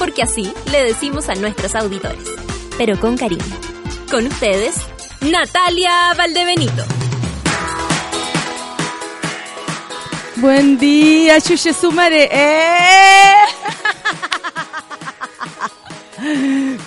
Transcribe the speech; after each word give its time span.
Porque 0.00 0.22
así 0.22 0.50
le 0.72 0.82
decimos 0.82 1.28
a 1.28 1.34
nuestros 1.34 1.74
auditores. 1.74 2.24
Pero 2.78 2.98
con 2.98 3.18
cariño. 3.18 3.44
Con 4.10 4.26
ustedes, 4.26 4.76
Natalia 5.20 6.14
Valdebenito. 6.16 6.84
Buen 10.36 10.78
día, 10.78 11.38
Chuche 11.42 11.74
Sumare. 11.74 12.30
¡Eh! 12.32 13.34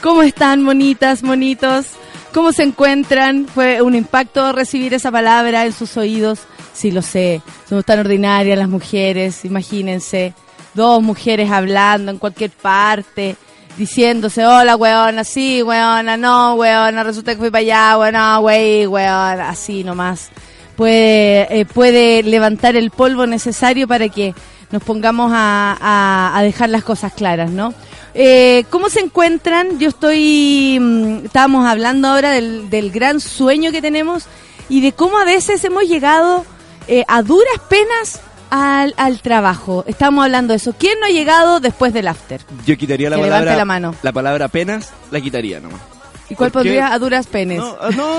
¿Cómo 0.02 0.24
están, 0.24 0.64
monitas, 0.64 1.22
monitos? 1.22 1.86
¿Cómo 2.34 2.52
se 2.52 2.64
encuentran? 2.64 3.46
Fue 3.46 3.84
un 3.84 3.94
impacto 3.94 4.54
recibir 4.54 4.96
esa 4.96 5.12
palabra 5.12 5.68
en 5.68 5.74
sus 5.74 5.98
oídos. 5.98 6.40
Sí, 6.74 6.90
lo 6.90 7.04
sé. 7.04 7.44
Somos 7.70 7.86
tan 7.86 8.00
ordinarias 8.00 8.58
las 8.58 8.70
mujeres, 8.70 9.46
imagínense. 9.46 10.34
Dos 10.74 11.02
mujeres 11.02 11.52
hablando 11.52 12.12
en 12.12 12.18
cualquier 12.18 12.52
parte, 12.52 13.36
diciéndose, 13.78 14.46
hola, 14.46 14.76
weona, 14.76 15.24
sí, 15.24 15.62
weona, 15.62 16.18
no, 16.18 16.56
weona, 16.56 17.04
resulta 17.04 17.34
que 17.34 17.40
fui 17.40 17.52
para 17.52 17.62
allá, 17.62 17.98
weona, 17.98 18.40
wey, 18.40 18.88
weona, 18.88 19.50
así 19.50 19.84
nomás. 19.84 20.30
Puede, 20.76 21.60
eh, 21.60 21.66
puede 21.66 22.24
levantar 22.24 22.76
el 22.76 22.90
polvo 22.90 23.28
necesario 23.28 23.88
para 23.88 24.10
que 24.10 24.34
nos 24.72 24.82
pongamos 24.82 25.32
a, 25.34 26.32
a, 26.36 26.42
dejar 26.42 26.70
las 26.70 26.84
cosas 26.84 27.14
claras, 27.14 27.52
¿no? 27.52 27.76
Eh, 28.16 28.66
¿Cómo 28.72 28.90
se 28.90 29.02
encuentran? 29.02 29.78
Yo 29.78 29.90
estoy, 29.90 30.80
mm, 30.80 31.26
estábamos 31.26 31.68
hablando 31.68 32.08
ahora 32.08 32.32
del, 32.32 32.72
del, 32.72 32.92
gran 32.92 33.20
sueño 33.20 33.72
que 33.72 33.82
tenemos 33.82 34.26
y 34.70 34.82
de 34.82 34.92
cómo 34.92 35.20
a 35.20 35.26
veces 35.26 35.64
hemos 35.64 35.84
llegado 35.84 36.44
eh, 36.88 37.04
a 37.08 37.22
duras 37.22 37.60
penas 37.70 38.20
al, 38.54 38.94
al, 38.98 39.20
trabajo. 39.20 39.84
Estamos 39.88 40.24
hablando 40.24 40.54
de 40.54 40.58
eso. 40.58 40.76
¿Quién 40.78 41.00
no 41.00 41.08
ha 41.08 41.10
llegado 41.10 41.60
después 41.60 41.92
del 41.92 42.08
after? 42.08 42.42
Yo 42.68 42.78
quitaría 42.78 43.10
la 43.10 43.16
que 43.16 43.24
palabra, 43.24 43.56
la, 43.56 43.66
mano. 43.66 43.96
la 44.04 44.12
palabra 44.12 44.48
penas, 44.48 44.92
la 45.10 45.20
quitaría 45.20 45.60
nomás. 45.60 45.82
¿Y 46.30 46.36
cuál 46.36 46.52
pondría 46.52 46.94
a 46.94 47.00
duras 47.00 47.26
penes? 47.26 47.58
No, 47.58 47.76
no 47.96 48.16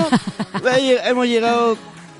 hemos 1.05 1.25
llegado 1.27 1.77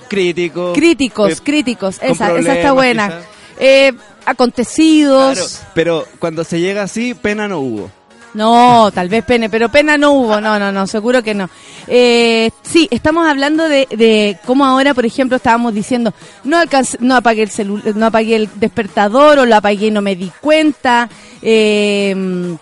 críticos. 0.08 0.78
Críticos, 0.78 1.34
eh, 1.34 1.38
críticos. 1.44 1.98
Esa, 2.02 2.38
esa 2.38 2.56
está 2.56 2.72
buena. 2.72 3.20
Eh, 3.60 3.92
acontecidos. 4.26 5.38
Claro, 5.38 5.72
pero 5.74 6.06
cuando 6.20 6.46
se 6.46 6.62
llega 6.62 6.84
así, 6.84 7.14
pena 7.16 7.50
no 7.50 7.60
hubo. 7.60 7.92
No, 8.36 8.92
tal 8.94 9.08
vez 9.08 9.24
pene, 9.24 9.50
pero 9.50 9.70
pena 9.70 9.98
no 9.98 10.12
hubo, 10.12 10.42
no, 10.42 10.60
no, 10.60 10.70
no, 10.70 10.88
seguro 10.88 11.24
que 11.24 11.34
no. 11.34 11.50
Eh, 11.88 12.52
sí, 12.64 12.86
estamos 12.92 13.26
hablando 13.26 13.70
de, 13.70 13.88
de 13.90 14.38
cómo 14.46 14.66
ahora, 14.66 14.94
por 14.94 15.06
ejemplo, 15.06 15.38
estábamos 15.38 15.74
diciendo, 15.74 16.14
no 16.44 16.58
alcancé, 16.58 16.98
no 17.00 17.16
apagué 17.16 17.44
el 17.44 17.50
celular, 17.50 17.96
no 17.96 18.08
apagué 18.08 18.36
el 18.36 18.50
despertador 18.56 19.40
o 19.40 19.46
lo 19.46 19.56
apagué 19.56 19.88
y 19.88 19.92
no 19.92 20.02
me 20.02 20.18
di 20.18 20.34
cuenta. 20.42 21.08
Eh, 21.42 22.58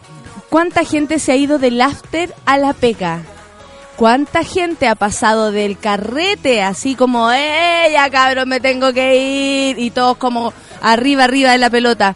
¿Cuánta 0.48 0.86
gente 0.86 1.17
se 1.17 1.31
ha 1.31 1.36
ido 1.36 1.58
del 1.58 1.81
after 1.81 2.31
a 2.45 2.59
la 2.59 2.73
pega? 2.73 3.23
¿Cuánta 3.95 4.43
gente 4.43 4.87
ha 4.87 4.93
pasado 4.93 5.52
del 5.52 5.80
carrete 5.80 6.61
así 6.61 6.93
como, 6.93 7.31
eh, 7.31 7.89
ya 7.92 8.11
cabrón, 8.11 8.49
me 8.49 8.59
tengo 8.59 8.93
que 8.93 9.15
ir? 9.15 9.80
Y 9.80 9.89
todos 9.89 10.17
como 10.17 10.53
arriba, 10.83 11.23
arriba 11.23 11.53
de 11.53 11.58
la 11.58 11.71
pelota. 11.71 12.15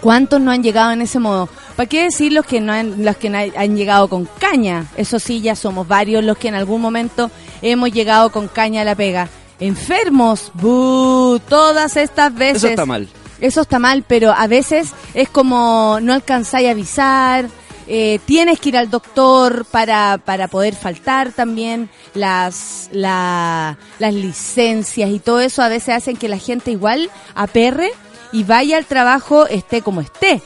¿Cuántos 0.00 0.40
no 0.40 0.50
han 0.50 0.62
llegado 0.62 0.92
en 0.92 1.02
ese 1.02 1.18
modo? 1.18 1.48
¿Para 1.76 1.88
qué 1.88 2.04
decir 2.04 2.32
los 2.32 2.46
que 2.46 2.60
no 2.60 2.72
han, 2.72 3.04
los 3.04 3.16
que 3.16 3.28
han 3.28 3.76
llegado 3.76 4.08
con 4.08 4.26
caña? 4.38 4.86
Eso 4.96 5.18
sí, 5.18 5.40
ya 5.40 5.56
somos 5.56 5.86
varios 5.86 6.24
los 6.24 6.38
que 6.38 6.48
en 6.48 6.54
algún 6.54 6.80
momento 6.80 7.30
hemos 7.62 7.90
llegado 7.90 8.30
con 8.30 8.48
caña 8.48 8.82
a 8.82 8.84
la 8.84 8.94
pega. 8.94 9.28
Enfermos, 9.58 10.52
¡buh! 10.54 11.38
todas 11.48 11.96
estas 11.96 12.34
veces. 12.34 12.64
Eso 12.64 12.68
está 12.68 12.86
mal. 12.86 13.08
Eso 13.40 13.60
está 13.62 13.78
mal, 13.78 14.04
pero 14.06 14.32
a 14.32 14.46
veces 14.46 14.90
es 15.14 15.28
como 15.28 15.98
no 16.02 16.12
alcanzáis 16.12 16.68
a 16.68 16.72
avisar, 16.72 17.48
eh, 17.92 18.20
tienes 18.24 18.60
que 18.60 18.68
ir 18.68 18.76
al 18.76 18.88
doctor 18.88 19.64
para, 19.64 20.18
para 20.24 20.46
poder 20.46 20.76
faltar 20.76 21.32
también 21.32 21.90
las, 22.14 22.88
la, 22.92 23.78
las 23.98 24.14
licencias 24.14 25.10
y 25.10 25.18
todo 25.18 25.40
eso 25.40 25.60
a 25.60 25.68
veces 25.68 25.96
hacen 25.96 26.16
que 26.16 26.28
la 26.28 26.38
gente 26.38 26.70
igual 26.70 27.10
aperre 27.34 27.90
y 28.32 28.44
vaya 28.44 28.76
al 28.76 28.86
trabajo 28.86 29.46
esté 29.46 29.82
como 29.82 30.00
esté. 30.00 30.42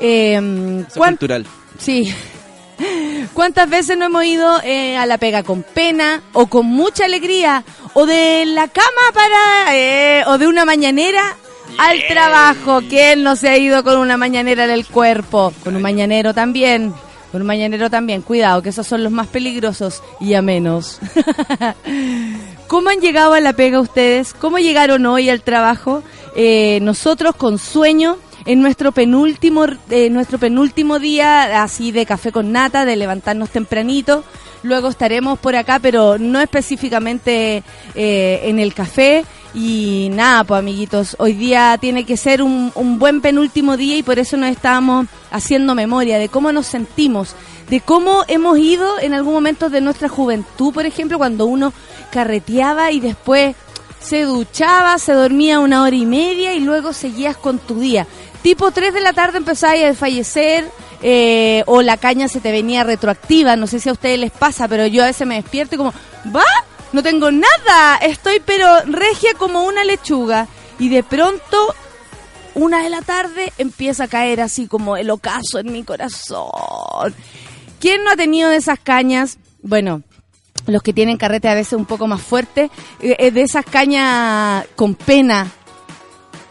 Eh, 0.00 0.84
Eso 0.88 1.00
cultural. 1.00 1.46
Sí. 1.78 2.12
¿Cuántas 3.34 3.68
veces 3.68 3.98
no 3.98 4.06
hemos 4.06 4.24
ido 4.24 4.60
eh, 4.62 4.96
a 4.96 5.06
la 5.06 5.18
pega 5.18 5.42
con 5.42 5.62
pena 5.62 6.22
o 6.32 6.46
con 6.46 6.66
mucha 6.66 7.04
alegría 7.04 7.64
o 7.94 8.06
de 8.06 8.44
la 8.46 8.68
cama 8.68 9.12
para 9.12 9.76
eh, 9.76 10.22
o 10.26 10.38
de 10.38 10.46
una 10.46 10.64
mañanera 10.64 11.36
al 11.76 12.06
trabajo. 12.06 12.80
¿Quién 12.88 13.22
no 13.22 13.36
se 13.36 13.48
ha 13.48 13.58
ido 13.58 13.84
con 13.84 13.98
una 13.98 14.16
mañanera 14.16 14.64
en 14.64 14.70
el 14.70 14.86
cuerpo? 14.86 15.52
Con 15.62 15.76
un 15.76 15.82
mañanero 15.82 16.32
también. 16.32 16.94
Con 17.30 17.42
un 17.42 17.46
mañanero 17.46 17.90
también. 17.90 18.22
Cuidado, 18.22 18.62
que 18.62 18.70
esos 18.70 18.86
son 18.86 19.02
los 19.02 19.12
más 19.12 19.26
peligrosos 19.26 20.02
y 20.20 20.34
a 20.34 20.42
menos. 20.42 20.98
¿Cómo 22.66 22.90
han 22.90 23.00
llegado 23.00 23.34
a 23.34 23.40
la 23.40 23.52
pega 23.52 23.80
ustedes? 23.80 24.34
¿Cómo 24.34 24.58
llegaron 24.58 25.04
hoy 25.06 25.30
al 25.30 25.42
trabajo? 25.42 26.02
Eh, 26.40 26.78
nosotros 26.82 27.34
con 27.34 27.58
sueño 27.58 28.16
en 28.46 28.62
nuestro 28.62 28.92
penúltimo 28.92 29.66
eh, 29.90 30.08
nuestro 30.08 30.38
penúltimo 30.38 31.00
día 31.00 31.64
así 31.64 31.90
de 31.90 32.06
café 32.06 32.30
con 32.30 32.52
nata, 32.52 32.84
de 32.84 32.94
levantarnos 32.94 33.50
tempranito. 33.50 34.22
Luego 34.62 34.86
estaremos 34.86 35.40
por 35.40 35.56
acá, 35.56 35.80
pero 35.80 36.16
no 36.16 36.40
específicamente 36.40 37.64
eh, 37.96 38.40
en 38.44 38.60
el 38.60 38.72
café. 38.72 39.24
Y 39.52 40.10
nada, 40.12 40.44
pues 40.44 40.60
amiguitos, 40.60 41.16
hoy 41.18 41.32
día 41.32 41.76
tiene 41.80 42.04
que 42.04 42.16
ser 42.16 42.40
un, 42.40 42.70
un, 42.76 43.00
buen 43.00 43.20
penúltimo 43.20 43.76
día 43.76 43.96
y 43.96 44.04
por 44.04 44.20
eso 44.20 44.36
nos 44.36 44.50
estábamos 44.50 45.08
haciendo 45.32 45.74
memoria 45.74 46.20
de 46.20 46.28
cómo 46.28 46.52
nos 46.52 46.66
sentimos, 46.66 47.34
de 47.68 47.80
cómo 47.80 48.22
hemos 48.28 48.58
ido 48.58 49.00
en 49.00 49.12
algún 49.12 49.32
momento 49.32 49.70
de 49.70 49.80
nuestra 49.80 50.08
juventud, 50.08 50.72
por 50.72 50.86
ejemplo, 50.86 51.18
cuando 51.18 51.46
uno 51.46 51.72
carreteaba 52.12 52.92
y 52.92 53.00
después 53.00 53.56
se 54.00 54.22
duchaba, 54.22 54.98
se 54.98 55.12
dormía 55.12 55.60
una 55.60 55.82
hora 55.82 55.96
y 55.96 56.06
media 56.06 56.54
y 56.54 56.60
luego 56.60 56.92
seguías 56.92 57.36
con 57.36 57.58
tu 57.58 57.80
día. 57.80 58.06
Tipo 58.42 58.70
3 58.70 58.94
de 58.94 59.00
la 59.00 59.12
tarde 59.12 59.38
empezabas 59.38 59.78
a 59.78 59.86
desfallecer 59.86 60.70
eh, 61.02 61.62
o 61.66 61.82
la 61.82 61.96
caña 61.96 62.28
se 62.28 62.40
te 62.40 62.52
venía 62.52 62.84
retroactiva, 62.84 63.56
no 63.56 63.66
sé 63.66 63.80
si 63.80 63.88
a 63.88 63.92
ustedes 63.92 64.18
les 64.18 64.30
pasa, 64.30 64.68
pero 64.68 64.86
yo 64.86 65.02
a 65.02 65.06
veces 65.06 65.26
me 65.26 65.36
despierto 65.36 65.74
y 65.74 65.78
como, 65.78 65.92
¿va? 66.34 66.44
No 66.92 67.02
tengo 67.02 67.30
nada, 67.30 67.96
estoy 68.00 68.40
pero 68.44 68.66
regia 68.86 69.34
como 69.34 69.64
una 69.64 69.84
lechuga. 69.84 70.48
Y 70.78 70.88
de 70.88 71.02
pronto, 71.02 71.74
una 72.54 72.82
de 72.82 72.90
la 72.90 73.02
tarde, 73.02 73.52
empieza 73.58 74.04
a 74.04 74.08
caer 74.08 74.40
así 74.40 74.66
como 74.66 74.96
el 74.96 75.10
ocaso 75.10 75.58
en 75.58 75.72
mi 75.72 75.82
corazón. 75.84 77.14
¿Quién 77.80 78.04
no 78.04 78.10
ha 78.10 78.16
tenido 78.16 78.48
de 78.48 78.56
esas 78.56 78.78
cañas? 78.78 79.38
Bueno, 79.62 80.02
los 80.66 80.82
que 80.82 80.92
tienen 80.92 81.16
carrete 81.16 81.48
a 81.48 81.54
veces 81.54 81.74
un 81.74 81.86
poco 81.86 82.06
más 82.06 82.20
fuerte, 82.20 82.70
eh, 83.00 83.30
de 83.30 83.42
esas 83.42 83.64
cañas 83.64 84.66
con 84.76 84.94
pena. 84.94 85.46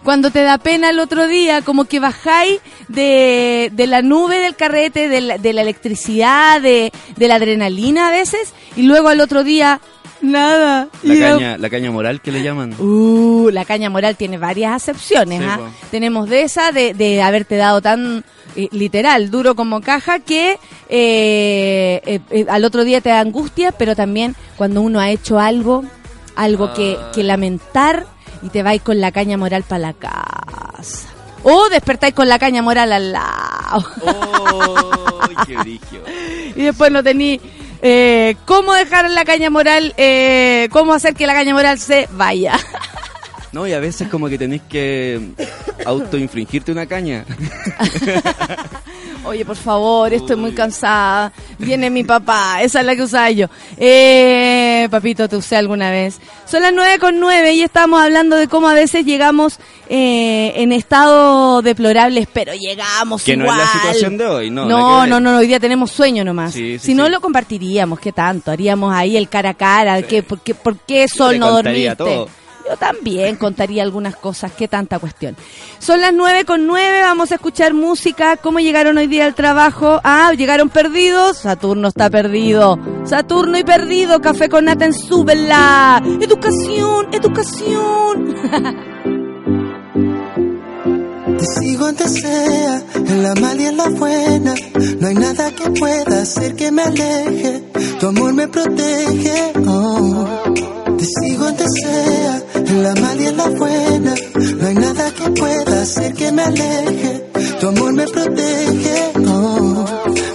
Cuando 0.04 0.32
te 0.32 0.44
da 0.44 0.58
pena 0.58 0.92
el 0.92 1.00
otro 1.00 1.28
día, 1.28 1.62
como 1.62 1.84
que 1.86 2.00
bajáis 2.00 2.62
de, 2.88 3.70
de 3.74 3.88
la 3.88 4.02
nube 4.02 4.40
del 4.40 4.56
carrete, 4.56 5.10
de 5.10 5.20
la, 5.20 5.38
de 5.38 5.52
la 5.52 5.62
electricidad, 5.62 6.62
de, 6.62 6.94
de 7.18 7.28
la 7.28 7.36
adrenalina 7.36 8.08
a 8.08 8.12
veces, 8.12 8.54
y 8.78 8.84
luego 8.84 9.10
al 9.10 9.20
otro 9.20 9.44
día, 9.44 9.82
Nada. 10.22 10.88
La 11.04 11.16
caña, 11.20 11.58
la 11.58 11.70
caña 11.70 11.92
moral 11.92 12.22
que 12.22 12.32
le 12.32 12.42
llaman. 12.42 12.74
Uh, 12.80 13.50
la 13.52 13.66
caña 13.66 13.90
moral 13.90 14.16
tiene 14.16 14.38
varias 14.38 14.74
acepciones. 14.74 15.40
Sí, 15.40 15.46
¿ah? 15.48 15.58
pues. 15.60 15.92
Tenemos 15.92 16.30
de 16.30 16.42
esa, 16.42 16.72
de, 16.72 16.94
de 16.94 17.22
haberte 17.22 17.56
dado 17.56 17.82
tan 17.82 18.24
eh, 18.56 18.70
literal, 18.72 19.30
duro 19.30 19.56
como 19.56 19.82
caja, 19.82 20.20
que 20.20 20.54
eh, 20.90 22.02
eh, 22.06 22.20
eh, 22.30 22.46
al 22.50 22.66
otro 22.66 22.84
día 22.84 23.02
te 23.02 23.10
da 23.10 23.20
angustia, 23.20 23.72
pero 23.72 23.96
también 23.96 24.36
cuando 24.56 24.82
uno 24.82 25.00
ha 25.00 25.12
hecho 25.12 25.40
algo, 25.40 25.84
algo 26.36 26.66
ah. 26.66 26.74
que, 26.74 26.98
que 27.14 27.24
lamentar 27.24 28.06
y 28.42 28.50
te 28.50 28.64
vais 28.64 28.82
con 28.82 29.00
la 29.00 29.12
caña 29.12 29.38
moral 29.38 29.64
para 29.64 29.80
la 29.80 29.94
casa. 29.94 31.10
O 31.44 31.70
despertáis 31.70 32.14
con 32.14 32.28
la 32.28 32.40
caña 32.40 32.62
moral 32.62 32.92
al 32.92 33.12
lado. 33.12 33.86
Oh, 34.02 35.20
qué 35.46 35.80
y 36.56 36.62
después 36.64 36.92
no 36.92 37.04
tení 37.04 37.40
eh, 37.82 38.36
cómo 38.46 38.74
dejar 38.74 39.10
la 39.10 39.26
caña 39.26 39.50
moral, 39.50 39.94
eh, 39.98 40.68
cómo 40.72 40.94
hacer 40.94 41.14
que 41.14 41.28
la 41.28 41.34
caña 41.34 41.54
moral 41.54 41.80
se 41.80 42.08
vaya. 42.12 42.54
No, 43.58 43.66
y 43.66 43.74
a 43.74 43.80
veces 43.80 44.08
como 44.08 44.30
que 44.30 44.38
tenés 44.38 44.62
que 44.70 45.20
autoinfringirte 45.84 46.72
una 46.72 46.86
caña. 46.86 47.26
Oye, 49.26 49.44
por 49.46 49.56
favor, 49.56 50.14
estoy 50.14 50.36
muy 50.36 50.52
cansada. 50.52 51.34
Viene 51.58 51.90
mi 51.90 52.04
papá, 52.04 52.62
esa 52.62 52.82
es 52.82 52.86
la 52.86 52.96
que 52.96 53.02
usaba 53.02 53.32
yo. 53.32 53.48
Eh, 53.78 54.88
papito, 54.92 55.28
te 55.28 55.38
usé 55.38 55.56
alguna 55.56 55.90
vez. 55.90 56.20
Son 56.46 56.62
las 56.62 56.72
nueve 56.72 57.00
con 57.00 57.20
nueve 57.20 57.52
y 57.54 57.64
estamos 57.64 58.00
hablando 58.00 58.36
de 58.36 58.48
cómo 58.48 58.68
a 58.68 58.76
veces 58.76 59.04
llegamos 59.08 59.58
eh, 59.90 60.54
en 60.58 60.72
estado 60.72 61.64
deplorables, 61.64 62.28
pero 62.32 62.54
llegamos 62.54 63.24
Que 63.24 63.36
no 63.36 63.46
igual. 63.46 63.60
es 63.60 63.66
la 63.66 63.72
situación 63.72 64.20
de 64.20 64.26
hoy, 64.28 64.52
no. 64.52 64.66
No, 64.66 65.08
no, 65.08 65.16
ver. 65.16 65.24
no, 65.24 65.38
hoy 65.40 65.48
día 65.48 65.60
tenemos 65.60 65.90
sueño 65.90 66.24
nomás. 66.24 66.54
Sí, 66.54 66.78
sí, 66.78 66.86
si 66.86 66.94
no 66.94 67.06
sí. 67.06 67.12
lo 67.12 67.22
compartiríamos, 67.22 68.00
¿qué 68.00 68.12
tanto? 68.12 68.52
Haríamos 68.52 68.94
ahí 68.94 69.18
el 69.18 69.28
cara 69.28 69.50
a 69.50 69.54
cara, 69.56 70.04
¿qué, 70.04 70.22
por, 70.22 70.42
qué, 70.42 70.54
¿por 70.54 70.78
qué 70.78 71.08
sol 71.08 71.40
no 71.40 71.50
dormiste? 71.54 71.96
todo. 71.96 72.30
Yo 72.68 72.76
también 72.76 73.38
contaría 73.38 73.82
algunas 73.84 74.16
cosas, 74.16 74.52
qué 74.52 74.68
tanta 74.68 75.00
cuestión. 75.00 75.38
Son 75.80 76.02
las 76.02 76.14
nueve 76.14 76.44
con 76.44 76.68
nueve, 76.68 77.02
vamos 77.02 77.32
a 77.32 77.36
escuchar 77.36 77.74
música. 77.74 78.36
¿Cómo 78.38 78.60
llegaron 78.60 78.98
hoy 78.98 79.08
día 79.08 79.26
al 79.26 79.36
trabajo? 79.36 80.02
Ah, 80.04 80.34
llegaron 80.38 80.70
perdidos. 80.70 81.38
Saturno 81.38 81.88
está 81.88 82.10
perdido. 82.10 82.78
Saturno 83.06 83.58
y 83.58 83.64
perdido. 83.64 84.20
Café 84.20 84.50
con 84.50 84.66
nata 84.66 84.86
en 84.86 84.94
súbela. 84.94 86.02
Educación, 86.20 87.08
educación. 87.14 88.36
Te 91.38 91.46
sigo 91.46 91.86
antes 91.86 92.14
sea, 92.20 92.82
en 92.96 93.24
la 93.24 93.36
mala 93.36 93.62
y 93.62 93.66
en 93.66 93.78
la 93.78 93.90
buena. 93.90 94.56
No 95.00 95.08
hay 95.08 95.16
nada 95.16 95.52
que 95.52 95.70
pueda 95.70 96.22
hacer 96.24 96.56
que 96.56 96.72
me 96.72 96.82
aleje. 96.82 97.64
Tu 98.00 98.08
amor 98.08 98.34
me 98.34 98.48
protege. 98.48 99.54
oh. 99.68 100.87
Te 100.98 101.06
sigo 101.06 101.46
antes 101.46 101.68
sea, 101.82 102.42
en 102.56 102.84
la 102.84 102.96
mala 102.96 103.22
y 103.22 103.28
en 103.28 103.38
la 103.38 103.50
buena. 103.50 104.16
No 104.60 104.68
hay 104.68 104.76
nada 104.76 105.12
que 105.12 105.30
pueda 105.32 105.82
hacer 105.82 106.14
que 106.14 106.32
me 106.32 106.42
aleje. 106.44 107.24
Tu 107.60 107.68
amor 107.68 107.94
me 107.94 108.08
protege. 108.08 109.12
oh. 109.28 109.86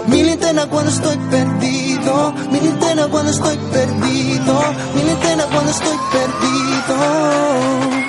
Mi 0.08 0.22
linterna 0.22 0.68
cuando 0.68 0.90
estoy 0.90 1.16
perdido. 1.30 2.34
Mi 2.50 2.60
linterna 2.60 3.08
cuando 3.08 3.30
estoy 3.32 3.56
perdido. 3.72 4.62
Mi 4.94 5.02
linterna 5.02 5.44
cuando 5.46 5.70
estoy 5.70 5.96
perdido. 6.12 8.01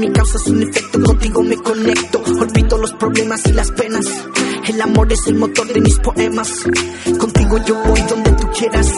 Mi 0.00 0.12
causa 0.12 0.36
es 0.36 0.46
un 0.46 0.62
efecto, 0.62 1.02
contigo 1.02 1.42
me 1.42 1.56
conecto. 1.56 2.22
Olvido 2.40 2.78
los 2.78 2.92
problemas 2.94 3.46
y 3.46 3.52
las 3.52 3.70
penas. 3.70 4.04
El 4.68 4.80
amor 4.80 5.12
es 5.12 5.26
el 5.26 5.36
motor 5.36 5.66
de 5.72 5.80
mis 5.80 5.98
poemas. 5.98 6.64
Contigo 7.18 7.58
yo 7.64 7.82
voy 7.86 8.00
donde 8.02 8.30
tú 8.32 8.48
quieras. 8.58 8.88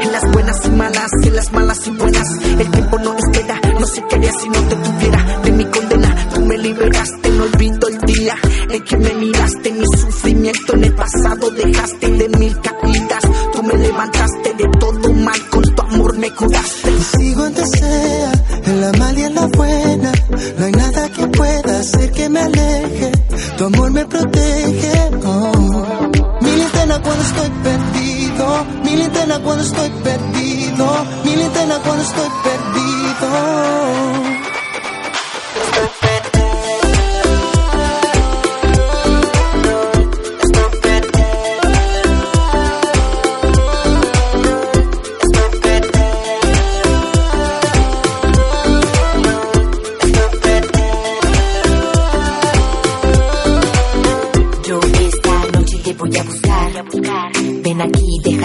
En 0.00 0.12
las 0.12 0.30
buenas 0.32 0.60
y 0.64 0.70
malas, 0.70 1.10
en 1.22 1.36
las 1.36 1.52
malas 1.52 1.86
y 1.86 1.90
buenas. 1.90 2.28
El 2.58 2.70
tiempo 2.70 2.98
no 2.98 3.16
espera, 3.16 3.60
no 3.80 3.86
sé 3.86 4.04
qué 4.08 4.16
haría 4.16 4.32
si 4.32 4.48
no 4.48 4.60
te 4.68 4.76
tuviera. 4.76 5.40
De 5.44 5.52
mi 5.52 5.64
condena, 5.64 6.28
tú 6.34 6.40
me 6.42 6.58
liberaste. 6.58 7.30
No 7.30 7.44
olvido 7.44 7.88
el 7.88 7.98
día 8.00 8.36
en 8.70 8.84
que 8.84 8.96
me 8.96 9.14
miraste. 9.14 9.72
Mi 9.72 9.86
sufrimiento 9.98 10.74
en 10.74 10.84
el 10.84 10.94
pasado 10.94 11.50
dejaste 11.50 12.10
de 12.10 12.28
mil 12.38 12.60
caídas. 12.60 13.24
Tú 13.52 13.62
me 13.62 13.74
levantaste 13.74 14.54
de 14.54 14.68
todo 14.78 15.12
mal, 15.14 15.48
con 15.50 15.62
tu 15.62 15.82
amor 15.82 16.18
me 16.18 16.30
curaste. 16.30 17.02
Sigo 17.18 17.42
antes 17.44 17.70
sea, 17.70 18.32
en 18.66 18.80
la 18.80 18.92
mala 18.92 19.18
y 19.18 19.22
en 19.22 19.34
la 19.34 19.46
buena. 19.46 20.12
No 20.58 20.64
hay 20.66 20.72
nada 20.72 21.08
que 21.08 21.26
pueda 21.28 21.80
hacer 21.80 22.10
que 22.12 22.28
me 22.28 22.40
aleje. 22.40 23.12
Tu 23.56 23.64
amor 23.64 23.90
me 23.90 24.04
protege. 24.04 25.10
oh. 25.24 26.08
Mi 26.40 26.50
linterna 26.56 27.00
cuando 27.02 27.22
estoy 27.24 27.50
perdido. 27.62 28.66
Mi 28.84 28.96
linterna 28.96 29.38
cuando 29.40 29.64
estoy 29.64 29.90
perdido. 30.02 30.86
Mi 31.24 31.36
linterna 31.36 31.78
cuando 31.82 32.02
estoy 32.02 32.28
perdido. 32.44 34.23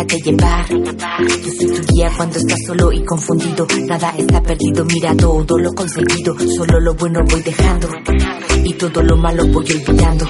Déjate 0.09 0.31
llevar. 0.31 0.65
Yo 0.69 1.51
soy 1.51 1.81
tu 1.81 1.94
guía 1.94 2.11
cuando 2.15 2.38
estás 2.38 2.59
solo 2.65 2.91
y 2.91 3.03
confundido. 3.03 3.67
Nada 3.88 4.13
está 4.17 4.41
perdido, 4.41 4.85
mira 4.85 5.15
todo 5.15 5.57
lo 5.57 5.73
conseguido. 5.73 6.35
Solo 6.57 6.79
lo 6.79 6.94
bueno 6.95 7.19
voy 7.29 7.41
dejando. 7.41 7.89
Y 8.63 8.73
todo 8.73 9.03
lo 9.03 9.17
malo 9.17 9.45
voy 9.47 9.65
olvidando. 9.71 10.25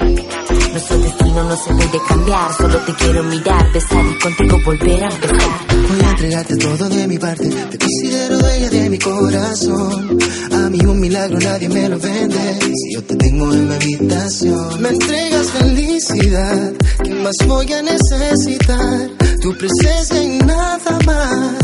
Nuestro 0.70 0.98
destino 0.98 1.44
no 1.44 1.56
se 1.56 1.74
puede 1.74 2.00
cambiar. 2.08 2.52
Solo 2.54 2.78
te 2.78 2.94
quiero 2.94 3.22
mirar, 3.24 3.72
besar 3.72 4.04
y 4.06 4.18
contigo 4.18 4.58
volver 4.64 5.04
a 5.04 5.10
empezar. 5.10 5.66
Voy 5.88 6.00
a 6.00 6.10
entregarte 6.10 6.56
todo 6.56 6.88
de 6.88 7.08
mi 7.08 7.18
parte. 7.18 7.48
Te 7.48 7.78
considero 7.78 8.38
dueña 8.38 8.70
de 8.70 8.90
mi 8.90 8.98
corazón. 8.98 10.18
A 10.52 10.70
mí 10.70 10.78
un 10.86 11.00
milagro 11.00 11.38
nadie 11.40 11.68
me 11.68 11.88
lo 11.88 11.98
vende. 11.98 12.58
Si 12.60 12.94
yo 12.94 13.02
te 13.02 13.16
tengo 13.16 13.52
en 13.52 13.68
mi 13.68 13.74
habitación, 13.74 14.82
me 14.82 14.88
entregas 14.90 15.50
felicidad. 15.50 16.72
¿Qué 17.02 17.14
más 17.14 17.36
voy 17.46 17.72
a 17.72 17.82
necesitar? 17.82 19.19
Tu 19.40 19.56
presencia 19.56 20.22
y 20.22 20.38
nada 20.38 20.98
más. 21.06 21.54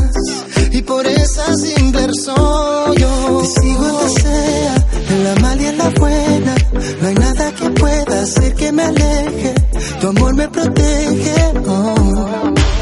Y 0.73 0.83
por 0.83 1.07
esa 1.07 1.45
razón 1.47 2.95
yo 2.97 3.43
te 3.43 3.61
sigo 3.61 3.85
donde 3.85 4.21
sea, 4.21 4.75
en 5.11 5.25
la 5.25 5.35
mala 5.41 5.63
y 5.63 5.67
en 5.67 5.79
la 5.79 5.89
buena. 5.91 6.55
No 7.01 7.09
hay 7.09 7.15
nada 7.15 7.53
que 7.53 7.71
pueda 7.71 8.23
hacer 8.23 8.55
que 8.55 8.73
me 8.73 8.83
aleje. 8.83 9.55
Tu 10.01 10.09
amor 10.09 10.35
me 10.35 10.49
protege. 10.49 11.35
oh. 11.67 11.95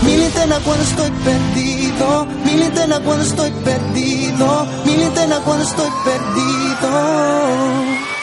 Mi 0.03 0.17
linterna 0.17 0.59
cuando 0.65 0.85
estoy 0.85 1.11
perdido, 1.11 2.27
mi 2.45 2.53
linterna 2.53 3.01
cuando 3.01 3.25
estoy 3.25 3.51
perdido, 3.65 4.67
mi 4.85 4.97
linterna 4.97 5.41
cuando 5.45 5.65
estoy 5.65 5.91
perdido. 6.05 8.14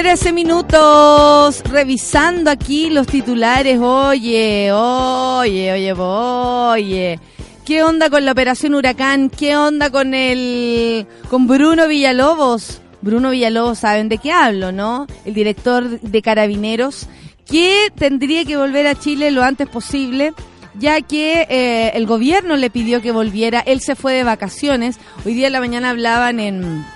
13 0.00 0.32
minutos, 0.32 1.62
revisando 1.64 2.50
aquí 2.50 2.88
los 2.88 3.06
titulares. 3.06 3.78
Oye, 3.78 4.72
oye, 4.72 5.72
oye, 5.72 5.92
oye. 5.92 7.20
¿Qué 7.66 7.82
onda 7.82 8.08
con 8.08 8.24
la 8.24 8.32
operación 8.32 8.74
Huracán? 8.74 9.28
¿Qué 9.28 9.58
onda 9.58 9.90
con 9.90 10.14
el 10.14 11.06
con 11.28 11.46
Bruno 11.46 11.86
Villalobos? 11.86 12.80
Bruno 13.02 13.28
Villalobos, 13.28 13.80
¿saben 13.80 14.08
de 14.08 14.16
qué 14.16 14.32
hablo, 14.32 14.72
no? 14.72 15.06
El 15.26 15.34
director 15.34 16.00
de 16.00 16.22
Carabineros, 16.22 17.06
que 17.44 17.92
tendría 17.94 18.46
que 18.46 18.56
volver 18.56 18.86
a 18.86 18.98
Chile 18.98 19.30
lo 19.30 19.42
antes 19.42 19.68
posible, 19.68 20.32
ya 20.78 21.02
que 21.02 21.46
eh, 21.50 21.90
el 21.94 22.06
gobierno 22.06 22.56
le 22.56 22.70
pidió 22.70 23.02
que 23.02 23.12
volviera. 23.12 23.60
Él 23.60 23.82
se 23.82 23.96
fue 23.96 24.14
de 24.14 24.24
vacaciones. 24.24 24.98
Hoy 25.26 25.34
día 25.34 25.48
en 25.48 25.52
la 25.52 25.60
mañana 25.60 25.90
hablaban 25.90 26.40
en 26.40 26.86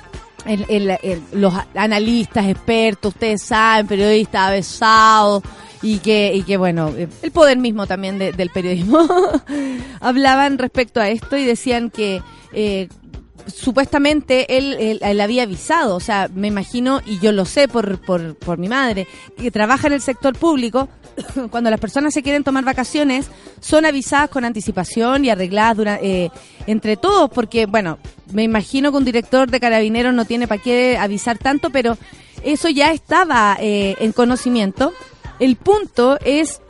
el- 0.47 1.23
los 1.33 1.55
analistas, 1.75 2.47
expertos, 2.47 3.15
ustedes 3.15 3.43
saben, 3.43 3.87
periodistas 3.87 4.49
avesados 4.49 5.43
y 5.83 5.99
que, 5.99 6.33
y 6.35 6.43
que 6.43 6.57
bueno, 6.57 6.93
el 7.23 7.31
poder 7.31 7.59
mismo 7.59 7.87
también 7.87 8.19
de- 8.19 8.33
del 8.33 8.51
periodismo, 8.51 9.07
hablaban 10.01 10.59
respecto 10.59 11.01
a 11.01 11.09
esto 11.09 11.37
y 11.37 11.45
decían 11.45 11.91
que 11.91 12.23
eh, 12.53 12.89
supuestamente 13.47 14.57
él, 14.57 14.99
él, 15.01 15.21
había 15.21 15.45
avisado, 15.45 15.97
o 15.97 16.01
sea, 16.01 16.29
me 16.35 16.49
imagino, 16.49 17.01
y 17.07 17.19
yo 17.19 17.33
lo 17.33 17.45
sé 17.45 17.69
por, 17.69 18.01
por, 18.01 18.37
por 18.37 18.59
mi 18.59 18.69
madre, 18.69 19.07
que 19.37 19.51
trabaja 19.51 19.87
en 19.87 19.95
el 19.95 20.01
sector 20.01 20.37
público, 20.37 20.89
cuando 21.51 21.71
las 21.71 21.81
personas 21.81 22.15
se 22.15 22.23
quieren 22.23 22.45
tomar 22.45 22.65
vacaciones, 22.65 23.27
son 23.61 23.85
avisadas 23.85 24.31
con 24.31 24.45
anticipación 24.45 25.25
y 25.25 25.31
arregladas 25.31 25.99
eh, 26.03 26.31
entre 26.67 26.97
todos, 26.97 27.31
porque, 27.31 27.67
bueno, 27.67 27.99
me 28.33 28.43
imagino 28.43 28.91
que 28.91 28.99
un 28.99 29.05
director 29.05 29.51
de 29.51 29.61
carabineros 29.61 30.15
no 30.15 30.25
tiene 30.25 30.49
para 30.49 30.63
qué 30.63 30.97
avisar 30.99 31.39
tanto, 31.39 31.71
pero 31.71 31.97
eso 32.43 32.69
ya 32.69 32.93
estaba 32.93 33.57
eh, 33.61 33.97
en 34.01 34.13
conocimiento. 34.13 34.93
El 35.39 35.57
punto 35.57 36.19
es 36.25 36.61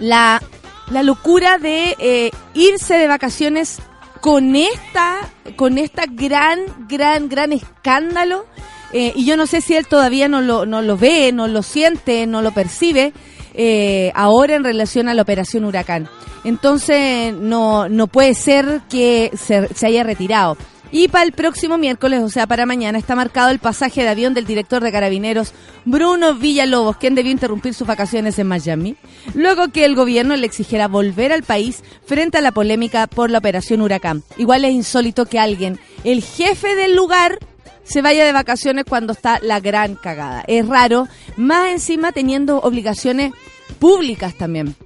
la, 0.00 0.42
la 0.90 1.02
locura 1.02 1.58
de 1.58 1.96
eh, 1.98 2.30
irse 2.54 2.94
de 2.94 3.06
vacaciones 3.06 3.78
con 4.20 4.56
esta, 4.56 5.30
con 5.56 5.78
esta 5.78 6.04
gran, 6.06 6.60
gran, 6.88 7.28
gran 7.28 7.52
escándalo. 7.52 8.46
Eh, 8.92 9.12
y 9.14 9.24
yo 9.24 9.36
no 9.36 9.46
sé 9.46 9.60
si 9.60 9.76
él 9.76 9.86
todavía 9.86 10.28
no 10.28 10.40
lo, 10.40 10.66
no 10.66 10.82
lo 10.82 10.96
ve, 10.96 11.32
no 11.32 11.46
lo 11.46 11.62
siente, 11.62 12.26
no 12.26 12.42
lo 12.42 12.52
percibe 12.52 13.12
eh, 13.54 14.10
ahora 14.14 14.56
en 14.56 14.64
relación 14.64 15.08
a 15.08 15.14
la 15.14 15.22
operación 15.22 15.64
Huracán. 15.64 16.08
Entonces 16.44 17.34
no, 17.34 17.88
no 17.88 18.06
puede 18.06 18.34
ser 18.34 18.80
que 18.88 19.30
se, 19.36 19.68
se 19.74 19.86
haya 19.86 20.02
retirado. 20.02 20.56
Y 20.92 21.08
para 21.08 21.24
el 21.24 21.32
próximo 21.32 21.78
miércoles, 21.78 22.20
o 22.20 22.28
sea, 22.28 22.46
para 22.46 22.66
mañana, 22.66 22.98
está 22.98 23.14
marcado 23.14 23.50
el 23.50 23.60
pasaje 23.60 24.02
de 24.02 24.08
avión 24.08 24.34
del 24.34 24.44
director 24.44 24.82
de 24.82 24.90
carabineros 24.90 25.52
Bruno 25.84 26.34
Villalobos, 26.34 26.96
quien 26.96 27.14
debió 27.14 27.30
interrumpir 27.30 27.74
sus 27.74 27.86
vacaciones 27.86 28.38
en 28.38 28.48
Miami, 28.48 28.96
luego 29.34 29.68
que 29.68 29.84
el 29.84 29.94
gobierno 29.94 30.36
le 30.36 30.46
exigiera 30.46 30.88
volver 30.88 31.32
al 31.32 31.44
país 31.44 31.84
frente 32.04 32.38
a 32.38 32.40
la 32.40 32.52
polémica 32.52 33.06
por 33.06 33.30
la 33.30 33.38
operación 33.38 33.82
Huracán. 33.82 34.24
Igual 34.36 34.64
es 34.64 34.72
insólito 34.72 35.26
que 35.26 35.38
alguien, 35.38 35.78
el 36.02 36.22
jefe 36.22 36.74
del 36.74 36.96
lugar, 36.96 37.38
se 37.84 38.02
vaya 38.02 38.24
de 38.24 38.32
vacaciones 38.32 38.84
cuando 38.88 39.12
está 39.12 39.38
la 39.42 39.58
gran 39.58 39.94
cagada. 39.94 40.44
Es 40.46 40.66
raro, 40.66 41.08
más 41.36 41.70
encima 41.70 42.12
teniendo 42.12 42.58
obligaciones 42.58 43.32
públicas 43.78 44.34
también 44.34 44.76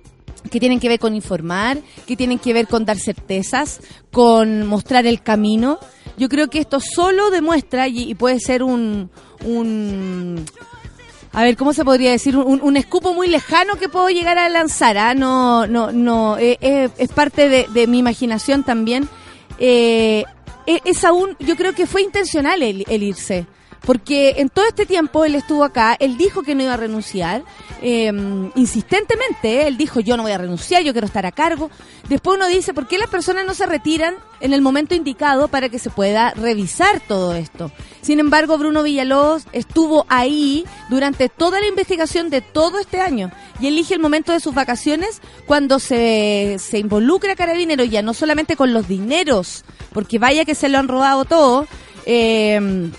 que 0.51 0.61
tienen 0.61 0.81
que 0.81 0.89
ver 0.89 0.99
con 0.99 1.15
informar, 1.15 1.79
que 2.07 2.17
tienen 2.17 2.39
que 2.39 2.53
ver 2.53 2.67
con 2.67 2.85
dar 2.85 2.99
certezas, 2.99 3.81
con 4.11 4.67
mostrar 4.67 5.07
el 5.07 5.23
camino. 5.23 5.79
Yo 6.17 6.29
creo 6.29 6.49
que 6.49 6.61
esto 6.61 6.81
solo 6.81 7.31
demuestra, 7.31 7.89
y, 7.89 8.11
y 8.11 8.15
puede 8.15 8.41
ser 8.41 8.63
un, 8.63 9.11
un, 9.45 10.45
a 11.33 11.43
ver, 11.43 11.57
¿cómo 11.57 11.73
se 11.73 11.85
podría 11.85 12.13
decir? 12.13 12.37
Un, 12.37 12.77
escupo 12.77 13.13
muy 13.13 13.27
lejano 13.27 13.75
que 13.75 13.89
puedo 13.89 14.09
llegar 14.09 14.39
a 14.39 14.49
lanzar, 14.49 14.97
¿ah? 14.97 15.15
No, 15.15 15.67
no, 15.67 15.91
no, 15.91 16.39
eh, 16.39 16.59
eh, 16.61 16.89
es 16.97 17.11
parte 17.11 17.49
de, 17.49 17.87
mi 17.89 17.99
imaginación 17.99 18.63
también. 18.63 19.09
Eh, 19.59 20.25
eh, 20.67 20.81
es 20.85 21.05
aún, 21.05 21.37
yo 21.41 21.57
creo 21.57 21.75
que 21.75 21.87
fue 21.87 22.03
intencional 22.03 22.63
el 22.63 23.03
irse. 23.03 23.47
Porque 23.87 24.37
en 24.39 24.49
todo 24.49 24.67
este 24.67 24.87
tiempo 24.87 25.25
él 25.25 25.35
estuvo 25.35 25.65
acá, 25.65 25.97
él 25.99 26.17
dijo 26.17 26.43
que 26.43 26.55
no 26.55 26.63
iba 26.63 26.75
a 26.75 26.79
renunciar, 26.79 27.45
eh, 27.83 28.11
insistentemente, 28.55 29.67
él 29.67 29.77
dijo 29.77 30.01
yo 30.01 30.17
no 30.17 30.23
voy 30.23 30.33
a 30.33 30.39
renunciar, 30.39 30.83
yo 30.83 30.93
quiero 30.93 31.07
estar 31.07 31.27
a 31.27 31.33
cargo. 31.33 31.71
Después 32.09 32.37
uno 32.37 32.49
dice, 32.49 32.73
¿por 32.73 32.87
qué 32.87 32.97
las 32.97 33.11
personas 33.11 33.47
no 33.47 33.53
se 33.55 33.67
retiran 33.67 34.15
en 34.41 34.53
el 34.53 34.63
momento 34.63 34.95
indicado 34.95 35.49
para 35.49 35.69
que 35.69 35.79
se 35.79 35.91
pueda 35.91 36.31
revisar 36.31 37.01
todo 37.07 37.35
esto? 37.35 37.71
Sin 38.01 38.21
embargo, 38.21 38.57
Bruno 38.57 38.83
Villalobos 38.83 39.47
estuvo 39.53 40.07
ahí 40.09 40.65
durante 40.89 41.29
toda 41.29 41.61
la 41.61 41.67
investigación 41.67 42.31
de 42.31 42.41
todo 42.41 42.79
este 42.79 43.01
año 43.01 43.31
y 43.61 43.67
elige 43.67 43.95
el 43.95 44.01
momento 44.01 44.33
de 44.33 44.41
sus 44.41 44.55
vacaciones 44.55 45.21
cuando 45.47 45.79
se, 45.79 46.57
se 46.59 46.79
involucra 46.79 47.37
Carabinero 47.37 47.85
ya 47.85 48.03
no 48.03 48.15
solamente 48.15 48.57
con 48.57 48.73
los 48.73 48.89
dineros, 48.89 49.65
porque 49.93 50.19
vaya 50.19 50.45
que 50.45 50.55
se 50.55 50.69
lo 50.69 50.79
han 50.79 50.89
robado 50.89 51.25
todo, 51.25 51.67
eh, 52.07 52.91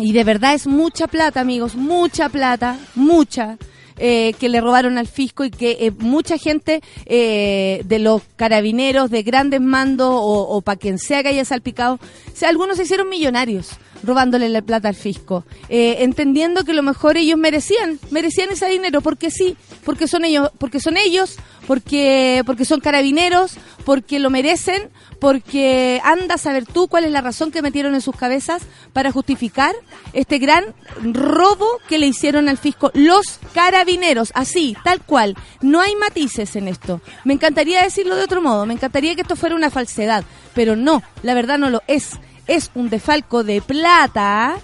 y 0.00 0.12
de 0.12 0.24
verdad 0.24 0.54
es 0.54 0.66
mucha 0.66 1.06
plata, 1.06 1.40
amigos, 1.40 1.74
mucha 1.76 2.28
plata, 2.28 2.76
mucha. 2.94 3.56
eh, 4.02 4.32
que 4.40 4.48
le 4.48 4.62
robaron 4.62 4.96
al 4.96 5.06
fisco 5.06 5.44
y 5.44 5.50
que 5.50 5.76
eh, 5.78 5.90
mucha 5.98 6.38
gente 6.38 6.80
eh, 7.04 7.82
de 7.84 7.98
los 7.98 8.22
carabineros 8.36 9.10
de 9.10 9.22
grandes 9.22 9.60
mandos 9.60 10.08
o, 10.10 10.48
o 10.48 10.62
para 10.62 10.78
quien 10.78 10.98
sea 10.98 11.22
que 11.22 11.28
haya 11.28 11.44
salpicado, 11.44 11.96
o 11.96 12.00
sea, 12.36 12.48
algunos 12.48 12.78
se 12.78 12.84
hicieron 12.84 13.10
millonarios 13.10 13.72
robándole 14.02 14.48
la 14.48 14.62
plata 14.62 14.88
al 14.88 14.94
fisco, 14.94 15.44
eh, 15.68 15.98
entendiendo 16.00 16.64
que 16.64 16.72
lo 16.72 16.82
mejor 16.82 17.16
ellos 17.16 17.38
merecían, 17.38 17.98
merecían 18.10 18.50
ese 18.50 18.68
dinero 18.68 19.00
porque 19.00 19.30
sí, 19.30 19.56
porque 19.84 20.08
son 20.08 20.24
ellos, 20.24 20.50
porque 20.58 20.80
son 20.80 20.96
ellos, 20.96 21.36
porque 21.66 22.42
porque 22.46 22.64
son 22.64 22.80
carabineros, 22.80 23.56
porque 23.84 24.18
lo 24.18 24.30
merecen, 24.30 24.90
porque 25.20 26.00
anda 26.04 26.36
a 26.36 26.38
saber 26.38 26.64
tú 26.64 26.88
cuál 26.88 27.04
es 27.04 27.12
la 27.12 27.20
razón 27.20 27.50
que 27.50 27.62
metieron 27.62 27.94
en 27.94 28.00
sus 28.00 28.16
cabezas 28.16 28.62
para 28.92 29.12
justificar 29.12 29.74
este 30.12 30.38
gran 30.38 30.64
robo 31.02 31.66
que 31.88 31.98
le 31.98 32.06
hicieron 32.06 32.48
al 32.48 32.58
fisco 32.58 32.90
los 32.94 33.38
carabineros, 33.54 34.32
así, 34.34 34.76
tal 34.82 35.02
cual. 35.02 35.36
No 35.60 35.80
hay 35.80 35.94
matices 35.96 36.56
en 36.56 36.68
esto. 36.68 37.00
Me 37.24 37.34
encantaría 37.34 37.82
decirlo 37.82 38.16
de 38.16 38.24
otro 38.24 38.40
modo, 38.42 38.66
me 38.66 38.74
encantaría 38.74 39.14
que 39.14 39.22
esto 39.22 39.36
fuera 39.36 39.54
una 39.54 39.70
falsedad, 39.70 40.24
pero 40.54 40.76
no, 40.76 41.02
la 41.22 41.34
verdad 41.34 41.58
no 41.58 41.70
lo 41.70 41.82
es. 41.86 42.18
Es 42.50 42.72
un 42.74 42.90
defalco 42.90 43.44
de 43.44 43.62
plata 43.62 44.56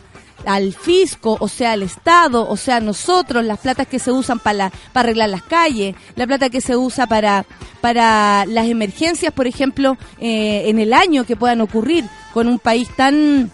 al 0.45 0.73
fisco, 0.73 1.37
o 1.39 1.47
sea, 1.47 1.71
al 1.71 1.85
Estado, 1.85 2.49
o 2.49 2.57
sea, 2.57 2.81
nosotros, 2.81 3.45
las 3.45 3.61
platas 3.61 3.87
que 3.87 4.01
se 4.01 4.11
usan 4.11 4.41
para, 4.41 4.73
para 4.93 5.07
arreglar 5.07 5.29
las 5.29 5.45
calles, 5.45 5.95
la 6.17 6.27
plata 6.27 6.51
que 6.51 6.61
se 6.61 6.77
usa 6.77 7.07
para, 7.07 7.47
para 7.81 8.45
las 8.47 8.67
emergencias, 8.67 9.33
por 9.33 9.47
ejemplo, 9.47 9.97
eh, 10.19 10.65
en 10.67 10.81
el 10.81 10.93
año 10.93 11.23
que 11.25 11.37
puedan 11.37 11.61
ocurrir 11.61 12.05
con 12.35 12.49
un 12.49 12.59
país 12.59 12.89
tan 12.97 13.53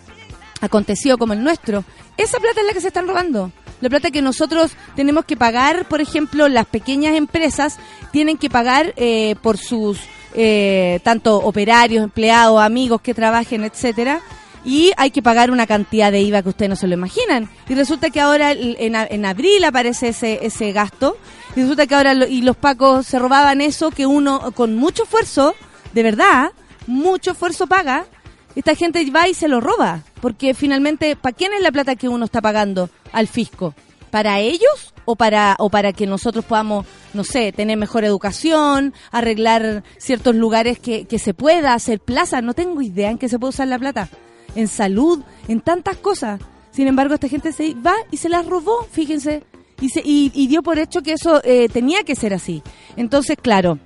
acontecido 0.62 1.19
como 1.19 1.35
el 1.35 1.45
nuestro. 1.45 1.85
Esa 2.17 2.39
plata 2.41 2.62
es 2.62 2.67
la 2.67 2.73
que 2.73 2.81
se 2.81 2.89
están 2.89 3.07
robando. 3.07 3.53
La 3.83 3.91
plata 3.91 4.11
que 4.11 4.23
nosotros 4.23 4.73
tenemos 4.97 5.25
que 5.25 5.37
pagar, 5.37 5.87
por 5.87 6.01
ejemplo, 6.01 6.49
las 6.49 6.67
pequeñas 6.67 7.17
empresas 7.17 7.79
tienen 8.12 8.39
que 8.39 8.49
pagar 8.49 8.95
eh, 8.97 9.35
por 9.43 9.59
sus 9.59 9.99
eh, 10.35 11.01
tanto 11.03 11.37
operarios, 11.39 12.03
empleados, 12.03 12.62
amigos 12.62 13.01
que 13.03 13.12
trabajen, 13.12 13.65
etcétera 13.65 14.23
y 14.65 14.93
hay 14.97 15.11
que 15.11 15.23
pagar 15.23 15.51
una 15.51 15.67
cantidad 15.67 16.12
de 16.12 16.21
IVA 16.21 16.43
que 16.43 16.51
ustedes 16.51 16.69
no 16.69 16.77
se 16.77 16.87
lo 16.87 16.95
imaginan. 16.95 17.49
Y 17.69 17.75
resulta 17.75 18.11
que 18.11 18.21
ahora 18.21 18.53
en, 18.53 18.95
en 18.95 19.25
abril 19.27 19.65
aparece 19.65 20.09
ese, 20.09 20.47
ese 20.47 20.71
gasto 20.71 21.17
y 21.57 21.62
resulta 21.62 21.87
que 21.87 21.95
ahora 21.95 22.15
y 22.15 22.43
los 22.43 22.57
pacos 22.57 23.07
se 23.07 23.19
robaban 23.19 23.61
eso 23.61 23.91
que 23.91 24.07
uno 24.07 24.53
con 24.53 24.77
mucho 24.77 25.03
esfuerzo, 25.03 25.55
de 25.93 26.03
verdad, 26.03 26.53
mucho 26.87 27.33
esfuerzo 27.33 27.67
paga. 27.67 28.07
Esta 28.55 28.75
gente 28.75 29.05
va 29.11 29.29
y 29.29 29.35
se 29.35 29.49
lo 29.49 29.61
roba, 29.61 30.03
porque 30.21 30.53
finalmente, 30.55 31.17
¿para 31.17 31.35
quién 31.35 31.55
es 31.55 31.62
la 31.62 31.73
plata 31.73 31.97
que 31.97 32.09
uno 32.09 32.27
está 32.27 32.43
pagando 32.43 32.91
al 33.12 33.28
fisco? 33.28 33.75
¿Para 34.11 34.40
ellos 34.40 34.92
o 35.04 35.16
para 35.16 35.57
o 35.59 35.71
para 35.71 35.92
que 35.92 36.07
nosotros 36.07 36.45
podamos, 36.45 36.87
no 37.14 37.25
sé, 37.25 37.52
tener 37.52 37.78
mejor 37.78 38.04
educación, 38.04 38.92
arreglar 39.11 39.85
ciertos 39.99 40.35
lugares 40.35 40.78
que, 40.78 41.07
que 41.07 41.19
se 41.19 41.33
pueda 41.33 41.73
hacer 41.75 42.00
plaza? 42.00 42.42
No 42.42 42.52
tengo 42.52 42.83
idea 42.83 43.11
en 43.11 43.19
qué 43.19 43.28
se 43.28 43.38
puede 43.38 43.50
usar 43.50 43.69
la 43.69 43.78
plata. 43.78 44.09
En 44.54 44.69
salud, 44.69 45.23
en 45.49 45.61
tantas 45.61 45.97
cosas. 45.97 46.40
Sin 46.73 46.88
embargo, 46.88 47.14
esta 47.14 47.28
gente 47.28 47.52
se 47.52 47.75
va 47.75 47.95
y 48.11 48.19
se 48.19 48.28
la 48.28 48.42
robó, 48.42 48.87
fíjense. 48.90 49.45
Y, 49.81 49.88
se, 49.88 50.00
y, 50.04 50.31
y 50.35 50.47
dio 50.47 50.62
por 50.62 50.78
hecho 50.78 51.02
que 51.02 51.12
eso 51.12 51.40
eh, 51.42 51.69
tenía 51.69 52.04
que 52.04 52.14
ser 52.14 52.35
así. 52.35 52.62
Entonces, 52.97 53.37
claro, 53.40 53.78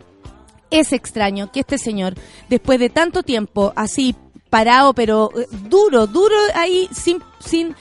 es 0.70 0.92
extraño 0.92 1.50
que 1.52 1.60
este 1.60 1.78
señor, 1.78 2.14
después 2.48 2.78
de 2.78 2.90
tanto 2.90 3.22
tiempo 3.22 3.72
así 3.76 4.14
parado, 4.50 4.94
pero 4.94 5.30
eh, 5.36 5.46
duro, 5.68 6.06
duro 6.06 6.34
ahí, 6.54 6.88
sin, 6.92 7.22
sin, 7.40 7.74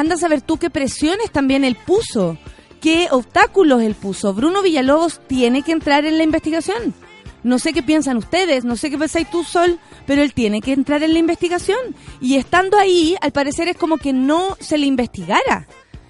anda 0.00 0.14
a 0.14 0.18
saber 0.18 0.40
tú 0.40 0.56
qué 0.56 0.70
presiones 0.70 1.30
también 1.30 1.62
él 1.62 1.76
puso, 1.76 2.38
qué 2.80 3.08
obstáculos 3.10 3.82
él 3.82 3.94
puso. 3.94 4.32
Bruno 4.32 4.62
Villalobos 4.62 5.20
tiene 5.26 5.62
que 5.62 5.72
entrar 5.72 6.06
en 6.06 6.16
la 6.16 6.24
investigación. 6.24 6.94
No 7.42 7.58
sé 7.58 7.72
qué 7.72 7.82
piensan 7.82 8.16
ustedes, 8.16 8.64
no 8.64 8.76
sé 8.76 8.90
qué 8.90 8.98
pensáis 8.98 9.30
tú, 9.30 9.44
Sol, 9.44 9.78
pero 10.06 10.22
él 10.22 10.34
tiene 10.34 10.60
que 10.60 10.72
entrar 10.72 11.02
en 11.02 11.12
la 11.12 11.18
investigación. 11.18 11.78
Y 12.20 12.36
estando 12.36 12.78
ahí, 12.78 13.16
al 13.20 13.32
parecer 13.32 13.68
es 13.68 13.76
como 13.76 13.98
que 13.98 14.12
no 14.12 14.56
se 14.58 14.78
le 14.78 14.86
investigara. 14.86 15.66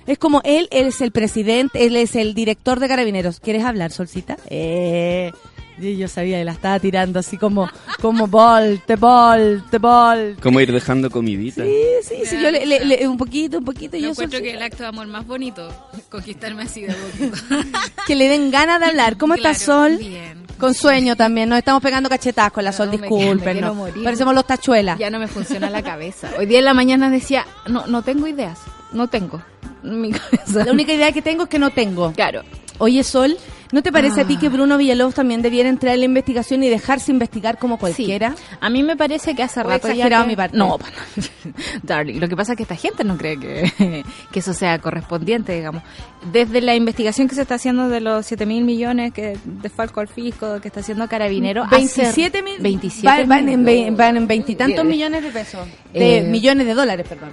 Es 0.06 0.18
como 0.18 0.40
él, 0.44 0.68
es 0.70 1.00
el 1.00 1.12
presidente, 1.12 1.86
él 1.86 1.94
es 1.94 2.16
el 2.16 2.34
director 2.34 2.80
de 2.80 2.88
carabineros. 2.88 3.38
¿Quieres 3.38 3.64
hablar, 3.64 3.92
Solcita? 3.92 4.36
Eh, 4.48 5.30
y 5.88 5.96
yo 5.96 6.08
sabía, 6.08 6.38
que 6.38 6.44
la 6.44 6.52
estaba 6.52 6.78
tirando 6.78 7.18
así 7.18 7.36
como, 7.36 7.68
como 8.00 8.26
volte, 8.26 8.96
volte, 8.96 9.78
volte. 9.78 10.40
¿Cómo 10.42 10.60
ir 10.60 10.72
dejando 10.72 11.10
comidita? 11.10 11.64
Sí, 11.64 11.82
sí, 12.02 12.14
sí, 12.26 12.36
yo 12.42 12.50
le, 12.50 12.66
le- 12.66 12.84
le- 12.84 13.08
un 13.08 13.16
poquito, 13.16 13.58
un 13.58 13.64
poquito. 13.64 13.96
Yo 13.96 14.04
yo 14.04 14.10
encuentro 14.10 14.40
que 14.40 14.52
el 14.52 14.62
acto 14.62 14.82
de 14.82 14.88
amor 14.88 15.06
más 15.06 15.26
bonito, 15.26 15.72
conquistarme 16.08 16.62
así 16.64 16.82
de 16.82 16.94
poquito. 16.94 17.38
que 18.06 18.14
le 18.14 18.28
den 18.28 18.50
ganas 18.50 18.80
de 18.80 18.86
hablar. 18.86 19.16
¿Cómo 19.16 19.34
está 19.34 19.54
Sol? 19.54 19.96
Bien. 19.98 20.40
Con 20.58 20.74
sueño 20.74 21.16
también, 21.16 21.48
nos 21.48 21.56
estamos 21.58 21.82
pegando 21.82 22.08
cachetazos 22.10 22.52
con 22.52 22.64
la 22.64 22.70
No, 22.70 22.76
Sol, 22.76 22.90
disculpen. 22.90 23.60
¿no? 23.62 23.86
Parecemos 24.04 24.34
los 24.34 24.46
tachuelas. 24.46 24.98
Ya 24.98 25.08
no 25.08 25.18
me 25.18 25.26
funciona 25.26 25.70
la 25.70 25.82
cabeza. 25.82 26.30
Hoy 26.38 26.44
día 26.46 26.58
en 26.58 26.66
la 26.66 26.74
mañana 26.74 27.08
decía, 27.08 27.46
no, 27.66 27.86
no 27.86 28.02
tengo 28.02 28.26
ideas. 28.26 28.58
No 28.92 29.08
tengo. 29.08 29.40
Mi 29.82 30.10
cabeza. 30.10 30.64
La 30.66 30.72
única 30.72 30.92
idea 30.92 31.12
que 31.12 31.22
tengo 31.22 31.44
es 31.44 31.48
que 31.48 31.58
no 31.58 31.70
tengo. 31.70 32.12
Claro. 32.12 32.42
Oye, 32.80 33.04
Sol, 33.04 33.36
¿no 33.72 33.82
te 33.82 33.92
parece 33.92 34.22
a 34.22 34.24
ti 34.26 34.36
que 34.38 34.48
Bruno 34.48 34.76
Villalobos 34.78 35.14
también 35.14 35.42
debiera 35.42 35.68
entrar 35.68 35.94
en 35.94 36.00
la 36.00 36.06
investigación 36.06 36.62
y 36.64 36.68
dejarse 36.68 37.12
investigar 37.12 37.58
como 37.58 37.78
cualquiera? 37.78 38.34
Sí. 38.36 38.42
A 38.60 38.70
mí 38.70 38.82
me 38.82 38.96
parece 38.96 39.34
que 39.34 39.42
hace 39.42 39.60
¿O 39.60 39.64
he 39.64 39.66
rato 39.66 39.92
ya 39.92 40.08
que- 40.08 40.26
mi 40.26 40.34
parte? 40.34 40.56
No, 40.56 40.78
darling, 41.82 42.18
lo 42.20 42.28
que 42.28 42.36
pasa 42.36 42.52
es 42.52 42.56
que 42.56 42.62
esta 42.62 42.76
gente 42.76 43.04
no 43.04 43.16
cree 43.16 43.38
que, 43.38 44.04
que 44.32 44.38
eso 44.38 44.52
sea 44.54 44.78
correspondiente, 44.78 45.54
digamos. 45.54 45.82
Desde 46.32 46.60
la 46.60 46.74
investigación 46.74 47.28
que 47.28 47.34
se 47.34 47.42
está 47.42 47.56
haciendo 47.56 47.88
de 47.88 48.00
los 48.00 48.26
7 48.26 48.46
mil 48.46 48.64
millones 48.64 49.12
que 49.12 49.36
de 49.44 49.68
Falco 49.68 50.00
al 50.00 50.08
fisco, 50.08 50.60
que 50.60 50.68
está 50.68 50.80
haciendo 50.80 51.06
Carabinero, 51.08 51.64
hace- 51.64 51.76
27 51.76 52.42
mil. 52.42 52.54
27 52.60 53.06
van, 53.06 53.28
van 53.28 53.48
en, 53.68 53.96
van 53.96 54.16
en 54.16 54.26
veintitantos 54.26 54.84
millones 54.84 55.22
de 55.22 55.30
pesos. 55.30 55.66
De 55.92 56.18
Eh, 56.18 56.22
millones 56.22 56.66
de 56.66 56.74
dólares, 56.74 57.06
perdón. 57.08 57.30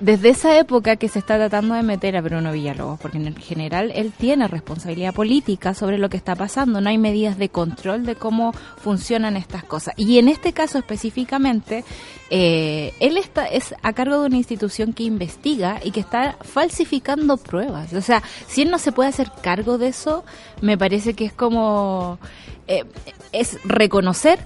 Desde 0.00 0.28
esa 0.28 0.56
época 0.56 0.94
que 0.94 1.08
se 1.08 1.18
está 1.18 1.36
tratando 1.36 1.74
de 1.74 1.82
meter 1.82 2.16
a 2.16 2.20
Bruno 2.20 2.52
Villalobos, 2.52 3.00
porque 3.00 3.18
en 3.18 3.34
general 3.34 3.90
él 3.92 4.12
tiene 4.16 4.46
responsabilidad 4.46 5.12
política 5.12 5.74
sobre 5.74 5.98
lo 5.98 6.08
que 6.08 6.16
está 6.16 6.36
pasando, 6.36 6.80
no 6.80 6.88
hay 6.88 6.98
medidas 6.98 7.36
de 7.36 7.48
control 7.48 8.06
de 8.06 8.14
cómo 8.14 8.52
funcionan 8.76 9.36
estas 9.36 9.64
cosas. 9.64 9.94
Y 9.96 10.18
en 10.18 10.28
este 10.28 10.52
caso 10.52 10.78
específicamente, 10.78 11.84
eh, 12.30 12.94
él 13.00 13.16
está 13.16 13.46
es 13.46 13.74
a 13.82 13.92
cargo 13.92 14.20
de 14.20 14.26
una 14.26 14.36
institución 14.36 14.92
que 14.92 15.02
investiga 15.02 15.80
y 15.82 15.90
que 15.90 16.00
está 16.00 16.36
falsificando 16.42 17.36
pruebas. 17.36 17.92
O 17.92 18.00
sea, 18.00 18.22
si 18.46 18.62
él 18.62 18.70
no 18.70 18.78
se 18.78 18.92
puede 18.92 19.08
hacer 19.08 19.32
cargo 19.42 19.78
de 19.78 19.88
eso, 19.88 20.24
me 20.60 20.78
parece 20.78 21.14
que 21.14 21.24
es 21.24 21.32
como 21.32 22.20
eh, 22.68 22.84
es 23.32 23.58
reconocer 23.64 24.38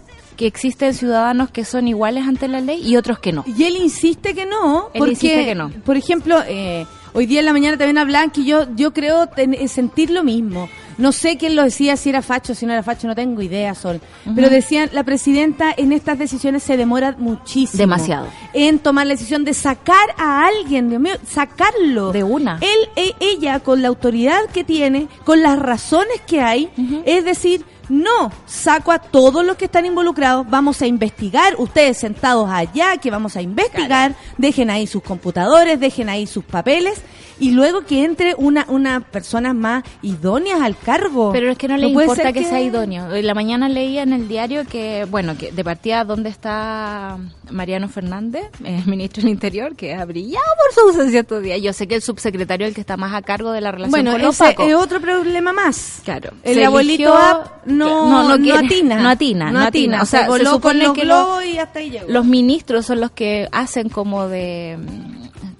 que 0.43 0.49
existen 0.49 0.93
ciudadanos 0.93 1.51
que 1.53 1.65
son 1.65 1.87
iguales 1.87 2.27
ante 2.27 2.49
la 2.49 2.61
ley 2.61 2.83
y 2.85 2.97
otros 2.97 3.21
que 3.21 3.31
no. 3.33 3.45
Y 3.47 3.63
él 3.63 3.77
insiste 3.77 4.35
que 4.35 4.45
no, 4.45 4.91
Él 4.93 4.99
porque, 4.99 5.13
insiste 5.13 5.45
que 5.45 5.55
no. 5.55 5.71
por 5.85 5.97
ejemplo, 5.97 6.41
eh, 6.49 6.85
hoy 7.13 7.27
día 7.27 7.39
en 7.39 7.47
la 7.47 7.53
mañana 7.53 7.77
también 7.79 7.97
hablaban 7.99 8.31
que 8.33 8.43
yo, 8.43 8.67
yo 8.75 8.93
creo 8.93 9.29
ten- 9.29 9.55
eh, 9.55 9.69
sentir 9.69 10.11
lo 10.11 10.25
mismo. 10.25 10.69
No 10.99 11.13
sé 11.13 11.39
quién 11.39 11.55
lo 11.57 11.63
decía, 11.63 11.97
si 11.97 12.11
era 12.11 12.23
facho, 12.23 12.55
si 12.57 12.67
no 12.67 12.73
era 12.73 12.83
facho, 12.83 13.07
no 13.07 13.15
tengo 13.15 13.41
idea, 13.41 13.75
Sol. 13.75 14.01
Pero 14.35 14.51
decían, 14.51 14.91
la 14.93 15.05
presidenta 15.05 15.73
en 15.77 15.91
estas 15.93 16.19
decisiones 16.19 16.63
se 16.65 16.77
demora 16.77 17.15
muchísimo. 17.19 17.79
Demasiado. 17.79 18.27
En 18.53 18.79
tomar 18.81 19.07
la 19.07 19.15
decisión 19.15 19.45
de 19.45 19.55
sacar 19.55 20.09
a 20.19 20.45
alguien, 20.47 20.91
Dios 20.91 21.01
mío, 21.01 21.15
sacarlo. 21.27 22.13
De 22.13 22.23
una. 22.25 22.59
Él, 22.61 22.89
e- 22.97 23.15
ella, 23.21 23.61
con 23.61 23.81
la 23.81 23.89
autoridad 23.89 24.41
que 24.53 24.65
tiene, 24.65 25.07
con 25.25 25.41
las 25.41 25.59
razones 25.59 26.21
que 26.27 26.41
hay, 26.41 26.69
es 27.07 27.25
decir, 27.25 27.65
no, 27.89 28.33
saco 28.47 28.93
a 28.93 28.99
todos 28.99 29.45
los 29.45 29.57
que 29.57 29.67
están 29.67 29.87
involucrados, 29.87 30.49
vamos 30.49 30.81
a 30.83 30.87
investigar, 30.87 31.55
ustedes 31.59 31.99
sentados 31.99 32.49
allá, 32.51 32.97
que 32.97 33.11
vamos 33.11 33.37
a 33.37 33.43
investigar, 33.43 34.15
dejen 34.39 34.71
ahí 34.71 34.87
sus 34.87 35.03
computadores, 35.03 35.81
dejen 35.81 36.09
ahí 36.09 36.27
sus 36.27 36.45
papeles, 36.45 37.03
y 37.39 37.51
luego 37.53 37.83
que 37.83 38.05
entre 38.05 38.35
una, 38.37 38.65
una 38.69 39.01
persona 39.01 39.53
más 39.53 39.85
idóneas 40.03 40.61
al 40.61 40.77
cargo. 40.77 41.33
Pero 41.33 41.51
es 41.51 41.59
que 41.59 41.69
no 41.69 41.77
le 41.77 41.89
importa 41.89 42.33
que... 42.33 42.45
sea 42.45 42.61
idóneo. 42.61 43.13
En 43.15 43.27
la 43.27 43.35
mañana 43.35 43.69
leía 43.69 44.03
en 44.03 44.13
el 44.13 44.29
diario 44.29 44.65
que, 44.67 45.07
bueno, 45.11 45.37
que 45.37 45.53
de 45.53 45.65
partida 45.65 46.05
dónde 46.05 46.29
está 46.31 47.19
Mariano 47.51 47.89
Fernández, 47.89 48.45
el 48.65 48.87
ministro 48.87 49.23
del 49.23 49.31
Interior, 49.33 49.75
que 49.77 49.95
ha 49.95 50.05
brillado 50.05 50.45
por 50.65 50.75
su 50.75 50.89
ausencia 50.89 51.21
estos 51.21 51.43
días. 51.43 51.61
Yo 51.63 51.73
sé 51.73 51.87
que 51.87 51.97
el 51.97 52.03
subsecretario 52.03 52.67
es 52.67 52.71
el 52.71 52.75
que 52.75 52.81
está 52.81 52.97
más 52.97 53.15
a 53.15 53.23
cargo 53.23 53.53
de 53.53 53.61
la 53.61 53.71
relación 53.73 53.91
Bueno, 53.91 54.13
con 54.13 54.23
los 54.23 54.41
ese 54.41 54.55
es 54.59 54.75
otro 54.75 55.01
problema 55.01 55.53
más. 55.53 56.01
Claro. 56.05 56.31
El 56.43 56.55
Se 56.55 56.65
abuelito 56.65 57.15
App 57.15 57.67
no, 57.67 58.29
no, 58.29 58.43
quiere- 58.43 58.67
atina. 58.67 59.01
No 59.01 59.09
atina, 59.09 59.51
no 59.51 59.61
atina. 59.61 60.03
O 60.03 60.07
sea, 60.07 60.27
se 60.27 60.39
se 60.39 60.45
con 60.45 60.47
supone 60.55 60.85
los 60.85 60.93
que 60.95 61.05
los, 61.05 61.45
y 61.45 61.59
hasta 61.59 61.79
ahí 61.79 61.91
llegó. 61.91 62.07
los 62.09 62.25
ministros 62.25 62.87
son 62.87 63.01
los 63.01 63.11
que 63.13 63.49
hacen 63.53 63.89
como 63.89 64.29
de 64.29 64.79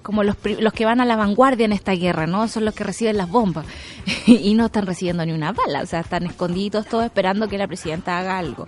como 0.03 0.23
los, 0.23 0.35
los 0.59 0.73
que 0.73 0.85
van 0.85 1.01
a 1.01 1.05
la 1.05 1.15
vanguardia 1.15 1.65
en 1.65 1.71
esta 1.71 1.93
guerra, 1.93 2.27
¿no? 2.27 2.47
Son 2.47 2.65
los 2.65 2.75
que 2.75 2.83
reciben 2.83 3.17
las 3.17 3.29
bombas 3.29 3.65
y 4.27 4.53
no 4.53 4.65
están 4.65 4.85
recibiendo 4.85 5.25
ni 5.25 5.31
una 5.31 5.53
bala, 5.53 5.81
o 5.81 5.85
sea, 5.85 6.01
están 6.01 6.25
escondidos 6.25 6.85
todos 6.85 7.05
esperando 7.05 7.47
que 7.47 7.57
la 7.57 7.67
presidenta 7.67 8.19
haga 8.19 8.37
algo. 8.37 8.67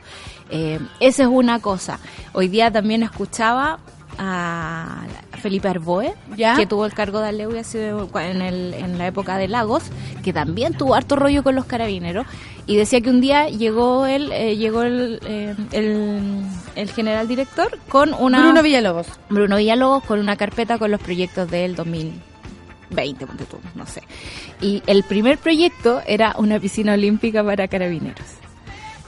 Eh, 0.49 0.79
esa 0.99 1.23
es 1.23 1.29
una 1.29 1.59
cosa. 1.59 1.99
Hoy 2.33 2.47
día 2.47 2.71
también 2.71 3.03
escuchaba 3.03 3.79
a 4.17 5.03
Felipe 5.41 5.67
Arboe, 5.67 6.13
¿Ya? 6.35 6.55
que 6.55 6.65
tuvo 6.65 6.85
el 6.85 6.93
cargo 6.93 7.19
de 7.19 7.29
Aleu 7.29 7.57
hace- 7.57 7.89
en, 7.89 8.41
el, 8.41 8.73
en 8.73 8.97
la 8.97 9.07
época 9.07 9.37
de 9.37 9.47
Lagos, 9.47 9.83
que 10.23 10.33
también 10.33 10.73
tuvo 10.73 10.95
harto 10.95 11.15
rollo 11.15 11.43
con 11.43 11.55
los 11.55 11.65
carabineros, 11.65 12.25
y 12.67 12.75
decía 12.77 13.01
que 13.01 13.09
un 13.09 13.21
día 13.21 13.47
llegó 13.49 14.05
él, 14.07 14.31
eh, 14.31 14.57
llegó 14.57 14.81
el, 14.83 15.19
eh, 15.27 15.55
el, 15.71 16.41
el 16.75 16.89
general 16.91 17.27
director 17.27 17.77
con 17.89 18.13
una... 18.13 18.41
Bruno 18.41 18.63
Villalobos. 18.63 19.07
Bruno 19.29 19.57
Villalobos 19.57 20.03
con 20.03 20.19
una 20.19 20.35
carpeta 20.35 20.77
con 20.79 20.89
los 20.91 20.99
proyectos 21.01 21.49
del 21.51 21.75
2020, 21.75 23.27
ponte 23.27 23.45
tú, 23.45 23.57
no 23.75 23.85
sé. 23.85 24.01
Y 24.61 24.81
el 24.87 25.03
primer 25.03 25.37
proyecto 25.37 26.01
era 26.07 26.33
una 26.37 26.59
piscina 26.59 26.93
olímpica 26.93 27.43
para 27.43 27.67
carabineros. 27.67 28.25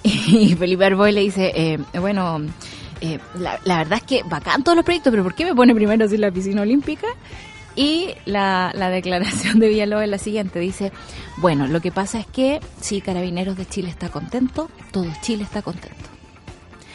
Y 0.04 0.56
Felipe 0.56 0.86
Arboy 0.86 1.12
le 1.12 1.22
dice, 1.22 1.52
eh, 1.56 1.80
bueno, 2.00 2.40
eh, 3.02 3.20
la, 3.36 3.60
verdad 3.78 4.00
es 4.00 4.04
que 4.04 4.24
bacán 4.24 4.64
todos 4.64 4.76
los 4.76 4.86
proyectos, 4.86 5.12
pero 5.12 5.24
¿por 5.24 5.36
qué 5.36 5.46
me 5.46 5.56
pone 5.56 5.74
primero 5.74 6.06
así 6.06 6.18
la 6.18 6.32
piscina 6.32 6.62
olímpica? 6.62 7.08
Y 7.76 8.10
la, 8.26 8.72
la 8.74 8.90
declaración 8.90 9.60
de 9.60 9.70
Villalobos 9.70 10.04
es 10.04 10.10
la 10.10 10.18
siguiente, 10.18 10.60
dice, 10.60 10.92
bueno, 11.38 11.68
lo 11.68 11.80
que 11.80 11.92
pasa 11.92 12.20
es 12.20 12.26
que 12.26 12.60
si 12.82 13.02
Carabineros 13.02 13.56
de 13.56 13.66
Chile 13.68 13.90
está 13.90 14.10
contento, 14.10 14.70
todo 14.92 15.08
Chile 15.22 15.44
está 15.44 15.62
contento. 15.62 16.17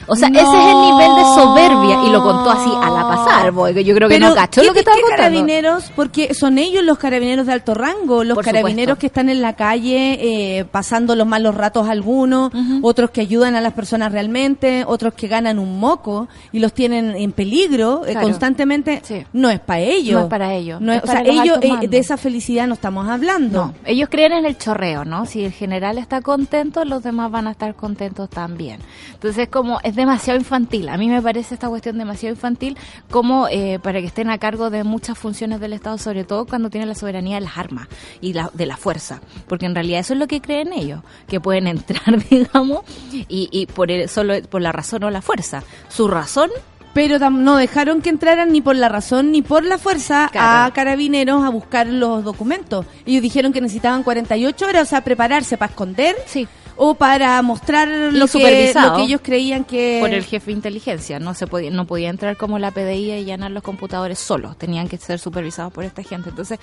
O 0.06 0.16
sea, 0.16 0.28
ese 0.28 0.40
es 0.40 0.46
el 0.48 0.80
nivel 0.80 1.16
de 1.16 1.22
soberbia 1.34 2.04
y 2.06 2.10
lo 2.10 2.22
contó 2.22 2.50
así 2.50 2.70
a 2.82 2.90
la 2.90 3.02
pasar, 3.08 3.52
porque 3.52 3.84
yo 3.84 3.94
creo 3.94 4.08
que 4.08 4.18
no 4.18 4.34
cachó 4.34 4.60
¿qué- 4.60 4.66
lo 4.66 4.72
que 4.72 4.80
estaba 4.80 4.96
contando. 5.00 5.16
carabineros? 5.22 5.92
Porque 5.94 6.34
son 6.34 6.58
ellos 6.58 6.82
los 6.84 6.98
carabineros 6.98 7.46
de 7.46 7.52
alto 7.52 7.74
rango, 7.74 8.24
los 8.24 8.34
Por 8.34 8.44
carabineros 8.44 8.94
supuesto. 8.94 9.00
que 9.00 9.06
están 9.06 9.28
en 9.28 9.40
la 9.42 9.54
calle 9.54 10.18
eh, 10.58 10.64
pasando 10.64 11.14
los 11.14 11.26
malos 11.26 11.54
ratos 11.54 11.88
algunos, 11.88 12.52
otros 12.82 13.10
que 13.10 13.20
ayudan 13.20 13.54
a 13.54 13.60
las 13.60 13.72
personas 13.74 14.12
realmente, 14.12 14.84
otros 14.86 15.14
que 15.14 15.28
ganan 15.28 15.58
un 15.58 15.78
moco 15.78 16.28
y 16.52 16.58
los 16.58 16.72
tienen 16.72 17.14
en 17.16 17.32
peligro 17.32 18.02
eh, 18.06 18.12
Claro. 18.12 18.26
constantemente. 18.28 19.00
Sí. 19.04 19.24
No 19.32 19.50
es 19.50 19.60
para 19.60 19.80
ellos. 19.80 20.14
No 20.14 20.20
es 20.22 20.26
para 20.26 20.54
ellos, 20.54 20.80
No 20.80 20.92
es- 20.92 21.02
o 21.02 21.06
sea, 21.06 21.20
ellos 21.22 21.58
eh, 21.62 21.88
de 21.88 21.98
esa 21.98 22.16
felicidad 22.16 22.66
no 22.66 22.74
estamos 22.74 23.08
hablando. 23.08 23.66
No, 23.66 23.74
ellos 23.84 24.08
creen 24.10 24.32
en 24.32 24.46
el 24.46 24.58
chorreo, 24.58 25.04
¿no? 25.04 25.26
Si 25.26 25.44
el 25.44 25.52
general 25.52 25.98
está 25.98 26.20
contento, 26.22 26.84
los 26.84 27.02
demás 27.02 27.30
van 27.30 27.46
a 27.46 27.52
estar 27.52 27.74
contentos 27.74 28.28
también. 28.30 28.80
Entonces, 29.14 29.48
como 29.48 29.78
es 29.82 29.91
demasiado 29.94 30.38
infantil. 30.38 30.88
A 30.88 30.96
mí 30.96 31.08
me 31.08 31.20
parece 31.22 31.54
esta 31.54 31.68
cuestión 31.68 31.98
demasiado 31.98 32.34
infantil 32.34 32.76
como 33.10 33.48
eh, 33.48 33.78
para 33.82 34.00
que 34.00 34.06
estén 34.06 34.30
a 34.30 34.38
cargo 34.38 34.70
de 34.70 34.84
muchas 34.84 35.18
funciones 35.18 35.60
del 35.60 35.72
Estado, 35.72 35.98
sobre 35.98 36.24
todo 36.24 36.46
cuando 36.46 36.70
tienen 36.70 36.88
la 36.88 36.94
soberanía 36.94 37.36
de 37.36 37.42
las 37.42 37.56
armas 37.58 37.88
y 38.20 38.32
la, 38.32 38.50
de 38.54 38.66
la 38.66 38.76
fuerza. 38.76 39.20
Porque 39.48 39.66
en 39.66 39.74
realidad 39.74 40.00
eso 40.00 40.12
es 40.14 40.18
lo 40.18 40.26
que 40.26 40.40
creen 40.40 40.72
ellos, 40.72 41.00
que 41.28 41.40
pueden 41.40 41.66
entrar, 41.68 42.02
digamos, 42.28 42.80
y, 43.12 43.48
y 43.50 43.66
por 43.66 43.90
el- 43.90 44.08
solo 44.08 44.34
por 44.48 44.62
la 44.62 44.72
razón 44.72 45.04
o 45.04 45.10
la 45.10 45.22
fuerza. 45.22 45.62
Su 45.88 46.08
razón 46.08 46.50
Pero 46.94 47.18
no 47.30 47.56
dejaron 47.56 48.02
que 48.02 48.10
entraran 48.10 48.52
ni 48.52 48.60
por 48.60 48.76
la 48.76 48.88
razón 48.90 49.32
ni 49.32 49.40
por 49.40 49.64
la 49.64 49.78
fuerza 49.78 50.28
Claro. 50.30 50.66
a 50.66 50.74
carabineros 50.74 51.42
a 51.42 51.48
buscar 51.48 51.86
los 51.86 52.22
documentos. 52.22 52.84
Ellos 53.06 53.22
dijeron 53.22 53.52
que 53.54 53.62
necesitaban 53.62 54.02
48 54.02 54.66
horas, 54.66 54.82
o 54.88 54.90
sea, 54.90 55.00
prepararse 55.02 55.56
para 55.56 55.70
esconder 55.70 56.14
Sí. 56.26 56.46
O 56.76 56.94
para 56.94 57.40
mostrar 57.42 57.88
lo 57.88 58.26
que, 58.26 58.32
supervisado 58.32 58.90
lo 58.90 58.96
que 58.96 59.02
ellos 59.02 59.20
creían 59.22 59.64
que... 59.64 59.98
por 60.00 60.12
el 60.12 60.24
jefe 60.24 60.46
de 60.46 60.52
inteligencia. 60.52 61.18
No 61.18 61.34
se 61.34 61.46
podía, 61.46 61.70
no 61.70 61.86
podía 61.86 62.10
entrar 62.10 62.36
como 62.36 62.58
la 62.58 62.70
PDI 62.70 63.12
y 63.12 63.24
llenar 63.24 63.50
los 63.50 63.62
computadores 63.62 64.18
solos. 64.18 64.56
Tenían 64.56 64.88
que 64.88 64.96
ser 64.96 65.18
supervisados 65.18 65.72
por 65.72 65.84
esta 65.84 66.02
gente. 66.02 66.30
Entonces, 66.30 66.58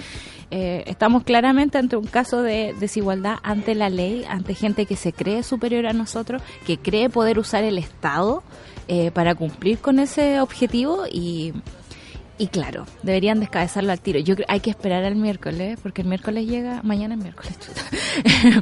eh, 0.51 0.83
estamos 0.87 1.23
claramente 1.23 1.77
ante 1.77 1.95
un 1.95 2.07
caso 2.07 2.41
de 2.41 2.75
desigualdad 2.79 3.37
ante 3.43 3.75
la 3.75 3.89
ley, 3.89 4.25
ante 4.27 4.55
gente 4.55 4.85
que 4.85 4.95
se 4.95 5.13
cree 5.13 5.43
superior 5.43 5.85
a 5.87 5.93
nosotros, 5.93 6.41
que 6.65 6.77
cree 6.77 7.09
poder 7.09 7.39
usar 7.39 7.63
el 7.63 7.77
Estado 7.77 8.43
eh, 8.87 9.11
para 9.11 9.35
cumplir 9.35 9.79
con 9.79 9.99
ese 9.99 10.41
objetivo 10.41 11.05
y... 11.11 11.53
Y 12.39 12.47
claro, 12.47 12.85
deberían 13.03 13.41
descabezarlo 13.41 13.91
al 13.91 13.99
tiro. 13.99 14.17
Yo 14.19 14.35
creo 14.35 14.47
hay 14.49 14.61
que 14.61 14.69
esperar 14.69 15.03
al 15.03 15.15
miércoles, 15.15 15.77
porque 15.83 16.03
el 16.03 16.07
miércoles 16.07 16.47
llega, 16.47 16.79
mañana 16.83 17.15
es 17.15 17.21
miércoles. 17.21 17.53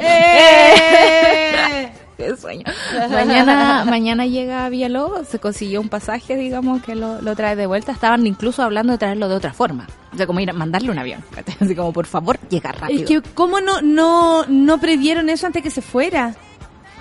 ¡Eh! 0.02 1.92
Qué 2.18 2.36
sueño. 2.36 2.64
Mañana, 3.12 3.86
mañana 3.86 4.26
llega 4.26 4.68
Villalobos, 4.70 5.28
se 5.28 5.38
consiguió 5.38 5.80
un 5.80 5.90
pasaje, 5.90 6.36
digamos, 6.36 6.82
que 6.82 6.96
lo, 6.96 7.22
lo 7.22 7.36
trae 7.36 7.56
de 7.56 7.68
vuelta. 7.68 7.92
Estaban 7.92 8.26
incluso 8.26 8.64
hablando 8.64 8.94
de 8.94 8.98
traerlo 8.98 9.30
de 9.30 9.36
otra 9.36 9.54
forma. 9.54 9.88
O 10.12 10.18
sea, 10.18 10.26
como 10.26 10.40
ir 10.40 10.50
a 10.50 10.54
mandarle 10.54 10.90
un 10.90 10.98
avión. 10.98 11.24
Así 11.60 11.76
como, 11.76 11.94
por 11.94 12.08
favor, 12.08 12.40
llega 12.50 12.72
rápido. 12.72 13.02
Es 13.02 13.08
que, 13.08 13.22
¿cómo 13.36 13.62
no, 13.62 13.84
no, 13.84 14.44
no 14.48 14.80
previeron 14.80 15.30
eso 15.30 15.46
antes 15.46 15.62
que 15.62 15.70
se 15.70 15.84
fuera? 15.84 16.34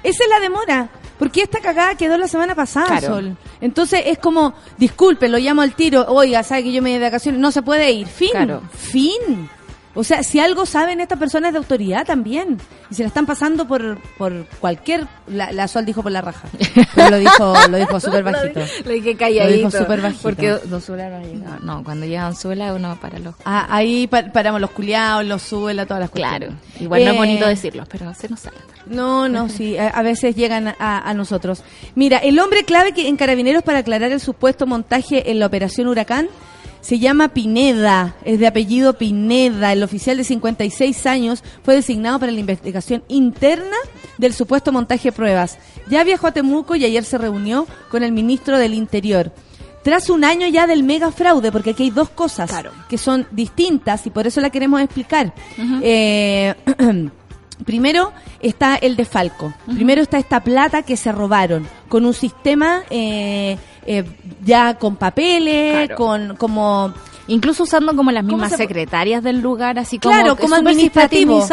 Esa 0.03 0.25
es 0.25 0.29
la 0.29 0.41
demora. 0.41 0.91
Porque 1.19 1.43
esta 1.43 1.61
cagada 1.61 1.95
quedó 1.95 2.19
la 2.19 2.29
semana 2.29 2.55
pasada, 2.55 2.87
Claro. 2.87 3.07
Sol. 3.07 3.37
Entonces 3.61 4.03
es 4.07 4.19
como, 4.19 4.55
disculpe, 4.77 5.29
lo 5.29 5.39
llamo 5.39 5.63
al 5.63 5.75
tiro. 5.75 6.05
Oiga, 6.09 6.43
sabe 6.43 6.65
que 6.65 6.73
yo 6.73 6.83
me 6.83 6.91
voy 6.91 6.99
de 6.99 7.05
vacaciones. 7.07 7.41
No 7.41 7.51
se 7.51 7.63
puede 7.63 7.91
ir. 7.91 8.07
Fin. 8.07 8.31
Claro. 8.33 8.63
Fin. 8.73 9.49
O 9.97 10.05
sea, 10.05 10.23
si 10.23 10.39
algo 10.39 10.65
saben 10.67 11.01
estas 11.01 11.19
personas 11.19 11.53
de 11.53 11.59
autoridad 11.59 12.07
también. 12.07 12.59
Y 12.91 12.95
se 12.95 13.03
la 13.03 13.09
están 13.09 13.27
pasando 13.27 13.67
por, 13.67 13.99
por 14.17 14.47
cualquier... 14.61 15.09
La, 15.27 15.51
la 15.51 15.67
Sol 15.67 15.85
dijo 15.85 16.03
por 16.05 16.13
la 16.13 16.21
raja. 16.21 16.47
Pero 16.95 17.11
lo 17.11 17.19
dijo, 17.19 17.55
lo 17.71 17.79
dijo 17.79 17.99
súper 17.99 18.23
bajito. 18.23 18.61
Le 18.85 18.95
dije 18.95 19.13
Lo 19.15 19.19
calladito. 19.19 19.57
dijo 19.57 19.71
súper 19.73 20.01
bajito. 20.01 20.23
Porque 20.23 20.51
Don 20.67 20.81
Zuela 20.81 21.09
no 21.09 21.21
llegado. 21.27 21.59
No, 21.65 21.83
cuando 21.83 22.07
llega 22.07 22.25
Don 22.25 22.37
Zuela 22.37 22.73
uno 22.75 22.97
para 23.01 23.19
los... 23.19 23.35
Ah, 23.45 23.67
ahí 23.71 24.07
pa- 24.07 24.31
paramos 24.33 24.61
los 24.61 24.71
culiados, 24.71 25.25
los 25.25 25.43
suela, 25.43 25.85
todas 25.87 26.01
las 26.03 26.11
cosas. 26.11 26.29
Claro. 26.39 26.53
Igual 26.79 27.03
no 27.05 27.11
es 27.11 27.15
Eh, 27.15 27.19
bonito 27.19 27.47
decirlo, 27.49 27.85
pero 27.91 28.13
se 28.15 28.29
nos 28.29 28.41
sale. 28.41 28.57
No, 28.87 29.29
no, 29.29 29.49
sí, 29.49 29.77
a, 29.79 29.89
a 29.89 30.03
veces 30.03 30.37
llegan 30.37 30.69
a, 30.69 30.75
a 31.09 31.15
nosotros. 31.15 31.65
Mira, 31.97 32.19
el 32.19 32.39
hombre 32.39 32.65
clave 32.65 32.93
que 32.93 33.09
en 33.09 33.17
Carabineros 33.17 33.63
para 33.65 33.81
aclarar 33.81 34.13
el 34.13 34.21
supuesto 34.21 34.67
montaje 34.67 35.31
en 35.31 35.41
la 35.41 35.47
Operación 35.47 35.89
Huracán 35.89 36.29
se 36.87 37.01
llama 37.01 37.31
Pineda, 37.31 38.15
es 38.25 38.39
de 38.39 38.47
apellido 38.47 38.93
Pineda. 38.93 39.73
El 39.73 39.83
oficial 39.83 40.17
de 40.19 40.23
56 40.23 41.05
años 41.07 41.43
fue 41.65 41.75
designado 41.75 42.21
para 42.21 42.31
la 42.31 42.39
investigación 42.39 43.03
interna 43.09 43.77
del 44.19 44.33
supuesto 44.33 44.71
montaje 44.71 45.09
de 45.09 45.13
pruebas. 45.13 45.59
Ya 45.91 46.05
viajó 46.05 46.29
a 46.29 46.33
Temuco 46.33 46.77
y 46.77 46.85
ayer 46.85 47.03
se 47.03 47.19
reunió 47.19 47.67
con 47.91 48.05
el 48.05 48.13
ministro 48.13 48.57
del 48.57 48.73
Interior. 48.73 49.33
Tras 49.83 50.11
un 50.11 50.23
año 50.23 50.47
ya 50.47 50.69
del 50.69 50.85
mega 50.85 51.11
fraude, 51.11 51.51
porque 51.51 51.71
aquí 51.71 51.83
hay 51.83 51.91
dos 51.91 52.09
cosas 52.11 52.49
Claro. 52.51 52.71
que 52.89 52.99
son 52.99 53.27
distintas 53.33 54.07
y 54.07 54.11
por 54.11 54.29
eso 54.29 54.41
la 54.41 54.51
queremos 54.51 54.81
explicar. 54.81 55.35
Eh, 55.83 56.55
Primero 57.65 58.13
está 58.41 58.77
el 58.77 58.97
desfalco. 58.97 59.53
Primero 59.65 60.03
está 60.03 60.19
esta 60.19 60.41
plata 60.45 60.83
que 60.83 60.97
se 60.97 61.11
robaron 61.11 61.67
con 61.89 62.05
un 62.05 62.13
sistema 62.13 62.83
eh, 62.91 63.57
eh, 63.87 64.05
ya 64.45 64.75
con 64.79 64.97
papeles, 64.97 65.87
Claro. 65.87 65.97
con 65.97 66.37
como 66.37 66.93
Incluso 67.29 67.65
usando 67.65 67.97
como 67.97 68.13
las 68.13 68.23
¿Cómo 68.23 68.37
mismas 68.37 68.53
se- 68.53 68.57
secretarias 68.59 69.21
del 69.21 69.41
lugar, 69.41 69.81
así 69.81 69.99
como, 69.99 70.15
Claro, 70.15 70.37
como 70.37 70.55
administrativo. 70.55 71.45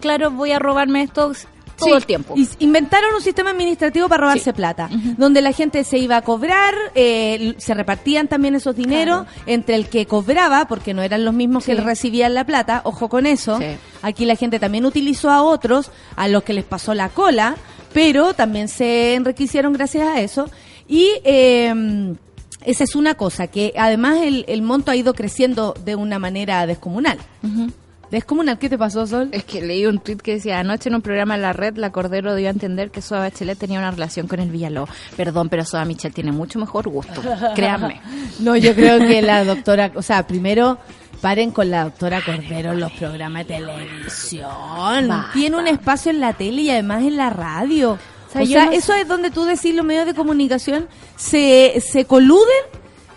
Claro, 0.00 0.30
voy 0.30 0.52
a 0.52 0.58
robarme 0.58 1.02
esto 1.02 1.32
todo 1.76 1.90
Sí, 1.90 1.90
el 1.92 2.06
tiempo. 2.06 2.32
y 2.34 2.48
inventaron 2.60 3.14
un 3.14 3.20
sistema 3.20 3.50
administrativo 3.50 4.08
para 4.08 4.22
robarse 4.22 4.44
Sí. 4.44 4.52
plata, 4.52 4.88
donde 5.18 5.42
la 5.42 5.52
gente 5.52 5.84
se 5.84 5.98
iba 5.98 6.16
a 6.16 6.22
cobrar, 6.22 6.74
eh, 6.94 7.54
se 7.58 7.74
repartían 7.74 8.26
también 8.26 8.54
esos 8.54 8.74
dineros 8.74 9.26
entre 9.44 9.74
el 9.74 9.90
que 9.90 10.06
cobraba, 10.06 10.66
porque 10.66 10.94
no 10.94 11.02
eran 11.02 11.24
los 11.26 11.34
mismos 11.34 11.66
que 11.66 11.74
recibían 11.74 12.32
la 12.32 12.44
plata, 12.44 12.80
ojo 12.84 13.10
con 13.10 13.26
eso. 13.26 13.60
Aquí 14.00 14.24
la 14.24 14.34
gente 14.34 14.58
también 14.58 14.86
utilizó 14.86 15.28
a 15.30 15.42
otros, 15.42 15.90
a 16.16 16.26
los 16.26 16.42
que 16.42 16.54
les 16.54 16.64
pasó 16.64 16.94
la 16.94 17.10
cola, 17.10 17.54
pero 17.92 18.32
también 18.32 18.68
se 18.68 19.14
enriquecieron 19.14 19.72
gracias 19.74 20.08
a 20.08 20.20
eso. 20.22 20.48
Y 20.88 21.12
eh, 21.24 22.14
esa 22.64 22.84
es 22.84 22.94
una 22.96 23.14
cosa, 23.14 23.46
que 23.46 23.72
además 23.76 24.18
el, 24.22 24.44
el 24.48 24.62
monto 24.62 24.90
ha 24.90 24.96
ido 24.96 25.14
creciendo 25.14 25.74
de 25.84 25.94
una 25.94 26.18
manera 26.18 26.66
descomunal. 26.66 27.18
Descomunal, 28.10 28.58
¿qué 28.58 28.70
te 28.70 28.78
pasó, 28.78 29.06
Sol? 29.06 29.28
Es 29.32 29.44
que 29.44 29.60
leí 29.60 29.84
un 29.84 29.98
tuit 29.98 30.20
que 30.22 30.34
decía, 30.34 30.58
anoche 30.58 30.88
en 30.88 30.94
un 30.94 31.02
programa 31.02 31.34
en 31.34 31.42
la 31.42 31.52
red, 31.52 31.76
la 31.76 31.92
Cordero 31.92 32.34
dio 32.34 32.48
a 32.48 32.50
entender 32.50 32.90
que 32.90 33.02
Soa 33.02 33.20
Bachelet 33.20 33.58
tenía 33.58 33.78
una 33.78 33.90
relación 33.90 34.26
con 34.26 34.40
el 34.40 34.50
Villaló. 34.50 34.88
Perdón, 35.16 35.50
pero 35.50 35.64
Soa 35.64 35.84
Michel 35.84 36.14
tiene 36.14 36.32
mucho 36.32 36.58
mejor 36.58 36.88
gusto, 36.88 37.20
créanme. 37.54 38.00
No, 38.40 38.56
yo 38.56 38.74
creo 38.74 38.98
que 38.98 39.20
la 39.20 39.44
doctora, 39.44 39.92
o 39.94 40.02
sea, 40.02 40.26
primero 40.26 40.78
paren 41.20 41.50
con 41.50 41.70
la 41.70 41.84
doctora 41.84 42.22
Cordero 42.24 42.72
en 42.72 42.80
los 42.80 42.92
programas 42.92 43.46
de 43.46 43.54
televisión. 43.56 45.08
Basta. 45.08 45.30
Tiene 45.34 45.56
un 45.56 45.66
espacio 45.66 46.10
en 46.10 46.20
la 46.20 46.32
tele 46.32 46.62
y 46.62 46.70
además 46.70 47.02
en 47.02 47.16
la 47.16 47.28
radio. 47.28 47.98
O 48.28 48.30
sea, 48.30 48.46
sea, 48.46 48.64
yo 48.64 48.70
no 48.70 48.72
eso 48.72 48.94
es 48.94 49.08
donde 49.08 49.30
tú 49.30 49.44
decís 49.44 49.74
los 49.74 49.84
medios 49.84 50.06
de 50.06 50.14
comunicación 50.14 50.88
se, 51.16 51.80
se 51.80 52.04
coluden 52.04 52.64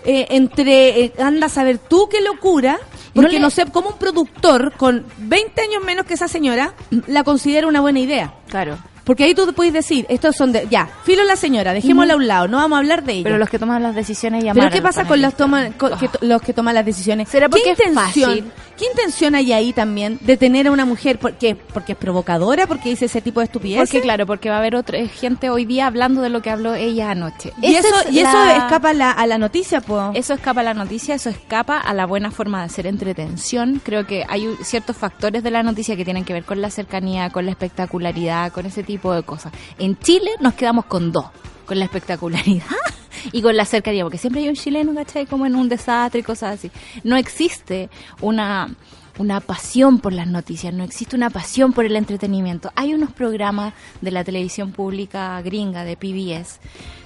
eh, 0.03 0.27
entre, 0.29 1.03
eh, 1.03 1.13
anda 1.19 1.45
a 1.45 1.49
saber 1.49 1.77
tú 1.77 2.07
qué 2.09 2.21
locura, 2.21 2.79
porque 3.13 3.39
No 3.39 3.49
sé, 3.49 3.65
como 3.67 3.89
un 3.89 3.97
productor 3.97 4.73
con 4.77 5.05
20 5.17 5.61
años 5.61 5.83
menos 5.83 6.05
que 6.05 6.13
esa 6.13 6.27
señora 6.27 6.73
la 7.07 7.23
considera 7.23 7.67
una 7.67 7.81
buena 7.81 7.99
idea. 7.99 8.33
Claro. 8.47 8.77
Porque 9.03 9.23
ahí 9.23 9.33
tú 9.35 9.51
puedes 9.53 9.73
decir, 9.73 10.05
estos 10.09 10.35
son 10.35 10.51
de, 10.51 10.67
ya, 10.69 10.87
filo 11.03 11.23
la 11.23 11.35
señora, 11.35 11.73
dejémosla 11.73 12.13
a 12.13 12.17
un 12.17 12.27
lado, 12.27 12.47
no 12.47 12.57
vamos 12.57 12.75
a 12.75 12.79
hablar 12.79 13.03
de 13.03 13.13
ella. 13.13 13.23
Pero 13.23 13.37
los 13.37 13.49
que 13.49 13.57
toman 13.59 13.81
las 13.81 13.95
decisiones 13.95 14.43
Pero 14.43 14.53
llamaron 14.53 14.71
¿qué 14.73 14.81
pasa 14.81 15.05
con 15.05 15.21
los, 15.21 15.31
esto. 15.31 15.43
toma- 15.45 15.69
co- 15.77 15.97
que 15.97 16.07
to- 16.07 16.19
los 16.21 16.41
que 16.41 16.53
toman 16.53 16.75
las 16.75 16.85
decisiones? 16.85 17.27
¿Será 17.29 17.49
porque 17.49 17.63
¿Qué 17.63 17.71
es 17.71 17.79
intención, 17.79 18.29
fácil? 18.31 18.51
¿Qué 18.77 18.85
intención 18.85 19.35
hay 19.35 19.53
ahí 19.53 19.73
también 19.73 20.17
de 20.21 20.37
tener 20.37 20.67
a 20.67 20.71
una 20.71 20.85
mujer? 20.85 21.19
¿Por 21.19 21.33
qué? 21.33 21.55
¿Porque 21.55 21.91
es 21.93 21.97
provocadora? 21.97 22.67
¿Porque 22.67 22.89
dice 22.89 23.05
ese 23.05 23.21
tipo 23.21 23.39
de 23.39 23.45
estupideces? 23.45 23.89
Porque 23.89 24.01
claro, 24.01 24.25
porque 24.25 24.49
va 24.49 24.55
a 24.55 24.59
haber 24.59 24.75
otra 24.75 24.99
gente 25.07 25.49
hoy 25.49 25.65
día 25.65 25.87
hablando 25.87 26.21
de 26.21 26.29
lo 26.29 26.41
que 26.41 26.49
habló 26.49 26.73
ella 26.75 27.11
anoche. 27.11 27.53
y 27.61 27.73
Esa 27.75 27.87
eso, 27.87 27.99
es 28.07 28.13
y 28.13 28.19
eso 28.19 28.43
escapa 28.55 28.89
a 28.89 28.93
la, 28.93 29.11
a 29.11 29.27
la 29.27 29.37
noticia, 29.37 29.81
po. 29.81 30.11
Eso 30.13 30.33
escapa 30.33 30.61
a 30.61 30.63
la 30.63 30.73
noticia, 30.73 31.15
eso 31.15 31.29
escapa 31.29 31.77
a 31.79 31.93
la 31.93 32.05
buena 32.05 32.31
forma 32.31 32.59
de 32.59 32.65
hacer 32.65 32.85
entretención. 32.87 33.81
Creo 33.83 34.05
que 34.07 34.25
hay 34.29 34.47
ciertos 34.63 34.95
factores 34.97 35.43
de 35.43 35.51
la 35.51 35.63
noticia 35.63 35.95
que 35.95 36.05
tienen 36.05 36.23
que 36.25 36.33
ver 36.33 36.43
con 36.43 36.61
la 36.61 36.69
cercanía, 36.69 37.29
con 37.29 37.45
la 37.45 37.51
espectacularidad, 37.51 38.51
con 38.51 38.65
ese 38.65 38.83
tipo 38.83 38.90
de 38.97 39.23
cosas. 39.23 39.51
En 39.77 39.97
Chile 39.99 40.31
nos 40.39 40.53
quedamos 40.53 40.85
con 40.85 41.11
dos, 41.11 41.25
con 41.65 41.79
la 41.79 41.85
espectacularidad 41.85 42.65
y 43.31 43.41
con 43.41 43.55
la 43.55 43.65
cercanía, 43.65 44.03
porque 44.03 44.17
siempre 44.17 44.41
hay 44.41 44.49
un 44.49 44.55
chileno, 44.55 44.93
¿cachai? 44.93 45.25
Como 45.25 45.45
en 45.45 45.55
un 45.55 45.69
desastre 45.69 46.21
y 46.21 46.23
cosas 46.23 46.59
así. 46.59 46.71
No 47.03 47.15
existe 47.17 47.89
una 48.21 48.69
una 49.17 49.39
pasión 49.39 49.99
por 49.99 50.13
las 50.13 50.27
noticias, 50.27 50.73
no 50.73 50.83
existe 50.83 51.15
una 51.15 51.29
pasión 51.29 51.73
por 51.73 51.85
el 51.85 51.95
entretenimiento. 51.95 52.71
Hay 52.75 52.93
unos 52.93 53.11
programas 53.11 53.73
de 54.01 54.11
la 54.11 54.23
televisión 54.23 54.71
pública 54.71 55.41
gringa, 55.41 55.83
de 55.83 55.97
PBS, 55.97 56.59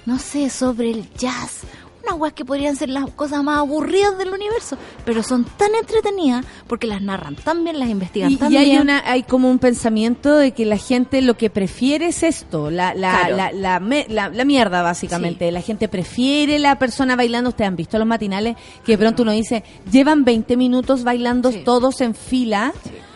no 0.05 0.19
sé, 0.19 0.49
sobre 0.49 0.91
el 0.91 1.11
jazz, 1.13 1.63
unas 2.07 2.19
weas 2.19 2.33
que 2.33 2.45
podrían 2.45 2.75
ser 2.75 2.89
las 2.89 3.09
cosas 3.11 3.43
más 3.43 3.59
aburridas 3.59 4.17
del 4.17 4.29
universo, 4.29 4.77
pero 5.05 5.23
son 5.23 5.43
tan 5.43 5.73
entretenidas 5.75 6.45
porque 6.67 6.87
las 6.87 7.01
narran 7.01 7.35
tan 7.35 7.63
bien, 7.63 7.79
las 7.79 7.89
investigan 7.89 8.31
Y, 8.31 8.37
tan 8.37 8.51
y 8.51 8.57
hay 8.57 8.65
bien. 8.71 8.81
una 8.81 9.03
hay 9.05 9.23
como 9.23 9.49
un 9.49 9.59
pensamiento 9.59 10.37
de 10.37 10.51
que 10.51 10.65
la 10.65 10.77
gente 10.77 11.21
lo 11.21 11.35
que 11.37 11.49
prefiere 11.49 12.07
es 12.07 12.23
esto, 12.23 12.69
la 12.71 12.93
la, 12.93 13.11
Claro. 13.27 13.35
la, 13.37 13.51
la, 13.51 13.79
me- 13.79 14.05
la- 14.09 14.29
la 14.29 14.45
mierda 14.45 14.81
básicamente. 14.81 15.51
La 15.51 15.61
gente 15.61 15.87
prefiere 15.87 16.59
la 16.59 16.77
persona 16.79 17.15
bailando. 17.15 17.49
Ustedes 17.49 17.67
han 17.69 17.75
visto 17.75 17.97
los 17.97 18.07
matinales 18.07 18.55
que 18.85 18.93
de 18.93 18.97
pronto 18.97 19.23
uno 19.23 19.31
dice, 19.31 19.63
llevan 19.91 20.23
20 20.23 20.55
minutos 20.57 21.03
bailando 21.03 21.51
Sí. 21.51 21.61
todos 21.65 22.01
en 22.01 22.15
fila. 22.15 22.73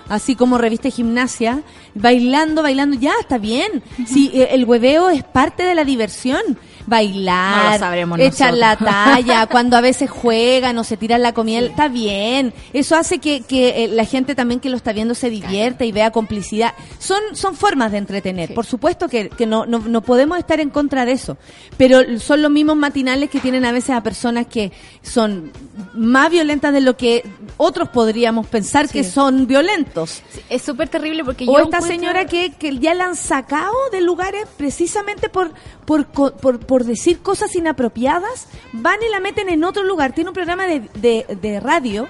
Así 0.07 0.35
como 0.35 0.57
revista 0.57 0.89
gimnasia, 0.89 1.61
bailando, 1.93 2.63
bailando, 2.63 2.97
ya 2.99 3.13
está 3.21 3.37
bien. 3.37 3.83
Si 4.07 4.31
eh, 4.33 4.49
el 4.53 4.65
hueveo 4.65 5.09
es 5.09 5.23
parte 5.23 5.61
de 5.63 5.75
la 5.75 5.83
diversión, 5.83 6.41
No 6.89 6.95
bailar, 6.95 7.73
lo 7.73 7.79
sabremos 7.79 8.19
echar 8.19 8.53
la 8.53 8.75
talla, 8.77 9.45
cuando 9.47 9.77
a 9.77 9.81
veces 9.81 10.09
juegan 10.09 10.77
o 10.77 10.83
se 10.83 10.97
tiran 10.97 11.21
la 11.21 11.33
comida, 11.33 11.59
está 11.59 11.87
bien. 11.87 12.53
Eso 12.73 12.95
hace 12.95 13.19
que, 13.19 13.41
que 13.41 13.83
eh, 13.85 13.87
la 13.89 14.05
gente 14.05 14.35
también 14.35 14.59
que 14.59 14.69
lo 14.69 14.77
está 14.77 14.91
viendo 14.93 15.13
se 15.15 15.29
divierta 15.29 15.85
y 15.85 15.91
vea 15.91 16.11
complicidad. 16.11 16.73
Son, 16.97 17.19
son 17.33 17.55
formas 17.55 17.91
de 17.91 17.99
entretener. 17.99 18.47
Sí. 18.49 18.53
Por 18.53 18.65
supuesto 18.65 19.07
que, 19.07 19.29
que 19.29 19.45
no, 19.45 19.65
no, 19.65 19.79
no 19.79 20.01
podemos 20.01 20.37
estar 20.37 20.59
en 20.59 20.69
contra 20.69 21.05
de 21.05 21.11
eso. 21.13 21.37
Pero 21.77 22.19
son 22.19 22.41
los 22.41 22.51
mismos 22.51 22.75
matinales 22.75 23.29
que 23.29 23.39
tienen 23.39 23.65
a 23.65 23.71
veces 23.71 23.91
a 23.91 24.01
personas 24.03 24.47
que 24.47 24.71
son 25.01 25.51
más 25.93 26.29
violentas 26.29 26.73
de 26.73 26.81
lo 26.81 26.97
que 26.97 27.23
otros 27.57 27.89
podríamos 27.89 28.47
pensar 28.47 28.89
que 28.89 29.03
son 29.03 29.47
violentos. 29.47 30.21
Es 30.49 30.61
súper 30.63 30.89
terrible 30.89 31.23
porque 31.23 31.45
O 31.47 31.53
yo 31.57 31.65
esta 31.65 31.77
encuentro- 31.77 31.87
señora 31.87 32.25
que, 32.25 32.51
que 32.53 32.77
ya 32.79 32.93
la 32.93 33.05
han 33.05 33.15
sacado 33.15 33.73
de 33.91 34.01
lugares 34.01 34.45
precisamente 34.57 35.29
por, 35.29 35.51
por, 35.85 36.07
co- 36.07 36.31
por, 36.35 36.59
por 36.79 36.85
decir 36.87 37.19
cosas 37.19 37.53
inapropiadas, 37.57 38.47
van 38.71 38.95
y 39.05 39.11
la 39.11 39.19
meten 39.19 39.49
en 39.49 39.65
otro 39.65 39.83
lugar. 39.83 40.13
Tiene 40.13 40.29
un 40.29 40.33
programa 40.33 40.65
de, 40.65 40.79
de, 40.95 41.25
de 41.41 41.59
radio 41.59 42.07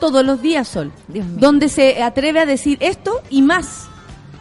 todos 0.00 0.24
los 0.26 0.42
días, 0.42 0.66
Sol, 0.66 0.90
Dios 1.06 1.24
mío. 1.24 1.36
donde 1.38 1.68
se 1.68 2.02
atreve 2.02 2.40
a 2.40 2.46
decir 2.46 2.78
esto 2.80 3.22
y 3.30 3.42
más. 3.42 3.86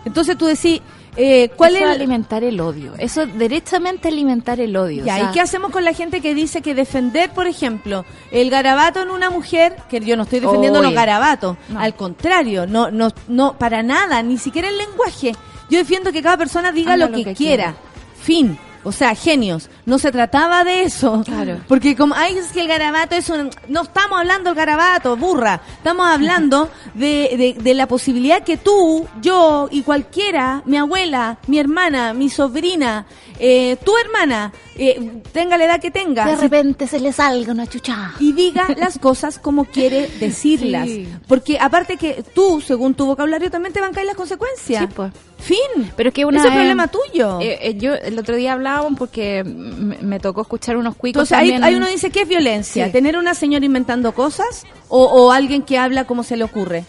Entonces 0.04 0.36
tú 0.36 0.48
decís, 0.48 0.82
eh, 1.16 1.50
¿cuál 1.56 1.76
Eso 1.76 1.86
es 1.86 1.92
alimentar 1.92 2.44
el 2.44 2.60
odio. 2.60 2.96
Eso 2.98 3.28
derechamente 3.28 4.08
alimentar 4.08 4.60
el 4.60 4.76
odio. 4.76 5.06
Ya, 5.06 5.13
o 5.13 5.20
sea, 5.20 5.30
¿y 5.30 5.34
qué 5.34 5.42
hacemos 5.42 5.70
con 5.70 5.86
la 5.86 5.94
gente 5.94 6.22
que 6.22 6.34
dice 6.34 6.63
que 6.63 6.74
defender, 6.74 7.30
por 7.30 7.46
ejemplo, 7.46 8.04
el 8.32 8.50
garabato 8.50 9.00
en 9.04 9.12
una 9.12 9.30
mujer, 9.30 9.76
que 9.92 10.00
yo 10.00 10.18
no 10.18 10.24
estoy 10.24 10.40
defendiendo 10.40 10.80
Oye. 10.80 10.88
los 10.88 10.96
garabatos, 10.96 11.56
No. 11.70 11.80
al 11.80 11.94
contrario, 11.94 12.66
no, 12.66 12.90
no, 12.90 13.10
no, 13.28 13.60
para 13.60 13.84
nada, 13.84 14.24
ni 14.24 14.40
siquiera 14.40 14.70
el 14.70 14.78
lenguaje. 14.80 15.36
Yo 15.70 15.78
defiendo 15.78 16.12
que 16.12 16.24
cada 16.24 16.38
persona 16.38 16.72
diga 16.72 16.98
lo 16.98 17.10
lo 17.10 17.16
que, 17.16 17.24
que 17.26 17.34
quiera. 17.36 17.76
Fin. 18.20 18.58
O 18.88 18.93
sea, 18.93 19.13
genios. 19.15 19.69
No 19.88 19.97
se 19.97 20.12
trataba 20.12 20.63
de 20.63 20.84
eso. 20.84 21.23
Claro. 21.26 21.62
Porque 21.67 21.95
como, 21.95 22.13
ay, 22.13 22.38
es 22.38 22.52
que 22.52 22.60
el 22.62 22.67
garabato 22.67 23.15
es 23.15 23.30
un... 23.30 23.50
No 23.69 23.84
estamos 23.84 24.19
hablando 24.19 24.50
del 24.52 24.56
garabato, 24.58 25.15
burra. 25.17 25.62
Estamos 25.78 26.06
hablando 26.08 26.69
de, 26.93 27.56
de, 27.56 27.56
de 27.60 27.73
la 27.73 27.88
posibilidad 27.88 28.43
que 28.43 28.58
tú, 28.58 29.08
yo 29.21 29.69
y 29.71 29.82
cualquiera, 29.84 30.62
mi 30.65 30.78
abuela, 30.78 31.38
mi 31.47 31.58
hermana, 31.58 32.13
mi 32.13 32.30
sobrina, 32.30 33.06
eh, 33.39 33.78
tu 33.84 33.93
hermana, 33.97 34.52
eh, 34.76 35.21
tenga 35.32 35.58
la 35.58 35.65
edad 35.65 35.80
que 35.82 35.89
tenga, 35.91 36.26
de 36.26 36.36
repente 36.36 36.86
se 36.86 37.00
le 37.00 37.12
salga 37.13 37.52
una 37.54 37.65
chucha. 37.67 38.13
y 38.19 38.34
diga 38.34 38.67
las 38.78 39.00
cosas 39.00 39.39
como 39.39 39.65
quiere 39.65 40.08
decirlas. 40.19 40.86
Sí. 40.88 41.08
Porque 41.28 41.58
aparte 41.60 41.95
que 41.97 42.23
tú, 42.36 42.60
según 42.62 42.93
tu 42.93 43.06
vocabulario, 43.06 43.50
también 43.50 43.73
te 43.73 43.80
van 43.82 43.91
a 43.91 43.93
caer 43.93 44.08
las 44.08 44.15
consecuencias. 44.17 44.82
Sí, 44.82 44.88
pues. 44.93 45.13
Fin. 45.39 45.91
Pero 45.95 46.10
es 46.10 46.15
que 46.15 46.26
una 46.26 46.39
es 46.39 46.43
vez- 46.43 46.54
problema 46.54 46.88
tuyo. 46.88 47.39
Eh, 47.41 47.60
eh, 47.62 47.76
yo 47.78 47.93
el 47.93 48.17
otro 48.19 48.36
día 48.36 48.54
hablábamos 48.54 48.93
porque 48.97 49.43
me, 49.78 49.98
me 50.00 50.20
tocó 50.20 50.42
escuchar 50.42 50.78
unos 50.78 50.96
cuicos 50.96 51.22
Entonces, 51.32 51.38
ahí, 51.38 51.52
también. 51.52 51.63
ahí 51.63 51.76
uno 51.76 51.88
dice, 51.88 52.10
¿qué 52.10 52.22
es 52.24 52.28
violencia? 52.28 52.86
Sí. 52.88 52.92
¿Tener 52.92 53.18
una 53.18 53.34
señora 53.34 53.66
inventando 53.66 54.13
cosas 54.13 54.66
o, 54.90 55.04
o 55.06 55.32
alguien 55.32 55.62
que 55.63 55.78
habla 55.78 56.06
como 56.06 56.24
se 56.24 56.38
le 56.38 56.44
ocurre? 56.44 56.84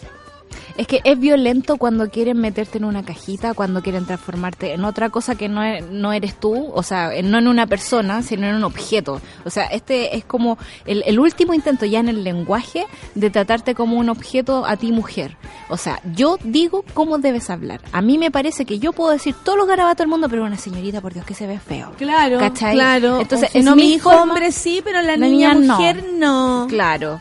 Es 0.77 0.87
que 0.87 1.01
es 1.03 1.19
violento 1.19 1.77
cuando 1.77 2.09
quieren 2.09 2.37
meterte 2.39 2.77
en 2.77 2.85
una 2.85 3.03
cajita, 3.03 3.53
cuando 3.53 3.81
quieren 3.81 4.05
transformarte 4.05 4.73
en 4.73 4.83
otra 4.85 5.09
cosa 5.09 5.35
que 5.35 5.49
no, 5.49 5.63
es- 5.63 5.85
no 5.89 6.13
eres 6.13 6.39
tú, 6.39 6.71
o 6.73 6.83
sea, 6.83 7.13
en- 7.15 7.31
no 7.31 7.37
en 7.37 7.47
una 7.47 7.67
persona, 7.67 8.21
sino 8.23 8.47
en 8.47 8.55
un 8.55 8.63
objeto. 8.63 9.21
O 9.45 9.49
sea, 9.49 9.65
este 9.65 10.15
es 10.17 10.25
como 10.25 10.57
el, 10.85 11.03
el 11.05 11.19
último 11.19 11.53
intento 11.53 11.85
ya 11.85 11.99
en 11.99 12.09
el 12.09 12.23
lenguaje 12.23 12.85
de 13.15 13.29
tratarte 13.29 13.75
como 13.75 13.97
un 13.97 14.09
objeto 14.09 14.65
a 14.65 14.77
ti 14.77 14.91
mujer. 14.91 15.37
O 15.69 15.77
sea, 15.77 16.01
yo 16.15 16.37
digo 16.43 16.83
cómo 16.93 17.17
debes 17.19 17.49
hablar. 17.49 17.81
A 17.91 18.01
mí 18.01 18.17
me 18.17 18.31
parece 18.31 18.65
que 18.65 18.79
yo 18.79 18.93
puedo 18.93 19.11
decir 19.11 19.35
todos 19.43 19.57
los 19.57 19.67
garabatos 19.67 19.99
del 19.99 20.07
mundo, 20.07 20.27
pero 20.29 20.43
una 20.43 20.57
señorita, 20.57 21.01
por 21.01 21.13
Dios, 21.13 21.25
que 21.25 21.33
se 21.33 21.47
ve 21.47 21.59
feo. 21.59 21.91
Claro, 21.97 22.39
¿Cachai? 22.39 22.73
claro. 22.73 23.19
Entonces, 23.19 23.49
si 23.51 23.61
no, 23.61 23.75
mi 23.75 23.93
hijo 23.93 24.09
hombre 24.09 24.51
sí, 24.51 24.81
pero 24.83 25.01
la 25.01 25.17
La 25.17 25.27
niña, 25.27 25.53
niña 25.53 25.67
no. 25.67 25.75
mujer 25.75 26.05
no. 26.15 26.65
Claro. 26.69 27.19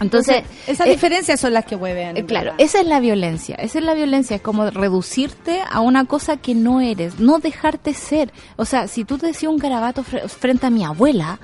Entonces, 0.00 0.42
esas 0.66 0.86
eh, 0.86 0.90
diferencias 0.90 1.38
son 1.40 1.52
las 1.52 1.64
que 1.64 1.76
huevean. 1.76 2.16
Eh, 2.16 2.24
Claro, 2.24 2.52
esa 2.58 2.80
es 2.80 2.86
la 2.86 3.00
violencia. 3.00 3.54
Esa 3.56 3.78
es 3.78 3.84
la 3.84 3.94
violencia, 3.94 4.36
es 4.36 4.42
como 4.42 4.68
reducirte 4.70 5.60
a 5.70 5.80
una 5.80 6.04
cosa 6.06 6.36
que 6.36 6.54
no 6.54 6.80
eres, 6.80 7.20
no 7.20 7.38
dejarte 7.38 7.94
ser. 7.94 8.32
O 8.56 8.64
sea, 8.64 8.88
si 8.88 9.04
tú 9.04 9.18
te 9.18 9.26
decías 9.28 9.50
un 9.52 9.58
garabato 9.58 10.02
fre- 10.02 10.28
frente 10.28 10.66
a 10.66 10.70
mi 10.70 10.84
abuela, 10.84 11.38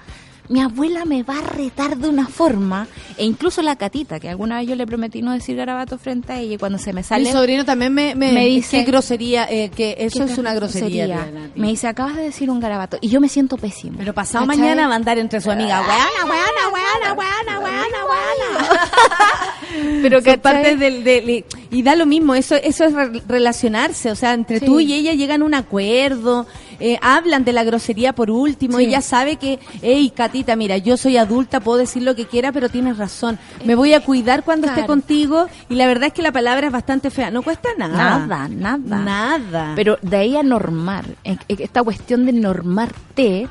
mi 0.51 0.61
abuela 0.61 1.05
me 1.07 1.23
va 1.23 1.39
a 1.39 1.43
retar 1.43 1.97
de 1.97 2.09
una 2.09 2.27
forma, 2.27 2.87
e 3.17 3.25
incluso 3.25 3.63
la 3.63 3.77
catita, 3.77 4.21
que 4.21 4.29
alguna 4.29 4.59
vez 4.59 4.69
yo 4.69 4.75
le 4.75 4.87
prometí 4.87 5.23
no 5.23 5.33
decir 5.33 5.57
garabato 5.57 5.97
frente 5.97 6.33
a 6.35 6.39
ella, 6.41 6.55
y 6.57 6.59
cuando 6.59 6.77
se 6.77 6.93
me 6.93 7.03
sale. 7.03 7.25
Mi 7.25 7.31
sobrino 7.33 7.65
también 7.65 7.95
me, 7.95 8.15
me, 8.15 8.33
me 8.33 8.45
dice 8.47 8.85
que 8.85 8.91
grosería, 8.91 9.47
eh, 9.49 9.71
que 9.75 9.95
eso 10.01 10.27
"¿Qué 10.27 10.33
es 10.33 10.39
una 10.39 10.53
grosería. 10.53 11.07
grosería?". 11.07 11.31
tía 11.33 11.41
Nati. 11.41 11.61
Me 11.61 11.69
dice, 11.69 11.87
acabas 11.89 12.17
de 12.17 12.23
decir 12.25 12.51
un 12.51 12.61
garabato, 12.61 12.99
y 13.01 13.09
yo 13.09 13.21
me 13.21 13.29
siento 13.29 13.57
pésimo. 13.57 13.97
Pero 13.99 14.13
pasado 14.13 14.45
¿Cachai? 14.47 14.61
mañana 14.61 14.87
va 14.89 14.93
a 14.93 14.97
andar 14.97 15.19
entre 15.19 15.41
su 15.41 15.51
amiga. 15.51 15.81
Weana, 15.81 16.25
weana, 16.25 16.69
weana, 16.73 17.15
weana, 17.15 17.61
weana, 17.61 18.05
weana. 18.11 18.91
Pero 20.03 20.19
¿cachai? 20.19 20.39
parte 20.41 20.77
del, 20.77 21.05
del- 21.05 21.45
y 21.71 21.83
da 21.83 21.95
lo 21.95 22.07
mismo, 22.07 22.35
eso 22.35 22.57
eso 22.57 22.85
es 22.85 22.93
re- 22.93 23.23
relacionarse, 23.29 24.11
o 24.11 24.17
sea, 24.17 24.35
entre 24.35 24.59
Sí. 24.59 24.67
tú 24.67 24.81
y 24.81 24.93
ella 24.95 25.13
llegan 25.15 25.43
a 25.43 25.45
un 25.45 25.55
acuerdo, 25.55 26.47
eh, 26.81 26.99
hablan 27.03 27.45
de 27.45 27.53
la 27.53 27.63
grosería 27.65 28.13
por 28.15 28.31
último, 28.31 28.79
Sí. 28.79 28.85
ella 28.87 29.01
sabe 29.01 29.37
que, 29.37 29.59
hey, 29.83 30.13
Catita, 30.15 30.57
mira, 30.57 30.77
yo 30.79 30.97
soy 30.97 31.17
adulta, 31.17 31.61
puedo 31.61 31.79
decir 31.79 32.03
lo 32.03 32.15
que 32.17 32.27
quiera, 32.27 32.51
pero 32.53 32.69
tienes 32.69 32.97
razón, 32.99 33.39
me 33.65 33.75
voy 33.75 33.93
a 33.95 34.01
cuidar 34.01 34.43
cuando 34.45 34.67
esté 34.67 34.87
contigo 34.87 35.47
y 35.69 35.75
la 35.75 35.87
verdad 35.87 36.09
es 36.09 36.13
que 36.13 36.23
la 36.23 36.33
palabra 36.33 36.67
es 36.67 36.73
bastante 36.73 37.11
fea, 37.11 37.31
no 37.31 37.43
cuesta 37.43 37.69
nada. 37.79 38.19
Nada, 38.27 38.49
nada. 38.49 38.99
Nada. 38.99 39.73
Pero 39.77 39.99
de 40.03 40.17
ahí 40.17 40.37
a 40.37 40.43
normar, 40.43 41.05
esta 41.49 41.83
cuestión 41.83 42.27
de 42.27 42.33
normarte, 42.33 43.49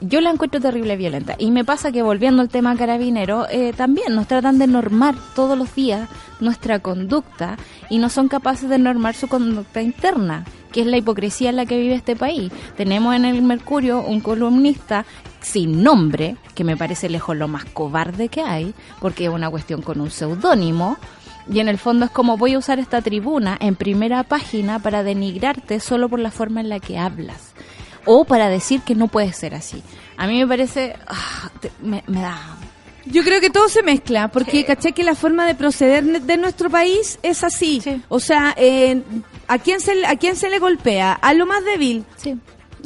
yo 0.00 0.20
la 0.20 0.30
encuentro 0.30 0.60
terrible 0.60 0.96
violenta. 0.96 1.34
Y 1.38 1.50
me 1.50 1.64
pasa 1.64 1.92
que 1.92 2.02
volviendo 2.02 2.42
al 2.42 2.48
tema 2.48 2.76
carabinero, 2.76 3.46
eh, 3.50 3.72
también 3.76 4.14
nos 4.14 4.26
tratan 4.26 4.58
de 4.58 4.66
normar 4.66 5.14
todos 5.34 5.56
los 5.56 5.74
días 5.74 6.08
nuestra 6.40 6.80
conducta 6.80 7.56
y 7.88 7.98
no 7.98 8.08
son 8.10 8.28
capaces 8.28 8.68
de 8.68 8.78
normar 8.78 9.14
su 9.14 9.28
conducta 9.28 9.80
interna, 9.80 10.44
que 10.74 10.80
es 10.80 10.86
la 10.88 10.96
hipocresía 10.96 11.50
en 11.50 11.56
la 11.56 11.66
que 11.66 11.78
vive 11.78 11.94
este 11.94 12.16
país. 12.16 12.50
Tenemos 12.76 13.14
en 13.14 13.24
el 13.24 13.40
Mercurio 13.42 14.00
un 14.00 14.20
columnista 14.20 15.06
sin 15.40 15.84
nombre, 15.84 16.36
que 16.56 16.64
me 16.64 16.76
parece 16.76 17.08
lejos 17.08 17.36
lo 17.36 17.46
más 17.46 17.64
cobarde 17.64 18.28
que 18.28 18.42
hay, 18.42 18.74
porque 19.00 19.26
es 19.26 19.30
una 19.30 19.48
cuestión 19.50 19.82
con 19.82 20.00
un 20.00 20.10
seudónimo, 20.10 20.96
y 21.48 21.60
en 21.60 21.68
el 21.68 21.78
fondo 21.78 22.06
es 22.06 22.10
como 22.10 22.36
voy 22.36 22.54
a 22.54 22.58
usar 22.58 22.80
esta 22.80 23.02
tribuna 23.02 23.56
en 23.60 23.76
primera 23.76 24.24
página 24.24 24.80
para 24.80 25.04
denigrarte 25.04 25.78
solo 25.78 26.08
por 26.08 26.18
la 26.18 26.32
forma 26.32 26.60
en 26.60 26.68
la 26.70 26.80
que 26.80 26.98
hablas. 26.98 27.52
O 28.04 28.24
para 28.24 28.48
decir 28.48 28.80
que 28.80 28.94
no 28.96 29.06
puede 29.08 29.32
ser 29.32 29.54
así. 29.54 29.82
A 30.16 30.26
mí 30.26 30.38
me 30.38 30.46
parece... 30.48 30.96
ah, 31.06 31.50
te- 31.60 31.70
me, 31.82 32.02
me 32.06 32.20
da... 32.20 32.36
Yo 33.06 33.22
creo 33.22 33.38
que 33.40 33.50
todo 33.50 33.68
se 33.68 33.82
mezcla, 33.82 34.28
porque 34.28 34.64
caché 34.64 34.92
que 34.92 35.04
la 35.04 35.14
forma 35.14 35.46
de 35.46 35.54
proceder 35.54 36.22
de 36.22 36.36
nuestro 36.38 36.70
país 36.70 37.18
es 37.22 37.44
así. 37.44 37.82
Sí. 37.82 38.02
O 38.08 38.18
sea, 38.18 38.54
eh, 38.56 39.02
¿a, 39.48 39.58
quién 39.58 39.80
se, 39.80 39.94
le- 39.94 40.06
¿a 40.06 40.16
quién 40.16 40.36
se 40.36 40.48
le 40.50 40.58
golpea? 40.58 41.12
A 41.12 41.34
lo 41.34 41.46
más 41.46 41.64
débil. 41.64 42.04
Sí. 42.16 42.36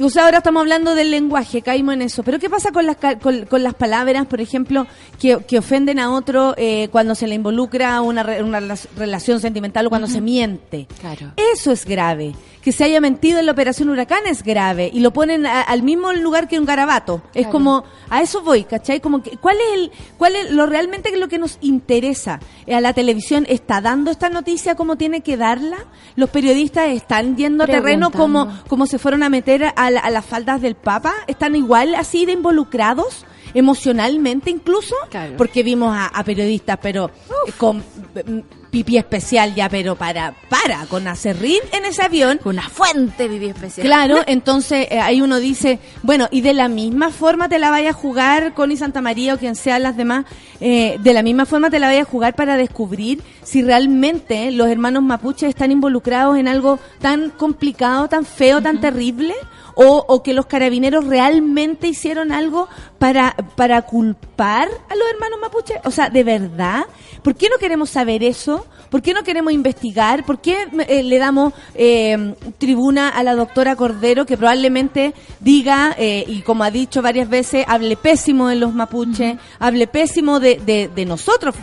O 0.00 0.10
sea, 0.10 0.26
ahora 0.26 0.38
estamos 0.38 0.60
hablando 0.60 0.94
del 0.94 1.10
lenguaje, 1.10 1.60
caímos 1.60 1.94
en 1.94 2.02
eso. 2.02 2.22
Pero 2.22 2.38
¿qué 2.38 2.48
pasa 2.48 2.70
con 2.70 2.86
las, 2.86 2.96
con, 3.20 3.46
con 3.46 3.64
las 3.64 3.74
palabras, 3.74 4.26
por 4.28 4.40
ejemplo, 4.40 4.86
que, 5.20 5.38
que 5.48 5.58
ofenden 5.58 5.98
a 5.98 6.12
otro 6.12 6.54
eh, 6.56 6.88
cuando 6.92 7.16
se 7.16 7.26
le 7.26 7.34
involucra 7.34 8.00
una, 8.00 8.22
re- 8.22 8.44
una 8.44 8.60
rela- 8.60 8.86
relación 8.96 9.40
sentimental 9.40 9.86
o 9.86 9.88
cuando 9.90 10.06
se 10.06 10.20
miente? 10.20 10.86
Claro. 11.00 11.32
Eso 11.52 11.72
es 11.72 11.84
grave. 11.84 12.32
Que 12.68 12.72
se 12.72 12.84
haya 12.84 13.00
mentido 13.00 13.38
en 13.38 13.46
la 13.46 13.52
operación 13.52 13.88
Huracán 13.88 14.26
es 14.26 14.42
grave. 14.42 14.90
Y 14.92 15.00
lo 15.00 15.10
ponen 15.10 15.46
a- 15.46 15.62
al 15.62 15.82
mismo 15.82 16.12
lugar 16.12 16.48
que 16.48 16.58
un 16.58 16.66
garabato. 16.66 17.22
Es 17.32 17.46
como, 17.46 17.82
a 18.10 18.20
eso 18.20 18.42
voy, 18.42 18.64
¿cachai? 18.64 19.00
Como 19.00 19.22
que, 19.22 19.38
¿cuál 19.38 19.56
es 19.56 19.78
el, 19.80 19.92
cuál 20.18 20.36
es 20.36 20.50
lo 20.50 20.66
realmente 20.66 21.16
lo 21.16 21.28
que 21.28 21.38
nos 21.38 21.56
interesa? 21.62 22.40
Eh, 22.66 22.74
¿A 22.74 22.82
la 22.82 22.92
televisión 22.92 23.46
está 23.48 23.80
dando 23.80 24.10
esta 24.10 24.28
noticia 24.28 24.74
como 24.74 24.96
tiene 24.96 25.22
que 25.22 25.38
darla? 25.38 25.78
¿Los 26.14 26.28
periodistas 26.28 26.90
están 26.90 27.38
yendo 27.38 27.64
a 27.64 27.66
terreno 27.68 28.10
como, 28.10 28.52
como 28.68 28.84
se 28.86 28.98
fueron 28.98 29.22
a 29.22 29.30
meter 29.30 29.72
a, 29.74 29.90
la- 29.90 30.00
a 30.00 30.10
las 30.10 30.26
faldas 30.26 30.60
del 30.60 30.74
Papa? 30.74 31.14
¿Están 31.26 31.56
igual 31.56 31.94
así 31.94 32.26
de 32.26 32.32
involucrados? 32.32 33.24
emocionalmente 33.54 34.50
incluso 34.50 34.94
Claro. 35.08 35.38
porque 35.38 35.62
vimos 35.62 35.96
a, 35.96 36.04
a 36.08 36.22
periodistas 36.22 36.78
pero 36.82 37.06
eh, 37.46 37.52
con 37.56 37.82
pipí 38.70 38.96
especial 38.96 39.54
ya 39.54 39.68
pero 39.68 39.96
para 39.96 40.34
para 40.48 40.86
con 40.86 41.06
acerrín 41.08 41.60
en 41.72 41.84
ese 41.84 42.02
avión. 42.02 42.40
Una 42.44 42.68
fuente 42.68 43.28
viví 43.28 43.46
especial. 43.46 43.86
Claro, 43.86 44.22
entonces 44.26 44.86
eh, 44.90 45.00
ahí 45.00 45.20
uno 45.20 45.40
dice, 45.40 45.78
bueno, 46.02 46.28
y 46.30 46.40
de 46.40 46.54
la 46.54 46.68
misma 46.68 47.10
forma 47.10 47.48
te 47.48 47.58
la 47.58 47.70
vaya 47.70 47.90
a 47.90 47.92
jugar 47.92 48.54
Connie 48.54 48.76
Santa 48.76 49.00
María 49.00 49.34
o 49.34 49.38
quien 49.38 49.56
sea 49.56 49.78
las 49.78 49.96
demás, 49.96 50.26
eh, 50.60 50.96
de 51.00 51.12
la 51.12 51.22
misma 51.22 51.46
forma 51.46 51.70
te 51.70 51.78
la 51.78 51.88
vaya 51.88 52.02
a 52.02 52.04
jugar 52.04 52.34
para 52.34 52.56
descubrir 52.56 53.22
si 53.42 53.62
realmente 53.62 54.50
los 54.50 54.68
hermanos 54.68 55.02
mapuches 55.02 55.48
están 55.48 55.72
involucrados 55.72 56.36
en 56.36 56.48
algo 56.48 56.78
tan 57.00 57.30
complicado, 57.30 58.08
tan 58.08 58.24
feo, 58.24 58.60
tan 58.60 58.80
terrible, 58.80 59.34
o, 59.80 60.04
o 60.08 60.22
que 60.24 60.34
los 60.34 60.46
carabineros 60.46 61.06
realmente 61.06 61.86
hicieron 61.86 62.32
algo 62.32 62.68
para, 62.98 63.36
para 63.54 63.82
culpar 63.82 64.66
a 64.66 64.96
los 64.96 65.08
hermanos 65.08 65.38
mapuches. 65.40 65.78
O 65.84 65.92
sea, 65.92 66.10
¿de 66.10 66.24
verdad? 66.24 66.84
¿Por 67.22 67.36
qué 67.36 67.48
no 67.48 67.58
queremos 67.58 67.88
saber 67.88 68.24
eso? 68.24 68.66
¿Por 68.90 69.02
qué 69.02 69.14
no 69.14 69.22
queremos 69.22 69.52
investigar? 69.52 70.24
¿Por 70.24 70.40
qué 70.40 70.66
eh, 70.88 71.02
le 71.04 71.18
damos 71.18 71.52
eh, 71.76 72.34
tribuna 72.58 73.10
a 73.10 73.22
la 73.22 73.36
doctora 73.36 73.76
Cordero 73.76 74.26
que 74.26 74.36
probablemente 74.36 75.14
diga, 75.38 75.94
eh, 75.96 76.24
y 76.26 76.40
como 76.40 76.64
ha 76.64 76.72
dicho 76.72 77.00
varias 77.00 77.28
veces, 77.28 77.64
hable 77.68 77.96
pésimo 77.96 78.48
de 78.48 78.56
los 78.56 78.74
mapuches, 78.74 79.36
hable 79.60 79.86
pésimo 79.86 80.40
de, 80.40 80.56
de, 80.56 80.88
de 80.88 81.04
nosotros, 81.04 81.54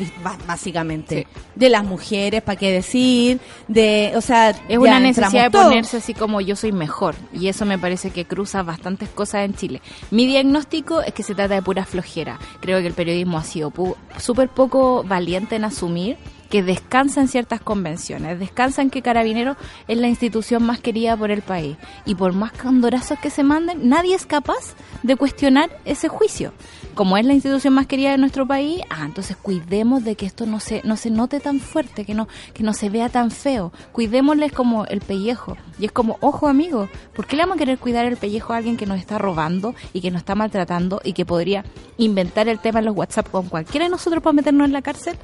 básicamente? 0.47 1.27
De 1.55 1.69
las 1.69 1.83
mujeres, 1.83 2.41
¿para 2.43 2.57
qué 2.57 2.71
decir? 2.71 3.39
De, 3.67 4.13
o 4.15 4.21
sea, 4.21 4.51
Es 4.69 4.77
una 4.77 4.99
necesidad 4.99 5.45
de 5.45 5.49
ponerse 5.51 5.97
así 5.97 6.13
como 6.13 6.39
yo 6.39 6.55
soy 6.55 6.71
mejor. 6.71 7.15
Y 7.33 7.47
eso 7.47 7.65
me 7.65 7.77
parece 7.77 8.04
que 8.11 8.25
cruza 8.25 8.63
bastantes 8.63 9.09
cosas 9.09 9.45
en 9.45 9.53
Chile. 9.53 9.81
Mi 10.11 10.25
diagnóstico 10.25 11.01
es 11.01 11.13
que 11.13 11.23
se 11.23 11.35
trata 11.35 11.55
de 11.55 11.61
pura 11.61 11.85
flojera. 11.85 12.39
Creo 12.59 12.79
que 12.79 12.87
el 12.87 12.93
periodismo 12.93 13.37
ha 13.37 13.43
sido 13.43 13.71
súper 14.17 14.49
poco 14.49 15.03
valiente 15.03 15.55
en 15.55 15.65
asumir 15.65 16.17
que 16.55 16.63
descansa 16.63 17.27
ciertas 17.27 17.59
convenciones, 17.59 18.39
descansa 18.39 18.81
en 18.81 18.89
que 18.89 19.01
Carabineros 19.01 19.57
es 19.89 19.97
la 19.97 20.07
institución 20.07 20.63
más 20.63 20.79
querida 20.79 21.17
por 21.17 21.29
el 21.29 21.41
país. 21.41 21.75
Y 22.05 22.15
por 22.15 22.31
más 22.31 22.53
candorazos 22.53 23.19
que 23.19 23.29
se 23.29 23.43
manden, 23.43 23.89
nadie 23.89 24.15
es 24.15 24.25
capaz 24.25 24.73
de 25.03 25.17
cuestionar 25.17 25.69
ese 25.83 26.07
juicio. 26.07 26.53
Como 26.93 27.17
es 27.17 27.25
la 27.25 27.33
institución 27.33 27.73
más 27.73 27.87
querida 27.87 28.11
de 28.11 28.17
nuestro 28.17 28.47
país, 28.47 28.81
ah, 28.89 29.03
entonces 29.03 29.35
cuidemos 29.35 30.05
de 30.05 30.15
que 30.15 30.25
esto 30.25 30.45
no 30.45 30.61
se, 30.61 30.79
no 30.85 30.95
se 30.95 31.09
note 31.09 31.41
tan 31.41 31.59
fuerte, 31.59 32.05
que 32.05 32.13
no, 32.13 32.29
que 32.53 32.63
no 32.63 32.71
se 32.71 32.89
vea 32.89 33.09
tan 33.09 33.31
feo. 33.31 33.73
Cuidémosles 33.91 34.53
como 34.53 34.85
el 34.85 35.01
pellejo. 35.01 35.57
Y 35.77 35.83
es 35.83 35.91
como, 35.91 36.17
ojo 36.21 36.47
amigo, 36.47 36.87
¿por 37.13 37.27
qué 37.27 37.35
le 37.35 37.43
vamos 37.43 37.57
a 37.57 37.59
querer 37.59 37.79
cuidar 37.79 38.05
el 38.05 38.15
pellejo 38.15 38.53
a 38.53 38.55
alguien 38.55 38.77
que 38.77 38.85
nos 38.85 38.97
está 38.97 39.17
robando 39.17 39.75
y 39.91 39.99
que 39.99 40.09
nos 40.09 40.19
está 40.19 40.35
maltratando 40.35 41.01
y 41.03 41.11
que 41.11 41.25
podría 41.25 41.65
inventar 41.97 42.47
el 42.47 42.59
tema 42.59 42.79
en 42.79 42.85
los 42.85 42.95
WhatsApp 42.95 43.29
con 43.29 43.49
cualquiera 43.49 43.87
de 43.87 43.89
nosotros 43.89 44.23
para 44.23 44.31
meternos 44.31 44.67
en 44.67 44.71
la 44.71 44.81
cárcel? 44.81 45.17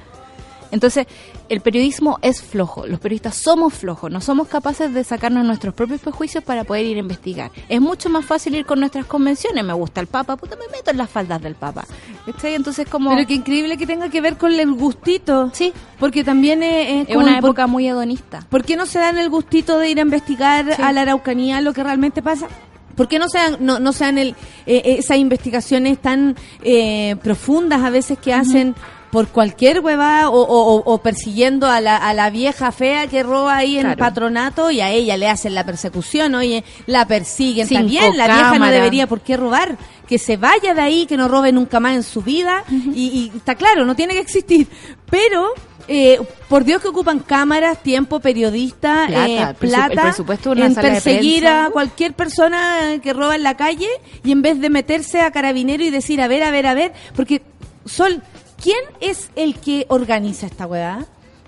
Entonces, 0.72 1.06
el 1.48 1.60
periodismo 1.60 2.18
es 2.22 2.42
flojo, 2.42 2.86
los 2.86 2.98
periodistas 2.98 3.36
somos 3.36 3.72
flojos, 3.74 4.10
no 4.10 4.20
somos 4.20 4.48
capaces 4.48 4.92
de 4.92 5.04
sacarnos 5.04 5.44
nuestros 5.44 5.74
propios 5.74 6.00
prejuicios 6.00 6.42
para 6.42 6.64
poder 6.64 6.86
ir 6.86 6.96
a 6.96 7.00
investigar. 7.00 7.52
Es 7.68 7.80
mucho 7.80 8.08
más 8.10 8.24
fácil 8.24 8.56
ir 8.56 8.66
con 8.66 8.80
nuestras 8.80 9.06
convenciones, 9.06 9.62
me 9.64 9.72
gusta 9.74 10.00
el 10.00 10.08
Papa, 10.08 10.34
puta, 10.36 10.56
me 10.56 10.66
meto 10.76 10.90
en 10.90 10.96
las 10.98 11.08
faldas 11.08 11.40
del 11.40 11.54
Papa. 11.54 11.84
¿Cachai? 12.26 12.54
Entonces, 12.54 12.88
como... 12.88 13.10
Pero 13.14 13.26
qué 13.28 13.34
increíble 13.34 13.76
que 13.76 13.86
tenga 13.86 14.08
que 14.08 14.20
ver 14.20 14.36
con 14.36 14.52
el 14.52 14.72
gustito. 14.72 15.50
Sí. 15.52 15.72
Porque 16.00 16.24
también 16.24 16.62
es, 16.62 16.88
es 16.88 17.08
es 17.08 17.14
como 17.14 17.26
una 17.26 17.40
por- 17.40 17.50
época 17.50 17.66
muy 17.68 17.86
hedonista. 17.86 18.40
¿Por 18.48 18.64
qué 18.64 18.74
no 18.76 18.86
se 18.86 18.98
dan 18.98 19.18
el 19.18 19.28
gustito 19.28 19.78
de 19.78 19.90
ir 19.90 19.98
a 19.98 20.02
investigar 20.02 20.74
Sí. 20.74 20.82
a 20.82 20.92
la 20.92 21.02
Araucanía 21.02 21.60
lo 21.60 21.72
que 21.72 21.82
realmente 21.82 22.22
pasa? 22.22 22.48
¿Por 22.96 23.08
qué 23.08 23.18
no 23.18 23.28
se 23.28 23.38
dan, 23.38 23.56
no, 23.60 23.78
no 23.78 23.92
se 23.92 24.04
dan 24.04 24.18
el, 24.18 24.36
eh, 24.66 24.96
esas 24.98 25.16
investigaciones 25.18 25.98
tan 25.98 26.36
eh, 26.62 27.16
profundas 27.22 27.82
a 27.82 27.90
veces 27.90 28.18
que 28.18 28.32
hacen 28.34 28.74
por 29.12 29.28
cualquier 29.28 29.80
hueva 29.80 30.30
o, 30.30 30.40
o- 30.40 30.82
o- 30.90 30.98
persiguiendo 31.02 31.66
a 31.68 31.82
la, 31.82 31.98
a 31.98 32.14
la 32.14 32.30
vieja 32.30 32.72
fea 32.72 33.06
que 33.08 33.22
roba 33.22 33.56
ahí 33.58 33.74
en 33.78 33.86
el 33.86 33.94
Claro. 33.96 33.98
patronato 34.10 34.70
y 34.70 34.80
a 34.80 34.90
ella 34.90 35.18
le 35.18 35.28
hacen 35.28 35.54
la 35.54 35.64
persecución, 35.66 36.34
oye, 36.34 36.64
la 36.86 37.06
persiguen, 37.06 37.68
Cinco 37.68 37.84
bien, 37.84 38.16
la 38.16 38.26
vieja 38.26 38.58
no 38.58 38.66
debería 38.70 39.06
por 39.06 39.20
qué 39.20 39.36
robar, 39.36 39.76
que 40.08 40.18
se 40.18 40.38
vaya 40.38 40.72
de 40.74 40.80
ahí, 40.80 41.04
que 41.06 41.18
no 41.18 41.28
robe 41.28 41.52
nunca 41.52 41.78
más 41.78 41.94
en 41.94 42.02
su 42.02 42.22
vida, 42.22 42.64
y, 42.70 43.30
y 43.34 43.36
está 43.36 43.54
claro, 43.54 43.84
no 43.84 43.94
tiene 43.94 44.14
que 44.14 44.20
existir. 44.20 44.66
Pero, 45.10 45.46
eh, 45.88 46.18
por 46.48 46.64
Dios 46.64 46.80
que 46.80 46.88
ocupan 46.88 47.18
cámaras, 47.18 47.82
tiempo, 47.82 48.18
periodistas, 48.20 49.08
Plata, 49.08 49.50
eh, 49.50 49.54
plata, 49.58 49.92
el 49.92 50.00
presupuesto 50.00 50.52
en 50.52 50.74
perseguir 50.74 51.46
a 51.46 51.68
cualquier 51.70 52.14
persona 52.14 52.98
que 53.02 53.12
roba 53.12 53.34
en 53.36 53.42
la 53.42 53.58
calle, 53.58 53.88
y 54.24 54.32
en 54.32 54.40
vez 54.40 54.58
de 54.58 54.70
meterse 54.70 55.20
a 55.20 55.30
carabinero 55.30 55.84
y 55.84 55.90
decir, 55.90 56.20
a 56.22 56.28
ver, 56.28 56.42
a 56.44 56.50
ver, 56.50 56.66
a 56.66 56.72
ver, 56.72 56.92
porque, 57.14 57.42
Sol, 57.84 58.22
¿quién 58.62 58.78
es 59.00 59.30
el 59.36 59.56
que 59.56 59.86
organiza 59.88 60.46
esta 60.46 60.66
weá? 60.66 61.04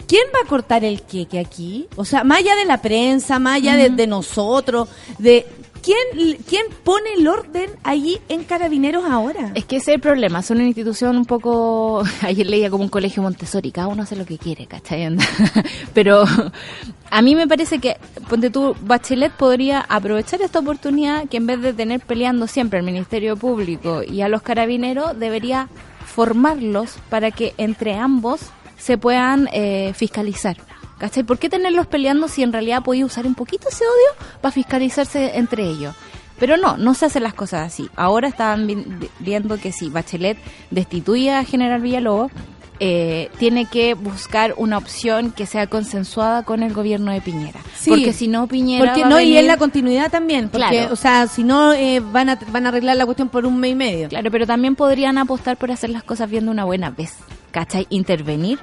¿Quién 0.06 0.24
va 0.34 0.40
a 0.44 0.48
cortar 0.48 0.84
el 0.84 1.02
queque 1.02 1.38
aquí? 1.38 1.88
O 1.96 2.04
sea, 2.04 2.24
más 2.24 2.38
allá 2.38 2.56
de 2.56 2.66
la 2.66 2.82
prensa, 2.82 3.38
más 3.38 3.56
allá 3.56 3.76
de, 3.76 3.88
de 3.88 4.06
nosotros, 4.06 4.88
de 5.18 5.46
quién 5.84 6.36
quién 6.48 6.66
pone 6.82 7.14
el 7.16 7.28
orden 7.28 7.70
allí 7.82 8.18
en 8.28 8.44
Carabineros 8.44 9.04
ahora. 9.04 9.52
Es 9.54 9.64
que 9.64 9.76
ese 9.76 9.92
es 9.92 9.94
el 9.96 10.00
problema, 10.00 10.42
son 10.42 10.58
una 10.58 10.66
institución 10.66 11.16
un 11.16 11.26
poco, 11.26 12.02
ayer 12.22 12.46
leía 12.46 12.70
como 12.70 12.84
un 12.84 12.88
colegio 12.88 13.22
Montessori, 13.22 13.70
cada 13.70 13.88
uno 13.88 14.02
hace 14.02 14.16
lo 14.16 14.24
que 14.24 14.38
quiere, 14.38 14.66
¿cachai? 14.66 15.16
Pero 15.94 16.24
a 17.10 17.22
mí 17.22 17.34
me 17.34 17.46
parece 17.46 17.78
que, 17.78 17.96
ponte 18.28 18.50
tú, 18.50 18.74
Bachelet 18.82 19.32
podría 19.32 19.80
aprovechar 19.80 20.40
esta 20.42 20.58
oportunidad 20.58 21.28
que 21.28 21.36
en 21.36 21.46
vez 21.46 21.60
de 21.60 21.72
tener 21.72 22.00
peleando 22.00 22.46
siempre 22.46 22.78
al 22.78 22.84
Ministerio 22.84 23.36
Público 23.36 24.02
y 24.02 24.22
a 24.22 24.28
los 24.28 24.42
carabineros, 24.42 25.18
debería 25.18 25.68
formarlos 26.04 26.98
para 27.10 27.30
que 27.30 27.54
entre 27.58 27.94
ambos 27.94 28.40
se 28.78 28.98
puedan 28.98 29.48
eh, 29.52 29.92
fiscalizar. 29.94 30.56
¿Cachai? 30.98 31.24
¿Por 31.24 31.38
qué 31.38 31.48
tenerlos 31.48 31.86
peleando 31.88 32.28
si 32.28 32.42
en 32.42 32.52
realidad 32.52 32.82
podía 32.82 33.04
usar 33.04 33.26
un 33.26 33.34
poquito 33.34 33.68
ese 33.68 33.84
odio 33.84 34.26
para 34.40 34.52
fiscalizarse 34.52 35.36
entre 35.36 35.64
ellos? 35.64 35.94
Pero 36.38 36.56
no, 36.56 36.76
no 36.76 36.94
se 36.94 37.06
hacen 37.06 37.22
las 37.24 37.34
cosas 37.34 37.66
así. 37.66 37.88
Ahora 37.96 38.28
estaban 38.28 38.66
vi- 38.66 38.84
viendo 39.18 39.58
que 39.58 39.72
si 39.72 39.88
Bachelet 39.88 40.38
destituye 40.70 41.32
a 41.32 41.44
General 41.44 41.80
Villalobos, 41.80 42.30
eh, 42.86 43.30
tiene 43.38 43.64
que 43.64 43.94
buscar 43.94 44.52
una 44.58 44.76
opción 44.76 45.32
que 45.32 45.46
sea 45.46 45.66
consensuada 45.68 46.42
con 46.42 46.62
el 46.62 46.74
gobierno 46.74 47.12
de 47.12 47.22
Piñera. 47.22 47.60
Sí. 47.74 47.88
Porque 47.88 48.12
si 48.12 48.28
no, 48.28 48.46
Piñera. 48.46 48.84
Porque 48.84 49.00
va 49.00 49.06
a 49.06 49.10
no, 49.10 49.20
y 49.20 49.38
es 49.38 49.44
la 49.46 49.56
continuidad 49.56 50.10
también. 50.10 50.50
Porque, 50.50 50.68
Claro. 50.68 50.92
o 50.92 50.96
sea, 50.96 51.26
si 51.26 51.44
no, 51.44 51.72
eh, 51.72 52.00
van, 52.00 52.28
a, 52.28 52.38
van 52.52 52.66
a 52.66 52.68
arreglar 52.68 52.96
la 52.96 53.06
cuestión 53.06 53.30
por 53.30 53.46
un 53.46 53.58
mes 53.58 53.72
y 53.72 53.74
medio. 53.74 54.08
Claro, 54.10 54.30
pero 54.30 54.46
también 54.46 54.76
podrían 54.76 55.16
apostar 55.16 55.56
por 55.56 55.70
hacer 55.70 55.88
las 55.88 56.02
cosas 56.04 56.28
bien 56.28 56.44
de 56.44 56.50
una 56.50 56.64
buena 56.64 56.90
vez. 56.90 57.14
¿Cachai? 57.52 57.86
Intervenir 57.88 58.58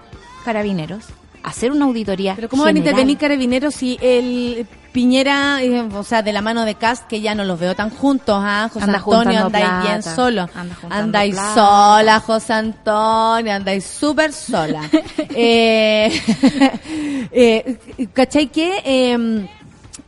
carabineros, 0.45 1.05
hacer 1.43 1.71
una 1.71 1.85
auditoría. 1.85 2.35
Pero 2.35 2.49
¿cómo 2.49 2.63
van 2.63 2.75
a 2.75 2.79
intervenir 2.79 3.17
carabineros 3.17 3.73
si 3.73 3.97
el 4.01 4.67
Piñera, 4.91 5.63
eh, 5.63 5.81
o 5.81 6.03
sea, 6.03 6.21
de 6.21 6.33
la 6.33 6.41
mano 6.41 6.65
de 6.65 6.75
Cast, 6.75 7.07
que 7.07 7.21
ya 7.21 7.33
no 7.33 7.45
los 7.45 7.59
veo 7.59 7.75
tan 7.75 7.89
juntos, 7.89 8.37
¿ah? 8.39 8.69
José 8.71 8.85
Anda 8.85 8.97
Antonio, 8.97 9.45
andáis 9.45 9.65
plata, 9.65 9.81
bien 9.83 10.03
solo. 10.03 10.49
anda 10.53 10.75
Andáis 10.89 11.35
plata. 11.35 11.53
sola, 11.55 12.19
José 12.19 12.53
Antonio, 12.53 13.53
andáis 13.53 13.85
súper 13.85 14.33
sola. 14.33 14.81
eh, 15.29 16.11
eh, 17.31 18.07
¿Cachai 18.13 18.47
que... 18.47 19.47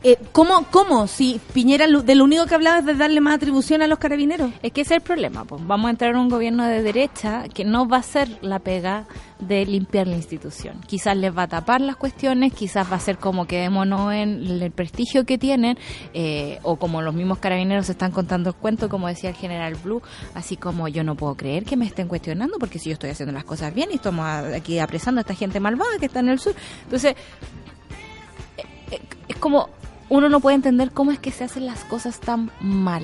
Eh, 0.02 0.18
¿cómo, 0.32 0.66
¿Cómo? 0.70 1.06
Si 1.06 1.40
Piñera 1.52 1.86
de 1.86 2.14
lo 2.14 2.24
único 2.24 2.46
que 2.46 2.54
hablaba 2.54 2.78
es 2.78 2.86
de 2.86 2.94
darle 2.94 3.20
más 3.20 3.34
atribución 3.34 3.82
a 3.82 3.86
los 3.86 3.98
carabineros. 3.98 4.50
Es 4.62 4.72
que 4.72 4.82
ese 4.82 4.94
es 4.94 5.00
el 5.00 5.02
problema, 5.02 5.44
pues 5.44 5.66
vamos 5.66 5.88
a 5.88 5.90
entrar 5.90 6.10
en 6.10 6.18
un 6.18 6.28
gobierno 6.28 6.66
de 6.66 6.82
derecha 6.82 7.44
que 7.48 7.64
no 7.64 7.88
va 7.88 7.98
a 7.98 8.00
hacer 8.00 8.38
la 8.42 8.58
pega 8.58 9.06
de 9.38 9.66
limpiar 9.66 10.06
la 10.06 10.16
institución. 10.16 10.80
Quizás 10.86 11.16
les 11.16 11.36
va 11.36 11.42
a 11.42 11.48
tapar 11.48 11.80
las 11.80 11.96
cuestiones, 11.96 12.52
quizás 12.52 12.90
va 12.90 12.96
a 12.96 13.00
ser 13.00 13.18
como 13.18 13.46
quedémonos 13.46 14.12
en 14.12 14.44
el 14.44 14.70
prestigio 14.70 15.24
que 15.24 15.38
tienen, 15.38 15.78
eh, 16.12 16.58
o 16.62 16.76
como 16.76 17.02
los 17.02 17.14
mismos 17.14 17.38
carabineros 17.38 17.88
están 17.88 18.10
contando 18.10 18.50
el 18.50 18.56
cuento, 18.56 18.88
como 18.88 19.08
decía 19.08 19.30
el 19.30 19.36
general 19.36 19.74
Blue, 19.76 20.02
así 20.34 20.56
como 20.56 20.88
yo 20.88 21.04
no 21.04 21.14
puedo 21.14 21.34
creer 21.34 21.64
que 21.64 21.76
me 21.76 21.86
estén 21.86 22.08
cuestionando 22.08 22.58
porque 22.58 22.78
si 22.78 22.90
yo 22.90 22.94
estoy 22.94 23.10
haciendo 23.10 23.32
las 23.32 23.44
cosas 23.44 23.74
bien 23.74 23.90
y 23.92 23.96
estamos 23.96 24.26
aquí 24.26 24.78
apresando 24.78 25.20
a 25.20 25.22
esta 25.22 25.34
gente 25.34 25.60
malvada 25.60 25.98
que 25.98 26.06
está 26.06 26.20
en 26.20 26.28
el 26.28 26.38
sur. 26.38 26.54
Entonces, 26.84 27.14
eh, 28.56 28.62
eh, 28.90 29.00
es 29.28 29.36
como 29.36 29.68
uno 30.08 30.28
no 30.28 30.40
puede 30.40 30.56
entender 30.56 30.90
cómo 30.90 31.12
es 31.12 31.18
que 31.18 31.30
se 31.30 31.44
hacen 31.44 31.66
las 31.66 31.84
cosas 31.84 32.20
tan 32.20 32.50
mal. 32.60 33.02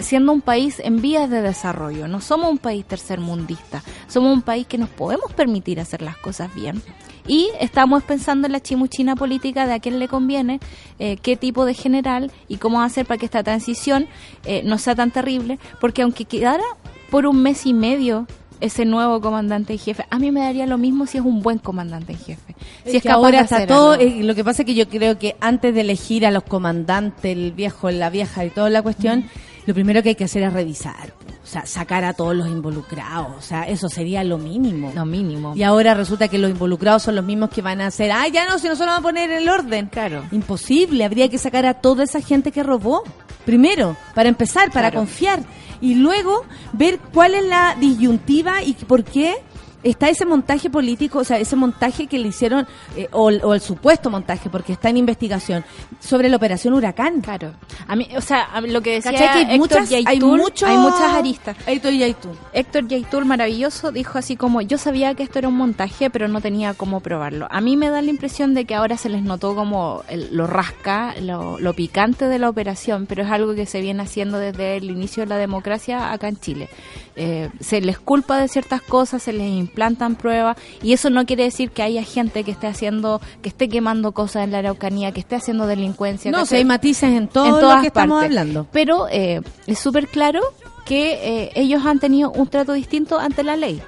Siendo 0.00 0.32
un 0.32 0.40
país 0.40 0.80
en 0.80 1.00
vías 1.00 1.30
de 1.30 1.42
desarrollo, 1.42 2.08
no 2.08 2.20
somos 2.20 2.50
un 2.50 2.58
país 2.58 2.84
tercermundista, 2.84 3.84
somos 4.08 4.32
un 4.32 4.42
país 4.42 4.66
que 4.66 4.78
nos 4.78 4.88
podemos 4.88 5.32
permitir 5.32 5.78
hacer 5.78 6.02
las 6.02 6.16
cosas 6.16 6.52
bien. 6.54 6.82
Y 7.28 7.50
estamos 7.60 8.02
pensando 8.02 8.46
en 8.46 8.52
la 8.52 8.60
chimuchina 8.60 9.14
política 9.14 9.68
de 9.68 9.74
a 9.74 9.78
quién 9.78 10.00
le 10.00 10.08
conviene, 10.08 10.58
eh, 10.98 11.18
qué 11.18 11.36
tipo 11.36 11.64
de 11.64 11.74
general 11.74 12.32
y 12.48 12.56
cómo 12.56 12.82
hacer 12.82 13.06
para 13.06 13.18
que 13.18 13.26
esta 13.26 13.44
transición 13.44 14.08
eh, 14.44 14.62
no 14.64 14.76
sea 14.78 14.96
tan 14.96 15.12
terrible, 15.12 15.60
porque 15.80 16.02
aunque 16.02 16.24
quedara 16.24 16.64
por 17.08 17.26
un 17.26 17.40
mes 17.40 17.66
y 17.66 17.72
medio 17.72 18.26
ese 18.60 18.84
nuevo 18.84 19.20
comandante 19.20 19.72
en 19.74 19.78
jefe, 19.78 20.04
a 20.10 20.18
mí 20.18 20.30
me 20.30 20.40
daría 20.40 20.66
lo 20.66 20.78
mismo 20.78 21.06
si 21.06 21.18
es 21.18 21.24
un 21.24 21.42
buen 21.42 21.58
comandante 21.58 22.12
en 22.12 22.18
jefe. 22.18 22.54
Si 22.84 22.96
es, 22.96 23.02
que 23.02 23.08
capaz 23.08 23.14
ahora 23.18 23.40
está 23.40 23.66
todo. 23.66 23.94
eh, 23.94 24.22
lo 24.22 24.34
que 24.34 24.44
pasa 24.44 24.62
es 24.62 24.66
que 24.66 24.74
yo 24.74 24.88
creo 24.88 25.18
que 25.18 25.36
antes 25.40 25.74
de 25.74 25.80
elegir 25.82 26.26
a 26.26 26.30
los 26.30 26.42
comandantes, 26.44 27.24
el 27.36 27.52
viejo, 27.52 27.90
la 27.90 28.10
vieja 28.10 28.44
y 28.44 28.50
toda 28.50 28.70
la 28.70 28.82
cuestión, 28.82 29.24
lo 29.66 29.74
primero 29.74 30.02
que 30.02 30.10
hay 30.10 30.14
que 30.14 30.24
hacer 30.24 30.42
es 30.42 30.52
revisar. 30.52 31.12
O 31.42 31.46
sea, 31.46 31.66
sacar 31.66 32.04
a 32.04 32.12
todos 32.12 32.34
los 32.36 32.46
involucrados. 32.48 33.32
O 33.36 33.40
sea, 33.42 33.64
eso 33.66 33.88
sería 33.88 34.22
lo 34.22 34.38
mínimo. 34.38 34.92
Lo 34.94 35.04
mínimo. 35.04 35.54
Y 35.56 35.62
ahora 35.64 35.94
resulta 35.94 36.28
que 36.28 36.38
los 36.38 36.50
involucrados 36.50 37.02
son 37.02 37.16
los 37.16 37.24
mismos 37.24 37.50
que 37.50 37.60
van 37.60 37.80
a 37.80 37.86
hacer, 37.88 38.12
ah, 38.12 38.28
ya 38.28 38.46
no, 38.48 38.58
si 38.58 38.68
nosotros 38.68 38.86
vamos 38.88 39.00
a 39.00 39.02
poner 39.02 39.30
el 39.32 39.48
orden. 39.48 39.86
Claro. 39.86 40.24
Imposible, 40.30 41.04
habría 41.04 41.28
que 41.28 41.38
sacar 41.38 41.66
a 41.66 41.74
toda 41.74 42.04
esa 42.04 42.20
gente 42.20 42.52
que 42.52 42.62
robó. 42.62 43.02
Primero, 43.44 43.96
para 44.14 44.28
empezar, 44.28 44.70
para 44.70 44.90
Claro. 44.90 44.98
confiar. 45.06 45.40
Y 45.80 45.94
luego 45.94 46.44
ver 46.72 46.98
cuál 47.12 47.34
es 47.34 47.44
la 47.44 47.76
disyuntiva 47.78 48.62
y 48.62 48.74
por 48.74 49.04
qué 49.04 49.36
está 49.82 50.08
ese 50.08 50.24
montaje 50.26 50.68
político, 50.70 51.20
o 51.20 51.24
sea, 51.24 51.38
ese 51.38 51.56
montaje 51.56 52.06
que 52.06 52.18
le 52.18 52.28
hicieron, 52.28 52.66
eh, 52.96 53.08
o, 53.12 53.30
el- 53.30 53.42
o 53.44 53.54
el 53.54 53.60
supuesto 53.60 54.10
montaje, 54.10 54.50
porque 54.50 54.72
está 54.72 54.88
en 54.90 54.96
investigación, 54.98 55.64
sobre 56.00 56.28
la 56.28 56.36
operación 56.36 56.74
Huracán. 56.74 57.20
Claro. 57.20 57.52
A 57.86 57.96
mí, 57.96 58.08
o 58.16 58.20
sea, 58.20 58.60
lo 58.60 58.80
que 58.82 58.94
decía 59.00 59.32
hay 59.32 59.42
Héctor 59.42 59.58
muchas, 59.58 59.92
hay, 59.92 60.04
Yaitul, 60.04 60.36
mucho- 60.38 60.66
hay 60.66 60.76
muchas 60.76 61.14
aristas. 61.14 61.56
Héctor 61.66 61.92
Yaitul. 61.92 62.32
Héctor 62.52 62.88
Yaitul, 62.88 63.24
maravilloso, 63.24 63.90
dijo 63.92 64.18
así 64.18 64.36
como, 64.36 64.60
yo 64.60 64.78
sabía 64.78 65.14
que 65.14 65.22
esto 65.22 65.38
era 65.38 65.48
un 65.48 65.56
montaje, 65.56 66.10
pero 66.10 66.28
no 66.28 66.40
tenía 66.40 66.74
cómo 66.74 67.00
probarlo. 67.00 67.46
A 67.50 67.60
mí 67.60 67.76
me 67.76 67.90
da 67.90 68.02
la 68.02 68.10
impresión 68.10 68.54
de 68.54 68.64
que 68.64 68.74
ahora 68.74 68.96
se 68.96 69.08
les 69.08 69.22
notó 69.22 69.54
como 69.54 70.02
el- 70.08 70.28
lo 70.36 70.46
rasca, 70.46 71.14
lo, 71.20 71.58
lo 71.58 71.72
picante 71.74 72.26
de 72.26 72.38
la 72.38 72.48
operación, 72.48 73.06
pero 73.06 73.22
es 73.22 73.30
algo 73.30 73.54
que 73.54 73.66
se 73.66 73.80
viene 73.80 74.02
haciendo 74.02 74.38
desde 74.38 74.76
el 74.76 74.90
inicio 74.90 75.22
de 75.22 75.28
la 75.28 75.36
democracia 75.36 76.12
acá 76.12 76.28
en 76.28 76.38
Chile. 76.38 76.68
Eh, 77.16 77.50
se 77.60 77.80
les 77.80 77.98
culpa 77.98 78.38
de 78.38 78.48
ciertas 78.48 78.80
cosas, 78.82 79.22
se 79.22 79.32
les 79.32 79.48
implantan 79.70 80.16
pruebas, 80.16 80.56
y 80.82 80.92
eso 80.92 81.10
no 81.10 81.24
quiere 81.24 81.44
decir 81.44 81.70
que 81.70 81.82
haya 81.82 82.02
gente 82.02 82.44
que 82.44 82.50
esté 82.50 82.66
haciendo, 82.66 83.20
que 83.42 83.48
esté 83.48 83.68
quemando 83.68 84.12
cosas 84.12 84.44
en 84.44 84.52
la 84.52 84.58
Araucanía, 84.58 85.12
que 85.12 85.20
esté 85.20 85.36
haciendo 85.36 85.66
delincuencia. 85.66 86.30
No, 86.30 86.44
si 86.44 86.56
hay 86.56 86.64
matices 86.64 87.10
en 87.10 87.28
todo 87.28 87.46
en 87.46 87.52
lo 87.52 87.60
todas 87.60 87.80
que 87.80 87.86
estamos 87.88 88.20
partes. 88.20 88.36
hablando. 88.38 88.66
Pero 88.72 89.06
eh, 89.10 89.40
es 89.66 89.78
súper 89.78 90.08
claro 90.08 90.40
que 90.84 91.44
eh, 91.44 91.52
ellos 91.54 91.84
han 91.86 92.00
tenido 92.00 92.30
un 92.32 92.48
trato 92.48 92.72
distinto 92.72 93.18
ante 93.18 93.42
la 93.42 93.56
ley 93.56 93.80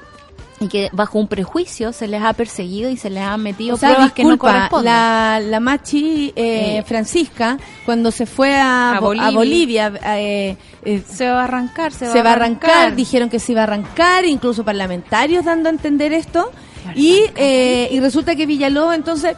y 0.64 0.68
que 0.68 0.88
bajo 0.92 1.18
un 1.18 1.28
prejuicio 1.28 1.92
se 1.92 2.06
les 2.08 2.22
ha 2.22 2.32
perseguido 2.32 2.90
y 2.90 2.96
se 2.96 3.10
les 3.10 3.22
han 3.22 3.42
metido 3.42 3.74
O 3.74 3.78
sea, 3.78 3.90
pruebas 3.90 4.12
que 4.12 4.24
no 4.24 4.38
corresponden. 4.38 4.84
la, 4.92 5.40
la 5.42 5.60
machi 5.60 6.32
eh, 6.36 6.78
Eh, 6.78 6.82
Francisca, 6.84 7.58
cuando 7.84 8.10
se 8.10 8.26
fue 8.26 8.54
a, 8.54 8.96
a 8.96 9.00
Bo- 9.00 9.12
a 9.18 9.30
Bolivia. 9.30 9.92
Eh, 10.16 10.56
eh, 10.84 11.02
Se 11.06 11.28
va 11.28 11.40
a 11.42 11.44
arrancar, 11.44 11.92
se, 11.92 12.06
se, 12.10 12.22
va 12.22 12.30
a 12.30 12.32
arrancar, 12.34 12.94
dijeron 12.96 13.28
que 13.28 13.38
se 13.38 13.52
iba 13.52 13.60
a 13.62 13.64
arrancar, 13.64 14.24
incluso 14.24 14.64
parlamentarios 14.64 15.44
dando 15.44 15.68
a 15.68 15.72
entender 15.72 16.12
esto, 16.12 16.50
y, 16.94 17.20
eh, 17.36 17.88
y 17.92 18.00
resulta 18.00 18.34
que 18.36 18.46
Villalobos 18.46 18.94
entonces... 18.94 19.36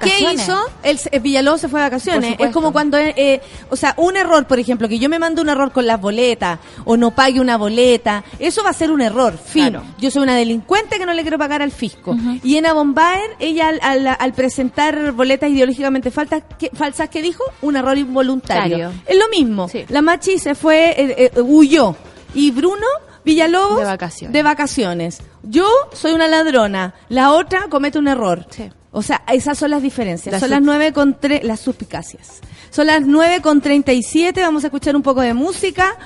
¿Qué 0.00 0.32
hizo? 0.34 0.56
El, 0.82 0.98
eh, 1.10 1.18
Villalobos 1.18 1.60
se 1.60 1.68
fue 1.68 1.80
de 1.80 1.86
vacaciones. 1.86 2.36
Es 2.38 2.50
como 2.52 2.72
cuando, 2.72 2.96
eh, 2.98 3.12
eh, 3.16 3.40
o 3.70 3.76
sea, 3.76 3.94
un 3.96 4.16
error, 4.16 4.46
por 4.46 4.58
ejemplo, 4.58 4.88
que 4.88 4.98
yo 4.98 5.08
me 5.08 5.18
mando 5.18 5.42
un 5.42 5.48
error 5.48 5.72
con 5.72 5.86
las 5.86 6.00
boletas 6.00 6.58
o 6.84 6.96
no 6.96 7.10
pague 7.10 7.40
una 7.40 7.56
boleta, 7.56 8.24
eso 8.38 8.62
va 8.62 8.70
a 8.70 8.72
ser 8.72 8.90
un 8.90 9.00
error, 9.00 9.36
fin. 9.38 9.70
Claro. 9.70 9.84
Yo 9.98 10.10
soy 10.10 10.22
una 10.22 10.34
delincuente 10.36 10.98
que 10.98 11.06
no 11.06 11.12
le 11.12 11.22
quiero 11.22 11.38
pagar 11.38 11.62
al 11.62 11.70
fisco. 11.72 12.16
Y 12.42 12.56
en 12.56 12.64
Bombaer, 12.72 13.30
ella 13.38 13.68
al, 13.68 13.80
al- 13.82 14.16
al 14.18 14.32
presentar 14.32 15.12
boletas 15.12 15.50
ideológicamente 15.50 16.10
faltas, 16.10 16.42
que, 16.58 16.70
falsas, 16.74 17.08
que 17.08 17.22
dijo? 17.22 17.42
Un 17.62 17.76
error 17.76 17.96
involuntario. 17.98 18.76
Claro. 18.76 18.92
Es 19.06 19.16
lo 19.18 19.28
mismo. 19.28 19.68
Sí. 19.68 19.84
La 19.88 20.02
Machi 20.02 20.38
se 20.38 20.54
fue, 20.54 20.90
eh, 20.90 21.30
eh, 21.34 21.40
huyó. 21.40 21.96
Y 22.34 22.50
Bruno 22.50 22.86
Villalobos 23.24 23.78
De 23.80 23.84
vacaciones. 23.84 24.32
de 24.32 24.42
vacaciones. 24.42 25.18
Yo 25.42 25.66
soy 25.92 26.12
una 26.12 26.28
ladrona, 26.28 26.94
la 27.08 27.32
otra 27.32 27.66
comete 27.68 27.98
un 27.98 28.08
error. 28.08 28.46
Sí. 28.50 28.70
O 28.98 29.02
sea, 29.02 29.22
esas 29.32 29.56
son 29.56 29.70
las 29.70 29.80
diferencias. 29.82 30.32
Las 30.32 30.40
son 30.40 30.50
las 30.50 30.60
nueve 30.60 30.92
con 30.92 31.18
tre- 31.20 31.42
las 31.42 31.60
suspicacias. 31.60 32.40
Son 32.70 32.86
las 32.88 33.02
nueve 33.06 33.40
con 33.40 33.60
treinta 33.60 33.92
y 33.92 34.02
siete. 34.02 34.42
Vamos 34.42 34.64
a 34.64 34.66
escuchar 34.66 34.96
un 34.96 35.02
poco 35.02 35.20
de 35.20 35.34
música, 35.34 35.96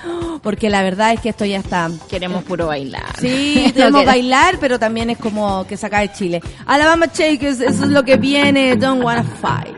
porque 0.43 0.69
la 0.69 0.83
verdad 0.83 1.11
es 1.13 1.19
que 1.19 1.29
esto 1.29 1.43
ya 1.43 1.57
está. 1.57 1.89
Queremos 2.07 2.43
puro 2.43 2.67
bailar. 2.67 3.03
Sí, 3.19 3.71
queremos 3.75 4.05
bailar, 4.05 4.57
pero 4.59 4.77
también 4.77 5.09
es 5.09 5.17
como 5.17 5.65
que 5.67 5.75
saca 5.75 5.99
de 6.01 6.11
Chile. 6.13 6.41
Alabama 6.67 7.07
Shake, 7.13 7.43
eso 7.43 7.65
es 7.65 7.79
lo 7.79 8.03
que 8.03 8.17
viene. 8.17 8.75
Don't 8.75 9.03
wanna 9.03 9.23
fight. 9.23 9.75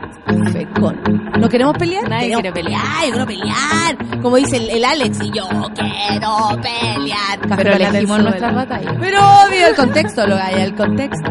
¿No 1.40 1.48
queremos 1.48 1.76
pelear? 1.78 2.08
Nadie 2.08 2.28
Queremos 2.30 2.42
quiere 2.42 2.52
pelear. 2.62 2.82
Yo 3.06 3.10
quiero 3.12 3.26
pelear. 3.26 4.20
Como 4.22 4.36
dice 4.36 4.56
el, 4.58 4.70
el 4.70 4.84
Alex, 4.84 5.18
y 5.22 5.30
yo 5.32 5.48
quiero 5.74 6.60
pelear. 6.62 7.40
Café 7.48 7.56
Pero 7.62 7.72
elegimos 7.74 8.20
nuestras 8.20 8.54
batallas. 8.54 8.94
Pero 9.00 9.18
obvio, 9.20 9.66
el 9.68 9.74
contexto, 9.74 10.26
lo 10.26 10.36
hay, 10.36 10.60
el 10.60 10.74
contexto. 10.74 11.30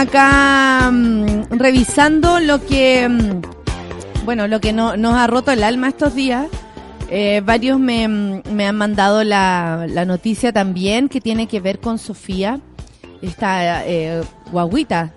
Acá 0.00 0.90
mm, 0.92 1.44
revisando 1.58 2.40
lo 2.40 2.64
que, 2.64 3.08
mm, 3.08 4.24
bueno, 4.24 4.46
lo 4.48 4.60
que 4.60 4.72
no, 4.72 4.96
nos 4.96 5.14
ha 5.14 5.26
roto 5.26 5.50
el 5.50 5.62
alma 5.62 5.88
estos 5.88 6.14
días. 6.14 6.46
Eh, 7.10 7.42
varios 7.44 7.78
me, 7.80 8.06
mm, 8.06 8.42
me 8.52 8.66
han 8.66 8.76
mandado 8.76 9.24
la, 9.24 9.86
la 9.88 10.04
noticia 10.04 10.52
también 10.52 11.08
que 11.08 11.20
tiene 11.20 11.46
que 11.48 11.60
ver 11.60 11.80
con 11.80 11.98
Sofía, 11.98 12.60
esta 13.20 13.84
eh, 13.86 14.22
guaguita, 14.52 15.12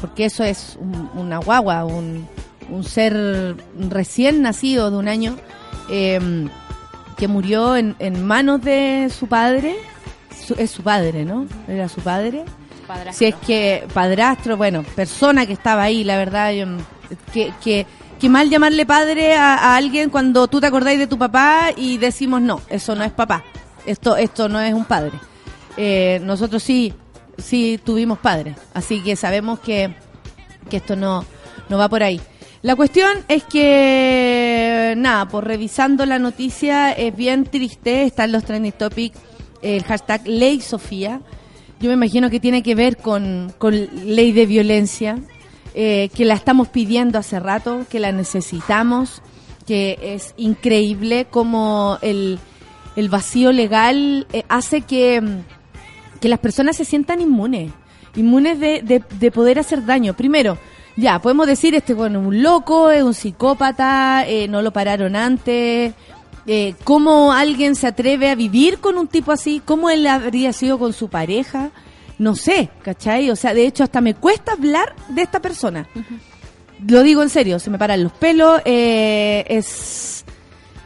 porque 0.00 0.26
eso 0.26 0.44
es 0.44 0.76
un- 0.80 1.10
una 1.14 1.38
guagua, 1.38 1.84
un, 1.84 2.26
un 2.70 2.84
ser 2.84 3.56
recién 3.88 4.42
nacido 4.42 4.90
de 4.90 4.96
un 4.98 5.08
año 5.08 5.36
eh, 5.90 6.20
que 7.16 7.26
murió 7.28 7.76
en, 7.76 7.96
en 7.98 8.24
manos 8.24 8.62
de 8.62 9.10
su 9.10 9.26
padre. 9.26 9.74
Su- 10.46 10.54
es 10.54 10.70
su 10.70 10.82
padre, 10.82 11.24
¿no? 11.24 11.46
Era 11.68 11.88
su 11.88 12.00
padre. 12.00 12.44
Si 13.12 13.26
es 13.26 13.34
que 13.34 13.86
padrastro, 13.92 14.56
bueno, 14.56 14.82
persona 14.82 15.46
que 15.46 15.52
estaba 15.52 15.82
ahí, 15.82 16.04
la 16.04 16.16
verdad, 16.16 16.52
yo, 16.52 16.66
que, 17.62 17.86
mal 18.28 18.50
llamarle 18.50 18.86
padre 18.86 19.34
a, 19.34 19.76
alguien 19.76 20.10
cuando 20.10 20.46
tú 20.48 20.60
te 20.60 20.66
acordáis 20.66 20.98
de 20.98 21.06
tu 21.06 21.18
papá 21.18 21.70
y 21.76 21.98
decimos 21.98 22.40
no, 22.42 22.60
eso 22.68 22.94
no 22.94 23.04
es 23.04 23.12
papá, 23.12 23.44
esto, 23.86 24.16
esto 24.16 24.48
no 24.48 24.60
es 24.60 24.74
un 24.74 24.84
padre. 24.84 25.12
Eh, 25.76 26.20
nosotros 26.22 26.62
sí, 26.62 26.92
sí 27.38 27.80
tuvimos 27.82 28.18
padre, 28.18 28.54
así 28.74 29.00
que 29.00 29.16
sabemos 29.16 29.60
que, 29.60 29.94
que 30.68 30.78
esto 30.78 30.96
no, 30.96 31.24
no 31.68 31.78
va 31.78 31.88
por 31.88 32.02
ahí. 32.02 32.20
La 32.62 32.76
cuestión 32.76 33.24
es 33.28 33.42
que, 33.44 34.92
nada, 34.98 35.26
por 35.28 35.46
revisando 35.46 36.04
la 36.04 36.18
noticia, 36.18 36.92
es 36.92 37.16
bien 37.16 37.44
triste, 37.44 38.04
están 38.04 38.32
los 38.32 38.44
trending 38.44 38.72
topics, 38.72 39.18
el 39.62 39.82
hashtag 39.84 40.26
Ley 40.26 40.60
Sofía. 40.60 41.22
Yo 41.80 41.88
me 41.88 41.94
imagino 41.94 42.28
que 42.28 42.40
tiene 42.40 42.62
que 42.62 42.74
ver 42.74 42.98
con, 42.98 43.54
con 43.56 43.74
ley 44.04 44.32
de 44.32 44.44
violencia, 44.44 45.18
eh, 45.74 46.10
que 46.14 46.26
la 46.26 46.34
estamos 46.34 46.68
pidiendo 46.68 47.18
hace 47.18 47.40
rato, 47.40 47.86
que 47.88 48.00
la 48.00 48.12
necesitamos, 48.12 49.22
que 49.66 49.98
es 50.02 50.34
increíble 50.36 51.26
como 51.30 51.96
el, 52.02 52.38
el 52.96 53.08
vacío 53.08 53.50
legal 53.50 54.26
eh, 54.32 54.44
hace 54.50 54.82
que, 54.82 55.22
que 56.20 56.28
las 56.28 56.38
personas 56.38 56.76
se 56.76 56.84
sientan 56.84 57.22
inmunes, 57.22 57.72
inmunes 58.14 58.60
de, 58.60 58.82
de, 58.82 59.02
de 59.18 59.30
poder 59.30 59.58
hacer 59.58 59.86
daño. 59.86 60.14
Primero, 60.14 60.58
ya, 60.96 61.18
podemos 61.18 61.46
decir, 61.46 61.74
este 61.74 61.94
bueno, 61.94 62.20
un 62.20 62.42
loco, 62.42 62.90
es 62.90 63.02
un 63.02 63.14
psicópata, 63.14 64.28
eh, 64.28 64.48
no 64.48 64.60
lo 64.60 64.70
pararon 64.70 65.16
antes, 65.16 65.94
eh, 66.46 66.74
cómo 66.84 67.32
alguien 67.32 67.74
se 67.74 67.86
atreve 67.86 68.30
a 68.30 68.34
vivir 68.34 68.78
con 68.78 68.98
un 68.98 69.08
tipo 69.08 69.32
así, 69.32 69.60
cómo 69.64 69.90
él 69.90 70.06
habría 70.06 70.52
sido 70.52 70.78
con 70.78 70.92
su 70.92 71.08
pareja, 71.08 71.70
no 72.18 72.34
sé, 72.34 72.70
¿cachai? 72.82 73.30
O 73.30 73.36
sea, 73.36 73.54
de 73.54 73.66
hecho 73.66 73.84
hasta 73.84 74.00
me 74.00 74.14
cuesta 74.14 74.52
hablar 74.52 74.94
de 75.08 75.22
esta 75.22 75.40
persona. 75.40 75.88
Lo 76.86 77.02
digo 77.02 77.22
en 77.22 77.28
serio, 77.28 77.58
se 77.58 77.70
me 77.70 77.78
paran 77.78 78.02
los 78.02 78.12
pelos, 78.12 78.60
eh, 78.64 79.44
es, 79.48 80.24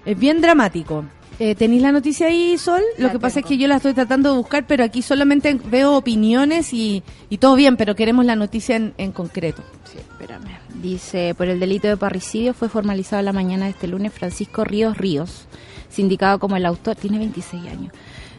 es 0.05 0.19
bien 0.19 0.41
dramático. 0.41 1.05
Eh, 1.41 1.55
¿Tenéis 1.57 1.83
la 1.83 1.91
noticia 1.91 2.29
ahí, 2.29 2.57
Sol? 2.59 2.81
Lo 2.97 3.07
La 3.07 3.13
que 3.13 3.19
pasa 3.19 3.41
es 3.41 3.47
que 3.47 3.59
yo 3.59 3.67
la 3.67 3.77
estoy 3.77 3.93
tratando 3.93 4.31
de 4.31 4.39
buscar, 4.39 4.67
pero 4.67 4.85
aquí 4.85 5.03
solamente 5.03 5.53
veo 5.55 5.97
opiniones 5.97 6.73
y, 6.73 7.03
y 7.29 7.39
todo 7.39 7.57
bien, 7.57 7.77
pero 7.77 7.97
queremos 7.97 8.25
la 8.25 8.37
noticia 8.37 8.77
en, 8.77 8.95
en 8.99 9.11
concreto. 9.11 9.63
Sí, 9.91 9.99
espérame. 9.99 10.59
Dice, 10.81 11.35
por 11.37 11.49
el 11.49 11.59
delito 11.59 11.89
de 11.89 11.97
parricidio 11.97 12.55
fue 12.55 12.69
formalizado 12.69 13.23
la 13.23 13.33
mañana 13.33 13.65
de 13.65 13.73
este 13.73 13.89
lunes 13.89 14.13
Francisco 14.13 14.65
Ríos 14.65 14.97
Ríos, 14.97 15.47
sindicado 15.89 16.39
como 16.39 16.57
el 16.57 16.67
autor, 16.67 16.95
tiene 16.95 17.19
26 17.19 17.67
años, 17.67 17.93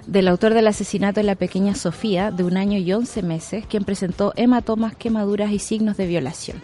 del 0.07 0.27
autor 0.27 0.53
del 0.53 0.67
asesinato 0.67 1.19
de 1.19 1.25
la 1.25 1.35
pequeña 1.35 1.75
Sofía, 1.75 2.31
de 2.31 2.43
un 2.43 2.55
año 2.55 2.77
y 2.77 2.93
11 2.93 3.23
meses, 3.23 3.65
quien 3.65 3.83
presentó 3.83 4.31
hematomas, 4.35 4.95
quemaduras 4.95 5.51
y 5.51 5.59
signos 5.59 5.97
de 5.97 6.07
violación. 6.07 6.61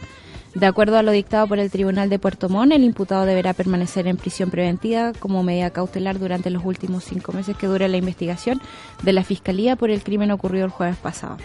De 0.54 0.66
acuerdo 0.66 0.98
a 0.98 1.02
lo 1.02 1.12
dictado 1.12 1.48
por 1.48 1.60
el 1.60 1.72
Tribunal 1.72 2.10
de 2.10 2.20
Puerto 2.20 2.50
Montt, 2.50 2.74
el 2.74 2.84
imputado 2.84 3.26
deberá 3.26 3.54
permanecer 3.54 4.06
en 4.08 4.18
prisión 4.18 4.50
preventiva 4.50 5.14
como 5.18 5.44
medida 5.44 5.70
cautelar 5.70 6.20
durante 6.20 6.50
los 6.50 6.66
últimos 6.66 7.06
cinco 7.06 7.32
meses 7.32 7.56
que 7.56 7.68
dure 7.68 7.88
la 7.88 7.96
investigación 7.96 8.62
de 9.02 9.14
la 9.14 9.24
Fiscalía 9.24 9.78
por 9.78 9.92
el 9.92 10.04
crimen 10.04 10.30
ocurrido 10.30 10.66
el 10.66 10.72
jueves 10.72 10.98
pasado. 10.98 11.38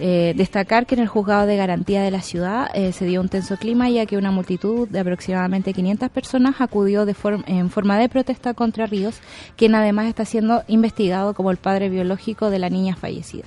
Eh, 0.00 0.34
destacar 0.36 0.86
que 0.86 0.96
en 0.96 1.02
el 1.02 1.08
juzgado 1.08 1.46
de 1.46 1.56
garantía 1.56 2.02
de 2.02 2.10
la 2.10 2.20
ciudad 2.20 2.68
eh, 2.74 2.92
se 2.92 3.04
dio 3.04 3.20
un 3.20 3.28
tenso 3.28 3.56
clima 3.56 3.90
ya 3.90 4.06
que 4.06 4.16
una 4.16 4.30
multitud 4.30 4.88
de 4.88 5.00
aproximadamente 5.00 5.72
500 5.72 6.08
personas 6.10 6.60
acudió 6.60 7.04
de 7.04 7.16
en 7.46 7.70
forma 7.70 7.98
de 7.98 8.08
protesta 8.08 8.54
contra 8.54 8.86
Ríos, 8.86 9.20
quien 9.56 9.76
además 9.76 10.06
está 10.06 10.24
siendo 10.24 10.62
investigado 10.66 11.34
como 11.34 11.52
el 11.52 11.56
padre 11.58 11.90
biológico 11.90 12.50
de 12.50 12.58
la 12.58 12.70
niña 12.70 12.96
fallecida. 12.96 13.44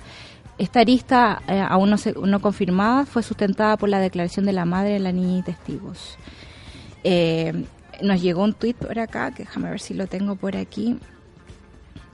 Esta 0.61 0.81
arista, 0.81 1.41
eh, 1.47 1.59
aún 1.67 1.89
no, 1.89 1.97
se- 1.97 2.13
no 2.13 2.39
confirmada, 2.39 3.07
fue 3.07 3.23
sustentada 3.23 3.77
por 3.77 3.89
la 3.89 3.99
declaración 3.99 4.45
de 4.45 4.53
la 4.53 4.63
madre 4.63 4.91
de 4.91 4.99
la 4.99 5.11
niña 5.11 5.39
y 5.39 5.41
testigos. 5.41 6.17
Eh, 7.03 7.65
nos 8.03 8.21
llegó 8.21 8.43
un 8.43 8.53
tuit 8.53 8.77
por 8.77 8.99
acá, 8.99 9.31
que 9.31 9.41
déjame 9.43 9.71
ver 9.71 9.79
si 9.79 9.95
lo 9.95 10.05
tengo 10.05 10.35
por 10.35 10.55
aquí, 10.55 10.99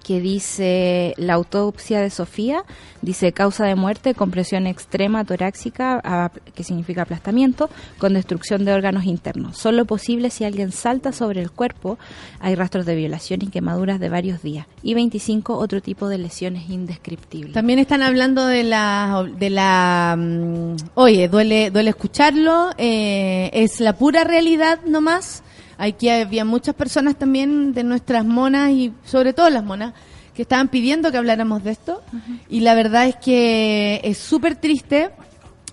que 0.08 0.22
dice 0.22 1.14
la 1.18 1.34
autopsia 1.34 2.00
de 2.00 2.10
Sofía, 2.10 2.64
dice 3.02 3.34
causa 3.34 3.66
de 3.66 3.76
muerte, 3.76 4.14
compresión 4.14 4.66
extrema 4.66 5.26
torácica, 5.26 6.32
que 6.56 6.64
significa 6.64 7.02
aplastamiento, 7.02 7.70
con 7.98 8.14
destrucción 8.14 8.64
de 8.64 8.72
órganos 8.72 9.04
internos. 9.04 9.58
Solo 9.58 9.84
posible 9.84 10.30
si 10.30 10.46
alguien 10.46 10.72
salta 10.72 11.12
sobre 11.12 11.42
el 11.42 11.52
cuerpo, 11.52 11.98
hay 12.40 12.56
rastros 12.56 12.86
de 12.86 12.96
violación 12.96 13.42
y 13.42 13.48
quemaduras 13.48 14.00
de 14.00 14.08
varios 14.08 14.42
días. 14.42 14.66
Y 14.82 14.94
25 14.94 15.58
otro 15.58 15.82
tipo 15.82 16.08
de 16.08 16.20
lesiones 16.20 16.70
indescriptibles. 16.70 17.52
También 17.52 17.80
están 17.80 18.02
hablando 18.02 18.48
de 18.48 18.64
la, 18.64 19.28
de 19.38 19.50
la, 19.50 20.16
mm, 20.18 20.76
oye, 20.96 21.28
duele, 21.28 21.70
duele 21.70 21.90
escucharlo, 21.90 22.70
eh, 22.78 23.50
es 23.52 23.82
la 23.82 23.98
pura 23.98 24.24
realidad 24.24 24.80
nomás. 24.86 25.44
Aquí 25.78 26.10
había 26.10 26.44
muchas 26.46 26.76
personas 26.76 27.16
también 27.16 27.74
de 27.74 27.84
nuestras 27.84 28.26
monas 28.26 28.72
y 28.72 28.94
sobre 29.06 29.34
todo 29.34 29.50
las 29.50 29.64
monas 29.64 29.94
que 30.34 30.42
estaban 30.44 30.68
pidiendo 30.68 31.12
que 31.12 31.18
habláramos 31.18 31.64
de 31.64 31.72
esto 31.72 32.04
y 32.48 32.60
la 32.60 32.76
verdad 32.76 33.08
es 33.08 33.16
que 33.16 34.02
es 34.04 34.18
súper 34.18 34.56
triste. 34.56 35.10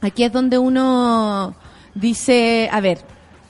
Aquí 0.01 0.25
es 0.25 0.33
donde 0.33 0.59
uno 0.59 1.55
dice, 1.95 2.69
a 2.71 2.81
ver, 2.81 2.99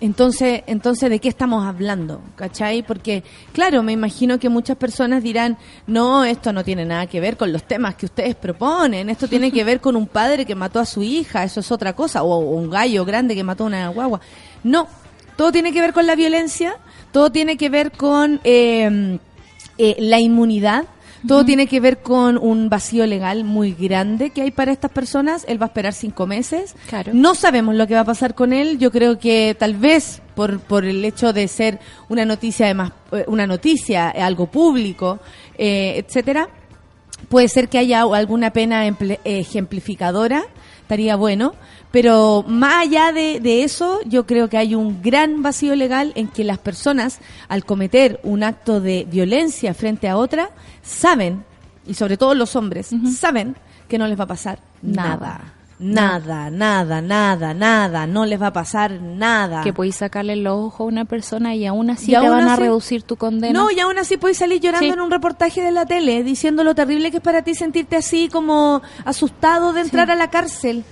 entonces, 0.01 0.63
entonces, 0.67 1.09
¿de 1.09 1.19
qué 1.19 1.29
estamos 1.29 1.65
hablando? 1.65 2.21
¿Cachai? 2.37 2.83
Porque, 2.83 3.23
claro, 3.53 3.83
me 3.83 3.93
imagino 3.93 4.39
que 4.39 4.49
muchas 4.49 4.77
personas 4.77 5.23
dirán, 5.23 5.57
no, 5.87 6.25
esto 6.25 6.53
no 6.53 6.63
tiene 6.63 6.85
nada 6.85 7.07
que 7.07 7.21
ver 7.21 7.37
con 7.37 7.53
los 7.53 7.63
temas 7.63 7.95
que 7.95 8.07
ustedes 8.07 8.35
proponen, 8.35 9.09
esto 9.09 9.29
tiene 9.29 9.51
que 9.51 9.65
ver 9.65 9.81
con 9.81 9.97
un 9.97 10.07
padre 10.07 10.45
que 10.45 10.55
mató 10.55 10.79
a 10.79 10.85
su 10.85 11.03
hija, 11.03 11.45
eso 11.45 11.61
es 11.61 11.73
otra 11.73 11.95
cosa, 11.95 12.23
o, 12.23 12.35
o 12.35 12.57
un 12.57 12.71
gallo 12.71 13.05
grande 13.05 13.35
que 13.35 13.45
mató 13.45 13.65
a 13.65 13.67
una 13.69 13.89
guagua. 13.89 14.21
No, 14.63 14.89
todo 15.37 15.53
tiene 15.53 15.73
que 15.73 15.81
ver 15.81 15.93
con 15.93 16.07
la 16.07 16.15
violencia, 16.15 16.77
todo 17.13 17.31
tiene 17.31 17.57
que 17.57 17.69
ver 17.69 17.93
con 17.93 18.41
eh, 18.45 19.19
eh, 19.79 19.97
la 19.99 20.21
inmunidad, 20.21 20.87
todo 21.27 21.45
tiene 21.45 21.67
que 21.67 21.81
ver 21.81 22.03
con 22.03 22.37
un 22.37 22.69
vacío 22.69 23.07
legal 23.07 23.45
muy 23.45 23.73
grande 23.73 24.31
que 24.31 24.43
hay 24.43 24.51
para 24.51 24.73
estas 24.73 24.91
personas. 24.91 25.47
Él 25.49 25.61
va 25.61 25.67
a 25.67 25.69
esperar 25.69 25.95
cinco 25.95 26.27
meses. 26.27 26.75
Claro. 26.89 27.13
No 27.15 27.35
sabemos 27.35 27.75
lo 27.75 27.87
que 27.87 27.95
va 27.95 28.01
a 28.01 28.05
pasar 28.05 28.35
con 28.35 28.53
él. 28.53 28.79
Yo 28.79 28.91
creo 28.91 29.19
que 29.19 29.57
tal 29.59 29.75
vez 29.75 30.21
por, 30.35 30.61
por 30.61 30.85
el 30.85 31.03
hecho 31.03 31.33
de 31.33 31.49
ser 31.49 31.81
una 32.11 32.27
noticia, 32.27 32.67
además, 32.67 32.93
eh, 33.13 33.25
una 33.27 33.47
noticia, 33.47 34.13
eh, 34.15 34.21
algo 34.21 34.47
público, 34.47 35.19
eh, 35.57 36.05
etcétera, 36.07 36.51
puede 37.31 37.49
ser 37.49 37.69
que 37.69 37.79
haya 37.79 38.03
alguna 38.03 38.53
pena 38.53 38.87
ejemplificadora, 39.25 40.45
estaría 40.85 41.17
bueno, 41.17 41.55
pero 41.91 42.45
más 42.47 42.87
allá 42.87 43.13
de, 43.13 43.41
de 43.41 43.65
eso, 43.65 44.01
yo 44.05 44.27
creo 44.27 44.49
que 44.49 44.59
hay 44.59 44.75
un 44.75 45.01
gran 45.03 45.43
vacío 45.43 45.75
legal 45.75 46.13
en 46.15 46.29
que 46.29 46.45
las 46.45 46.59
personas, 46.59 47.21
al 47.49 47.65
cometer 47.65 48.21
un 48.23 48.43
acto 48.43 48.81
de 48.81 49.07
violencia 49.11 49.73
frente 49.73 50.09
a 50.09 50.19
otra, 50.19 50.51
saben, 50.83 51.43
y 51.87 51.95
sobre 51.95 52.19
todo 52.19 52.35
los 52.35 52.55
hombres, 52.55 52.91
saben 53.19 53.57
que 53.89 53.97
no 53.97 54.07
les 54.07 54.19
va 54.19 54.25
a 54.25 54.29
pasar 54.29 54.59
nada. 54.83 55.17
Nada, 55.17 55.55
nada, 56.51 57.01
nada, 57.01 57.55
nada, 57.55 58.07
no 58.07 58.25
les 58.27 58.41
va 58.41 58.49
a 58.49 58.53
pasar 58.53 58.93
nada. 59.01 59.63
que 59.63 59.73
podéis 59.73 59.97
sacarle 59.97 60.37
los 60.37 60.55
ojos 60.57 60.81
a 60.81 60.85
una 60.85 61.05
persona 61.05 61.55
y 61.55 61.67
aún 61.67 61.91
así 61.91 62.07
Y 62.07 62.09
te 62.11 62.17
aún 62.17 62.31
van 62.31 62.49
a 62.49 62.57
reducir 62.57 63.03
tu 63.03 63.17
condena. 63.17 63.59
No, 63.59 63.71
y 63.71 63.81
aún 63.81 63.99
así 63.99 64.17
puedes 64.17 64.39
salir 64.39 64.61
llorando 64.61 64.87
Sí. 64.87 64.93
en 64.93 65.01
un 65.01 65.11
reportaje 65.11 65.63
de 65.63 65.73
la 65.73 65.87
tele, 65.87 66.23
diciendo 66.23 66.65
lo 66.65 66.75
terrible 66.75 67.11
que 67.11 67.19
es 67.19 67.23
para 67.23 67.43
ti 67.43 67.55
sentirte 67.55 67.97
así 67.97 68.29
como 68.29 68.83
asustado 69.05 69.73
de 69.73 69.81
entrar 69.83 70.11
a 70.11 70.15
la 70.15 70.31
cárcel. 70.31 70.85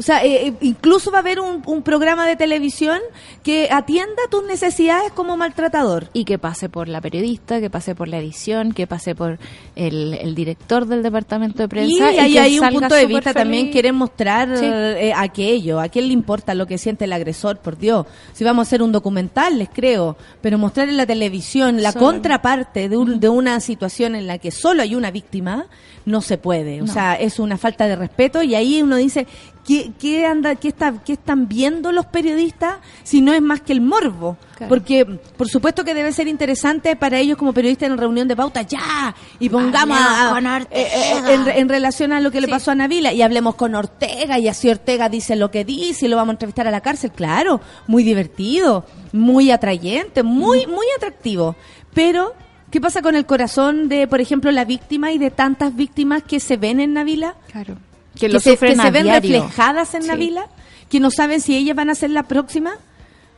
O 0.00 0.02
sea, 0.02 0.24
eh, 0.24 0.48
eh, 0.48 0.52
incluso 0.62 1.10
va 1.10 1.18
a 1.18 1.20
haber 1.20 1.38
un, 1.40 1.62
un 1.66 1.82
programa 1.82 2.26
de 2.26 2.34
televisión 2.34 2.98
que 3.42 3.68
atienda 3.70 4.22
tus 4.30 4.44
necesidades 4.44 5.12
como 5.12 5.36
maltratador. 5.36 6.08
y 6.12 6.24
que 6.24 6.38
pase 6.38 6.68
por 6.68 6.88
la 6.88 7.00
periodista, 7.00 7.60
que 7.60 7.70
pase 7.70 7.94
por 7.94 8.08
la 8.08 8.18
edición, 8.18 8.72
que 8.72 8.86
pase 8.86 9.14
por 9.14 9.38
el, 9.76 10.14
el 10.14 10.34
director 10.34 10.86
del 10.86 11.02
departamento 11.02 11.58
de 11.58 11.64
Y 11.64 11.68
prensa. 11.68 12.08
ahí 12.08 12.32
que 12.32 12.40
hay 12.40 12.58
un 12.58 12.68
punto 12.70 12.94
de 12.94 13.06
vista 13.06 13.32
feliz. 13.32 13.34
también, 13.34 13.70
quieren 13.70 13.94
mostrar 13.94 14.56
Sí. 14.56 14.64
eh, 14.66 15.12
aquello, 15.14 15.78
a 15.80 15.88
quién 15.88 16.06
le 16.08 16.12
importa 16.14 16.54
lo 16.54 16.66
que 16.66 16.78
siente 16.78 17.04
el 17.04 17.12
agresor, 17.12 17.58
por 17.58 17.76
Dios. 17.78 18.06
Si 18.32 18.42
vamos 18.42 18.66
a 18.66 18.68
hacer 18.68 18.82
un 18.82 18.90
documental, 18.92 19.58
les 19.58 19.68
creo, 19.68 20.16
pero 20.40 20.56
mostrar 20.58 20.88
en 20.88 20.96
la 20.96 21.06
televisión 21.06 21.82
la 21.82 21.92
Solo- 21.92 22.06
contraparte 22.06 22.88
de, 22.88 22.96
un- 22.96 23.20
de 23.20 23.28
una 23.28 23.60
situación 23.60 24.14
en 24.14 24.26
la 24.26 24.38
que 24.38 24.50
solo 24.50 24.82
hay 24.82 24.94
una 24.94 25.10
víctima, 25.10 25.66
no 26.06 26.22
se 26.22 26.38
puede. 26.38 26.80
O 26.82 26.86
No. 26.86 26.92
sea, 26.92 27.14
es 27.14 27.38
una 27.38 27.58
falta 27.58 27.86
de 27.86 27.94
respeto 27.96 28.42
y 28.42 28.54
ahí 28.54 28.80
uno 28.82 28.96
dice, 28.96 29.26
¿qué, 29.66 29.92
qué 29.98 30.26
anda, 30.26 30.54
qué, 30.56 30.68
está, 30.68 30.92
¿qué 31.04 31.12
están 31.14 31.48
viendo 31.48 31.92
los 31.92 32.06
periodistas 32.06 32.76
si 33.02 33.20
no 33.20 33.32
es 33.32 33.40
más 33.42 33.60
que 33.60 33.72
el 33.72 33.80
morbo? 33.80 34.36
Claro. 34.56 34.68
Porque, 34.68 35.04
por 35.36 35.48
supuesto 35.48 35.84
que 35.84 35.94
debe 35.94 36.12
ser 36.12 36.28
interesante 36.28 36.94
para 36.96 37.18
ellos 37.18 37.38
como 37.38 37.52
periodistas 37.52 37.88
en 37.90 37.96
reunión 37.98 38.28
de 38.28 38.36
pauta, 38.36 38.62
ya, 38.62 39.14
y 39.38 39.48
pongamos 39.48 39.98
a- 39.98 40.28
a- 40.28 40.32
Ortega. 40.32 40.58
eh, 40.70 40.88
eh, 40.94 41.34
en, 41.34 41.48
en 41.48 41.68
relación 41.68 42.12
a 42.12 42.20
lo 42.20 42.30
que 42.30 42.40
le 42.40 42.48
pasó 42.48 42.70
a 42.70 42.74
Navila 42.74 43.12
y 43.12 43.22
hablemos 43.22 43.54
con 43.54 43.74
Ortega 43.74 44.38
y 44.38 44.48
así 44.48 44.68
Ortega 44.68 45.08
dice 45.08 45.36
lo 45.36 45.50
que 45.50 45.64
dice 45.64 46.06
y 46.06 46.08
lo 46.08 46.16
vamos 46.16 46.32
a 46.32 46.34
entrevistar 46.34 46.66
a 46.66 46.70
la 46.70 46.80
cárcel, 46.82 47.10
claro, 47.12 47.60
muy 47.86 48.02
divertido, 48.04 48.84
muy 49.12 49.50
atrayente, 49.50 50.22
muy 50.22 50.66
muy 50.66 50.86
atractivo. 50.96 51.56
Pero 51.94 52.34
¿qué 52.70 52.80
pasa 52.80 53.00
con 53.02 53.14
el 53.16 53.24
corazón 53.26 53.88
de, 53.88 54.06
por 54.06 54.20
ejemplo, 54.20 54.50
la 54.52 54.64
víctima 54.64 55.10
y 55.12 55.18
de 55.18 55.30
tantas 55.30 55.74
víctimas 55.74 56.22
que 56.22 56.38
se 56.38 56.56
ven 56.56 56.80
en 56.80 56.92
Navila? 56.92 57.34
Claro. 57.50 57.76
Que, 58.18 58.28
Que, 58.28 58.40
se, 58.40 58.56
que 58.56 58.76
se 58.76 58.90
ven 58.90 59.04
diario. 59.04 59.42
reflejadas 59.42 59.94
en 59.94 60.02
Sí. 60.02 60.08
Navila, 60.08 60.46
que 60.88 61.00
no 61.00 61.10
saben 61.10 61.40
si 61.40 61.56
ellas 61.56 61.76
van 61.76 61.90
a 61.90 61.94
ser 61.94 62.10
la 62.10 62.24
próxima. 62.24 62.72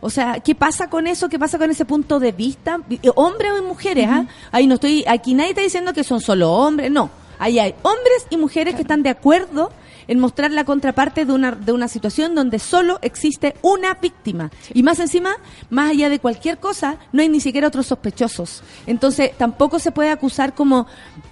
O 0.01 0.11
sea, 0.11 0.41
¿qué 0.41 0.55
pasa 0.55 0.89
con 0.91 1.07
eso? 1.07 1.29
¿Qué 1.29 1.39
pasa 1.39 1.59
con 1.59 1.71
ese 1.71 1.85
punto 1.85 2.19
de 2.19 2.33
vista? 2.33 2.81
Eh, 2.91 3.11
Hombres 3.15 3.53
o 3.59 3.63
mujeres, 3.63 4.07
¿ah? 4.09 4.25
Ahí 4.51 4.67
no 4.67 4.75
estoy, 4.75 5.05
aquí 5.07 5.35
nadie 5.35 5.51
está 5.51 5.63
diciendo 5.63 5.93
que 5.93 6.03
son 6.03 6.21
solo 6.21 6.51
hombres, 6.53 6.91
no. 6.91 7.11
Ahí 7.39 7.59
hay 7.59 7.75
hombres 7.83 8.27
y 8.31 8.37
mujeres 8.37 8.75
que 8.75 8.83
están 8.83 9.03
de 9.03 9.11
acuerdo 9.11 9.71
en 10.09 10.19
mostrar 10.19 10.51
la 10.51 10.65
contraparte 10.65 11.25
de 11.25 11.33
una, 11.33 11.53
de 11.53 11.71
una 11.71 11.87
situación 11.87 12.35
donde 12.35 12.59
solo 12.59 12.99
existe 13.03 13.55
una 13.63 13.95
víctima. 13.95 14.51
Y 14.75 14.83
más 14.83 14.99
encima, 14.99 15.37
más 15.71 15.91
allá 15.93 16.09
de 16.09 16.19
cualquier 16.19 16.59
cosa, 16.59 16.97
no 17.13 17.23
hay 17.23 17.29
ni 17.29 17.39
siquiera 17.41 17.69
otros 17.69 17.87
sospechosos. 17.87 18.63
Entonces, 18.89 19.31
tampoco 19.39 19.79
se 19.79 19.93
puede 19.93 20.11
acusar 20.11 20.55
como 20.55 20.87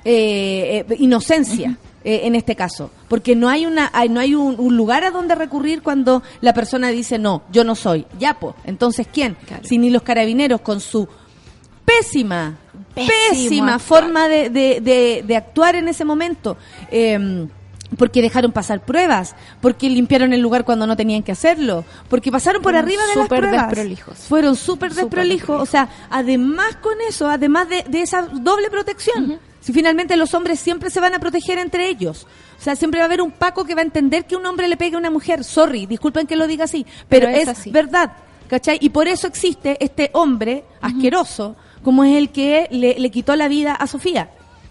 eh, 0.04 0.84
eh, 0.88 0.96
inocencia. 1.00 1.76
Eh, 2.04 2.20
en 2.24 2.34
este 2.34 2.56
caso, 2.56 2.90
porque 3.08 3.36
no 3.36 3.48
hay 3.48 3.66
una 3.66 3.90
hay- 3.92 4.08
no 4.08 4.20
hay 4.20 4.34
un, 4.34 4.56
un 4.58 4.76
lugar 4.76 5.04
a 5.04 5.10
donde 5.10 5.34
recurrir 5.34 5.82
cuando 5.82 6.22
la 6.40 6.54
persona 6.54 6.88
dice 6.88 7.18
no, 7.18 7.42
yo 7.52 7.62
no 7.64 7.74
soy, 7.74 8.06
ya 8.18 8.34
pues, 8.34 8.54
entonces 8.64 9.06
quién? 9.12 9.36
Claro. 9.46 9.64
Si 9.64 9.76
ni 9.78 9.90
los 9.90 10.02
carabineros 10.02 10.60
con 10.62 10.80
su 10.80 11.06
pésima 11.84 12.56
Pésimo 12.94 13.64
actuar. 13.64 13.80
forma 13.80 14.28
de, 14.28 14.50
de- 14.50 14.80
de- 14.80 15.24
de 15.26 15.36
actuar 15.36 15.76
en 15.76 15.88
ese 15.88 16.04
momento. 16.04 16.56
Eh, 16.90 17.46
porque 17.98 18.22
dejaron 18.22 18.52
pasar 18.52 18.84
pruebas, 18.84 19.34
porque 19.60 19.90
limpiaron 19.90 20.32
el 20.32 20.40
lugar 20.40 20.64
cuando 20.64 20.86
no 20.86 20.96
tenían 20.96 21.24
que 21.24 21.32
hacerlo, 21.32 21.84
porque 22.08 22.30
pasaron 22.30 22.62
por 22.62 22.70
Fueron 22.72 22.84
arriba 22.88 23.02
de 23.08 23.16
las 23.16 23.28
pruebas. 23.28 23.66
desprolijos. 23.66 24.16
Fueron 24.18 24.54
súper 24.54 24.90
Súper 24.92 25.04
desprolijos. 25.26 25.60
O 25.60 25.66
sea, 25.66 25.88
además 26.08 26.76
con 26.80 26.94
eso, 27.08 27.28
además 27.28 27.68
de, 27.68 27.82
de 27.88 28.02
esa 28.02 28.22
doble 28.22 28.70
protección, 28.70 29.40
si 29.60 29.72
finalmente 29.72 30.16
los 30.16 30.34
hombres 30.34 30.58
siempre 30.60 30.90
se 30.90 31.00
van 31.00 31.14
a 31.14 31.18
proteger 31.18 31.58
entre 31.58 31.88
ellos. 31.88 32.26
O 32.58 32.62
sea, 32.62 32.76
siempre 32.76 33.00
va 33.00 33.04
a 33.04 33.06
haber 33.06 33.22
un 33.22 33.30
Paco 33.30 33.64
que 33.64 33.74
va 33.74 33.80
a 33.80 33.84
entender 33.84 34.24
que 34.26 34.36
un 34.36 34.44
hombre 34.46 34.68
le 34.68 34.76
pegue 34.76 34.96
a 34.96 34.98
una 34.98 35.10
mujer. 35.10 35.44
Sorry, 35.44 35.86
disculpen 35.86 36.26
que 36.26 36.36
lo 36.36 36.46
diga 36.46 36.64
así, 36.64 36.86
pero, 37.08 37.26
Pero 37.26 37.38
es 37.38 37.48
así. 37.48 37.70
verdad. 37.70 38.12
¿Cachai? 38.48 38.78
Y 38.80 38.88
por 38.88 39.06
eso 39.06 39.28
existe 39.28 39.76
este 39.84 40.10
hombre 40.12 40.64
asqueroso, 40.80 41.54
como 41.84 42.02
es 42.02 42.16
el 42.16 42.30
que 42.30 42.66
le, 42.70 42.98
le 42.98 43.10
quitó 43.10 43.36
la 43.36 43.46
vida 43.46 43.74
a 43.74 43.86
Sofía. 43.86 44.30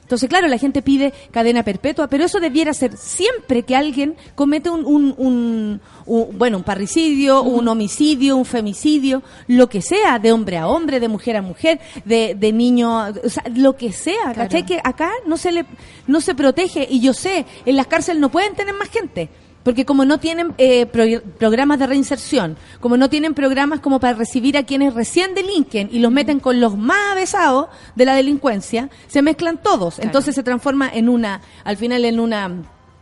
Entonces, 0.09 0.27
claro, 0.27 0.47
la 0.47 0.57
gente 0.57 0.81
pide 0.81 1.13
cadena 1.29 1.61
perpetua, 1.61 2.07
pero 2.07 2.23
eso 2.25 2.39
debiera 2.39 2.73
ser 2.73 2.97
siempre 2.97 3.61
que 3.61 3.75
alguien 3.75 4.15
comete 4.33 4.71
un, 4.71 4.83
un, 4.83 5.13
un- 5.19 5.81
un- 6.07 6.35
bueno, 6.35 6.57
un 6.57 6.63
parricidio, 6.63 7.43
un 7.43 7.67
homicidio, 7.67 8.35
un 8.35 8.43
femicidio, 8.45 9.21
lo 9.45 9.69
que 9.69 9.83
sea, 9.83 10.17
de 10.17 10.31
hombre 10.31 10.57
a 10.57 10.67
hombre, 10.67 10.99
de 10.99 11.07
mujer 11.07 11.37
a 11.37 11.43
mujer, 11.43 11.79
de, 12.05 12.33
de 12.33 12.51
niño, 12.51 12.99
a- 12.99 13.13
o 13.23 13.29
sea, 13.29 13.43
lo 13.55 13.77
que 13.77 13.91
sea, 13.91 14.33
¿cachai? 14.33 14.65
Que 14.65 14.81
acá 14.83 15.11
no 15.27 15.37
se 15.37 15.51
le, 15.51 15.65
no 16.07 16.21
se 16.21 16.33
protege, 16.33 16.87
y 16.89 17.01
yo 17.01 17.13
sé, 17.13 17.45
en 17.67 17.75
las 17.75 17.85
cárceles 17.85 18.19
no 18.19 18.29
pueden 18.31 18.55
tener 18.55 18.73
más 18.73 18.89
gente. 18.89 19.29
Porque 19.63 19.85
como 19.85 20.05
no 20.05 20.19
tienen 20.19 20.53
eh, 20.57 20.85
pro- 20.85 21.21
programas 21.37 21.79
de 21.79 21.87
reinserción, 21.87 22.55
como 22.79 22.95
no 22.97 23.09
tienen 23.09 23.33
programas 23.33 23.81
como 23.81 23.99
para 23.99 24.13
recibir 24.17 24.57
a 24.57 24.63
quienes 24.63 24.93
recién 24.93 25.35
delinquen 25.35 25.89
y 25.91 25.99
los 25.99 26.11
meten 26.11 26.39
con 26.39 26.59
los 26.61 26.77
más 26.77 27.11
avesados 27.11 27.67
de 27.95 28.05
la 28.05 28.15
delincuencia, 28.15 28.89
se 29.07 29.21
mezclan 29.21 29.57
todos. 29.61 29.99
Entonces 29.99 30.33
se 30.35 30.43
transforma 30.43 30.89
en 30.91 31.09
una, 31.09 31.41
al 31.65 31.75
final 31.77 32.05
en 32.05 32.19
una, 32.19 32.49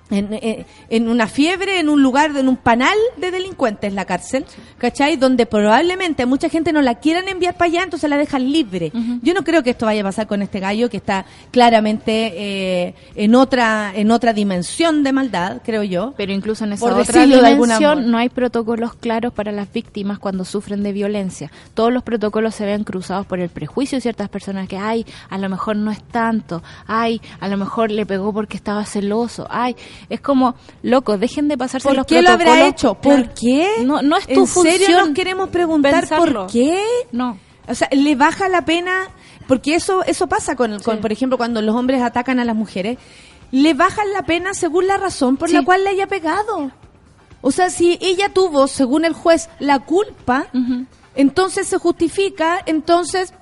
en, 0.09 0.33
eh, 0.33 0.65
en 0.89 1.09
una 1.09 1.27
fiebre, 1.27 1.79
en 1.79 1.89
un 1.89 2.01
lugar, 2.01 2.35
en 2.35 2.47
un 2.47 2.57
panal 2.57 2.97
de 3.17 3.31
delincuentes 3.31 3.93
la 3.93 4.05
cárcel, 4.05 4.45
¿cachai? 4.77 5.17
Donde 5.17 5.45
probablemente 5.45 6.23
a 6.23 6.25
mucha 6.25 6.49
gente 6.49 6.71
no 6.71 6.81
la 6.81 6.95
quieran 6.95 7.27
enviar 7.27 7.55
para 7.55 7.69
allá, 7.69 7.83
entonces 7.83 8.09
la 8.09 8.17
dejan 8.17 8.51
libre. 8.51 8.91
Yo 9.21 9.33
no 9.33 9.43
creo 9.43 9.63
que 9.63 9.71
esto 9.71 9.85
vaya 9.85 10.01
a 10.01 10.05
pasar 10.05 10.27
con 10.27 10.41
este 10.41 10.59
gallo 10.59 10.89
que 10.89 10.97
está 10.97 11.25
claramente 11.51 12.33
eh, 12.35 12.95
en 13.15 13.35
otra 13.35 13.91
en 13.95 14.11
otra 14.11 14.33
dimensión 14.33 15.03
de 15.03 15.13
maldad, 15.13 15.61
creo 15.63 15.83
yo. 15.83 16.13
Pero 16.17 16.31
incluso 16.31 16.65
en 16.65 16.73
esa 16.73 16.85
Por 16.85 16.99
otra 16.99 17.25
dimensión 17.25 18.09
no 18.11 18.17
hay 18.17 18.29
protocolos 18.29 18.95
claros 18.95 19.33
para 19.33 19.51
las 19.51 19.71
víctimas 19.71 20.19
cuando 20.19 20.45
sufren 20.45 20.83
de 20.83 20.91
violencia. 20.93 21.51
Todos 21.73 21.91
los 21.91 22.03
protocolos 22.03 22.55
se 22.55 22.65
ven 22.65 22.83
cruzados 22.83 23.25
por 23.25 23.39
el 23.39 23.49
prejuicio 23.49 23.97
de 23.97 24.01
ciertas 24.01 24.29
personas 24.29 24.67
que, 24.67 24.77
ay, 24.77 25.05
a 25.29 25.37
lo 25.37 25.49
mejor 25.49 25.75
no 25.75 25.91
es 25.91 26.01
tanto, 26.03 26.63
ay, 26.85 27.21
a 27.39 27.47
lo 27.47 27.57
mejor 27.57 27.91
le 27.91 28.05
pegó 28.05 28.33
porque 28.33 28.57
estaba 28.57 28.85
celoso, 28.85 29.47
ay, 29.49 29.75
es 30.09 30.21
como, 30.21 30.55
loco, 30.83 31.17
dejen 31.17 31.47
de 31.47 31.57
pasarse 31.57 31.87
¿Por 31.87 31.97
los 31.97 32.05
qué 32.05 32.21
lo 32.21 32.29
habrá 32.29 32.45
protocolos. 32.45 32.73
hecho? 32.73 32.93
¿Por 32.95 33.29
qué? 33.33 33.67
No, 33.83 34.01
no 34.01 34.17
es 34.17 34.25
tu 34.27 34.41
¿En 34.41 34.47
serio 34.47 34.77
función 34.87 35.05
nos 35.07 35.09
queremos 35.15 35.49
preguntar 35.49 36.01
pensarlo. 36.01 36.41
por 36.43 36.51
qué? 36.51 36.81
No. 37.11 37.37
O 37.67 37.75
sea, 37.75 37.89
le 37.91 38.15
baja 38.15 38.47
la 38.49 38.63
pena, 38.63 39.09
porque 39.47 39.75
eso 39.75 40.03
eso 40.05 40.27
pasa 40.27 40.55
con, 40.55 40.79
con, 40.79 40.99
por 40.99 41.11
ejemplo, 41.11 41.37
cuando 41.37 41.61
los 41.61 41.75
hombres 41.75 42.01
atacan 42.01 42.39
a 42.39 42.45
las 42.45 42.55
mujeres, 42.55 42.97
le 43.51 43.73
bajan 43.73 44.11
la 44.13 44.23
pena 44.23 44.53
según 44.53 44.87
la 44.87 44.97
razón 44.97 45.37
por 45.37 45.49
la 45.49 45.59
Sí. 45.59 45.65
cual 45.65 45.83
le 45.83 45.89
haya 45.91 46.07
pegado. 46.07 46.71
O 47.41 47.51
sea, 47.51 47.69
si 47.69 47.97
ella 48.01 48.29
tuvo, 48.33 48.67
según 48.67 49.05
el 49.05 49.13
juez, 49.13 49.49
la 49.59 49.79
culpa, 49.79 50.47
entonces 51.15 51.67
se 51.67 51.77
justifica, 51.77 52.59
entonces 52.65 53.33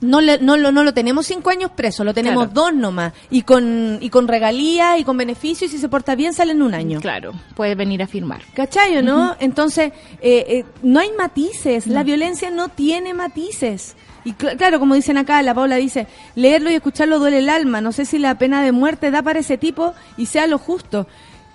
no, 0.00 0.20
le, 0.20 0.38
no, 0.38 0.56
lo, 0.56 0.70
no 0.72 0.84
lo 0.84 0.94
tenemos 0.94 1.26
cinco 1.26 1.50
años 1.50 1.70
preso, 1.74 2.04
lo 2.04 2.14
tenemos 2.14 2.44
Claro. 2.48 2.52
dos 2.54 2.74
nomás, 2.74 3.12
y 3.30 3.42
con, 3.42 3.98
y 4.00 4.10
con 4.10 4.28
regalías 4.28 4.98
y 5.00 5.04
con 5.04 5.16
beneficios, 5.16 5.70
y 5.70 5.74
si 5.76 5.78
se 5.80 5.88
porta 5.88 6.14
bien 6.14 6.32
salen 6.34 6.62
un 6.62 6.74
año. 6.74 7.00
Claro, 7.00 7.32
puede 7.56 7.74
venir 7.74 8.02
a 8.02 8.06
firmar. 8.06 8.42
¿Cachai 8.54 8.96
o 8.98 9.02
no? 9.02 9.36
Entonces, 9.40 9.92
eh, 10.20 10.44
eh, 10.48 10.64
no 10.82 11.00
hay 11.00 11.10
matices. 11.18 11.86
La 11.86 12.02
violencia 12.04 12.50
no 12.50 12.68
tiene 12.68 13.12
matices. 13.14 13.96
Y 14.24 14.32
cl- 14.34 14.56
claro, 14.56 14.78
como 14.78 14.94
dicen 14.94 15.16
acá, 15.16 15.40
la 15.42 15.54
Paula 15.54 15.76
dice, 15.76 16.06
leerlo 16.34 16.70
y 16.70 16.74
escucharlo 16.74 17.18
duele 17.18 17.38
el 17.38 17.48
alma. 17.48 17.80
No 17.80 17.92
sé 17.92 18.04
si 18.04 18.18
la 18.18 18.36
pena 18.36 18.62
de 18.62 18.72
muerte 18.72 19.10
da 19.10 19.22
para 19.22 19.38
ese 19.40 19.58
tipo 19.58 19.94
y 20.16 20.26
sea 20.26 20.46
lo 20.46 20.58
justo. 20.58 21.06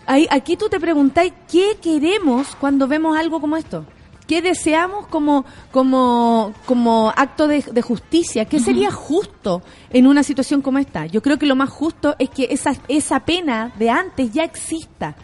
Ahí, 0.05 0.27
aquí 0.31 0.57
tú 0.57 0.67
te 0.69 0.79
preguntáis, 0.79 1.31
¿qué 1.49 1.77
queremos 1.81 2.55
cuando 2.59 2.87
vemos 2.87 3.17
algo 3.17 3.39
como 3.39 3.55
esto? 3.57 3.85
¿Qué 4.27 4.41
deseamos 4.41 5.07
como, 5.07 5.45
como, 5.71 6.53
como 6.65 7.13
acto 7.15 7.47
de, 7.47 7.61
de 7.61 7.81
justicia? 7.81 8.45
¿Qué 8.45 8.59
sería 8.59 8.91
justo 8.91 9.61
en 9.89 10.07
una 10.07 10.23
situación 10.23 10.61
como 10.61 10.79
esta? 10.79 11.05
Yo 11.05 11.21
creo 11.21 11.37
que 11.37 11.45
lo 11.45 11.55
más 11.55 11.69
justo 11.69 12.15
es 12.19 12.29
que 12.29 12.47
esa, 12.51 12.73
esa 12.87 13.19
pena 13.21 13.71
de 13.77 13.89
antes 13.89 14.31
ya 14.31 14.43
exista 14.43 15.15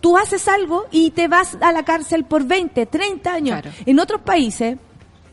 tú 0.00 0.16
haces 0.16 0.48
algo 0.48 0.86
y 0.90 1.10
te 1.10 1.28
vas 1.28 1.56
a 1.60 1.72
la 1.72 1.84
cárcel 1.84 2.24
por 2.24 2.44
20, 2.44 2.86
30 2.86 3.32
años. 3.32 3.60
Claro. 3.60 3.76
En 3.86 3.98
otros 4.00 4.20
países, 4.20 4.76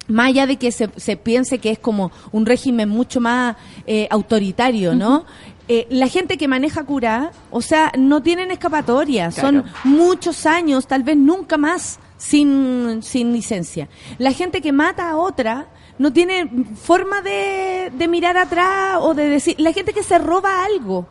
más 0.08 0.28
allá 0.28 0.46
de 0.46 0.58
que 0.58 0.72
se, 0.72 0.90
se 0.96 1.18
piense 1.18 1.60
que 1.60 1.72
es 1.72 1.80
como 1.80 2.12
un 2.32 2.46
régimen 2.46 2.90
mucho 2.90 3.20
más 3.20 3.56
eh, 3.88 4.08
autoritario, 4.10 4.96
¿no? 4.96 5.26
Eh, 5.68 5.88
la 5.90 6.08
gente 6.08 6.38
que 6.38 6.48
maneja 6.48 6.84
cura, 6.84 7.32
o 7.50 7.62
sea, 7.62 7.92
no 7.98 8.22
tienen 8.22 8.52
escapatoria, 8.52 9.32
son 9.32 9.64
muchos 9.86 10.46
años, 10.46 10.88
tal 10.88 11.04
vez 11.04 11.16
nunca 11.16 11.58
más 11.58 12.00
sin, 12.18 13.02
sin 13.04 13.34
licencia. 13.34 13.90
La 14.18 14.32
gente 14.32 14.62
que 14.62 14.72
mata 14.72 15.10
a 15.10 15.18
otra 15.18 15.68
no 15.98 16.12
tiene 16.12 16.50
forma 16.82 17.22
de, 17.22 17.92
de 17.94 18.08
mirar 18.08 18.38
atrás 18.38 18.98
o 19.02 19.14
de 19.14 19.30
decir, 19.30 19.56
la 19.60 19.74
gente 19.74 19.94
que 19.94 20.04
se 20.04 20.18
roba 20.18 20.66
algo, 20.66 21.08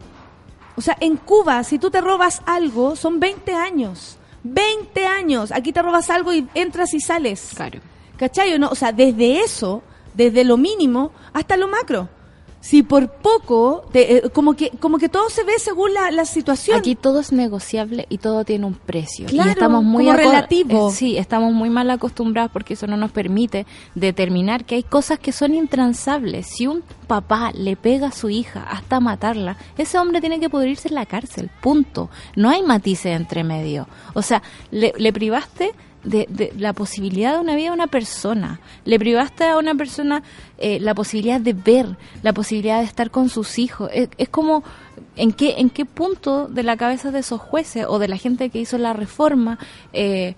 o 0.76 0.80
sea, 0.80 0.96
en 1.00 1.16
Cuba, 1.16 1.62
si 1.64 1.78
tú 1.78 1.90
te 1.90 2.00
robas 2.00 2.42
algo, 2.46 2.96
son 2.96 3.20
20 3.20 3.54
años. 3.54 4.18
20 4.44 5.06
años. 5.06 5.52
Aquí 5.52 5.72
te 5.72 5.82
robas 5.82 6.10
algo 6.10 6.32
y 6.32 6.48
entras 6.54 6.94
y 6.94 7.00
sales. 7.00 7.50
Claro. 7.54 7.80
¿Cachai 8.16 8.54
o 8.54 8.58
no? 8.58 8.68
O 8.68 8.74
sea, 8.74 8.92
desde 8.92 9.40
eso, 9.40 9.82
desde 10.14 10.44
lo 10.44 10.56
mínimo 10.56 11.12
hasta 11.32 11.56
lo 11.56 11.68
macro. 11.68 12.08
Si 12.64 12.84
por 12.84 13.10
poco, 13.10 13.84
te- 13.90 14.18
eh, 14.18 14.30
como 14.30 14.54
que 14.54 14.70
como 14.78 14.98
que 14.98 15.08
todo 15.08 15.28
se 15.30 15.42
ve 15.42 15.58
según 15.58 15.92
la, 15.94 16.12
la 16.12 16.24
situación. 16.24 16.78
Aquí 16.78 16.94
todo 16.94 17.18
es 17.18 17.32
negociable 17.32 18.06
y 18.08 18.18
todo 18.18 18.44
tiene 18.44 18.66
un 18.66 18.74
precio. 18.74 19.26
Claro, 19.26 19.48
y 19.50 19.52
estamos 19.52 19.82
muy 19.82 20.04
como 20.04 20.16
relativo. 20.16 20.88
eh, 20.88 20.92
sí, 20.94 21.18
estamos 21.18 21.52
muy 21.52 21.70
mal 21.70 21.90
acostumbrados 21.90 22.52
porque 22.52 22.74
eso 22.74 22.86
no 22.86 22.96
nos 22.96 23.10
permite 23.10 23.66
determinar 23.96 24.64
que 24.64 24.76
hay 24.76 24.84
cosas 24.84 25.18
que 25.18 25.32
son 25.32 25.54
intransables. 25.54 26.46
Si 26.46 26.68
un 26.68 26.84
papá 27.08 27.50
le 27.52 27.74
pega 27.74 28.06
a 28.06 28.12
su 28.12 28.30
hija 28.30 28.62
hasta 28.70 29.00
matarla, 29.00 29.56
ese 29.76 29.98
hombre 29.98 30.20
tiene 30.20 30.38
que 30.38 30.48
pudrirse 30.48 30.86
en 30.88 30.94
la 30.94 31.04
cárcel. 31.06 31.50
Punto. 31.60 32.10
No 32.36 32.48
hay 32.48 32.62
matices 32.62 33.16
entre 33.16 33.42
medio. 33.42 33.88
O 34.14 34.22
sea, 34.22 34.40
le, 34.70 34.92
le 34.96 35.12
privaste 35.12 35.72
de, 36.04 36.26
de 36.28 36.52
la 36.58 36.72
posibilidad 36.72 37.34
de 37.34 37.40
una 37.40 37.56
vida 37.56 37.70
a 37.70 37.74
una 37.74 37.86
persona. 37.86 38.60
Le 38.84 38.98
privaste 38.98 39.44
a 39.44 39.56
una 39.56 39.74
persona 39.74 40.22
eh, 40.58 40.80
la 40.80 40.94
posibilidad 40.94 41.40
de 41.40 41.52
ver, 41.52 41.96
la 42.22 42.32
posibilidad 42.32 42.78
de 42.78 42.84
estar 42.84 43.10
con 43.10 43.28
sus 43.28 43.58
hijos. 43.58 43.90
Es, 43.92 44.28
como, 44.28 44.62
¿en 45.16 45.32
qué, 45.32 45.54
¿en 45.58 45.70
qué 45.70 45.84
punto 45.84 46.48
de 46.48 46.62
la 46.62 46.76
cabeza 46.76 47.10
de 47.10 47.20
esos 47.20 47.40
jueces 47.40 47.86
o 47.88 47.98
de 47.98 48.08
la 48.08 48.16
gente 48.16 48.50
que 48.50 48.60
hizo 48.60 48.78
la 48.78 48.92
reforma 48.92 49.58
eh, 49.92 50.34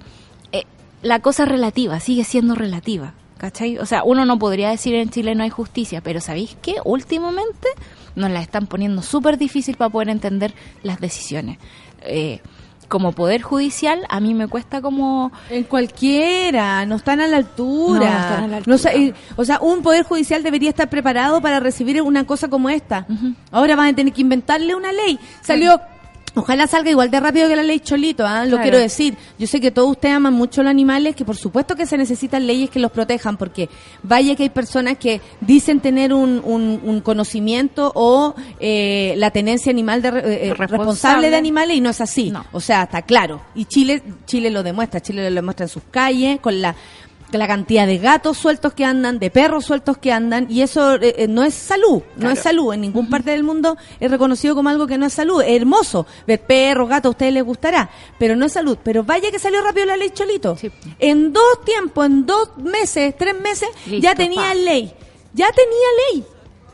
eh, 0.52 0.64
la 1.02 1.20
cosa 1.20 1.44
relativa, 1.44 2.00
sigue 2.00 2.24
siendo 2.24 2.54
relativa? 2.54 3.14
¿Cachai? 3.38 3.78
O 3.78 3.86
sea, 3.86 4.04
uno 4.04 4.24
no 4.24 4.38
podría 4.38 4.70
decir 4.70 4.94
en 4.94 5.10
Chile 5.10 5.34
no 5.34 5.42
hay 5.42 5.50
justicia, 5.50 6.00
pero 6.00 6.20
¿sabéis 6.20 6.56
qué? 6.62 6.76
Últimamente 6.84 7.68
nos 8.14 8.30
la 8.30 8.40
están 8.40 8.66
poniendo 8.66 9.02
súper 9.02 9.38
difícil 9.38 9.76
para 9.76 9.90
poder 9.90 10.08
entender 10.08 10.54
las 10.82 11.00
decisiones. 11.00 11.58
Eh, 12.02 12.40
como 12.89 13.12
poder 13.12 13.43
judicial, 13.43 14.01
a 14.09 14.20
mí 14.20 14.35
me 14.35 14.49
cuesta 14.49 14.80
como 14.80 15.32
En 15.51 15.64
cualquiera, 15.64 16.87
no 16.87 16.97
están 16.97 17.20
a 17.20 17.26
la 17.26 17.39
altura. 17.39 17.99
No, 18.01 18.05
no 18.05 18.20
están 18.20 18.45
a 18.45 18.49
la 18.49 18.61
No, 18.66 18.74
o 18.74 18.78
sea, 18.78 18.93
altura. 18.93 19.16
o 19.37 19.45
sea, 19.45 19.59
un 19.61 19.82
poder 19.82 20.05
judicial 20.05 20.43
debería 20.43 20.70
estar 20.70 20.89
preparado 20.89 21.41
para 21.41 21.61
recibir 21.61 22.01
una 22.03 22.24
cosa 22.26 22.49
como 22.49 22.68
esta. 22.70 23.07
Ahora 23.51 23.76
van 23.76 23.89
a 23.89 23.95
tener 23.95 24.12
que 24.12 24.20
inventarle 24.22 24.74
una 24.74 24.93
ley. 24.93 25.18
Salió, 25.43 25.80
ojalá 26.35 26.66
salga 26.66 26.91
igual 26.91 27.11
de 27.11 27.20
rápido 27.20 27.49
que 27.49 27.57
la 27.57 27.62
ley 27.62 27.80
Cholito, 27.80 28.26
¿ah? 28.26 28.45
lo 28.45 28.51
Claro. 28.51 28.62
quiero 28.62 28.78
decir. 28.78 29.16
Yo 29.39 29.47
sé 29.47 29.61
que 29.61 29.70
todos 29.70 29.91
ustedes 29.91 30.14
aman 30.14 30.35
mucho 30.35 30.62
los 30.62 30.70
animales, 30.70 31.14
que 31.16 31.24
por 31.24 31.37
supuesto 31.37 31.76
que 31.76 31.87
se 31.87 31.97
necesitan 31.97 32.47
leyes 32.47 32.70
que 32.70 32.78
los 32.80 32.91
protejan, 32.91 33.37
porque 33.37 33.68
vaya 34.03 34.35
que 34.37 34.45
hay 34.45 34.51
personas 34.51 34.99
que 34.99 35.20
dicen 35.41 35.80
tener 35.80 36.12
un, 36.12 36.41
un- 36.45 36.80
un 36.85 37.01
conocimiento 37.01 37.93
o 37.95 38.35
eh, 38.61 39.14
la 39.16 39.30
tenencia 39.30 39.70
animal 39.70 40.03
de, 40.03 40.09
eh, 40.09 40.12
eh, 40.14 40.20
Responsable. 40.55 40.76
responsable 40.78 41.30
de 41.30 41.37
animales 41.37 41.76
y 41.76 41.80
no 41.80 41.91
es 41.91 42.01
así. 42.01 42.30
No. 42.30 42.45
O 42.53 42.61
sea, 42.61 42.82
está 42.85 43.03
claro. 43.03 43.41
Y 43.55 43.64
Chile, 43.66 44.03
Chile 44.26 44.51
lo 44.51 44.62
demuestra. 44.62 45.01
Chile 45.01 45.28
lo 45.30 45.35
demuestra 45.35 45.64
en 45.66 45.70
sus 45.70 45.82
calles, 45.91 46.41
con 46.41 46.61
la, 46.61 46.74
la 47.39 47.47
cantidad 47.47 47.87
de 47.87 47.99
gatos 47.99 48.39
sueltos 48.39 48.72
que 48.74 48.85
andan, 48.85 49.18
de 49.18 49.30
perros 49.30 49.64
sueltos 49.64 49.99
que 49.99 50.12
andan. 50.12 50.47
Y 50.51 50.62
eso 50.62 50.95
eh, 50.95 51.14
eh, 51.18 51.28
no 51.28 51.43
es 51.45 51.55
salud. 51.55 52.03
No 52.14 52.20
Claro. 52.20 52.35
es 52.35 52.39
salud. 52.41 52.72
En 52.74 52.80
ningún 52.82 53.09
parte 53.11 53.30
del 53.30 53.43
mundo 53.45 53.76
es 54.01 54.11
reconocido 54.11 54.55
como 54.55 54.68
algo 54.68 54.87
que 54.87 54.99
no 54.99 55.07
es 55.07 55.12
salud. 55.12 55.43
Es 55.43 55.57
hermoso. 55.61 56.07
Ver 56.26 56.41
perros, 56.41 56.89
gatos, 56.89 57.09
a 57.09 57.11
ustedes 57.11 57.32
les 57.35 57.45
gustará. 57.45 57.91
Pero 58.18 58.37
no 58.37 58.47
es 58.47 58.53
salud. 58.53 58.78
Pero 58.82 59.05
vaya 59.05 59.30
que 59.30 59.39
salió 59.39 59.62
rápido 59.62 59.87
la 59.87 59.97
ley 59.97 60.11
Cholito. 60.11 60.57
Sí. 60.57 60.70
En 60.99 61.32
dos 61.32 61.64
tiempos, 61.64 62.07
en 62.07 62.26
dos 62.26 62.57
meses, 62.59 63.14
tres 63.18 63.39
meses, 63.41 63.68
Listo, 63.87 64.03
ya 64.03 64.14
tenía 64.14 64.41
pa. 64.43 64.55
ley. 64.55 64.93
Ya 65.32 65.47
tenía 65.51 66.12
ley. 66.12 66.24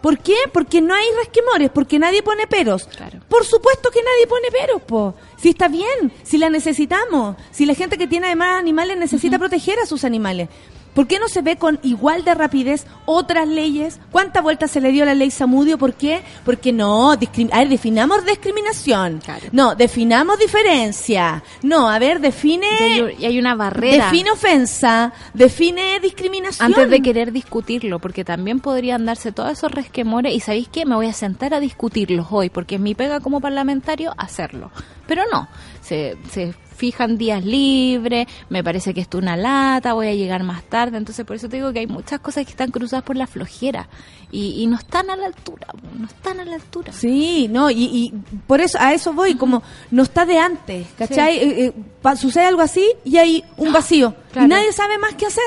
¿Por 0.01 0.19
qué? 0.19 0.37
Porque 0.53 0.81
no 0.81 0.95
hay 0.95 1.05
resquemores, 1.19 1.71
porque 1.71 1.99
nadie 1.99 2.23
pone 2.23 2.47
peros. 2.47 2.85
Claro. 2.85 3.21
Por 3.29 3.45
supuesto 3.45 3.91
que 3.91 4.03
nadie 4.03 4.27
pone 4.27 4.51
peros, 4.51 4.83
po. 4.83 5.15
Si 5.37 5.51
está 5.51 5.69
bien, 5.69 6.13
si 6.23 6.39
la 6.39 6.49
necesitamos, 6.51 7.37
si 7.51 7.67
la 7.67 7.75
gente 7.75 7.99
que 7.99 8.07
tiene 8.07 8.27
además 8.27 8.59
animales 8.59 8.97
necesita 8.97 9.39
proteger 9.39 9.79
a 9.79 9.87
sus 9.87 10.05
animales. 10.05 10.49
¿Por 10.95 11.07
qué 11.07 11.19
no 11.19 11.29
se 11.29 11.43
ve 11.43 11.57
con 11.57 11.79
igual 11.83 12.25
de 12.25 12.35
rapidez 12.35 12.87
otras 13.07 13.47
leyes? 13.47 14.01
¿Cuánta 14.11 14.41
vuelta 14.41 14.69
se 14.69 14.81
le 14.81 14.93
dio 14.93 15.05
a 15.05 15.07
la 15.07 15.15
ley 15.15 15.31
Samudio? 15.31 15.79
¿Por 15.79 15.95
qué? 15.95 16.23
Porque 16.45 16.73
no, 16.73 17.13
a 17.13 17.17
ver, 17.17 17.69
definamos 17.69 18.25
discriminación. 18.25 19.21
Claro. 19.25 19.47
No, 19.53 19.75
definamos 19.75 20.39
diferencia. 20.39 21.43
No, 21.63 21.89
a 21.89 21.99
ver, 21.99 22.21
define... 22.21 22.67
Y 22.67 22.83
hay, 22.83 23.17
y 23.21 23.25
hay 23.27 23.39
una 23.39 23.55
barrera. 23.55 24.07
Define 24.07 24.31
ofensa, 24.31 25.13
define 25.35 26.01
discriminación. 26.01 26.67
antes 26.67 26.91
de 26.91 27.01
querer 27.01 27.33
discutirlo, 27.33 27.99
porque 27.99 28.25
también 28.25 28.61
podrían 28.61 29.05
darse 29.07 29.33
todos 29.33 29.53
esos 29.53 29.71
resquemores 29.71 30.35
y 30.35 30.41
¿sabéis 30.41 30.69
qué? 30.69 30.87
Me 30.87 30.95
voy 30.95 31.07
a 31.07 31.13
sentar 31.13 31.55
a 31.55 31.61
discutirlos 31.61 32.27
hoy, 32.31 32.51
porque 32.51 32.77
es 32.77 32.81
mi 32.81 32.95
pega 32.95 33.21
como 33.21 33.41
parlamentario 33.41 34.13
hacerlo. 34.17 34.71
Pero 35.11 35.25
no, 35.33 35.49
se, 35.83 36.17
se 36.31 36.55
fijan 36.77 37.19
días 37.19 37.45
libres, 37.45 38.29
me 38.49 38.63
parece 38.63 38.95
que 38.95 39.01
esto 39.01 39.19
es 39.19 39.23
una 39.25 39.37
lata, 39.37 39.93
voy 39.93 40.07
a 40.07 40.15
llegar 40.15 40.45
más 40.45 40.63
tarde, 40.63 40.99
entonces 40.99 41.27
por 41.27 41.35
eso 41.35 41.49
te 41.49 41.57
digo 41.57 41.73
que 41.73 41.81
hay 41.81 41.89
muchas 41.89 42.21
cosas 42.21 42.45
que 42.45 42.53
están 42.53 42.71
cruzadas 42.71 43.05
por 43.05 43.17
la 43.17 43.27
flojera 43.27 43.89
y, 44.31 44.63
y 44.63 44.67
no 44.69 44.77
están 44.79 45.11
a 45.11 45.17
la 45.17 45.27
altura, 45.27 45.67
no 45.99 46.07
están 46.07 46.39
a 46.39 46.45
la 46.45 46.55
altura. 46.55 46.93
Sí, 46.93 47.49
no, 47.51 47.71
y, 47.73 47.83
y 47.83 48.15
por 48.47 48.61
eso 48.61 48.79
a 48.81 48.95
eso 48.95 49.13
voy, 49.13 49.35
como 49.35 49.65
no 49.91 50.05
está 50.05 50.25
de 50.25 50.39
antes, 50.39 50.87
¿cachai? 50.97 51.39
Eh, 51.39 51.65
eh, 51.67 51.73
pa- 52.01 52.15
sucede 52.15 52.45
algo 52.45 52.63
así 52.63 52.87
y 53.05 53.17
hay 53.17 53.43
un 53.57 53.73
vacío 53.73 54.15
claro. 54.31 54.47
y 54.47 54.49
nadie 54.49 54.73
sabe 54.73 54.97
más 54.99 55.15
qué 55.17 55.27
hacer. 55.27 55.43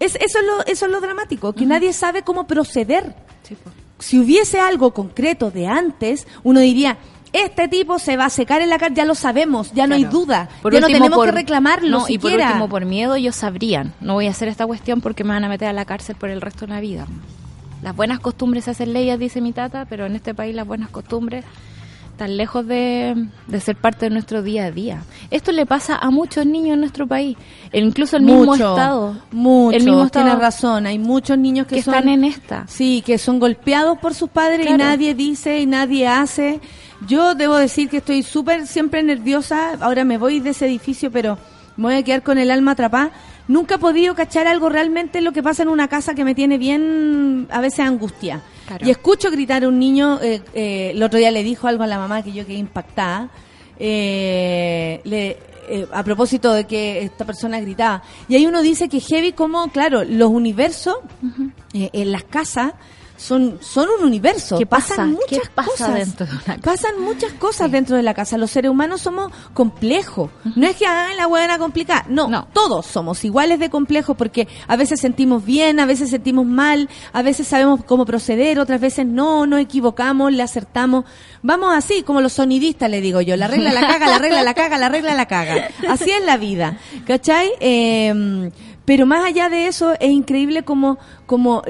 Es, 0.00 0.14
eso, 0.16 0.38
es 0.40 0.44
lo, 0.46 0.64
eso 0.66 0.86
es 0.86 0.92
lo 0.92 1.00
dramático, 1.02 1.52
que 1.52 1.66
nadie 1.66 1.92
sabe 1.92 2.22
cómo 2.22 2.46
proceder. 2.46 3.14
Sí. 3.42 3.54
Si 3.98 4.18
hubiese 4.18 4.58
algo 4.60 4.92
concreto 4.92 5.50
de 5.50 5.66
antes, 5.66 6.26
uno 6.42 6.60
diría, 6.60 6.98
este 7.44 7.68
tipo 7.68 7.98
se 7.98 8.16
va 8.16 8.26
a 8.26 8.30
secar 8.30 8.60
en 8.62 8.70
la 8.70 8.78
cara, 8.78 8.94
ya 8.94 9.04
lo 9.04 9.14
sabemos, 9.14 9.72
ya 9.72 9.86
no 9.86 9.94
hay 9.94 10.04
duda, 10.04 10.48
Por 10.62 10.72
ya 10.72 10.80
no 10.80 10.86
tenemos 10.86 11.10
por- 11.10 11.26
que 11.26 11.32
reclamarlo 11.32 11.88
no, 11.90 12.04
y 12.08 12.18
por 12.18 12.30
siquiera. 12.30 12.48
último, 12.50 12.68
por 12.68 12.84
miedo, 12.84 13.14
ellos 13.14 13.36
sabrían. 13.36 13.94
No 14.00 14.14
voy 14.14 14.26
a 14.26 14.30
hacer 14.30 14.48
esta 14.48 14.66
cuestión 14.66 15.00
porque 15.00 15.24
me 15.24 15.30
van 15.30 15.44
a 15.44 15.48
meter 15.48 15.68
a 15.68 15.72
la 15.72 15.84
cárcel 15.84 16.16
por 16.16 16.30
el 16.30 16.40
resto 16.40 16.66
de 16.66 16.72
la 16.74 16.80
vida. 16.80 17.06
Las 17.82 17.94
buenas 17.94 18.20
costumbres 18.20 18.64
se 18.64 18.70
hacen 18.72 18.92
leyes, 18.92 19.18
dice 19.18 19.40
mi 19.40 19.52
tata, 19.52 19.86
pero 19.88 20.06
en 20.06 20.16
este 20.16 20.34
país 20.34 20.54
las 20.54 20.66
buenas 20.66 20.88
costumbres 20.90 21.44
están 22.10 22.38
lejos 22.38 22.66
de, 22.66 23.26
de 23.46 23.60
ser 23.60 23.76
parte 23.76 24.06
de 24.06 24.10
nuestro 24.10 24.42
día 24.42 24.64
a 24.64 24.70
día. 24.70 25.02
Esto 25.30 25.52
le 25.52 25.66
pasa 25.66 25.96
a 25.96 26.10
muchos 26.10 26.46
niños 26.46 26.72
en 26.74 26.80
nuestro 26.80 27.06
país, 27.06 27.36
e 27.70 27.78
incluso 27.78 28.16
el 28.16 28.22
mismo 28.22 28.44
Mucho, 28.46 28.70
estado. 28.70 29.16
Mucho, 29.32 29.76
el 29.76 29.84
mismo 29.84 30.04
estado 30.06 30.24
tienes 30.24 30.40
razón, 30.40 30.86
hay 30.86 30.98
muchos 30.98 31.36
niños 31.36 31.66
que, 31.66 31.74
que 31.76 31.82
son... 31.82 31.92
están 31.94 32.08
en 32.08 32.24
esta. 32.24 32.64
Sí, 32.68 33.02
que 33.04 33.18
son 33.18 33.38
golpeados 33.38 33.98
por 33.98 34.14
sus 34.14 34.30
padres 34.30 34.66
y 34.66 34.72
nadie 34.72 35.14
dice 35.14 35.60
y 35.60 35.66
nadie 35.66 36.08
hace. 36.08 36.60
Yo 37.06 37.34
debo 37.34 37.56
decir 37.56 37.88
que 37.88 37.98
estoy 37.98 38.22
súper 38.22 38.66
siempre 38.66 39.02
nerviosa. 39.02 39.76
Ahora 39.80 40.04
me 40.04 40.18
voy 40.18 40.40
de 40.40 40.50
ese 40.50 40.66
edificio, 40.66 41.10
pero 41.10 41.38
me 41.76 41.84
voy 41.84 41.94
a 41.94 42.02
quedar 42.02 42.22
con 42.22 42.38
el 42.38 42.50
alma 42.50 42.72
atrapada. 42.72 43.10
Nunca 43.48 43.76
he 43.76 43.78
podido 43.78 44.14
cachar 44.14 44.46
algo 44.46 44.68
realmente 44.68 45.20
lo 45.20 45.32
que 45.32 45.42
pasa 45.42 45.62
en 45.62 45.68
una 45.68 45.88
casa 45.88 46.14
que 46.14 46.24
me 46.24 46.34
tiene 46.34 46.58
bien, 46.58 47.46
a 47.50 47.60
veces 47.60 47.80
angustia. 47.80 48.42
Claro. 48.66 48.86
Y 48.86 48.90
escucho 48.90 49.30
gritar 49.30 49.64
a 49.64 49.68
un 49.68 49.78
niño, 49.78 50.18
eh, 50.20 50.42
eh, 50.54 50.90
el 50.94 51.02
otro 51.02 51.18
día 51.18 51.30
le 51.30 51.44
dijo 51.44 51.68
algo 51.68 51.84
a 51.84 51.86
la 51.86 51.98
mamá 51.98 52.22
que 52.22 52.32
yo 52.32 52.46
quedé 52.46 52.58
impactada. 52.58 53.28
Eh, 53.78 55.00
le, 55.04 55.38
eh, 55.68 55.86
a 55.92 56.02
propósito 56.04 56.52
de 56.52 56.64
que 56.64 57.02
esta 57.02 57.24
persona 57.24 57.60
gritaba. 57.60 58.02
Y 58.28 58.36
ahí 58.36 58.46
uno 58.46 58.62
dice 58.62 58.88
que 58.88 59.00
heavy 59.00 59.32
como, 59.32 59.68
claro, 59.68 60.04
los 60.04 60.30
universos 60.30 60.96
eh, 61.72 61.90
en 61.92 62.12
las 62.12 62.24
casas 62.24 62.74
son, 63.16 63.58
son 63.60 63.88
un 63.98 64.04
universo. 64.04 64.58
¿Qué 64.58 64.66
pasa? 64.66 64.88
Pasan 64.96 65.10
muchas 65.12 65.28
¿Qué 65.40 65.50
pasa 65.54 65.70
cosas. 65.70 65.94
dentro 65.94 66.26
de 66.26 66.32
una 66.32 66.42
casa? 66.44 66.60
Pasan 66.62 67.00
muchas 67.00 67.32
cosas 67.34 67.70
dentro 67.72 67.96
de 67.96 68.02
la 68.02 68.14
casa. 68.14 68.36
Los 68.38 68.50
seres 68.50 68.70
humanos 68.70 69.00
somos 69.00 69.32
complejos. 69.54 70.30
No 70.54 70.66
es 70.66 70.76
que 70.76 70.86
hagan 70.86 71.16
la 71.16 71.26
buena 71.26 71.58
complicada. 71.58 72.04
No, 72.08 72.28
No. 72.28 72.48
todos 72.52 72.86
somos 72.86 73.24
iguales 73.24 73.58
de 73.58 73.70
complejos 73.70 74.16
porque 74.16 74.46
a 74.68 74.76
veces 74.76 75.00
sentimos 75.00 75.44
bien, 75.44 75.80
a 75.80 75.86
veces 75.86 76.10
sentimos 76.10 76.46
mal, 76.46 76.88
a 77.12 77.22
veces 77.22 77.46
sabemos 77.48 77.84
cómo 77.84 78.04
proceder, 78.04 78.58
otras 78.60 78.80
veces 78.80 79.06
no, 79.06 79.46
nos 79.46 79.60
equivocamos, 79.60 80.32
le 80.32 80.42
acertamos. 80.42 81.04
Vamos 81.42 81.74
así, 81.74 82.02
como 82.02 82.20
los 82.20 82.32
sonidistas, 82.34 82.90
le 82.90 83.00
digo 83.00 83.20
yo. 83.20 83.36
La 83.36 83.48
regla 83.48 83.72
la 83.72 83.80
caga, 83.86 84.08
la 84.08 84.18
regla 84.18 84.42
la 84.42 84.54
caga, 84.54 84.78
la 84.78 84.88
regla 84.88 85.14
la 85.14 85.26
caga. 85.26 85.68
Así 85.88 86.10
es 86.10 86.24
la 86.24 86.36
vida. 86.36 86.78
¿Cachai? 87.06 87.50
Eh, 87.60 88.50
pero 88.86 89.04
más 89.04 89.26
allá 89.26 89.50
de 89.50 89.66
eso, 89.66 89.92
es 90.00 90.10
increíble 90.10 90.62
como, 90.62 90.98
como 91.26 91.62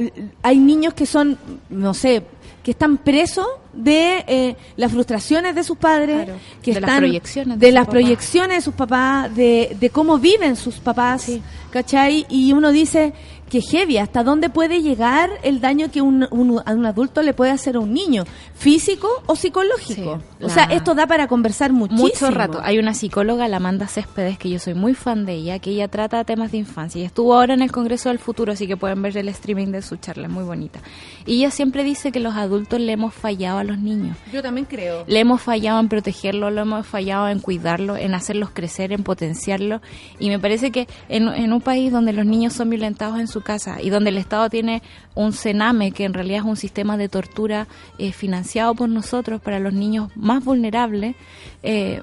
hay 0.43 0.59
niños 0.59 0.95
que 0.95 1.07
son, 1.07 1.39
no 1.69 1.95
sé, 1.95 2.23
que 2.63 2.73
están 2.73 2.99
presos 2.99 3.47
de 3.73 4.25
eh, 4.27 4.57
las 4.77 4.93
frustraciones 4.93 5.55
de 5.55 5.65
sus 5.65 5.79
padres, 5.79 6.25
Claro, 6.25 6.39
que 6.63 6.75
de 6.75 6.81
las 6.81 6.89
están 6.89 6.99
proyecciones 6.99 7.59
de 7.59 7.73
las 7.73 7.87
proyecciones 7.87 8.57
de 8.59 8.63
sus 8.63 8.75
papás, 8.75 9.35
de, 9.35 9.77
de 9.81 9.91
cómo 9.91 10.19
viven 10.19 10.57
sus 10.57 10.77
papás, 10.77 11.31
¿cachai? 11.71 12.27
Y 12.29 12.53
uno 12.53 12.71
dice 12.73 13.13
que 13.57 13.63
heavy, 13.63 13.97
¿hasta 13.97 14.23
dónde 14.23 14.51
puede 14.51 14.83
llegar 14.83 15.31
el 15.43 15.61
daño 15.61 15.91
que 15.91 16.03
un, 16.03 16.27
un, 16.31 16.61
a 16.65 16.73
un 16.73 16.85
adulto 16.85 17.23
le 17.23 17.33
puede 17.33 17.53
hacer 17.53 17.77
a 17.77 17.81
un 17.81 17.95
niño? 17.95 18.25
¿Físico 18.55 19.09
o 19.27 19.35
psicológico? 19.35 20.21
Sí, 20.39 20.45
o 20.45 20.49
sea, 20.51 20.65
esto 20.65 20.95
da 20.95 21.07
para 21.07 21.27
conversar 21.27 21.73
muchísimo. 21.73 22.07
Mucho 22.07 22.31
rato. 22.31 22.61
Hay 22.63 22.79
una 22.79 22.93
psicóloga, 22.93 23.49
la 23.49 23.57
Amanda 23.57 23.87
Céspedes, 23.87 24.39
que 24.39 24.51
yo 24.51 24.59
soy 24.59 24.75
muy 24.75 24.95
fan 24.95 25.25
de 25.25 25.35
ella, 25.35 25.59
que 25.59 25.71
ella 25.71 25.89
trata 25.89 26.23
temas 26.25 26.53
de 26.53 26.59
infancia 26.59 27.01
y 27.01 27.05
estuvo 27.05 27.35
ahora 27.35 27.55
en 27.55 27.63
el 27.63 27.73
Congreso 27.73 28.11
del 28.11 28.19
Futuro, 28.19 28.53
así 28.53 28.67
que 28.67 28.77
pueden 28.77 29.01
ver 29.01 29.17
el 29.17 29.29
streaming 29.31 29.69
de 29.69 29.81
su 29.81 29.97
charla, 29.97 30.27
es 30.27 30.33
muy 30.33 30.45
bonita. 30.45 30.81
Y 31.25 31.39
ella 31.39 31.51
siempre 31.51 31.83
dice 31.83 32.13
que 32.13 32.21
los 32.21 32.35
adultos 32.35 32.79
le 32.79 32.93
hemos 32.93 33.15
fallado 33.15 33.59
a 33.59 33.65
los 33.65 33.79
niños. 33.79 34.19
Yo 34.33 34.43
también 34.43 34.67
creo. 34.67 35.05
Le 35.07 35.21
hemos 35.21 35.41
fallado 35.41 35.81
en 35.81 35.89
protegerlo, 35.89 36.51
lo 36.51 36.61
hemos 36.61 36.87
fallado 36.87 37.29
en 37.29 37.39
cuidarlo, 37.41 37.97
en 37.97 38.15
hacerlos 38.15 38.51
crecer, 38.53 38.93
en 38.93 39.03
potenciarlo. 39.03 39.81
Y 40.19 40.29
me 40.29 40.39
parece 40.39 40.71
que 40.71 40.87
en, 41.09 41.29
en 41.29 41.53
un 41.55 41.63
país 41.63 41.91
donde 41.91 42.13
los 42.13 42.27
niños 42.27 42.53
son 42.53 42.69
violentados 42.69 43.19
en 43.19 43.29
su 43.29 43.41
casa 43.47 43.81
y 43.81 43.89
donde 43.89 44.11
el 44.11 44.19
Estado 44.19 44.51
tiene 44.51 44.83
un 45.15 45.33
cename, 45.33 45.93
que 45.93 46.05
en 46.05 46.13
realidad 46.13 46.41
es 46.41 46.45
un 46.45 46.57
sistema 46.57 46.97
de 46.99 47.09
tortura 47.09 47.67
eh, 47.99 48.13
financiado 48.13 48.75
por 48.75 48.89
nosotros 48.91 49.41
para 49.41 49.59
los 49.61 49.73
niños 49.73 50.11
más 50.17 50.45
vulnerables, 50.45 51.17
eh, 51.63 52.03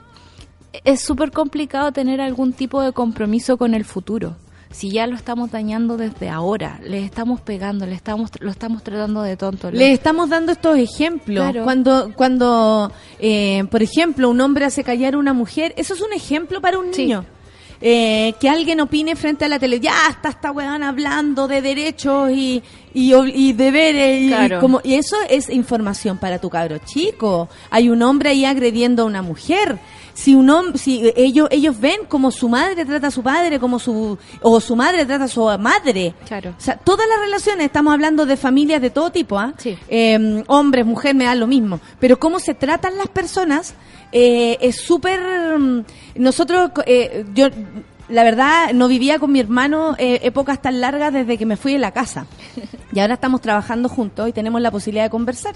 es 0.83 1.01
súper 1.01 1.31
complicado 1.31 1.91
tener 1.91 2.19
algún 2.21 2.53
tipo 2.53 2.81
de 2.81 2.91
compromiso 2.93 3.57
con 3.57 3.73
el 3.75 3.85
futuro. 3.85 4.35
Si 4.71 4.89
ya 4.89 5.05
lo 5.05 5.15
estamos 5.15 5.51
dañando 5.51 5.97
desde 5.97 6.29
ahora, 6.29 6.79
le 6.83 7.05
estamos 7.05 7.39
pegando, 7.41 7.85
le 7.85 7.93
estamos, 7.93 8.31
lo 8.39 8.49
estamos 8.49 8.81
tratando 8.81 9.21
de 9.21 9.37
tonto. 9.37 9.69
lo- 9.69 9.77
Le 9.77 9.91
estamos 9.93 10.29
dando 10.31 10.51
estos 10.51 10.75
ejemplos. 10.79 11.43
Claro. 11.43 11.63
Cuando, 11.63 12.11
cuando 12.15 12.91
eh, 13.19 13.65
por 13.69 13.83
ejemplo, 13.83 14.31
un 14.31 14.41
hombre 14.41 14.65
hace 14.65 14.83
callar 14.83 15.13
a 15.13 15.19
una 15.19 15.33
mujer, 15.33 15.75
eso 15.77 15.93
es 15.93 16.01
un 16.01 16.11
ejemplo 16.11 16.59
para 16.59 16.79
un 16.79 16.91
Sí. 16.91 17.03
niño. 17.03 17.23
Eh, 17.85 18.33
que 18.39 18.47
alguien 18.47 18.79
opine 18.79 19.13
frente 19.17 19.43
a 19.43 19.49
la 19.49 19.59
tele, 19.59 19.81
ya 19.81 19.91
está 20.09 20.29
esta 20.29 20.51
weón 20.53 20.83
hablando 20.83 21.49
de 21.49 21.61
derechos 21.61 22.31
y, 22.31 22.63
y, 22.93 23.13
y 23.13 23.51
deberes, 23.51 24.21
y, 24.21 24.27
Claro. 24.29 24.61
como, 24.61 24.79
y 24.85 24.93
eso 24.93 25.17
es 25.29 25.49
información 25.49 26.17
para 26.17 26.39
tu 26.39 26.49
cabro 26.49 26.77
chico. 26.77 27.49
Hay 27.69 27.89
un 27.89 28.01
hombre 28.01 28.29
ahí 28.29 28.45
agrediendo 28.45 29.03
a 29.03 29.05
una 29.05 29.21
mujer. 29.21 29.79
Si 30.13 30.33
un 30.33 30.47
hom- 30.47 30.77
si 30.77 31.11
ellos, 31.17 31.49
ellos 31.51 31.77
ven 31.77 32.05
como 32.07 32.31
su 32.31 32.47
madre 32.47 32.85
trata 32.85 33.07
a 33.07 33.11
su 33.11 33.21
padre, 33.21 33.59
como 33.59 33.79
su, 33.79 34.17
o 34.41 34.61
su 34.61 34.75
madre 34.77 35.05
trata 35.05 35.25
a 35.25 35.27
su 35.27 35.43
madre. 35.59 36.13
Claro. 36.25 36.51
O 36.57 36.61
sea, 36.61 36.77
todas 36.77 37.05
las 37.09 37.19
relaciones, 37.19 37.65
estamos 37.65 37.93
hablando 37.93 38.25
de 38.25 38.37
familias 38.37 38.81
de 38.81 38.91
todo 38.91 39.11
tipo, 39.11 39.37
¿ah? 39.37 39.53
Sí. 39.57 39.77
Eh, 39.89 40.43
hombres, 40.47 40.85
mujer, 40.85 41.15
me 41.15 41.25
da 41.25 41.35
lo 41.35 41.47
mismo. 41.47 41.81
Pero 41.99 42.17
cómo 42.17 42.39
se 42.39 42.53
tratan 42.53 42.95
las 42.97 43.07
personas 43.09 43.73
eh, 44.13 44.57
es 44.61 44.77
súper... 44.77 45.19
mm, 45.59 45.83
Nosotros, 46.15 46.71
eh, 46.85 47.25
yo, 47.33 47.47
la 48.09 48.23
verdad, 48.23 48.71
no 48.73 48.87
vivía 48.87 49.19
con 49.19 49.31
mi 49.31 49.39
hermano 49.39 49.95
eh, 49.97 50.19
épocas 50.23 50.61
tan 50.61 50.79
largas 50.79 51.11
desde 51.11 51.37
que 51.37 51.45
me 51.45 51.57
fui 51.57 51.73
de 51.73 51.79
la 51.79 51.91
casa. 51.91 52.25
Y 52.93 52.99
ahora 52.99 53.15
estamos 53.15 53.41
trabajando 53.41 53.89
juntos 53.89 54.29
y 54.29 54.33
tenemos 54.33 54.61
la 54.61 54.69
posibilidad 54.71 55.05
de 55.05 55.09
conversar. 55.09 55.55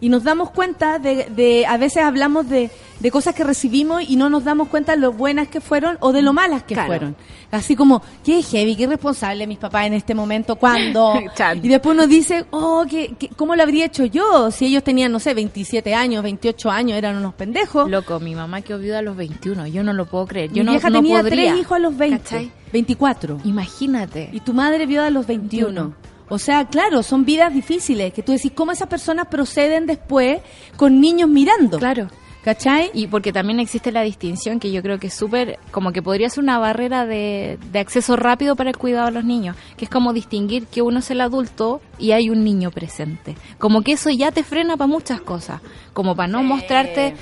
Y 0.00 0.08
nos 0.10 0.22
damos 0.24 0.50
cuenta 0.50 0.98
de, 0.98 1.26
de 1.34 1.64
a 1.66 1.76
veces 1.78 2.02
hablamos 2.02 2.48
de, 2.48 2.70
de 3.00 3.10
cosas 3.10 3.34
que 3.34 3.42
recibimos 3.44 4.02
y 4.08 4.16
no 4.16 4.28
nos 4.28 4.44
damos 4.44 4.68
cuenta 4.68 4.92
de 4.92 4.98
lo 4.98 5.12
buenas 5.12 5.48
que 5.48 5.60
fueron 5.60 5.96
o 6.00 6.12
de 6.12 6.20
lo 6.20 6.32
malas 6.32 6.62
que 6.64 6.74
Claro. 6.74 6.88
fueron. 6.88 7.16
Así 7.50 7.74
como, 7.76 8.02
qué 8.24 8.42
heavy, 8.42 8.74
qué 8.76 8.86
responsable 8.86 9.46
mis 9.46 9.58
papás 9.58 9.86
en 9.86 9.94
este 9.94 10.14
momento, 10.14 10.56
cuando. 10.56 11.14
Y 11.62 11.68
después 11.68 11.96
nos 11.96 12.08
dice, 12.08 12.44
oh, 12.50 12.84
¿qué, 12.90 13.14
qué- 13.18 13.28
cómo 13.30 13.54
lo 13.56 13.62
habría 13.62 13.86
hecho 13.86 14.04
yo? 14.04 14.50
Si 14.50 14.66
ellos 14.66 14.82
tenían, 14.84 15.12
no 15.12 15.20
sé, 15.20 15.32
27 15.34 15.94
años, 15.94 16.22
28 16.22 16.70
años, 16.70 16.98
eran 16.98 17.16
unos 17.16 17.34
pendejos. 17.34 17.88
Loco, 17.88 18.20
mi 18.20 18.34
mamá 18.34 18.60
quedó 18.62 18.78
viuda 18.78 18.98
a 18.98 19.02
los 19.02 19.16
21, 19.16 19.68
yo 19.68 19.82
no 19.84 19.92
lo 19.92 20.06
puedo 20.06 20.26
creer. 20.26 20.50
Yo 20.50 20.62
Mi 20.62 20.66
no, 20.66 20.72
vieja 20.72 20.90
no 20.90 20.98
tenía 21.00 21.20
podría. 21.20 21.50
tres 21.52 21.60
hijos 21.62 21.76
a 21.76 21.78
los 21.78 21.96
20, 21.96 22.18
¿Cachai? 22.18 22.50
24. 22.72 23.38
Imagínate. 23.44 24.28
Y 24.32 24.40
tu 24.40 24.52
madre 24.52 24.84
vio 24.86 25.02
a 25.02 25.10
los 25.10 25.26
21. 25.26 25.94
O 26.28 26.38
sea, 26.38 26.66
claro, 26.66 27.02
son 27.02 27.24
vidas 27.24 27.52
difíciles, 27.52 28.12
que 28.12 28.22
tú 28.22 28.32
decís, 28.32 28.52
¿cómo 28.54 28.72
esas 28.72 28.88
personas 28.88 29.26
proceden 29.26 29.86
después 29.86 30.40
con 30.76 31.00
niños 31.00 31.28
mirando? 31.28 31.78
Claro. 31.78 32.08
¿Cachai? 32.44 32.90
Y 32.92 33.06
porque 33.06 33.32
también 33.32 33.58
existe 33.58 33.90
la 33.90 34.02
distinción 34.02 34.60
que 34.60 34.70
yo 34.70 34.82
creo 34.82 34.98
que 34.98 35.06
es 35.06 35.14
súper, 35.14 35.58
como 35.70 35.92
que 35.92 36.02
podría 36.02 36.28
ser 36.28 36.44
una 36.44 36.58
barrera 36.58 37.06
de, 37.06 37.58
de 37.72 37.78
acceso 37.78 38.16
rápido 38.16 38.54
para 38.54 38.68
el 38.68 38.76
cuidado 38.76 39.06
de 39.06 39.12
los 39.12 39.24
niños, 39.24 39.56
que 39.78 39.86
es 39.86 39.90
como 39.90 40.12
distinguir 40.12 40.66
que 40.66 40.82
uno 40.82 40.98
es 40.98 41.10
el 41.10 41.22
adulto 41.22 41.80
y 41.98 42.10
hay 42.10 42.28
un 42.28 42.44
niño 42.44 42.70
presente. 42.70 43.34
Como 43.58 43.80
que 43.80 43.92
eso 43.92 44.10
ya 44.10 44.30
te 44.30 44.44
frena 44.44 44.76
para 44.76 44.88
muchas 44.88 45.22
cosas, 45.22 45.62
como 45.94 46.14
para 46.14 46.28
no 46.28 46.42
mostrarte 46.42 47.14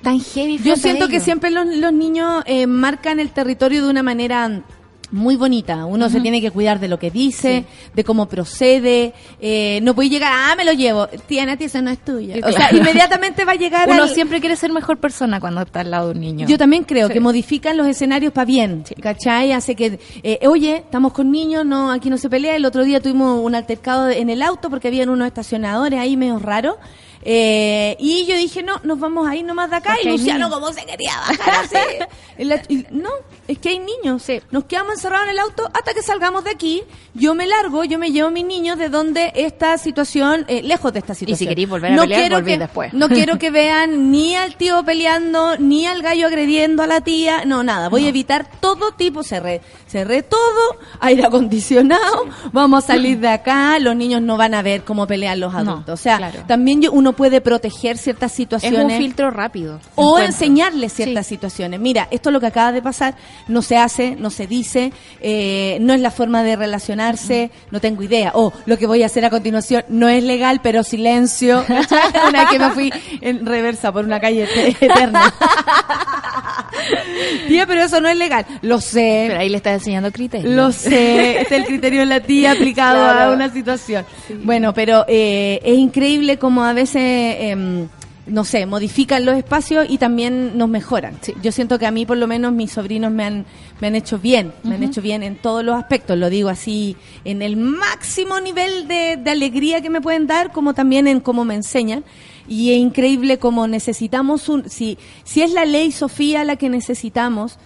tan 0.00 0.18
heavy. 0.18 0.58
Yo 0.58 0.76
siento 0.76 1.08
que 1.08 1.20
siempre 1.20 1.50
los, 1.50 1.66
los 1.66 1.92
niños 1.92 2.42
eh, 2.46 2.66
marcan 2.66 3.20
el 3.20 3.30
territorio 3.30 3.84
de 3.84 3.90
una 3.90 4.02
manera 4.02 4.62
muy 5.12 5.36
bonita. 5.36 5.84
Uno 5.86 6.08
se 6.08 6.20
tiene 6.20 6.40
que 6.40 6.50
cuidar 6.50 6.80
de 6.80 6.88
lo 6.88 6.98
que 6.98 7.10
dice, 7.10 7.64
de 7.94 8.04
cómo 8.04 8.26
procede. 8.26 9.12
Eh, 9.40 9.80
no 9.82 9.94
puede 9.94 10.08
llegar, 10.08 10.32
ah, 10.34 10.54
me 10.56 10.64
lo 10.64 10.72
llevo. 10.72 11.06
Tiene, 11.26 11.52
a 11.52 11.56
ti 11.56 11.64
eso 11.64 11.80
no 11.82 11.90
es 11.90 11.98
tuyo. 12.04 12.34
O 12.46 12.52
sea, 12.52 12.70
inmediatamente 12.72 13.44
va 13.44 13.52
a 13.52 13.56
llegar 13.56 13.88
Uno 13.88 14.04
al- 14.04 14.08
siempre 14.10 14.40
quiere 14.40 14.56
ser 14.56 14.72
mejor 14.72 14.98
persona 14.98 15.40
cuando 15.40 15.62
está 15.62 15.80
al 15.80 15.90
lado 15.90 16.08
de 16.08 16.14
un 16.14 16.20
niño. 16.20 16.46
Yo 16.48 16.58
también 16.58 16.84
creo 16.84 17.06
Sí. 17.08 17.12
que 17.14 17.20
modifican 17.20 17.76
los 17.76 17.86
escenarios 17.86 18.32
para 18.32 18.44
bien, 18.44 18.84
¿cachai? 19.00 19.52
Hace 19.52 19.74
que, 19.74 19.98
eh, 20.22 20.38
oye, 20.48 20.76
estamos 20.78 21.12
con 21.12 21.30
niños, 21.30 21.64
no, 21.64 21.90
aquí 21.90 22.10
no 22.10 22.18
se 22.18 22.28
pelea. 22.30 22.56
El 22.56 22.64
otro 22.64 22.84
día 22.84 23.00
tuvimos 23.00 23.40
un 23.44 23.54
altercado 23.54 24.08
en 24.10 24.30
el 24.30 24.42
auto 24.42 24.70
porque 24.70 24.88
habían 24.88 25.08
unos 25.08 25.26
estacionadores 25.26 25.98
ahí 26.00 26.16
medio 26.16 26.38
raros. 26.38 26.76
Eh, 27.26 27.96
y 27.98 28.26
yo 28.26 28.36
dije, 28.36 28.62
no, 28.62 28.80
nos 28.84 29.00
vamos 29.00 29.26
a 29.26 29.34
ir 29.34 29.44
nomás 29.44 29.70
de 29.70 29.76
acá. 29.76 29.94
Porque 29.94 30.08
Y 30.08 30.12
Luciano. 30.18 30.50
¿cómo 30.50 30.72
se 30.72 30.84
quería 30.84 31.16
bajar 31.16 31.64
así? 31.64 31.76
La- 32.38 32.62
y- 32.68 32.84
no, 32.90 33.10
es 33.48 33.58
que 33.58 33.68
hay 33.70 33.78
niños. 33.78 34.24
Nos 34.50 34.64
quedamos 34.64 34.94
encerrados 34.94 35.24
en 35.26 35.30
el 35.30 35.38
auto 35.38 35.70
hasta 35.72 35.94
que 35.94 36.02
salgamos 36.02 36.44
de 36.44 36.50
aquí. 36.50 36.82
Yo 37.14 37.34
me 37.34 37.46
largo, 37.46 37.84
yo 37.84 37.98
me 37.98 38.10
llevo 38.10 38.28
a 38.28 38.30
mis 38.32 38.44
niños 38.44 38.76
de 38.76 38.88
donde 38.88 39.32
esta 39.36 39.78
situación, 39.78 40.44
eh, 40.48 40.62
lejos 40.62 40.92
de 40.92 40.98
esta 40.98 41.14
situación. 41.14 41.48
queréis 41.48 41.68
volver 41.68 41.92
a 41.92 42.02
pelear, 42.02 42.20
quiero 42.20 42.44
que- 42.44 42.58
después. 42.58 42.92
No 42.92 43.08
quiero 43.08 43.38
que 43.38 43.50
vean 43.50 44.10
ni 44.10 44.34
al 44.34 44.56
tío 44.56 44.84
peleando, 44.84 45.56
ni 45.58 45.86
al 45.86 46.02
gallo 46.02 46.26
agrediendo 46.26 46.82
a 46.82 46.86
la 46.86 47.00
tía. 47.00 47.44
No, 47.46 47.62
nada. 47.62 47.88
Voy 47.88 48.04
a 48.06 48.08
evitar 48.08 48.50
todo 48.60 48.92
tipo. 48.92 49.22
Cerré, 49.22 49.62
cerré 49.86 50.22
todo. 50.22 50.40
Aire 51.00 51.24
acondicionado. 51.24 52.26
Vamos 52.52 52.84
a 52.84 52.86
salir 52.88 53.18
de 53.20 53.28
acá. 53.28 53.78
Los 53.78 53.94
niños 53.96 54.20
no 54.20 54.36
van 54.36 54.54
a 54.54 54.62
ver 54.62 54.82
cómo 54.84 55.06
pelean 55.06 55.40
los 55.40 55.54
adultos. 55.54 56.00
o 56.00 56.02
sea, 56.02 56.18
claro. 56.18 56.40
también 56.46 56.82
yo- 56.82 56.92
uno 56.92 57.13
puede 57.14 57.40
proteger 57.40 57.96
ciertas 57.98 58.32
es 58.32 58.36
situaciones. 58.36 58.84
un 58.84 58.90
filtro 58.98 59.30
rápido. 59.30 59.80
O 59.94 60.18
encuentro. 60.18 60.24
enseñarles 60.26 60.92
ciertas 60.92 61.26
situaciones. 61.26 61.80
Mira, 61.80 62.08
esto 62.10 62.28
es 62.28 62.32
lo 62.32 62.40
que 62.40 62.46
acaba 62.46 62.72
de 62.72 62.82
pasar, 62.82 63.14
no 63.48 63.62
se 63.62 63.76
hace, 63.76 64.16
no 64.16 64.30
se 64.30 64.46
dice, 64.46 64.92
eh, 65.20 65.78
no 65.80 65.92
es 65.94 66.00
la 66.00 66.10
forma 66.10 66.42
de 66.42 66.56
relacionarse, 66.56 67.50
no 67.70 67.80
tengo 67.80 68.02
idea. 68.02 68.32
O 68.34 68.52
lo 68.66 68.76
que 68.78 68.86
voy 68.86 69.02
a 69.02 69.06
hacer 69.06 69.24
a 69.24 69.30
continuación 69.30 69.84
no 69.88 70.08
es 70.08 70.22
legal, 70.22 70.60
pero 70.62 70.82
silencio. 70.82 71.64
una 72.28 72.40
vez 72.40 72.50
que 72.50 72.58
me 72.58 72.70
fui 72.70 72.92
en 73.20 73.46
reversa 73.46 73.92
por 73.92 74.04
una 74.04 74.20
calle 74.20 74.46
eterna. 74.80 75.32
Tía, 77.48 77.66
pero 77.66 77.82
eso 77.84 78.00
no 78.00 78.08
es 78.08 78.16
legal. 78.16 78.44
Lo 78.62 78.80
sé. 78.80 79.26
Pero 79.28 79.40
ahí 79.40 79.48
le 79.48 79.56
estás 79.58 79.74
enseñando 79.74 80.10
criterios. 80.12 80.52
Lo 80.52 80.72
sé, 80.72 81.40
este 81.40 81.54
es 81.56 81.60
el 81.62 81.66
criterio 81.66 82.00
de 82.00 82.06
la 82.06 82.20
tía 82.20 82.52
aplicado 82.52 82.94
Claro. 83.04 83.30
a 83.30 83.34
una 83.34 83.50
situación. 83.52 84.04
Bueno, 84.42 84.72
pero 84.74 85.04
eh, 85.08 85.60
es 85.64 85.76
increíble 85.78 86.38
como 86.38 86.64
a 86.64 86.72
veces, 86.72 87.02
em, 87.04 87.88
no 88.26 88.44
sé, 88.44 88.64
modifican 88.64 89.24
los 89.26 89.36
espacios 89.36 89.86
y 89.88 89.98
también 89.98 90.56
nos 90.56 90.68
mejoran. 90.68 91.18
Yo 91.42 91.52
siento 91.52 91.78
que 91.78 91.86
a 91.86 91.90
mí 91.90 92.06
por 92.06 92.16
lo 92.16 92.26
menos 92.26 92.52
mis 92.52 92.72
sobrinos 92.72 93.12
me 93.12 93.24
han, 93.24 93.44
me 93.80 93.88
han 93.88 93.94
hecho 93.96 94.18
bien, 94.18 94.52
me 94.62 94.76
han 94.76 94.82
hecho 94.82 95.02
bien 95.02 95.22
en 95.22 95.36
todos 95.36 95.62
los 95.62 95.76
aspectos, 95.76 96.16
lo 96.16 96.30
digo 96.30 96.48
así, 96.48 96.96
en 97.26 97.42
el 97.42 97.56
máximo 97.56 98.40
nivel 98.40 98.88
de, 98.88 99.18
de 99.22 99.30
alegría 99.30 99.82
que 99.82 99.90
me 99.90 100.00
pueden 100.00 100.26
dar, 100.26 100.52
como 100.52 100.72
también 100.72 101.06
en 101.06 101.20
cómo 101.20 101.44
me 101.44 101.54
enseñan. 101.54 102.02
Y 102.48 102.72
es 102.72 102.78
increíble 102.78 103.38
como 103.38 103.66
necesitamos 103.66 104.48
un, 104.48 104.68
si, 104.70 104.96
si 105.24 105.42
es 105.42 105.52
la 105.52 105.64
ley 105.66 105.92
Sofía 105.92 106.44
la 106.44 106.56
que 106.56 106.68
necesitamos, 106.70 107.58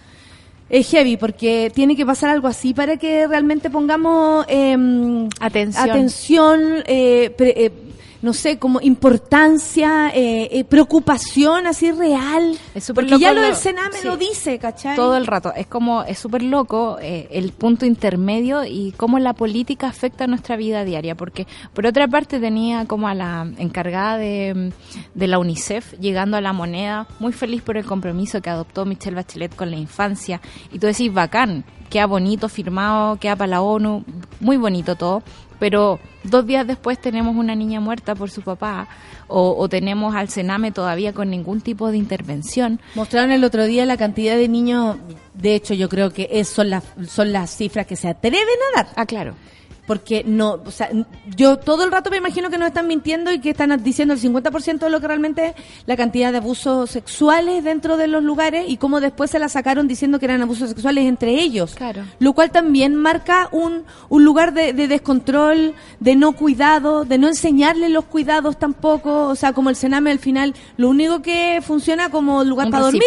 es 0.69 0.87
heavy 0.91 1.17
porque 1.17 1.71
tiene 1.73 1.95
que 1.95 2.05
pasar 2.05 2.29
algo 2.29 2.47
así 2.47 2.73
para 2.73 2.97
que 2.97 3.27
realmente 3.27 3.69
pongamos 3.69 4.45
em, 4.47 5.27
Atención. 5.39 5.89
atención, 5.89 6.61
eh, 6.85 7.33
pre- 7.37 7.65
eh, 7.65 7.71
no 8.21 8.33
sé, 8.33 8.59
como 8.59 8.81
importancia, 8.81 10.09
eh, 10.13 10.49
eh, 10.51 10.63
preocupación 10.65 11.67
así 11.67 11.91
real. 11.91 12.57
Es 12.75 12.83
súper 12.83 13.05
porque 13.05 13.19
ya 13.19 13.29
loco 13.29 13.41
lo 13.41 13.47
del 13.47 13.55
Sename 13.55 13.97
sí. 13.97 14.07
lo 14.07 14.17
dice, 14.17 14.59
¿cachai? 14.59 14.95
Todo 14.95 15.15
el 15.15 15.25
rato. 15.25 15.53
Es 15.55 15.67
como, 15.67 16.03
es 16.03 16.19
súper 16.19 16.43
loco 16.43 16.97
eh, 17.01 17.27
el 17.31 17.51
punto 17.53 17.85
intermedio 17.85 18.65
y 18.65 18.93
cómo 18.97 19.19
la 19.19 19.33
política 19.33 19.87
afecta 19.87 20.27
nuestra 20.27 20.57
vida 20.57 20.83
diaria. 20.83 21.15
Porque, 21.15 21.47
por 21.73 21.85
otra 21.85 22.07
parte, 22.07 22.39
tenía 22.39 22.85
como 22.85 23.07
a 23.07 23.13
la 23.13 23.49
encargada 23.57 24.17
de, 24.17 24.73
de 25.13 25.27
la 25.27 25.39
UNICEF 25.39 25.93
llegando 25.99 26.35
a 26.35 26.41
la 26.41 26.51
moneda, 26.51 27.07
muy 27.19 27.31
feliz 27.31 27.61
por 27.61 27.77
el 27.77 27.85
compromiso 27.85 28.41
que 28.41 28.49
adoptó 28.49 28.85
Michelle 28.85 29.15
Bachelet 29.15 29.55
con 29.55 29.71
la 29.71 29.77
infancia. 29.77 30.41
Y 30.73 30.79
tú 30.79 30.87
decís, 30.87 31.13
bacán, 31.13 31.63
queda 31.89 32.05
bonito, 32.05 32.49
firmado, 32.49 33.17
queda 33.17 33.35
para 33.35 33.47
la 33.47 33.61
ONU, 33.61 34.03
muy 34.39 34.57
bonito 34.57 34.95
todo. 34.95 35.23
Pero 35.59 35.99
dos 36.23 36.45
días 36.45 36.65
después 36.65 36.99
tenemos 36.99 37.35
una 37.35 37.55
niña 37.55 37.79
muerta 37.79 38.15
por 38.15 38.29
su 38.29 38.41
papá. 38.41 38.87
O, 39.27 39.55
o 39.57 39.69
tenemos 39.69 40.15
al 40.15 40.29
Sename 40.29 40.71
todavía 40.71 41.13
con 41.13 41.29
ningún 41.29 41.61
tipo 41.61 41.91
de 41.91 41.97
intervención. 41.97 42.79
Mostraron 42.95 43.31
el 43.31 43.43
otro 43.43 43.65
día 43.65 43.85
la 43.85 43.97
cantidad 43.97 44.35
de 44.37 44.47
niños, 44.47 44.97
de 45.35 45.55
hecho 45.55 45.73
yo 45.75 45.87
creo 45.87 46.11
que 46.11 46.27
es, 46.31 46.47
son, 46.47 46.69
las, 46.69 46.83
son 47.07 47.31
las 47.31 47.55
cifras 47.55 47.85
que 47.85 47.95
se 47.95 48.07
atreven 48.07 48.39
a 48.73 48.77
dar. 48.77 48.93
Ah, 48.95 49.05
claro. 49.05 49.35
Porque 49.89 50.23
no, 50.23 50.59
o 50.63 50.69
sea, 50.69 50.87
yo 51.35 51.57
todo 51.57 51.83
el 51.83 51.91
rato 51.91 52.11
me 52.11 52.17
imagino 52.17 52.51
que 52.51 52.59
nos 52.59 52.67
están 52.67 52.85
mintiendo 52.85 53.33
y 53.33 53.39
que 53.39 53.49
están 53.49 53.75
diciendo 53.83 54.13
el 54.13 54.19
50% 54.21 54.77
de 54.77 54.89
lo 54.91 55.01
que 55.01 55.07
realmente 55.07 55.47
es 55.47 55.53
la 55.87 55.97
cantidad 55.97 56.31
de 56.31 56.37
abusos 56.37 56.91
sexuales 56.91 57.63
dentro 57.63 57.97
de 57.97 58.07
los 58.07 58.23
lugares 58.23 58.65
y 58.67 58.77
cómo 58.77 59.01
después 59.01 59.31
se 59.31 59.39
la 59.39 59.49
sacaron 59.49 59.87
diciendo 59.87 60.19
que 60.19 60.25
eran 60.25 60.43
abusos 60.43 60.69
sexuales 60.69 61.05
entre 61.05 61.41
ellos. 61.41 61.73
Claro. 61.73 62.03
Lo 62.19 62.33
cual 62.33 62.51
también 62.51 62.93
marca 62.93 63.49
un, 63.51 63.83
un 64.09 64.23
lugar 64.23 64.53
de, 64.53 64.73
de 64.73 64.87
descontrol, 64.87 65.73
de 65.99 66.15
no 66.15 66.33
cuidado, 66.33 67.03
de 67.03 67.17
no 67.17 67.27
enseñarle 67.27 67.89
los 67.89 68.05
cuidados 68.05 68.59
tampoco. 68.59 69.25
O 69.25 69.35
sea, 69.35 69.53
como 69.53 69.71
el 69.71 69.75
Sename 69.75 70.11
al 70.11 70.19
final, 70.19 70.53
lo 70.77 70.89
único 70.89 71.23
que 71.23 71.63
funciona 71.65 72.11
como 72.11 72.43
lugar 72.43 72.67
un 72.67 72.71
para 72.73 72.83
dormir. 72.83 73.01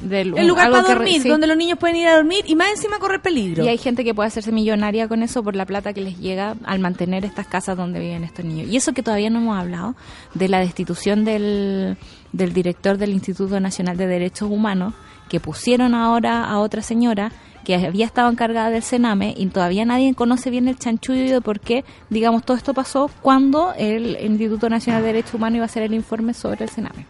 del 0.00 0.38
El 0.38 0.46
lugar 0.46 0.70
para 0.70 0.84
que 0.84 0.94
dormir, 0.94 1.22
sí. 1.22 1.28
donde 1.28 1.48
los 1.48 1.56
niños 1.56 1.76
pueden 1.76 1.96
ir 1.96 2.06
a 2.06 2.14
dormir 2.14 2.44
y 2.46 2.54
más 2.54 2.70
encima 2.70 3.00
correr 3.00 3.20
peligro. 3.20 3.64
y 3.64 3.68
hay 3.68 3.78
gente 3.78 4.04
que 4.04 4.14
puede 4.14 4.28
hacerse 4.28 4.52
millonaria 4.52 5.08
con 5.08 5.24
eso 5.24 5.42
por 5.42 5.56
la 5.56 5.66
plata 5.66 5.92
que 5.92 6.03
les 6.04 6.18
llega 6.18 6.56
al 6.64 6.78
mantener 6.78 7.24
estas 7.24 7.46
casas 7.46 7.76
donde 7.76 8.00
viven 8.00 8.24
estos 8.24 8.44
niños. 8.44 8.68
Y 8.68 8.76
eso 8.76 8.92
que 8.92 9.02
todavía 9.02 9.30
no 9.30 9.40
hemos 9.40 9.58
hablado 9.58 9.96
de 10.34 10.48
la 10.48 10.60
destitución 10.60 11.24
del, 11.24 11.96
del 12.32 12.52
director 12.52 12.98
del 12.98 13.10
Instituto 13.10 13.58
Nacional 13.60 13.96
de 13.96 14.06
Derechos 14.06 14.50
Humanos, 14.50 14.94
que 15.28 15.40
pusieron 15.40 15.94
ahora 15.94 16.44
a 16.44 16.58
otra 16.58 16.82
señora 16.82 17.32
que 17.64 17.74
había 17.74 18.04
estado 18.04 18.30
encargada 18.30 18.70
del 18.70 18.82
Sename 18.82 19.34
y 19.36 19.46
todavía 19.46 19.84
nadie 19.84 20.14
conoce 20.14 20.50
bien 20.50 20.68
el 20.68 20.78
chanchullo 20.78 21.32
de 21.32 21.40
por 21.40 21.60
qué, 21.60 21.84
digamos, 22.10 22.44
todo 22.44 22.56
esto 22.56 22.74
pasó 22.74 23.10
cuando 23.22 23.72
el 23.76 24.18
Instituto 24.20 24.68
Nacional 24.68 25.02
de 25.02 25.08
Derechos 25.08 25.34
Humanos 25.34 25.56
iba 25.56 25.64
a 25.64 25.66
hacer 25.66 25.82
el 25.82 25.94
informe 25.94 26.34
sobre 26.34 26.64
el 26.64 26.70
Sename. 26.70 27.06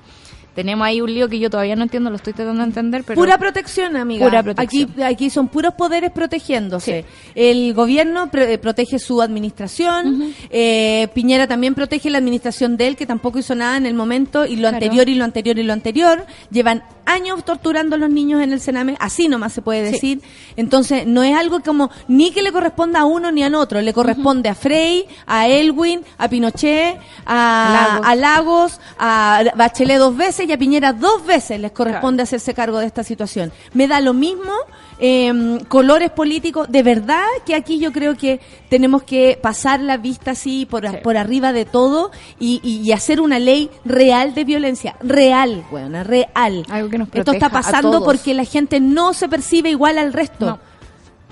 Tenemos 0.55 0.87
ahí 0.87 1.01
un 1.01 1.13
lío 1.13 1.29
que 1.29 1.39
yo 1.39 1.51
todavía 1.51 1.75
no 1.77 1.83
entiendo, 1.83 2.11
lo 2.11 2.17
estoy 2.17 2.33
tratando 2.33 2.61
de 2.63 2.69
entender, 2.69 3.03
pero... 3.05 3.21
Pura 3.21 3.39
protección, 3.39 3.97
amiga. 3.97 4.25
Pura 4.25 4.43
protección. 4.43 4.91
Aquí, 4.93 5.03
aquí 5.03 5.31
son 5.31 5.49
puros 5.49 5.75
poderes 5.75 6.11
protegiéndose. 6.13 7.05
El 7.35 7.75
gobierno 7.75 8.31
pre- 8.31 8.53
eh, 8.53 8.59
protege 8.59 8.99
su 8.99 9.21
administración. 9.21 10.33
eh, 10.51 11.09
Piñera 11.15 11.47
también 11.47 11.75
protege 11.75 12.11
la 12.11 12.19
administración 12.19 12.77
de 12.77 12.87
él, 12.89 12.97
que 12.97 13.07
tampoco 13.07 13.39
hizo 13.39 13.55
nada 13.55 13.77
en 13.77 13.87
el 13.87 13.95
momento, 13.95 14.45
y 14.47 14.57
lo 14.57 14.69
Claro. 14.69 14.77
anterior 14.77 15.09
y 15.09 15.15
lo 15.17 15.25
anterior 15.25 15.59
y 15.59 15.63
lo 15.63 15.73
anterior. 15.73 16.25
Llevan 16.51 16.83
años 17.07 17.45
torturando 17.45 17.97
a 17.97 17.99
los 17.99 18.09
niños 18.11 18.41
en 18.43 18.53
el 18.53 18.61
Sename, 18.61 18.97
así 19.01 19.29
nomás 19.29 19.53
se 19.53 19.61
puede 19.63 19.87
Sí. 19.87 19.93
decir. 19.93 20.21
Entonces, 20.57 21.07
no 21.07 21.23
es 21.23 21.35
algo 21.37 21.61
como 21.61 21.91
ni 22.09 22.31
que 22.31 22.43
le 22.43 22.51
corresponda 22.53 23.01
a 23.01 23.05
uno 23.05 23.31
ni 23.31 23.43
a 23.43 23.49
otro, 23.59 23.81
le 23.83 23.93
corresponde 23.93 24.49
a 24.49 24.55
Frey, 24.55 25.05
a 25.27 25.47
Elwin, 25.49 26.01
a 26.17 26.29
Pinochet, 26.29 26.97
a, 27.27 27.99
Lagos. 28.01 28.07
a 28.07 28.15
Lagos, 28.15 28.81
a 28.99 29.43
Bachelet 29.57 29.99
dos 29.99 30.17
veces 30.17 30.44
y 30.49 30.53
a 30.53 30.59
Piñera 30.59 30.93
dos 30.93 31.25
veces 31.27 31.59
les 31.61 31.73
corresponde 31.73 32.23
hacerse 32.23 32.55
cargo 32.55 32.79
de 32.79 32.87
esta 32.87 33.03
situación. 33.05 33.53
Me 33.73 33.87
da 33.89 34.01
lo 34.01 34.13
mismo 34.15 34.53
eh, 34.99 35.59
colores 35.69 36.11
políticos, 36.11 36.67
de 36.71 36.83
verdad 36.83 37.25
que 37.45 37.55
aquí 37.55 37.79
yo 37.79 37.93
creo 37.93 38.17
que 38.17 38.41
tenemos 38.69 39.03
que 39.03 39.39
pasar 39.41 39.81
la 39.81 39.97
vista 39.97 40.33
así 40.33 40.67
por, 40.67 41.01
por 41.03 41.17
arriba 41.17 41.53
de 41.53 41.65
todo 41.65 42.11
y, 42.39 42.61
y- 42.63 42.81
y 42.89 42.93
hacer 42.93 43.21
una 43.21 43.39
ley 43.39 43.71
real 43.85 44.35
de 44.35 44.45
violencia, 44.45 44.97
real, 45.03 45.65
buena, 45.71 46.05
real. 46.05 46.65
Algo 46.71 46.89
que 46.91 46.99
nos 46.99 47.09
Esto 47.13 47.33
está 47.33 47.49
pasando 47.49 47.91
porque 48.05 48.35
la 48.35 48.45
gente 48.45 48.81
no 48.81 49.13
se 49.15 49.29
percibe 49.29 49.71
igual 49.71 49.99
al 49.99 50.13
resto. 50.13 50.47
No. 50.47 50.74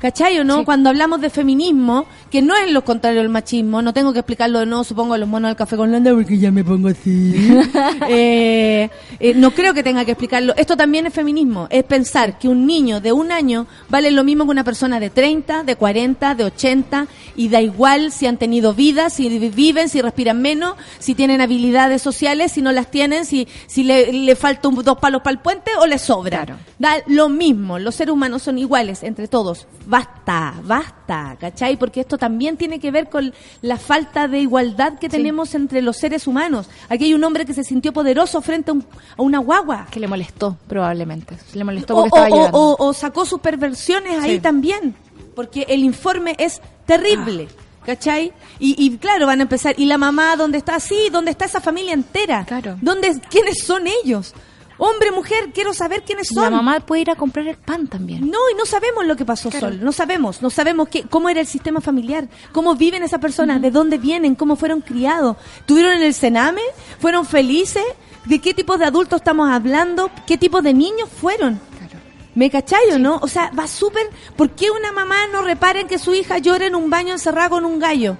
¿Cachai 0.02 0.36
o 0.40 0.44
no? 0.44 0.58
Sí. 0.58 0.64
Cuando 0.64 0.90
hablamos 0.90 1.20
de 1.20 1.30
feminismo, 1.30 2.06
que 2.28 2.42
no 2.42 2.56
es 2.56 2.70
lo 2.72 2.84
contrario 2.84 3.20
del 3.20 3.28
machismo, 3.28 3.80
no 3.82 3.94
tengo 3.94 4.12
que 4.12 4.18
explicarlo 4.18 4.58
de 4.58 4.66
nuevo, 4.66 4.82
supongo, 4.82 5.14
a 5.14 5.18
los 5.18 5.28
monos 5.28 5.48
del 5.50 5.56
café 5.56 5.76
con 5.76 5.92
Landa, 5.92 6.12
porque 6.12 6.36
ya 6.38 6.50
me 6.50 6.64
pongo 6.64 6.88
así. 6.88 7.32
Eh, 8.08 8.90
eh, 9.20 9.34
no 9.34 9.52
creo 9.52 9.74
que 9.74 9.82
tenga 9.82 10.04
que 10.04 10.12
explicarlo. 10.12 10.54
Esto 10.56 10.76
también 10.76 11.06
es 11.06 11.14
feminismo. 11.14 11.68
Es 11.70 11.84
pensar 11.84 12.38
que 12.38 12.48
un 12.48 12.66
niño 12.66 13.00
de 13.00 13.12
un 13.12 13.30
año 13.32 13.66
vale 13.88 14.10
lo 14.10 14.24
mismo 14.24 14.44
que 14.44 14.50
una 14.50 14.64
persona 14.64 14.98
de 14.98 15.08
30, 15.10 15.62
de 15.62 15.76
40, 15.76 16.34
de 16.34 16.44
80, 16.44 17.06
y 17.36 17.48
da 17.48 17.60
igual 17.60 18.10
si 18.10 18.26
han 18.26 18.38
tenido 18.38 18.74
vida, 18.74 19.08
si 19.08 19.28
viven, 19.50 19.88
si 19.88 20.02
respiran 20.02 20.42
menos, 20.42 20.74
si 20.98 21.14
tienen 21.14 21.40
habilidades 21.40 22.02
sociales, 22.02 22.52
si 22.52 22.60
no 22.62 22.72
las 22.72 22.90
tienen, 22.90 23.24
si, 23.24 23.46
si 23.66 23.84
le, 23.84 24.12
le 24.12 24.36
falta 24.36 24.68
un- 24.68 24.82
dos 24.82 24.98
palos 24.98 25.22
para 25.22 25.32
el 25.32 25.38
puente 25.38 25.70
o 25.80 25.86
le 25.86 25.98
sobra. 25.98 26.44
Claro. 26.44 26.56
Da 26.78 26.96
lo 27.06 27.28
mismo, 27.28 27.78
los 27.78 27.94
seres 27.94 28.12
humanos 28.12 28.42
son 28.42 28.58
iguales 28.58 29.02
entre 29.04 29.28
todos. 29.28 29.66
Basta, 29.96 30.54
basta, 30.64 31.36
¿cachai? 31.38 31.76
Porque 31.76 32.00
esto 32.00 32.16
también 32.16 32.56
tiene 32.56 32.80
que 32.80 32.90
ver 32.90 33.10
con 33.10 33.34
la 33.60 33.76
falta 33.76 34.26
de 34.26 34.38
igualdad 34.40 34.98
que 34.98 35.10
tenemos 35.10 35.54
entre 35.54 35.82
los 35.82 35.98
seres 35.98 36.26
humanos. 36.26 36.70
Aquí 36.88 37.04
hay 37.04 37.12
un 37.12 37.22
hombre 37.24 37.44
que 37.44 37.52
se 37.52 37.62
sintió 37.62 37.92
poderoso 37.92 38.40
frente 38.40 38.70
a, 38.70 38.74
un- 38.74 38.86
a 39.18 39.20
una 39.20 39.38
guagua. 39.40 39.88
Que 39.90 40.00
le 40.00 40.08
molestó, 40.08 40.56
probablemente. 40.66 41.36
Le 41.52 41.62
molestó 41.62 41.94
O, 41.94 42.06
estaba 42.06 42.26
o- 42.26 42.30
llorando. 42.30 42.58
o- 42.58 42.86
o 42.88 42.92
sacó 42.94 43.26
sus 43.26 43.40
perversiones 43.40 44.22
ahí 44.24 44.40
también. 44.40 44.94
Porque 45.34 45.66
el 45.68 45.84
informe 45.84 46.36
es 46.38 46.62
terrible. 46.86 47.48
¿Cachai? 47.84 48.32
Y, 48.60 48.74
y 48.82 48.96
claro, 48.96 49.26
van 49.26 49.40
a 49.40 49.42
empezar. 49.42 49.74
¿Y 49.76 49.84
la 49.84 49.98
mamá 49.98 50.36
dónde 50.36 50.56
está? 50.56 50.80
Sí, 50.80 51.08
¿dónde 51.12 51.32
está 51.32 51.44
esa 51.44 51.60
familia 51.60 51.92
entera? 51.92 52.46
Claro. 52.46 52.78
¿Dónde, 52.80 53.20
¿Quiénes 53.28 53.62
son 53.62 53.82
ellos? 54.04 54.32
Hombre, 54.78 55.10
mujer, 55.10 55.50
quiero 55.54 55.72
saber 55.74 56.02
quiénes 56.02 56.28
son. 56.28 56.44
La 56.44 56.50
mamá 56.50 56.80
puede 56.80 57.02
ir 57.02 57.10
a 57.10 57.14
comprar 57.16 57.46
el 57.46 57.56
pan 57.56 57.86
también. 57.86 58.22
No, 58.30 58.38
y 58.52 58.56
no 58.56 58.66
sabemos 58.66 59.06
lo 59.06 59.16
que 59.16 59.24
pasó, 59.24 59.50
Claro. 59.50 59.68
Sol. 59.68 59.80
No 59.82 59.92
sabemos. 59.92 60.42
No 60.42 60.50
sabemos 60.50 60.88
qué, 60.88 61.02
cómo 61.04 61.28
era 61.28 61.40
el 61.40 61.46
sistema 61.46 61.80
familiar, 61.80 62.28
cómo 62.52 62.74
viven 62.74 63.02
esas 63.02 63.20
personas, 63.20 63.60
de 63.62 63.70
dónde 63.70 63.98
vienen, 63.98 64.34
cómo 64.34 64.56
fueron 64.56 64.80
criados. 64.80 65.36
¿Tuvieron 65.66 65.92
en 65.94 66.02
el 66.02 66.14
Sename? 66.14 66.62
¿Fueron 66.98 67.26
felices? 67.26 67.84
¿De 68.24 68.38
qué 68.40 68.54
tipo 68.54 68.78
de 68.78 68.84
adultos 68.84 69.20
estamos 69.20 69.50
hablando? 69.50 70.10
¿Qué 70.26 70.38
tipo 70.38 70.62
de 70.62 70.72
niños 70.74 71.08
fueron? 71.20 71.60
Claro. 71.78 71.98
¿Me 72.34 72.50
cachai 72.50 72.90
o 72.92 72.98
no? 72.98 73.18
O 73.22 73.28
sea, 73.28 73.50
va 73.58 73.66
súper... 73.66 74.08
¿Por 74.36 74.50
qué 74.50 74.70
una 74.70 74.92
mamá 74.92 75.16
no 75.32 75.42
repara 75.42 75.80
en 75.80 75.88
que 75.88 75.98
su 75.98 76.14
hija 76.14 76.38
llora 76.38 76.66
en 76.66 76.74
un 76.74 76.88
baño 76.88 77.12
encerrada 77.12 77.50
con 77.50 77.64
un 77.64 77.78
gallo? 77.78 78.16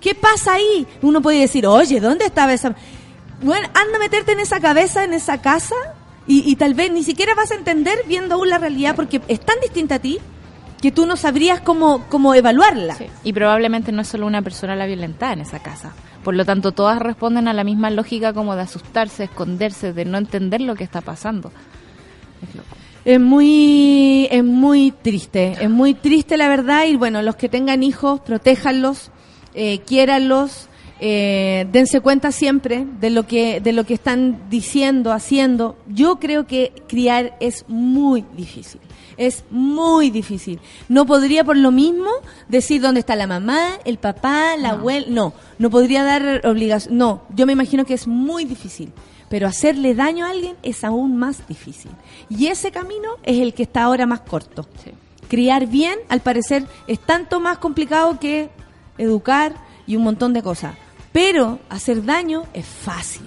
¿Qué 0.00 0.14
pasa 0.14 0.54
ahí? 0.54 0.86
Uno 1.02 1.20
puede 1.20 1.40
decir, 1.40 1.66
oye, 1.66 2.00
¿dónde 2.00 2.24
estaba 2.26 2.52
esa...? 2.52 2.74
Bueno, 3.42 3.68
anda 3.74 3.96
a 3.96 3.98
meterte 3.98 4.32
en 4.32 4.40
esa 4.40 4.60
cabeza, 4.60 5.04
en 5.04 5.12
esa 5.12 5.40
casa, 5.40 5.74
y, 6.26 6.50
y 6.50 6.56
tal 6.56 6.74
vez 6.74 6.90
ni 6.90 7.02
siquiera 7.02 7.34
vas 7.34 7.50
a 7.52 7.54
entender 7.54 7.98
viendo 8.08 8.34
aún 8.34 8.48
la 8.48 8.58
realidad, 8.58 8.96
porque 8.96 9.20
es 9.28 9.40
tan 9.40 9.60
distinta 9.60 9.96
a 9.96 9.98
ti 9.98 10.18
que 10.80 10.92
tú 10.92 11.06
no 11.06 11.16
sabrías 11.16 11.60
cómo, 11.60 12.04
cómo 12.08 12.34
evaluarla. 12.34 12.96
Sí. 12.96 13.06
Y 13.24 13.32
probablemente 13.32 13.92
no 13.92 14.02
es 14.02 14.08
solo 14.08 14.26
una 14.26 14.42
persona 14.42 14.76
la 14.76 14.86
violentada 14.86 15.32
en 15.32 15.40
esa 15.40 15.60
casa. 15.60 15.92
Por 16.22 16.34
lo 16.34 16.44
tanto, 16.44 16.72
todas 16.72 16.98
responden 16.98 17.48
a 17.48 17.52
la 17.52 17.64
misma 17.64 17.90
lógica 17.90 18.32
como 18.32 18.56
de 18.56 18.62
asustarse, 18.62 19.24
esconderse, 19.24 19.92
de 19.92 20.04
no 20.04 20.18
entender 20.18 20.60
lo 20.60 20.74
que 20.74 20.84
está 20.84 21.00
pasando. 21.00 21.52
Es 22.42 22.54
loco. 22.54 22.68
Es 23.04 23.20
muy, 23.20 24.26
es 24.32 24.42
muy 24.42 24.90
triste, 24.90 25.56
es 25.60 25.70
muy 25.70 25.94
triste 25.94 26.36
la 26.36 26.48
verdad 26.48 26.86
y 26.86 26.96
bueno, 26.96 27.22
los 27.22 27.36
que 27.36 27.48
tengan 27.48 27.84
hijos, 27.84 28.18
protéjanlos, 28.20 29.12
eh, 29.54 29.78
quiéranlos, 29.86 30.68
eh, 30.98 31.66
dense 31.72 32.00
cuenta 32.00 32.32
siempre 32.32 32.86
de 33.00 33.10
lo 33.10 33.26
que, 33.26 33.60
de 33.60 33.72
lo 33.72 33.84
que 33.84 33.94
están 33.94 34.48
diciendo, 34.48 35.12
haciendo. 35.12 35.76
Yo 35.86 36.16
creo 36.16 36.46
que 36.46 36.72
criar 36.88 37.36
es 37.40 37.64
muy 37.68 38.24
difícil. 38.36 38.80
Es 39.16 39.44
muy 39.50 40.10
difícil. 40.10 40.60
No 40.88 41.06
podría 41.06 41.44
por 41.44 41.56
lo 41.56 41.70
mismo 41.70 42.10
decir 42.48 42.80
dónde 42.80 43.00
está 43.00 43.16
la 43.16 43.26
mamá, 43.26 43.78
el 43.84 43.98
papá, 43.98 44.56
la 44.58 44.70
abuela. 44.70 45.06
No, 45.08 45.32
no 45.58 45.70
podría 45.70 46.04
dar 46.04 46.46
obligación. 46.46 46.96
No, 46.96 47.22
yo 47.34 47.46
me 47.46 47.52
imagino 47.52 47.84
que 47.84 47.94
es 47.94 48.06
muy 48.06 48.44
difícil. 48.44 48.92
Pero 49.28 49.48
hacerle 49.48 49.94
daño 49.94 50.24
a 50.24 50.30
alguien 50.30 50.56
es 50.62 50.84
aún 50.84 51.16
más 51.16 51.48
difícil. 51.48 51.90
Y 52.28 52.46
ese 52.46 52.70
camino 52.70 53.08
es 53.24 53.40
el 53.40 53.54
que 53.54 53.64
está 53.64 53.82
ahora 53.82 54.06
más 54.06 54.20
corto. 54.20 54.66
Sí. 54.84 54.92
Criar 55.28 55.66
bien, 55.66 55.98
al 56.08 56.20
parecer, 56.20 56.66
es 56.86 57.00
tanto 57.00 57.40
más 57.40 57.58
complicado 57.58 58.20
que 58.20 58.50
educar 58.98 59.54
y 59.86 59.96
un 59.96 60.04
montón 60.04 60.32
de 60.32 60.42
cosas. 60.42 60.76
Pero 61.16 61.60
hacer 61.70 62.04
daño 62.04 62.42
es 62.52 62.66
fácil. 62.66 63.22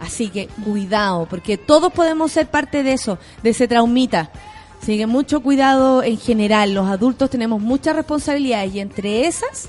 Así 0.00 0.30
que 0.30 0.48
cuidado, 0.64 1.28
porque 1.30 1.56
todos 1.56 1.92
podemos 1.92 2.32
ser 2.32 2.48
parte 2.48 2.82
de 2.82 2.94
eso, 2.94 3.18
de 3.44 3.50
ese 3.50 3.68
traumita. 3.68 4.32
Así 4.82 4.98
que 4.98 5.06
mucho 5.06 5.40
cuidado 5.40 6.02
en 6.02 6.18
general. 6.18 6.74
Los 6.74 6.88
adultos 6.88 7.30
tenemos 7.30 7.62
muchas 7.62 7.94
responsabilidades 7.94 8.74
y 8.74 8.80
entre 8.80 9.28
esas 9.28 9.68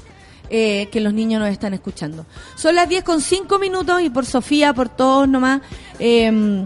eh, 0.49 0.89
que 0.91 1.01
los 1.01 1.13
niños 1.13 1.39
nos 1.39 1.51
están 1.51 1.75
escuchando. 1.75 2.25
Son 2.55 2.73
las 2.73 2.89
10 2.89 3.03
con 3.03 3.21
5 3.21 3.59
minutos 3.59 4.01
y 4.01 4.09
por 4.09 4.25
Sofía, 4.25 4.73
por 4.73 4.89
todos 4.89 5.27
nomás, 5.27 5.61
eh, 5.99 6.65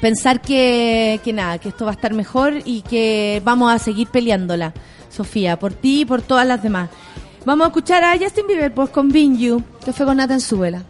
pensar 0.00 0.40
que 0.40 1.20
nada, 1.32 1.58
que 1.58 1.68
esto 1.68 1.84
va 1.84 1.92
a 1.92 1.94
estar 1.94 2.14
mejor 2.14 2.54
y 2.64 2.82
que 2.82 3.40
vamos 3.44 3.72
a 3.72 3.78
seguir 3.78 4.08
peleándola. 4.08 4.74
Sofía, 5.08 5.58
por 5.58 5.74
ti 5.74 6.00
y 6.00 6.04
por 6.04 6.20
todas 6.22 6.46
las 6.46 6.62
demás. 6.64 6.88
Vamos 7.44 7.64
a 7.64 7.68
escuchar 7.68 8.04
a 8.04 8.16
Justin 8.16 8.46
Bieber 8.46 8.72
pues, 8.72 8.90
con 8.90 9.08
Being 9.08 9.36
You, 9.36 9.64
que 9.84 9.92
fue 9.92 10.06
con 10.06 10.16
Nathan 10.16 10.40
Suela. 10.40 10.84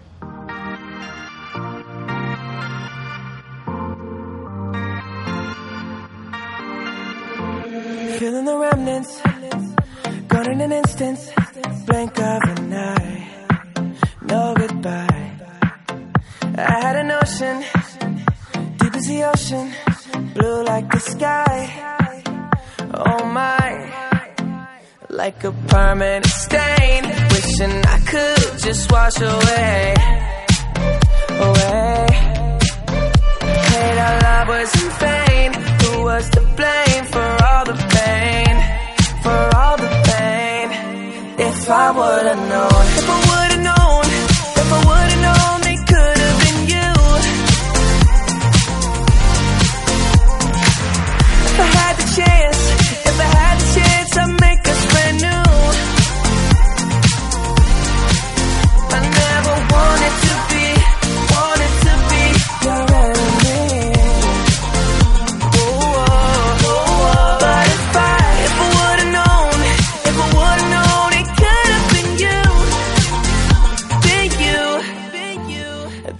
Feeling 8.18 8.44
the 8.44 8.56
remnants, 8.56 9.20
gone 10.28 10.52
in 10.52 10.60
an 10.60 10.72
instant, 10.72 11.18
blink 11.86 12.18
of 12.18 12.42
an 12.58 12.72
eye, 12.72 13.28
no 14.28 14.54
goodbye. 14.54 15.32
I 16.54 16.86
had 16.86 16.96
a 16.96 17.02
notion, 17.02 17.64
deep 18.76 18.94
as 18.94 19.06
the 19.08 19.24
ocean, 19.24 19.72
blue 20.34 20.62
like 20.64 20.88
the 20.92 21.00
sky. 21.00 22.22
Oh 22.94 23.24
my, 23.24 24.11
like 25.12 25.44
a 25.44 25.52
permanent 25.68 26.24
stain, 26.26 27.04
wishing 27.30 27.84
I 27.84 27.98
could 28.10 28.58
just 28.60 28.90
wash 28.90 29.20
away, 29.20 29.94
away. 31.48 32.06
Hate 33.70 33.98
our 34.06 34.20
love 34.20 34.48
was 34.48 34.70
in 34.82 34.90
vain. 35.04 35.52
Who 35.82 36.04
was 36.04 36.30
to 36.30 36.40
blame 36.40 37.04
for 37.14 37.30
all 37.44 37.64
the 37.66 37.78
pain? 37.96 38.54
For 39.22 39.56
all 39.56 39.76
the 39.76 39.92
pain. 40.10 40.68
If 41.38 41.70
I 41.70 41.90
would've 41.90 42.48
known, 42.48 43.21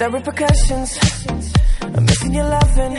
The 0.03 0.11
repercussions, 0.11 0.99
I'm 1.81 2.05
missing 2.05 2.35
your 2.35 2.49
loving, 2.49 2.97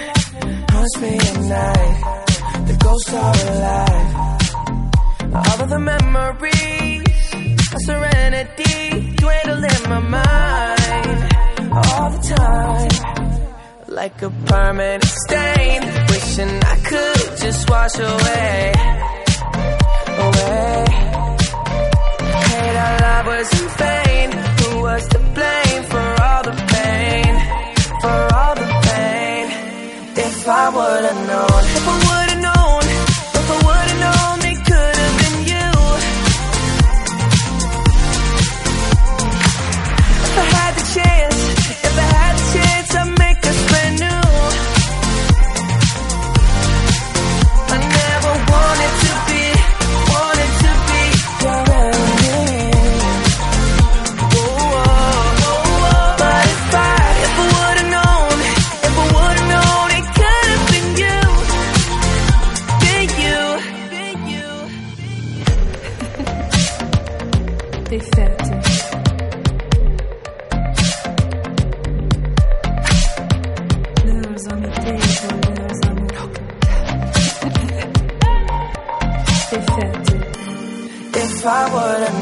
haunts 0.72 1.01
me 1.01 1.18
at 1.18 1.38
night. 1.51 2.66
The 2.66 2.76
ghosts 2.82 3.14
are 3.14 3.36
alive. 3.51 4.12
All 5.36 5.62
of 5.64 5.70
the 5.70 5.80
memories 5.80 7.04
of 7.74 7.82
serenity 7.82 9.16
dwindle 9.18 9.64
in 9.66 9.82
my 9.89 9.99
mind 9.99 11.20
all 11.74 12.10
the 12.10 12.22
time 12.38 12.93
like 13.89 14.22
a 14.22 14.30
permanent 14.45 15.04
stain. 15.04 15.82
Wishing 16.08 16.56
I 16.64 16.76
could 16.88 17.38
just 17.38 17.70
wash 17.70 17.99
away, 17.99 18.72
away. 20.24 20.86
Hate 22.47 22.78
our 22.86 22.95
love 23.04 23.26
was 23.26 23.62
in 23.62 23.68
vain. 23.84 24.32
Who 24.32 24.82
was 24.84 25.06
to 25.10 25.20
blame 25.20 25.72
for 28.04 28.22
all 28.39 28.56
the 28.62 28.70
pain? 28.88 29.45
If 30.28 30.47
I 30.47 30.64
would've 30.76 31.22
known, 31.30 32.03
If 81.44 81.48
I 81.50 81.74
would've 81.74 82.12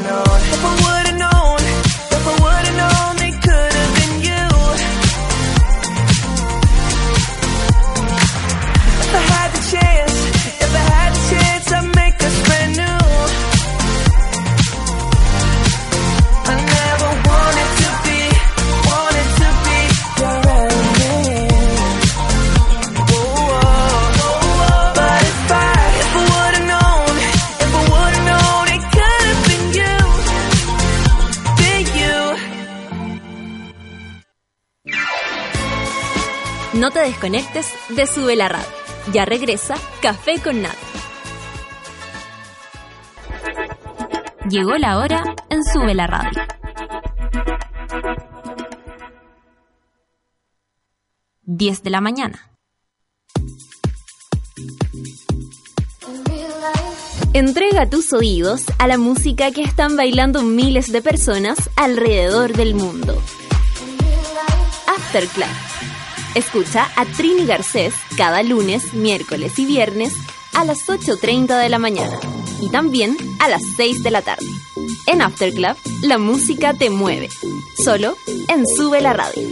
No 36.74 36.90
te 36.90 37.00
desconectes 37.00 37.70
de 37.90 38.06
Sube 38.06 38.34
la 38.34 38.48
Radio. 38.48 38.66
Ya 39.12 39.26
regresa 39.26 39.74
Café 40.00 40.40
con 40.42 40.62
Nat. 40.62 40.74
Llegó 44.48 44.78
la 44.78 44.96
hora 44.96 45.22
en 45.50 45.62
Sube 45.64 45.94
la 45.94 46.06
Radio. 46.06 46.40
Diez 51.42 51.82
de 51.82 51.90
la 51.90 52.00
mañana. 52.00 52.50
Entrega 57.34 57.88
tus 57.88 58.14
oídos 58.14 58.64
a 58.78 58.86
la 58.86 58.96
música 58.96 59.50
que 59.52 59.62
están 59.62 59.96
bailando 59.96 60.42
miles 60.42 60.90
de 60.90 61.02
personas 61.02 61.58
alrededor 61.76 62.54
del 62.54 62.74
mundo. 62.74 63.20
After 64.86 65.26
Club. 65.28 65.71
Escucha 66.34 66.88
a 66.96 67.04
Trini 67.04 67.44
Garcés 67.44 67.94
cada 68.16 68.42
lunes, 68.42 68.94
miércoles 68.94 69.58
y 69.58 69.66
viernes 69.66 70.14
a 70.54 70.64
las 70.64 70.88
8.30 70.88 71.60
de 71.60 71.68
la 71.68 71.78
mañana 71.78 72.18
y 72.60 72.70
también 72.70 73.16
a 73.38 73.48
las 73.48 73.62
6 73.76 74.02
de 74.02 74.10
la 74.10 74.22
tarde. 74.22 74.46
En 75.06 75.20
After 75.20 75.52
Club, 75.52 75.76
la 76.02 76.16
música 76.16 76.72
te 76.72 76.88
mueve. 76.88 77.28
Solo 77.84 78.16
en 78.48 78.66
Sube 78.66 79.02
la 79.02 79.12
Radio 79.12 79.42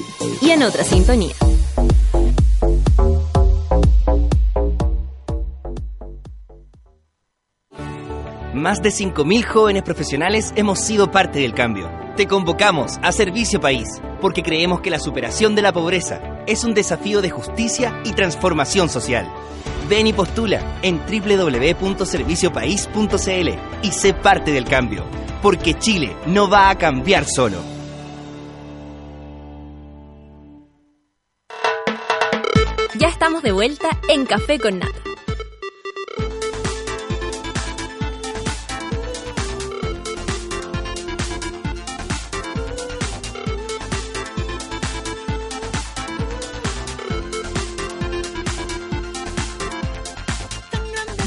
y 0.41 0.51
en 0.51 0.63
otra 0.63 0.85
sintonía. 0.85 1.35
Más 8.55 8.83
de 8.83 8.91
5.000 8.91 9.45
jóvenes 9.45 9.83
profesionales 9.83 10.53
hemos 10.57 10.81
sido 10.81 11.11
parte 11.11 11.41
del 11.41 11.53
cambio. 11.55 12.00
Te 12.17 12.27
convocamos 12.27 12.99
a 13.03 13.13
Servicio 13.13 13.61
País, 13.61 14.03
porque 14.21 14.43
creemos 14.43 14.81
que 14.81 14.91
la 14.91 14.99
superación 14.99 15.55
de 15.55 15.63
la 15.63 15.73
pobreza 15.73 16.43
es 16.47 16.65
un 16.65 16.75
desafío 16.75 17.23
de 17.23 17.31
justicia 17.31 18.01
y 18.05 18.13
transformación 18.13 18.89
social. 18.89 19.33
Ven 19.89 20.09
y 20.09 20.13
postula 20.13 20.61
en 20.83 20.99
www.serviciopaís.cl 20.99 23.49
y 23.83 23.93
sé 23.93 24.13
parte 24.13 24.51
del 24.53 24.65
cambio, 24.65 25.05
porque 25.41 25.75
Chile 25.75 26.17
no 26.27 26.51
va 26.51 26.69
a 26.69 26.77
cambiar 26.77 27.25
solo. 27.25 27.59
Ya 32.99 33.07
estamos 33.09 33.43
de 33.43 33.53
vuelta 33.53 33.89
en 34.09 34.27
Café 34.27 34.59
con 34.59 34.81
Nata. 34.81 35.10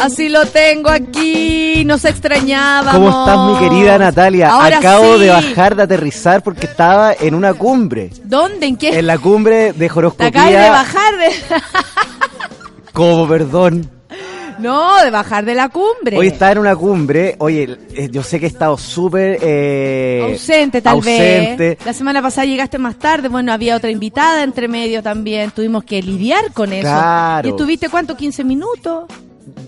Así 0.02 0.30
lo 0.30 0.46
tengo 0.46 0.90
aquí. 0.90 1.84
Nos 1.86 2.06
extrañábamos. 2.06 2.94
¿Cómo 2.94 3.10
estás, 3.10 3.62
mi 3.64 3.70
querida 3.70 3.98
Natalia? 3.98 4.50
Ahora 4.52 4.78
Acabo 4.78 5.16
sí. 5.16 5.22
de 5.22 5.30
bajar 5.30 5.76
de 5.76 5.84
aterrizar 5.84 6.44
porque 6.44 6.66
estaba 6.66 7.14
en 7.14 7.36
una 7.36 7.54
cumbre. 7.54 8.10
¿Dónde? 8.24 8.66
¿En 8.68 8.78
qué? 8.78 8.98
En 9.00 9.08
la 9.08 9.18
cumbre 9.18 9.74
de 9.74 9.88
Te 9.88 9.92
horoscopía. 9.94 10.28
acabas 10.28 10.52
de 10.52 10.70
bajar 10.70 11.18
de... 11.18 11.30
Como, 12.94 13.28
perdón. 13.28 13.90
no, 14.60 15.02
de 15.02 15.10
bajar 15.12 15.46
de 15.46 15.56
la 15.56 15.70
cumbre. 15.70 16.18
Hoy 16.18 16.28
estaba 16.28 16.52
en 16.52 16.58
una 16.60 16.76
cumbre. 16.76 17.36
Oye, 17.40 17.78
eh, 17.96 18.10
yo 18.12 18.22
sé 18.22 18.40
que 18.40 18.46
he 18.48 18.50
estado 18.50 18.78
súper... 18.78 19.40
eh, 19.42 20.22
ausente 20.32 20.82
tal 20.82 20.96
ausente. 20.98 21.56
vez. 21.58 21.78
La 21.86 21.94
semana 21.94 22.22
pasada 22.22 22.46
llegaste 22.46 22.78
más 22.78 22.98
tarde, 23.00 23.30
bueno, 23.30 23.54
había 23.54 23.76
otra 23.78 23.90
invitada 23.92 24.44
entre 24.44 24.68
medio 24.68 25.02
también, 25.02 25.52
tuvimos 25.52 25.84
que 25.86 26.02
lidiar 26.02 26.52
con 26.54 26.74
eso. 26.74 26.82
Claro. 26.84 27.48
¿Y 27.48 27.52
estuviste 27.52 27.88
cuánto? 27.90 28.16
¿15 28.18 28.44
minutos? 28.44 29.06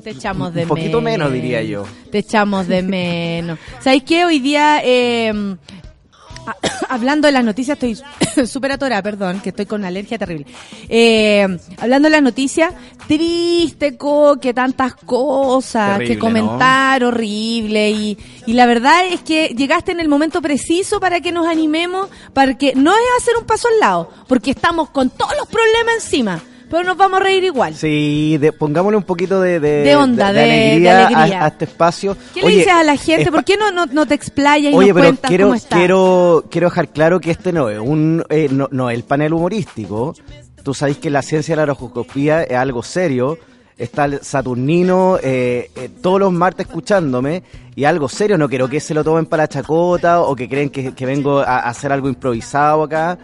Te 0.04 0.12
echamos 0.12 0.54
de 0.54 0.64
Un 0.64 0.68
poquito 0.70 1.02
menos, 1.02 1.32
diría 1.32 1.62
yo. 1.64 1.84
Te 2.12 2.20
echamos 2.20 2.68
de 2.68 2.82
menos. 2.84 3.58
¿Sabéis 3.80 4.04
qué? 4.04 4.26
Hoy 4.26 4.40
día, 4.40 4.82
eh, 4.84 5.32
a- 6.46 6.56
hablando 6.90 7.28
de 7.28 7.32
las 7.32 7.44
noticias, 7.44 7.78
estoy 7.82 8.46
súper 8.48 8.74
atorada, 8.74 9.02
perdón, 9.02 9.40
que 9.40 9.50
estoy 9.50 9.66
con 9.66 9.82
una 9.82 9.88
alergia 9.88 10.18
terrible. 10.18 10.46
Eh, 10.90 11.48
hablando 11.78 12.08
de 12.08 12.12
las 12.12 12.22
noticias, 12.22 12.74
triste, 13.08 13.98
co, 13.98 14.38
que 14.42 14.54
tantas 14.54 14.94
cosas 14.96 15.98
Terrible, 15.98 16.16
que 16.16 16.20
comentar, 16.20 17.04
horrible. 17.04 17.92
Y, 17.92 18.18
y 18.46 18.54
la 18.54 18.66
verdad 18.66 19.06
es 19.10 19.22
que 19.22 19.54
llegaste 19.58 19.92
en 19.92 20.00
el 20.00 20.08
momento 20.10 20.42
preciso 20.42 21.00
para 21.00 21.22
que 21.22 21.32
nos 21.32 21.48
animemos, 21.48 22.10
para 22.34 22.58
que 22.58 22.74
no 22.76 22.92
es 22.92 23.00
hacer 23.22 23.36
un 23.40 23.46
paso 23.46 23.68
al 23.70 23.80
lado, 23.80 24.10
porque 24.28 24.52
estamos 24.52 24.90
con 24.90 25.10
todos 25.10 25.34
los 25.38 25.48
problemas 25.48 25.96
encima, 26.04 26.42
pero 26.74 26.84
nos 26.86 26.98
vamos 26.98 27.22
a 27.22 27.24
reír 27.24 27.44
igual. 27.44 27.76
Sí, 27.76 28.38
de- 28.40 28.52
pongámosle 28.52 28.98
un 28.98 29.04
poquito 29.04 29.40
de, 29.40 29.60
de, 29.60 29.84
De 29.84 29.96
onda, 29.96 30.34
de- 30.34 30.42
alegría, 30.44 31.06
alegría. 31.08 31.42
A, 31.42 31.46
a 31.46 31.48
este 31.50 31.66
espacio. 31.66 32.18
¿Qué 32.34 32.42
le 32.42 32.48
dices 32.50 32.68
a 32.74 32.84
la 32.84 32.98
gente? 32.98 33.32
¿Por 33.32 33.44
qué 33.44 33.58
no, 33.58 33.72
no, 33.72 33.86
no 33.86 34.08
te 34.08 34.16
explayas 34.16 34.74
y 34.74 34.76
Oye, 34.76 34.88
nos 34.88 34.96
pero 34.96 35.08
cuentas 35.08 35.30
quiero, 35.30 35.46
cómo 35.46 35.56
está? 35.56 35.76
quiero, 35.78 36.46
quiero 36.50 36.70
dejar 36.70 36.88
claro 36.90 37.20
que 37.20 37.30
este 37.30 37.54
no 37.54 37.70
es 37.70 37.78
un, 37.78 38.24
eh, 38.30 38.48
no, 38.52 38.68
no 38.72 38.90
el 38.90 39.04
panel 39.04 39.34
humorístico. 39.34 40.16
Tú 40.64 40.74
sabes 40.74 40.98
que 40.98 41.10
la 41.12 41.22
ciencia 41.22 41.54
de 41.54 41.58
la 41.58 41.64
horoscopía 41.72 42.42
es 42.44 42.58
algo 42.58 42.82
serio. 42.82 43.38
Está 43.78 44.06
el 44.06 44.20
Saturnino 44.24 45.18
eh, 45.22 45.70
eh, 45.76 45.90
todos 46.02 46.20
los 46.20 46.32
martes 46.32 46.68
escuchándome 46.68 47.44
y 47.76 47.84
algo 47.86 48.08
serio. 48.08 48.38
No 48.38 48.48
quiero 48.48 48.68
que 48.70 48.80
se 48.80 48.94
lo 48.94 49.04
tomen 49.04 49.26
para 49.26 49.44
la 49.44 49.48
chacota 49.48 50.22
o 50.22 50.36
que 50.36 50.48
creen 50.48 50.70
que, 50.70 50.94
que 50.94 51.06
vengo 51.06 51.40
a, 51.40 51.44
a 51.60 51.70
hacer 51.70 51.92
algo 51.92 52.08
improvisado 52.08 52.84
acá. 52.84 53.18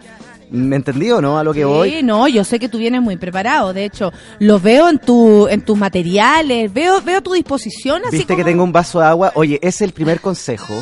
¿Me 0.50 0.76
entendió, 0.76 1.20
no? 1.20 1.38
A 1.38 1.44
lo 1.44 1.54
que 1.54 1.64
voy. 1.64 1.90
Sí, 1.90 2.02
no, 2.02 2.26
yo 2.26 2.42
sé 2.44 2.58
que 2.58 2.68
tú 2.68 2.78
vienes 2.78 3.00
muy 3.00 3.16
preparado. 3.16 3.72
De 3.72 3.84
hecho, 3.84 4.12
lo 4.40 4.58
veo 4.58 4.88
en 4.88 4.98
tu, 4.98 5.46
en 5.48 5.62
tus 5.64 5.78
materiales, 5.78 6.72
veo, 6.72 7.00
veo 7.02 7.22
tu 7.22 7.32
disposición 7.32 8.02
así 8.04 8.18
Viste 8.18 8.36
que 8.36 8.44
tengo 8.44 8.64
un 8.64 8.72
vaso 8.72 9.00
de 9.00 9.06
agua. 9.06 9.32
Oye, 9.34 9.56
ese 9.62 9.68
es 9.68 9.80
el 9.82 9.92
primer 9.92 10.20
consejo. 10.20 10.74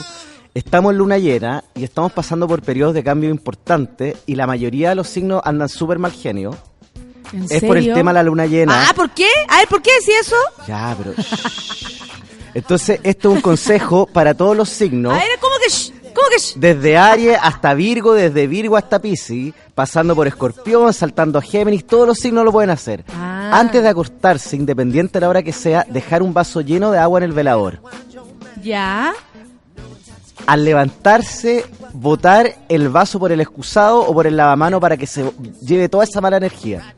Estamos 0.55 0.93
en 0.93 0.99
luna 0.99 1.19
llena 1.19 1.62
y 1.74 1.85
estamos 1.85 2.12
pasando 2.12 2.49
por 2.49 2.62
periodos 2.62 2.95
de 2.95 3.05
cambio 3.05 3.31
importantes 3.31 4.16
y 4.27 4.35
la 4.35 4.47
mayoría 4.47 4.89
de 4.89 4.95
los 4.95 5.09
signos 5.09 5.43
andan 5.45 5.69
súper 5.69 5.99
mal 5.99 6.12
genio. 6.12 6.57
¿En 7.32 7.45
Es 7.51 7.62
por 7.62 7.77
el 7.77 7.93
tema 7.93 8.11
de 8.11 8.15
la 8.15 8.23
luna 8.23 8.47
llena. 8.47 8.89
Ah, 8.89 8.95
¿por 8.95 9.11
qué? 9.11 9.28
A 9.49 9.59
ver, 9.59 9.69
¿por 9.69 9.82
qué 9.82 9.90
decís 10.01 10.15
eso? 10.23 10.36
Ya, 10.66 10.97
pero... 10.97 11.15
Entonces, 12.55 12.99
esto 13.03 13.31
es 13.31 13.36
un 13.36 13.40
consejo 13.43 14.07
para 14.07 14.35
todos 14.35 14.57
los 14.57 14.69
signos. 14.69 15.12
A 15.12 15.16
ver, 15.16 15.39
¿cómo 15.39 15.55
que 15.62 15.70
shh? 15.70 15.93
¿Cómo 16.15 16.29
que 16.29 16.39
shh? 16.39 16.55
Desde 16.57 16.97
Aries 16.97 17.39
hasta 17.41 17.75
Virgo, 17.75 18.15
desde 18.15 18.47
Virgo 18.47 18.77
hasta 18.77 18.99
Piscis, 18.99 19.55
pasando 19.75 20.15
por 20.15 20.27
Escorpión, 20.27 20.93
saltando 20.93 21.39
a 21.39 21.43
Géminis, 21.43 21.87
todos 21.87 22.07
los 22.07 22.19
signos 22.19 22.45
lo 22.45 22.53
pueden 22.53 22.71
hacer. 22.71 23.05
Ah. 23.15 23.51
Antes 23.53 23.83
de 23.83 23.89
acostarse, 23.89 24.57
independiente 24.57 25.15
de 25.15 25.21
la 25.21 25.29
hora 25.29 25.43
que 25.43 25.53
sea, 25.53 25.87
dejar 25.89 26.23
un 26.23 26.35
vaso 26.35 26.61
lleno 26.61 26.91
de 26.91 26.99
agua 26.99 27.19
en 27.21 27.25
el 27.25 27.33
velador. 27.33 27.81
Ya. 28.63 29.15
Al 30.47 30.65
levantarse, 30.65 31.65
botar 31.93 32.57
el 32.69 32.89
vaso 32.89 33.19
por 33.19 33.33
el 33.33 33.41
excusado 33.41 34.01
o 34.01 34.13
por 34.15 34.27
el 34.27 34.37
lavamano 34.37 34.81
para 34.81 34.97
que 34.97 35.07
se 35.07 35.31
lleve 35.61 35.89
toda 35.89 36.05
esa 36.05 36.21
mala 36.21 36.39
energía. 36.39 36.95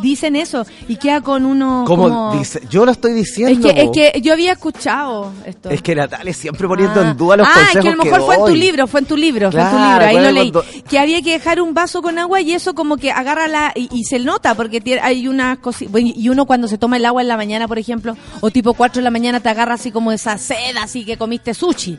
Dicen 0.00 0.36
eso 0.36 0.64
y 0.88 0.96
queda 0.96 1.20
con 1.20 1.44
uno 1.46 1.84
Como 1.86 2.04
como- 2.04 2.38
dice, 2.38 2.60
yo 2.70 2.84
lo 2.84 2.92
estoy 2.92 3.12
Es 3.12 3.16
diciendo. 3.18 3.68
que, 3.72 3.82
es 3.82 3.90
que 4.12 4.20
yo 4.20 4.32
había 4.32 4.52
escuchado 4.52 5.32
esto. 5.44 5.70
Es 5.70 5.82
que 5.82 5.94
Natalia 5.94 6.32
siempre 6.32 6.66
poniendo 6.66 7.00
Ah. 7.00 7.10
en 7.10 7.16
duda 7.16 7.36
los 7.36 7.46
ah, 7.46 7.52
consejos 7.54 7.76
es 7.76 7.82
que 7.82 7.88
a 7.88 7.96
lo 7.96 8.04
mejor 8.04 8.22
fue 8.26 8.34
en 8.36 8.44
tu 8.46 8.54
libro, 8.54 8.86
fue 8.86 9.00
en 9.00 9.06
tu 9.06 9.16
libro, 9.16 9.52
fue 9.52 9.60
en 9.60 9.70
tu 9.70 9.76
libro, 9.76 10.04
ahí 10.06 10.14
lo 10.16 10.30
leí. 10.32 10.52
cuando- 10.52 10.70
Que 10.88 10.98
había 10.98 11.22
que 11.22 11.32
dejar 11.32 11.60
un 11.60 11.74
vaso 11.74 12.02
con 12.02 12.18
agua 12.18 12.40
y 12.40 12.52
eso 12.52 12.74
como 12.74 12.96
que 12.96 13.10
agarra 13.10 13.48
la... 13.48 13.72
Y, 13.74 13.88
y 13.92 14.04
se 14.04 14.18
nota 14.18 14.54
porque 14.54 14.80
tiene- 14.80 15.00
hay 15.02 15.28
unas 15.28 15.58
cositas... 15.58 16.00
Y 16.02 16.28
uno 16.28 16.46
cuando 16.46 16.68
se 16.68 16.78
toma 16.78 16.96
el 16.96 17.04
agua 17.04 17.22
en 17.22 17.28
la 17.28 17.36
mañana, 17.36 17.68
por 17.68 17.78
ejemplo, 17.78 18.16
o 18.40 18.50
tipo 18.50 18.74
4 18.74 19.00
de 19.00 19.04
la 19.04 19.10
mañana 19.10 19.40
te 19.40 19.48
agarra 19.48 19.74
así 19.74 19.90
como 19.90 20.12
esa 20.12 20.38
sed, 20.38 20.76
así 20.80 21.04
que 21.04 21.16
comiste 21.16 21.54
sushi. 21.54 21.98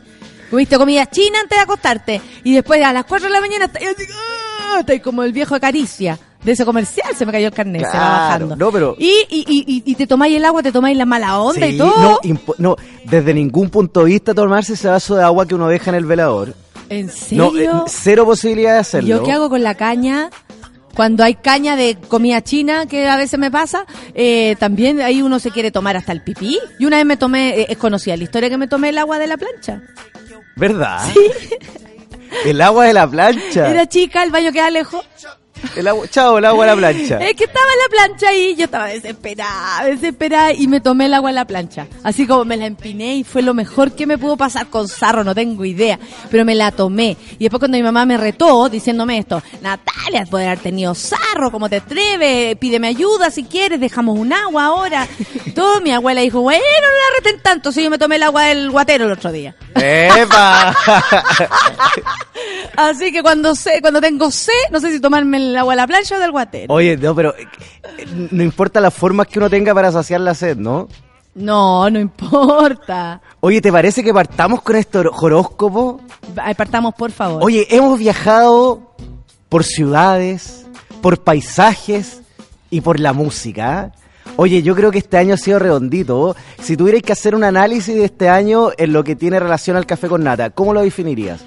Comiste 0.50 0.78
comida 0.78 1.04
china 1.06 1.40
antes 1.42 1.58
de 1.58 1.62
acostarte. 1.62 2.20
Y 2.44 2.54
después 2.54 2.82
a 2.82 2.92
las 2.92 3.04
4 3.04 3.28
de 3.28 3.32
la 3.34 3.40
mañana 3.40 3.66
así, 3.66 3.84
¡ah! 4.14 4.82
Como 5.02 5.22
el 5.22 5.32
viejo 5.32 5.54
de 5.54 5.60
caricia. 5.60 6.18
De 6.48 6.54
ese 6.54 6.64
comercial 6.64 7.14
se 7.14 7.26
me 7.26 7.32
cayó 7.32 7.48
el 7.48 7.52
carnet, 7.52 7.82
se 7.82 7.94
va 7.94 8.08
bajando. 8.20 8.56
no, 8.56 8.72
pero- 8.72 8.96
Y, 8.98 9.12
y, 9.28 9.44
y, 9.46 9.82
y- 9.84 9.94
te 9.96 10.06
tomáis 10.06 10.34
el 10.34 10.42
agua, 10.46 10.62
te 10.62 10.72
tomáis 10.72 10.96
la 10.96 11.04
mala 11.04 11.38
onda 11.38 11.66
Sí, 11.66 11.74
y 11.74 11.76
todo. 11.76 12.18
No, 12.24 12.36
no, 12.56 12.76
desde 13.04 13.34
ningún 13.34 13.68
punto 13.68 14.00
de 14.00 14.06
vista 14.06 14.32
tomarse 14.32 14.72
ese 14.72 14.88
vaso 14.88 15.14
de 15.14 15.22
agua 15.24 15.44
que 15.46 15.54
uno 15.54 15.68
deja 15.68 15.90
en 15.90 15.96
el 15.96 16.06
velador. 16.06 16.54
¿En 16.88 17.08
No, 17.32 17.50
serio? 17.50 17.84
eh, 17.86 17.90
cero 17.90 18.24
posibilidad 18.24 18.72
de 18.72 18.78
hacerlo. 18.78 19.08
¿Yo 19.10 19.22
qué 19.24 19.32
hago 19.32 19.50
con 19.50 19.62
la 19.62 19.74
caña? 19.74 20.30
Cuando 20.94 21.22
hay 21.22 21.34
caña 21.34 21.76
de 21.76 21.98
comida 22.08 22.42
china, 22.42 22.86
que 22.86 23.06
a 23.06 23.18
veces 23.18 23.38
me 23.38 23.50
pasa, 23.50 23.84
eh, 24.14 24.56
también 24.58 25.02
ahí 25.02 25.20
uno 25.20 25.38
se 25.40 25.50
quiere 25.50 25.70
tomar 25.70 25.98
hasta 25.98 26.12
el 26.12 26.22
pipí. 26.22 26.58
Y 26.78 26.86
una 26.86 26.96
vez 26.96 27.04
me 27.04 27.18
tomé, 27.18 27.50
eh, 27.60 27.66
es 27.68 27.76
conocida 27.76 28.16
la 28.16 28.24
historia 28.24 28.48
que 28.48 28.56
me 28.56 28.68
tomé 28.68 28.88
el 28.88 28.96
agua 28.96 29.18
de 29.18 29.26
la 29.26 29.36
plancha. 29.36 29.82
¿Verdad? 30.56 31.00
El 32.44 32.60
agua 32.60 32.84
de 32.84 32.92
la 32.92 33.08
plancha. 33.10 33.70
Era 33.70 33.86
chica, 33.88 34.22
el 34.22 34.30
baño 34.30 34.52
queda 34.52 34.70
lejos. 34.70 35.02
El 35.76 35.88
agua, 35.88 36.06
chao, 36.08 36.38
el 36.38 36.44
agua 36.44 36.66
de 36.66 36.70
la 36.70 36.76
plancha. 36.76 37.18
Es 37.18 37.34
que 37.34 37.44
estaba 37.44 37.66
en 37.72 37.78
la 37.78 37.88
plancha 37.88 38.34
y 38.34 38.56
yo 38.56 38.64
estaba 38.64 38.86
desesperada, 38.86 39.84
desesperada 39.84 40.52
y 40.52 40.66
me 40.66 40.80
tomé 40.80 41.06
el 41.06 41.14
agua 41.14 41.30
en 41.30 41.36
la 41.36 41.46
plancha. 41.46 41.86
Así 42.02 42.26
como 42.26 42.44
me 42.44 42.56
la 42.56 42.66
empiné 42.66 43.16
y 43.16 43.24
fue 43.24 43.42
lo 43.42 43.54
mejor 43.54 43.92
que 43.92 44.06
me 44.06 44.18
pudo 44.18 44.36
pasar 44.36 44.68
con 44.68 44.88
sarro, 44.88 45.24
no 45.24 45.34
tengo 45.34 45.64
idea. 45.64 45.98
Pero 46.30 46.44
me 46.44 46.54
la 46.54 46.72
tomé. 46.72 47.16
Y 47.38 47.44
después 47.44 47.58
cuando 47.58 47.76
mi 47.76 47.82
mamá 47.82 48.06
me 48.06 48.16
retó 48.16 48.68
diciéndome 48.68 49.18
esto, 49.18 49.42
Natalia, 49.60 50.24
puede 50.30 50.46
haber 50.46 50.60
tenido 50.60 50.94
sarro, 50.94 51.50
¿cómo 51.50 51.68
te 51.68 51.76
atreves? 51.76 52.56
Pídeme 52.56 52.88
ayuda 52.88 53.30
si 53.30 53.44
quieres, 53.44 53.80
dejamos 53.80 54.18
un 54.18 54.32
agua 54.32 54.66
ahora. 54.66 55.06
Todo 55.54 55.80
mi 55.80 55.92
abuela 55.92 56.20
dijo, 56.20 56.40
bueno, 56.40 56.62
no 56.62 56.88
la 56.88 57.18
reten 57.18 57.42
tanto 57.42 57.72
si 57.72 57.82
yo 57.82 57.90
me 57.90 57.98
tomé 57.98 58.16
el 58.16 58.22
agua 58.24 58.44
del 58.44 58.70
guatero 58.70 59.06
el 59.06 59.12
otro 59.12 59.32
día. 59.32 59.54
¡Epa! 59.74 60.74
Así 62.76 63.12
que 63.12 63.22
cuando 63.22 63.54
sé, 63.54 63.80
cuando 63.80 64.00
tengo 64.00 64.30
sed, 64.30 64.52
no 64.70 64.80
sé 64.80 64.92
si 64.92 65.00
tomarme 65.00 65.38
el 65.38 65.47
agua 65.56 65.72
de 65.74 65.76
la 65.76 65.86
plancha 65.86 66.16
o 66.16 66.20
del 66.20 66.30
guatero. 66.30 66.72
Oye, 66.74 66.96
no, 66.96 67.14
pero 67.14 67.34
eh, 67.36 67.46
no 68.30 68.42
importa 68.42 68.80
las 68.80 68.92
formas 68.94 69.26
que 69.26 69.38
uno 69.38 69.48
tenga 69.50 69.74
para 69.74 69.90
saciar 69.92 70.20
la 70.20 70.34
sed, 70.34 70.56
¿no? 70.56 70.88
No, 71.34 71.88
no 71.90 72.00
importa. 72.00 73.20
Oye, 73.40 73.60
¿te 73.60 73.70
parece 73.70 74.02
que 74.02 74.12
partamos 74.12 74.62
con 74.62 74.76
este 74.76 74.98
hor- 74.98 75.10
horóscopo? 75.12 76.00
Ay, 76.36 76.54
Partamos, 76.54 76.94
por 76.94 77.12
favor. 77.12 77.42
Oye, 77.44 77.66
hemos 77.70 77.98
viajado 77.98 78.94
por 79.48 79.64
ciudades, 79.64 80.66
por 81.00 81.22
paisajes 81.22 82.22
y 82.70 82.80
por 82.80 82.98
la 83.00 83.12
música. 83.12 83.92
¿eh? 83.94 83.98
Oye, 84.36 84.62
yo 84.62 84.74
creo 84.74 84.90
que 84.90 84.98
este 84.98 85.16
año 85.16 85.34
ha 85.34 85.38
sido 85.38 85.58
redondito. 85.58 86.34
Si 86.60 86.76
tuvierais 86.76 87.02
que 87.02 87.12
hacer 87.12 87.34
un 87.34 87.44
análisis 87.44 87.94
de 87.94 88.04
este 88.04 88.28
año 88.28 88.70
en 88.76 88.92
lo 88.92 89.04
que 89.04 89.16
tiene 89.16 89.38
relación 89.40 89.76
al 89.76 89.86
café 89.86 90.08
con 90.08 90.22
nata, 90.24 90.50
¿cómo 90.50 90.74
lo 90.74 90.82
definirías? 90.82 91.44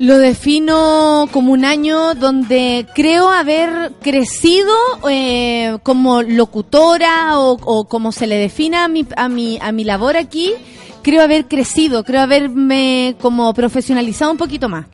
Lo 0.00 0.16
defino 0.16 1.28
como 1.30 1.52
un 1.52 1.66
año 1.66 2.14
donde 2.14 2.86
creo 2.94 3.28
haber 3.30 3.92
crecido 4.00 4.72
eh, 5.10 5.76
como 5.82 6.22
locutora 6.22 7.38
o, 7.38 7.84
como 7.86 8.10
se 8.10 8.26
le 8.26 8.36
defina 8.36 8.84
a 8.84 8.88
mi, 8.88 9.06
a, 9.14 9.28
mi, 9.28 9.58
a 9.60 9.72
mi 9.72 9.84
labor 9.84 10.16
aquí. 10.16 10.54
Creo 11.02 11.20
haber 11.22 11.48
crecido, 11.48 12.02
creo 12.02 12.22
haberme 12.22 13.14
como 13.20 13.52
profesionalizado 13.52 14.30
un 14.32 14.38
poquito 14.38 14.70
más. 14.70 14.86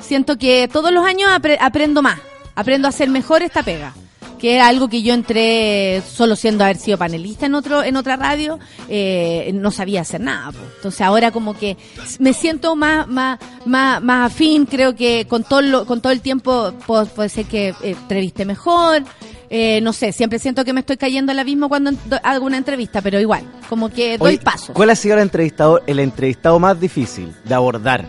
Siento 0.00 0.36
que 0.36 0.68
todos 0.70 0.92
los 0.92 1.06
años 1.06 1.30
apre- 1.30 1.56
aprendo 1.58 2.02
más, 2.02 2.20
aprendo 2.54 2.88
a 2.88 2.90
hacer 2.90 3.08
mejor 3.08 3.42
esta 3.42 3.62
pega 3.62 3.94
que 4.42 4.56
era 4.56 4.66
algo 4.66 4.88
que 4.88 5.02
yo 5.02 5.14
entré 5.14 6.02
solo 6.06 6.34
siendo 6.36 6.64
haber 6.64 6.76
sido 6.76 6.98
panelista 6.98 7.46
en 7.46 7.54
otro 7.54 7.82
en 7.84 7.96
otra 7.96 8.16
radio 8.16 8.58
eh, 8.88 9.52
no 9.54 9.70
sabía 9.70 10.00
hacer 10.02 10.20
nada 10.20 10.50
entonces 10.76 11.00
ahora 11.00 11.30
como 11.30 11.54
que 11.56 11.76
me 12.18 12.32
siento 12.34 12.74
más 12.76 13.06
más 13.06 13.38
más, 13.66 14.02
más 14.02 14.32
afín 14.32 14.66
creo 14.66 14.94
que 14.96 15.26
con 15.28 15.44
todo 15.44 15.62
lo- 15.62 15.86
con 15.86 16.00
todo 16.02 16.12
el 16.12 16.20
tiempo 16.20 16.74
puedo- 16.86 17.06
puede 17.06 17.28
ser 17.28 17.46
que 17.46 17.68
eh, 17.68 17.74
entreviste 17.92 18.44
mejor 18.44 19.04
eh, 19.48 19.80
no 19.80 19.92
sé 19.92 20.10
siempre 20.12 20.38
siento 20.40 20.64
que 20.64 20.72
me 20.72 20.80
estoy 20.80 20.96
cayendo 20.96 21.30
al 21.30 21.38
abismo 21.38 21.68
cuando 21.68 21.92
hago 22.24 22.44
una 22.44 22.56
entrevista 22.58 23.00
pero 23.00 23.20
igual 23.20 23.44
como 23.68 23.90
que 23.90 24.18
doy 24.18 24.34
Oye, 24.34 24.38
pasos 24.38 24.70
¿Cuál 24.74 24.90
ha 24.90 24.96
sido 24.96 25.14
el 25.14 25.20
entrevistado, 25.22 25.80
el 25.86 26.00
entrevistado 26.00 26.58
más 26.58 26.80
difícil 26.80 27.32
de 27.44 27.54
abordar? 27.54 28.06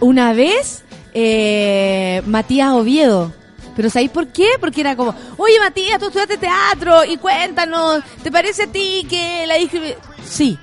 Una 0.00 0.32
vez, 0.32 0.82
eh, 1.14 2.20
Matías 2.26 2.70
Oviedo. 2.72 3.32
Pero 3.74 3.90
¿sabéis 3.90 4.10
por 4.10 4.28
qué? 4.28 4.48
Porque 4.60 4.80
era 4.80 4.96
como, 4.96 5.14
oye 5.36 5.58
Matías, 5.60 5.98
tú 5.98 6.06
estudiaste 6.06 6.38
teatro 6.38 7.04
y 7.04 7.16
cuéntanos, 7.16 8.02
¿te 8.22 8.30
parece 8.30 8.64
a 8.64 8.66
ti 8.66 9.06
que 9.08 9.46
la 9.46 9.54
dije? 9.56 9.96
Sí. 10.24 10.58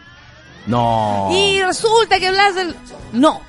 No. 0.67 1.29
Y 1.31 1.61
resulta 1.61 2.19
que 2.19 2.27
hablas 2.27 2.55
del... 2.55 2.75
No. 3.11 3.41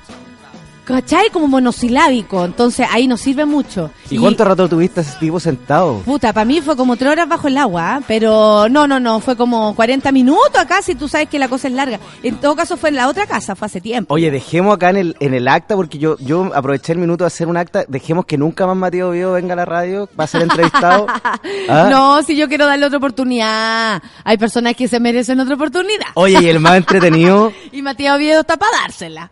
¿Cachai? 0.85 1.29
Como 1.31 1.47
monosilábico. 1.47 2.43
Entonces 2.43 2.87
ahí 2.91 3.07
no 3.07 3.17
sirve 3.17 3.45
mucho. 3.45 3.91
¿Y 4.09 4.17
cuánto 4.17 4.43
rato 4.43 4.67
tuviste 4.67 5.01
ese 5.01 5.17
tipo 5.19 5.39
sentado? 5.39 5.99
Puta, 5.99 6.33
para 6.33 6.45
mí 6.45 6.61
fue 6.61 6.75
como 6.75 6.97
tres 6.97 7.11
horas 7.11 7.29
bajo 7.29 7.47
el 7.47 7.57
agua, 7.57 7.95
¿ah? 7.95 8.01
pero 8.07 8.67
no, 8.69 8.87
no, 8.87 8.99
no, 8.99 9.19
fue 9.19 9.35
como 9.35 9.75
40 9.75 10.11
minutos 10.11 10.57
acá, 10.57 10.81
si 10.81 10.95
tú 10.95 11.07
sabes 11.07 11.29
que 11.29 11.39
la 11.39 11.47
cosa 11.47 11.67
es 11.67 11.73
larga. 11.73 11.99
En 12.23 12.37
todo 12.37 12.55
caso 12.55 12.77
fue 12.77 12.89
en 12.89 12.95
la 12.95 13.07
otra 13.07 13.25
casa, 13.27 13.55
fue 13.55 13.67
hace 13.67 13.79
tiempo. 13.81 14.13
Oye, 14.13 14.31
dejemos 14.31 14.75
acá 14.75 14.89
en 14.89 14.97
el, 14.97 15.17
en 15.19 15.33
el 15.33 15.47
acta, 15.47 15.75
porque 15.75 15.97
yo, 15.97 16.17
yo 16.19 16.51
aproveché 16.53 16.93
el 16.93 16.99
minuto 16.99 17.23
de 17.23 17.27
hacer 17.27 17.47
un 17.47 17.57
acta. 17.57 17.85
Dejemos 17.87 18.25
que 18.25 18.37
nunca 18.37 18.65
más 18.65 18.75
Mateo 18.75 19.11
Viedo 19.11 19.33
venga 19.33 19.53
a 19.53 19.57
la 19.57 19.65
radio, 19.65 20.09
va 20.19 20.25
a 20.25 20.27
ser 20.27 20.41
entrevistado. 20.41 21.07
¿Ah? 21.69 21.87
No, 21.89 22.21
si 22.23 22.35
yo 22.35 22.47
quiero 22.47 22.65
darle 22.65 22.85
otra 22.85 22.97
oportunidad. 22.97 24.01
Hay 24.23 24.37
personas 24.37 24.75
que 24.75 24.87
se 24.87 24.99
merecen 24.99 25.39
otra 25.39 25.55
oportunidad. 25.55 26.07
Oye, 26.15 26.37
y 26.41 26.49
el 26.49 26.59
más 26.59 26.77
entretenido, 26.77 27.51
Y 27.71 27.81
Matías 27.81 28.15
Oviedo 28.15 28.41
está 28.41 28.57
para 28.57 28.71
dársela. 28.81 29.31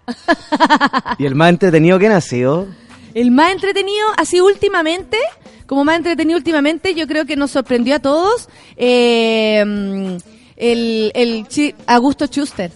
y 1.17 1.25
el 1.25 1.35
más 1.39 1.49
entretenido 1.49 1.97
que 1.97 2.07
ha 2.07 2.21
sido. 2.21 2.67
El 3.13 3.31
más 3.31 3.51
entretenido, 3.53 4.05
así 4.17 4.39
últimamente, 4.41 5.17
como 5.65 5.83
más 5.83 5.95
entretenido 5.97 6.37
últimamente, 6.37 6.93
yo 6.93 7.07
creo 7.07 7.25
que 7.25 7.35
nos 7.35 7.51
sorprendió 7.51 7.95
a 7.95 7.99
todos 7.99 8.47
eh, 8.77 10.17
el, 10.57 11.11
el 11.15 11.45
Augusto 11.87 12.25
Schuster. 12.27 12.71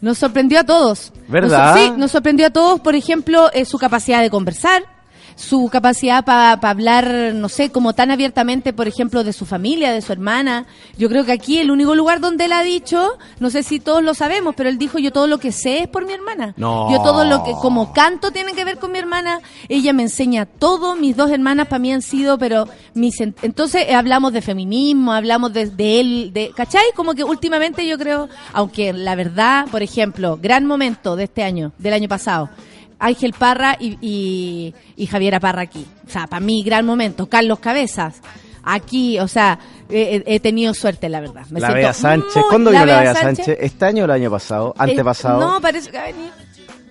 Nos 0.00 0.18
sorprendió 0.18 0.58
a 0.60 0.64
todos. 0.64 1.12
¿Verdad? 1.28 1.74
Nos- 1.76 1.80
sí, 1.84 1.92
nos 1.96 2.10
sorprendió 2.10 2.46
a 2.46 2.50
todos, 2.50 2.80
por 2.80 2.94
ejemplo, 2.96 3.50
eh, 3.52 3.64
su 3.64 3.78
capacidad 3.78 4.20
de 4.20 4.30
conversar, 4.30 4.82
su 5.36 5.68
capacidad 5.70 6.24
para 6.24 6.52
hablar, 6.52 7.32
no 7.34 7.48
sé, 7.48 7.70
como 7.70 7.92
tan 7.94 8.10
abiertamente, 8.10 8.72
por 8.72 8.88
ejemplo, 8.88 9.24
de 9.24 9.32
su 9.32 9.46
familia, 9.46 9.92
de 9.92 10.02
su 10.02 10.12
hermana. 10.12 10.66
Yo 10.98 11.08
creo 11.08 11.24
que 11.24 11.32
aquí 11.32 11.58
el 11.58 11.70
único 11.70 11.94
lugar 11.94 12.20
donde 12.20 12.44
él 12.44 12.52
ha 12.52 12.62
dicho, 12.62 13.18
no 13.40 13.50
sé 13.50 13.62
si 13.62 13.80
todos 13.80 14.02
lo 14.02 14.14
sabemos, 14.14 14.54
pero 14.56 14.68
él 14.68 14.78
dijo, 14.78 14.98
yo 14.98 15.12
todo 15.12 15.26
lo 15.26 15.38
que 15.38 15.52
sé 15.52 15.80
es 15.82 15.88
por 15.88 16.06
mi 16.06 16.12
hermana. 16.12 16.54
No. 16.56 16.90
Yo 16.90 17.02
todo 17.02 17.24
lo 17.24 17.44
que, 17.44 17.52
como 17.52 17.92
canto 17.92 18.30
tiene 18.30 18.52
que 18.52 18.64
ver 18.64 18.78
con 18.78 18.92
mi 18.92 18.98
hermana, 18.98 19.40
ella 19.68 19.92
me 19.92 20.02
enseña 20.02 20.46
todo, 20.46 20.96
mis 20.96 21.16
dos 21.16 21.30
hermanas 21.30 21.68
para 21.68 21.78
mí 21.78 21.92
han 21.92 22.02
sido, 22.02 22.38
pero 22.38 22.68
mis, 22.94 23.20
en- 23.20 23.34
entonces 23.42 23.86
eh, 23.88 23.94
hablamos 23.94 24.32
de 24.32 24.42
feminismo, 24.42 25.12
hablamos 25.12 25.52
de, 25.52 25.66
de 25.70 26.00
él, 26.00 26.30
de, 26.32 26.50
¿cachai? 26.54 26.84
Como 26.94 27.14
que 27.14 27.24
últimamente 27.24 27.86
yo 27.86 27.98
creo, 27.98 28.28
aunque 28.52 28.92
la 28.92 29.14
verdad, 29.14 29.66
por 29.70 29.82
ejemplo, 29.82 30.38
gran 30.40 30.66
momento 30.66 31.16
de 31.16 31.24
este 31.24 31.42
año, 31.42 31.72
del 31.78 31.94
año 31.94 32.08
pasado, 32.08 32.50
Ángel 33.02 33.32
Parra 33.32 33.76
y, 33.80 33.98
y, 34.00 34.74
y 34.96 35.06
Javiera 35.06 35.40
Parra 35.40 35.62
aquí. 35.62 35.84
O 36.06 36.10
sea, 36.10 36.28
para 36.28 36.38
mí, 36.38 36.62
gran 36.62 36.86
momento. 36.86 37.28
Carlos 37.28 37.58
Cabezas. 37.58 38.20
Aquí, 38.62 39.18
o 39.18 39.26
sea, 39.26 39.58
he, 39.90 40.22
he 40.24 40.38
tenido 40.38 40.72
suerte, 40.72 41.08
la 41.08 41.20
verdad. 41.20 41.44
Me 41.50 41.58
la 41.58 41.72
Bea 41.72 41.92
Sánchez. 41.92 42.44
¿Cuándo 42.48 42.70
vino 42.70 42.86
la 42.86 43.00
Bea 43.00 43.14
Sánchez? 43.14 43.46
Sánchez? 43.46 43.58
¿Este 43.60 43.84
año 43.86 44.02
o 44.02 44.04
el 44.04 44.12
año 44.12 44.30
pasado? 44.30 44.72
Eh, 44.76 44.82
¿Antepasado? 44.84 45.40
no, 45.40 45.60
parece 45.60 45.90
que 45.90 45.96
va 45.98 46.04
a 46.04 46.06
venir. 46.06 46.30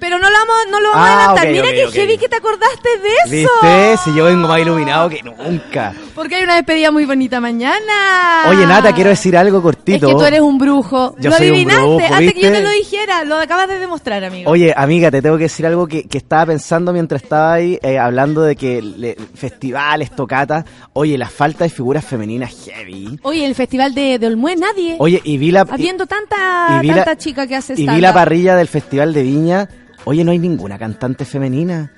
Pero 0.01 0.17
no 0.17 0.29
lo 0.31 0.35
vamos, 0.35 0.55
no 0.71 0.79
lo 0.79 0.89
vamos 0.89 1.07
Ah, 1.07 1.11
a 1.11 1.15
adelantar. 1.31 1.45
ok, 1.45 1.51
Mira 1.51 1.71
que 1.71 1.85
ok. 1.85 1.93
heavy 1.93 2.17
que 2.17 2.27
te 2.27 2.35
acordaste 2.37 2.89
de 3.03 3.09
eso. 3.37 3.49
¿Viste? 3.61 3.97
Si 4.03 4.15
yo 4.15 4.25
vengo 4.25 4.47
más 4.47 4.59
iluminado 4.59 5.07
que 5.09 5.21
nunca. 5.21 5.93
Porque 6.15 6.35
hay 6.37 6.43
una 6.43 6.55
despedida 6.55 6.89
muy 6.89 7.05
bonita 7.05 7.39
mañana. 7.39 8.45
Oye, 8.49 8.65
Nata, 8.65 8.93
quiero 8.93 9.11
decir 9.11 9.37
algo 9.37 9.61
cortito. 9.61 10.07
Es 10.07 10.13
que 10.13 10.19
tú 10.19 10.25
eres 10.25 10.41
un 10.41 10.57
brujo. 10.57 11.15
Yo 11.19 11.29
lo 11.29 11.35
soy 11.37 11.49
un 11.49 11.53
adivinaste 11.53 11.83
brujo, 11.85 12.13
antes 12.15 12.33
que 12.33 12.41
yo 12.41 12.51
te 12.51 12.61
lo 12.63 12.69
dijera. 12.71 13.23
Lo 13.25 13.37
acabas 13.37 13.67
de 13.69 13.77
demostrar, 13.77 14.23
amigo. 14.23 14.49
Oye, 14.49 14.73
amiga, 14.75 15.11
te 15.11 15.21
tengo 15.21 15.37
que 15.37 15.43
decir 15.43 15.67
algo 15.67 15.85
que, 15.87 16.07
que 16.07 16.17
estaba 16.17 16.47
pensando 16.47 16.91
mientras 16.93 17.21
estaba 17.21 17.53
ahí 17.53 17.77
eh, 17.83 17.99
hablando 17.99 18.41
de 18.41 18.55
que 18.55 18.81
le- 18.81 19.15
festivales, 19.35 20.09
tocatas. 20.15 20.65
Oye, 20.93 21.15
la 21.17 21.29
falta 21.29 21.63
de 21.63 21.69
figuras 21.69 22.03
femeninas 22.03 22.55
heavy. 22.65 23.19
Oye, 23.21 23.45
el 23.45 23.53
festival 23.53 23.93
de, 23.93 24.17
de 24.17 24.25
Olmué, 24.27 24.55
nadie. 24.55 24.95
Oye, 24.97 25.21
y 25.23 25.37
vi 25.37 25.51
la, 25.51 25.61
Habiendo 25.61 26.07
tanta, 26.07 26.77
y 26.77 26.79
vi 26.81 26.87
la- 26.87 26.95
tanta 27.03 27.17
chica 27.17 27.45
que 27.45 27.55
hace 27.55 27.73
y 27.77 27.87
vi 27.87 28.01
la 28.01 28.13
parrilla 28.13 28.55
del 28.55 28.67
Festival 28.67 29.13
de 29.13 29.21
Viña. 29.21 29.69
Oye, 30.05 30.23
no 30.23 30.31
hay 30.31 30.39
ninguna 30.39 30.77
cantante 30.79 31.25
femenina 31.25 31.91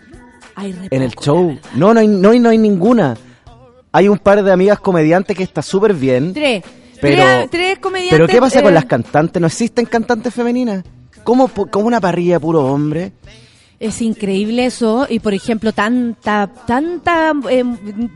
en 0.92 1.02
el 1.02 1.12
show. 1.16 1.58
No, 1.76 1.94
no 1.94 2.00
hay, 2.00 2.08
no 2.08 2.30
hay, 2.32 2.40
no 2.40 2.50
hay 2.50 2.58
ninguna. 2.58 3.16
Hay 3.92 4.08
un 4.08 4.18
par 4.18 4.44
de 4.44 4.52
amigas 4.52 4.80
comediantes 4.80 5.38
que 5.38 5.44
está 5.44 5.62
súper 5.62 5.94
bien. 5.94 6.34
Tres. 6.34 6.64
Pero- 7.00 7.24
tres, 7.24 7.50
tres 7.50 7.80
comediantes. 7.80 8.18
Pero 8.18 8.28
¿qué 8.28 8.40
pasa 8.40 8.62
con 8.62 8.72
eh, 8.72 8.76
las 8.76 8.86
cantantes? 8.86 9.40
¿No 9.42 9.48
existen 9.48 9.86
cantantes 9.86 10.34
femeninas? 10.34 10.84
¿Cómo, 11.24 11.48
cómo 11.48 11.88
una 11.88 12.02
parrilla 12.02 12.36
de 12.36 12.40
puro 12.40 12.66
hombre? 12.66 13.14
Es 13.84 14.02
increíble 14.02 14.66
eso. 14.66 15.06
Y 15.10 15.20
por 15.20 15.34
ejemplo, 15.34 15.74
tanta, 15.74 16.48
tanta 16.66 17.34
eh, 17.50 17.66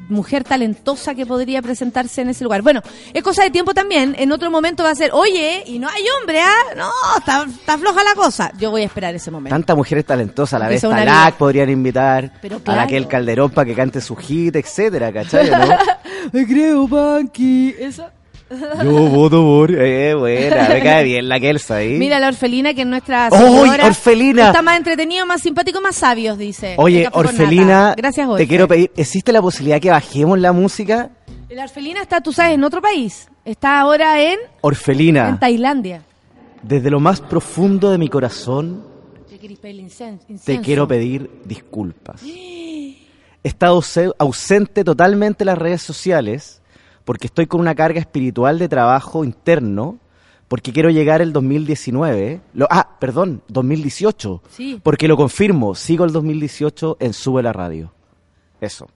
mujer 0.08 0.46
talentosa 0.46 1.14
que 1.14 1.26
podría 1.26 1.62
presentarse 1.62 2.22
en 2.22 2.30
ese 2.30 2.46
lugar. 2.46 2.62
Bueno, 2.62 2.82
es 3.14 3.22
cosa 3.22 3.44
de 3.44 3.52
tiempo 3.52 3.74
también. 3.74 4.16
En 4.18 4.32
otro 4.32 4.50
momento 4.50 4.84
va 4.84 4.92
a 4.92 4.96
ser, 4.96 5.12
oye, 5.12 5.64
y 5.66 5.78
no 5.78 5.90
hay 5.90 6.04
hombre, 6.22 6.40
¿ah? 6.40 6.74
No, 6.78 6.90
está, 7.18 7.44
está 7.44 7.78
floja 7.78 8.02
la 8.02 8.16
cosa. 8.16 8.50
Yo 8.58 8.72
voy 8.72 8.84
a 8.84 8.86
esperar 8.86 9.14
ese 9.14 9.30
momento. 9.30 9.54
Tantas 9.54 9.76
mujeres 9.76 10.06
talentosas, 10.06 10.58
la 10.58 10.70
vez 10.70 10.82
Talac 10.82 11.36
podrían 11.36 11.70
invitar, 11.70 12.32
Pero 12.42 12.62
a. 12.64 12.76
Raquel 12.76 13.06
Calderón 13.06 13.52
para 13.52 13.66
que 13.66 13.76
cante 13.76 14.00
su 14.00 14.16
hit, 14.16 14.56
etcétera, 14.56 15.12
¿cachai? 15.12 15.52
Me 16.32 16.48
creo, 16.48 16.88
Panky. 16.88 17.76
Eso. 17.78 18.06
Yo 18.84 18.92
voto 19.10 19.42
por... 19.42 19.72
Eh, 19.72 20.14
buena, 20.16 20.70
me 20.70 20.82
cae 20.82 21.04
bien 21.04 21.28
la 21.28 21.40
Kelsa 21.40 21.78
ahí. 21.78 21.98
Mira 21.98 22.20
la 22.20 22.30
orfelina 22.30 22.74
que 22.74 22.82
es 22.82 22.88
nuestra 22.88 23.30
¡Uy, 23.32 23.38
seguidora. 23.40 23.86
Orfelina! 23.88 24.48
Está 24.48 24.62
más 24.62 24.78
entretenido, 24.78 25.26
más 25.26 25.42
simpático, 25.42 25.82
más 25.82 25.96
sabios, 25.98 26.38
dice. 26.38 26.76
Oye, 26.78 27.10
Orfelina. 27.12 27.94
Gracias, 27.98 28.30
te 28.38 28.48
quiero 28.48 28.68
pedir, 28.68 28.92
¿existe 28.96 29.32
la 29.34 29.42
posibilidad 29.42 29.80
que 29.82 29.90
bajemos 29.90 30.40
la 30.40 30.54
música? 30.54 31.10
La 31.50 31.64
orfelina 31.64 32.02
está, 32.02 32.22
tú 32.22 32.32
sabes, 32.34 32.54
en 32.56 32.64
otro 32.64 32.82
país. 32.82 33.28
Está 33.46 33.80
ahora 33.80 34.22
en, 34.22 34.34
en 34.34 34.40
Orfelina, 34.62 35.38
Tailandia. 35.40 36.02
desde 36.62 36.90
lo 36.90 37.00
más 37.00 37.22
profundo 37.22 37.92
de 37.92 37.98
mi 37.98 38.10
corazón, 38.10 38.84
Te 40.46 40.60
quiero 40.62 40.88
pedir 40.88 41.30
disculpas. 41.46 42.22
He 42.24 42.98
estado 43.44 43.78
ause- 43.82 44.14
ausente 44.20 44.84
totalmente 44.84 45.46
las 45.46 45.58
redes 45.58 45.82
sociales 45.82 46.62
porque 47.08 47.28
estoy 47.28 47.48
con 47.48 47.62
una 47.62 47.74
carga 47.74 48.02
espiritual 48.02 48.60
de 48.60 48.68
trabajo 48.68 49.24
interno, 49.24 49.98
porque 50.50 50.74
quiero 50.74 50.90
llegar 50.90 51.22
el 51.22 51.32
2019, 51.32 52.42
lo, 52.54 52.68
ah, 52.70 52.98
perdón, 53.00 53.42
2018, 53.48 54.42
Sí. 54.50 54.82
porque 54.84 55.08
lo 55.08 55.16
confirmo, 55.16 55.74
sigo 55.74 56.04
el 56.04 56.12
2018 56.12 56.98
en 57.00 57.14
Sube 57.14 57.42
la 57.42 57.54
Radio. 57.54 57.94
Eso. 58.60 58.90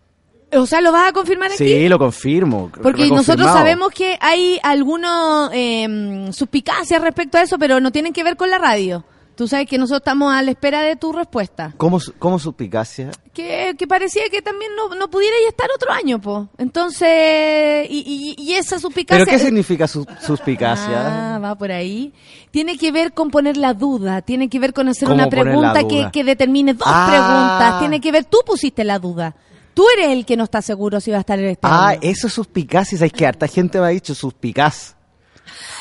O 0.51 0.65
sea, 0.65 0.81
¿lo 0.81 0.91
vas 0.91 1.07
a 1.07 1.13
confirmar 1.13 1.51
aquí? 1.53 1.57
Sí, 1.65 1.87
lo 1.87 1.97
confirmo. 1.97 2.69
Porque 2.83 3.07
nosotros 3.07 3.47
sabemos 3.47 3.93
que 3.93 4.17
hay 4.19 4.59
algunos 4.61 5.49
eh, 5.53 6.27
suspicacias 6.33 7.01
respecto 7.01 7.37
a 7.37 7.43
eso, 7.43 7.57
pero 7.57 7.79
no 7.79 7.91
tienen 7.93 8.11
que 8.11 8.25
ver 8.25 8.35
con 8.35 8.49
la 8.49 8.57
radio. 8.57 9.05
Tú 9.41 9.47
sabes 9.47 9.65
que 9.65 9.79
nosotros 9.79 10.01
estamos 10.01 10.31
a 10.31 10.39
la 10.43 10.51
espera 10.51 10.83
de 10.83 10.95
tu 10.95 11.11
respuesta. 11.11 11.73
¿Cómo, 11.77 11.99
cómo 12.19 12.37
suspicacia? 12.37 13.09
Que, 13.33 13.73
que 13.75 13.87
parecía 13.87 14.21
que 14.29 14.43
también 14.43 14.69
no, 14.75 14.93
no 14.93 15.09
pudiera 15.09 15.35
ya 15.41 15.49
estar 15.49 15.67
otro 15.75 15.91
año, 15.91 16.21
po. 16.21 16.47
Entonces, 16.59 17.87
y, 17.89 18.35
y, 18.37 18.43
y 18.43 18.53
esa 18.53 18.77
suspicacia... 18.77 19.25
¿Pero 19.25 19.35
qué 19.37 19.43
significa 19.43 19.87
su- 19.87 20.05
suspicacia? 20.21 21.35
Ah, 21.35 21.39
va 21.39 21.55
por 21.55 21.71
ahí. 21.71 22.13
Tiene 22.51 22.77
que 22.77 22.91
ver 22.91 23.13
con 23.13 23.31
poner 23.31 23.57
la 23.57 23.73
duda, 23.73 24.21
tiene 24.21 24.47
que 24.47 24.59
ver 24.59 24.73
con 24.73 24.89
hacer 24.89 25.07
¿Cómo 25.07 25.15
una 25.21 25.27
pregunta 25.27 25.87
que, 25.87 26.09
que 26.13 26.23
determine 26.23 26.75
dos 26.75 26.87
Ah. 26.87 27.07
preguntas. 27.09 27.79
Tiene 27.79 27.99
que 27.99 28.11
ver, 28.11 28.25
tú 28.25 28.37
pusiste 28.45 28.83
la 28.83 28.99
duda. 28.99 29.35
Tú 29.73 29.85
eres 29.97 30.09
el 30.11 30.23
que 30.23 30.37
no 30.37 30.43
está 30.43 30.61
seguro 30.61 30.99
si 30.99 31.09
va 31.09 31.17
a 31.17 31.21
estar 31.21 31.39
en 31.39 31.45
este 31.45 31.65
Ah, 31.67 31.87
año. 31.87 31.99
eso 32.03 32.27
es 32.27 32.33
suspicacia. 32.33 32.95
¿Sabes 32.99 33.11
que 33.13 33.25
Harta 33.25 33.47
gente 33.47 33.79
me 33.79 33.87
ha 33.87 33.89
dicho 33.89 34.13
suspicaz. 34.13 34.95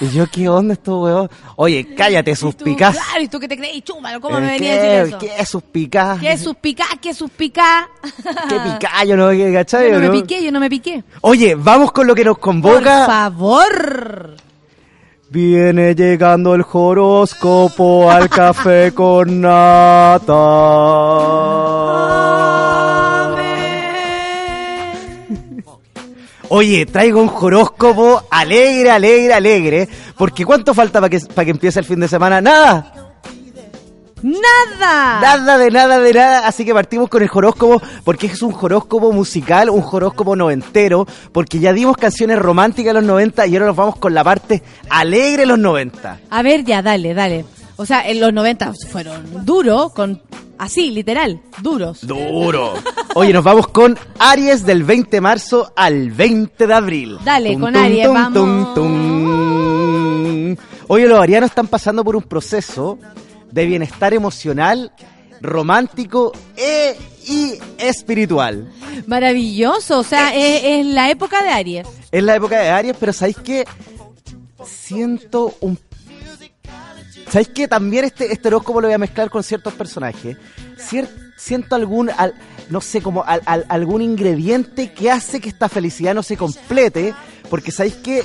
Y 0.00 0.08
yo, 0.10 0.26
¿qué 0.30 0.48
onda 0.48 0.72
esto, 0.74 1.00
weón? 1.00 1.30
Oye, 1.56 1.94
cállate, 1.94 2.30
Y 2.30 2.36
suspicaz. 2.36 2.96
Claro, 2.96 3.22
y 3.22 3.28
tú 3.28 3.38
que 3.38 3.46
te 3.48 3.56
crees, 3.56 3.82
chúmalo, 3.84 4.20
¿cómo 4.20 4.38
Eh, 4.38 4.40
me 4.40 4.46
venía 4.52 4.74
a 4.74 4.76
¿qué? 4.80 4.82
decir 4.88 5.08
eso? 5.08 5.18
¿Qué 5.18 5.30
es 5.38 5.48
suspicaz? 5.48 6.20
¿Qué 6.20 6.32
es 6.32 6.40
suspicaz? 6.42 6.88
¿Qué 7.00 7.10
es 7.10 7.16
suspicaz? 7.18 7.86
¿Qué 8.48 8.56
picayo, 8.60 9.16
no? 9.16 9.30
¿Qué, 9.30 9.52
¿Cachai? 9.52 9.90
Yo 9.90 9.92
no 9.92 9.96
o 9.98 10.00
me 10.00 10.06
no? 10.06 10.12
piqué, 10.12 10.42
yo 10.42 10.50
no 10.52 10.60
me 10.60 10.70
piqué. 10.70 11.04
Oye, 11.20 11.54
vamos 11.54 11.92
con 11.92 12.06
lo 12.06 12.14
que 12.14 12.24
nos 12.24 12.36
Por 12.36 12.42
convoca. 12.44 13.06
favor. 13.06 14.36
Viene 15.28 15.94
llegando 15.94 16.54
el 16.56 16.64
horóscopo 16.72 18.10
al 18.10 18.28
café 18.28 18.92
con 18.92 19.40
nata. 19.42 20.34
Oye, 26.52 26.84
traigo 26.84 27.22
un 27.22 27.30
horóscopo 27.32 28.24
alegre, 28.28 28.90
alegre, 28.90 29.32
alegre. 29.32 29.88
Porque 30.18 30.44
¿cuánto 30.44 30.74
falta 30.74 31.00
para 31.00 31.08
que, 31.08 31.20
para 31.20 31.44
que 31.44 31.52
empiece 31.52 31.78
el 31.78 31.84
fin 31.84 32.00
de 32.00 32.08
semana? 32.08 32.40
Nada. 32.40 32.92
¡Nada! 34.20 35.20
Nada 35.20 35.58
de 35.58 35.70
nada 35.70 36.00
de 36.00 36.12
nada, 36.12 36.46
así 36.48 36.64
que 36.64 36.74
partimos 36.74 37.08
con 37.08 37.22
el 37.22 37.30
horóscopo 37.32 37.80
porque 38.04 38.26
es 38.26 38.42
un 38.42 38.52
horóscopo 38.60 39.12
musical, 39.12 39.70
un 39.70 39.82
horóscopo 39.90 40.34
noventero, 40.34 41.06
porque 41.32 41.60
ya 41.60 41.72
dimos 41.72 41.96
canciones 41.96 42.38
románticas 42.38 42.90
en 42.90 42.96
los 42.96 43.04
90 43.04 43.46
y 43.46 43.54
ahora 43.54 43.66
nos 43.66 43.76
vamos 43.76 43.96
con 43.96 44.12
la 44.12 44.24
parte 44.24 44.62
alegre 44.90 45.42
de 45.42 45.46
los 45.46 45.58
90. 45.58 46.18
A 46.28 46.42
ver, 46.42 46.64
ya, 46.64 46.82
dale, 46.82 47.14
dale. 47.14 47.44
O 47.76 47.86
sea, 47.86 48.06
en 48.06 48.20
los 48.20 48.32
90 48.32 48.74
fueron 48.90 49.46
duros, 49.46 49.92
con 49.92 50.20
así, 50.60 50.90
literal, 50.90 51.40
duros. 51.62 52.06
Duro. 52.06 52.74
Oye, 53.14 53.32
nos 53.32 53.42
vamos 53.42 53.66
con 53.68 53.98
Aries 54.18 54.64
del 54.64 54.84
20 54.84 55.16
de 55.16 55.20
marzo 55.20 55.72
al 55.74 56.10
20 56.10 56.66
de 56.66 56.74
abril. 56.74 57.18
Dale, 57.24 57.58
con 57.58 57.76
Aries, 57.76 58.08
vamos. 58.08 58.74
tum. 58.74 60.56
Oye, 60.86 61.06
los 61.06 61.20
arianos 61.20 61.50
están 61.50 61.66
pasando 61.68 62.04
por 62.04 62.14
un 62.16 62.22
proceso 62.22 62.98
de 63.50 63.66
bienestar 63.66 64.12
emocional, 64.14 64.92
romántico 65.40 66.32
e, 66.56 66.96
y 67.26 67.54
espiritual. 67.78 68.72
Maravilloso, 69.06 70.00
o 70.00 70.04
sea, 70.04 70.34
es, 70.34 70.62
es 70.64 70.86
la 70.86 71.10
época 71.10 71.42
de 71.42 71.50
Aries. 71.50 71.88
Es 72.12 72.22
la 72.22 72.34
época 72.36 72.60
de 72.60 72.68
Aries, 72.68 72.96
pero 72.98 73.12
¿sabéis 73.12 73.38
qué? 73.38 73.64
Siento 74.64 75.54
un... 75.60 75.78
¿Sabéis 77.30 77.48
qué? 77.54 77.68
También 77.68 78.04
este, 78.04 78.32
este 78.32 78.48
horóscopo 78.48 78.80
lo 78.80 78.88
voy 78.88 78.94
a 78.94 78.98
mezclar 78.98 79.30
con 79.30 79.42
ciertos 79.42 79.72
personajes. 79.74 80.36
Cier- 80.78 81.08
siento 81.36 81.76
algún, 81.76 82.10
al- 82.10 82.34
no 82.70 82.80
sé, 82.80 83.00
como 83.00 83.22
al- 83.24 83.42
al- 83.46 83.66
algún 83.68 84.02
ingrediente 84.02 84.92
que 84.92 85.10
hace 85.10 85.40
que 85.40 85.48
esta 85.48 85.68
felicidad 85.68 86.14
no 86.14 86.22
se 86.22 86.36
complete, 86.36 87.14
porque 87.48 87.70
¿sabéis 87.70 87.94
qué? 87.96 88.24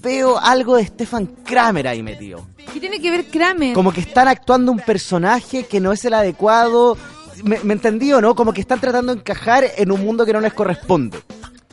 Veo 0.00 0.38
algo 0.38 0.76
de 0.76 0.86
Stefan 0.86 1.26
Kramer 1.44 1.88
ahí 1.88 2.02
metido. 2.02 2.46
¿Qué 2.72 2.80
tiene 2.80 3.00
que 3.00 3.10
ver 3.10 3.26
Kramer? 3.26 3.72
Como 3.74 3.92
que 3.92 4.00
están 4.00 4.28
actuando 4.28 4.70
un 4.72 4.78
personaje 4.80 5.64
que 5.64 5.80
no 5.80 5.92
es 5.92 6.04
el 6.04 6.14
adecuado. 6.14 6.96
¿Me, 7.44 7.58
me 7.62 7.72
entendí 7.74 8.12
o 8.12 8.20
no? 8.20 8.34
Como 8.34 8.52
que 8.52 8.60
están 8.60 8.80
tratando 8.80 9.12
de 9.14 9.20
encajar 9.20 9.64
en 9.76 9.90
un 9.92 10.04
mundo 10.04 10.26
que 10.26 10.32
no 10.32 10.40
les 10.40 10.52
corresponde. 10.52 11.18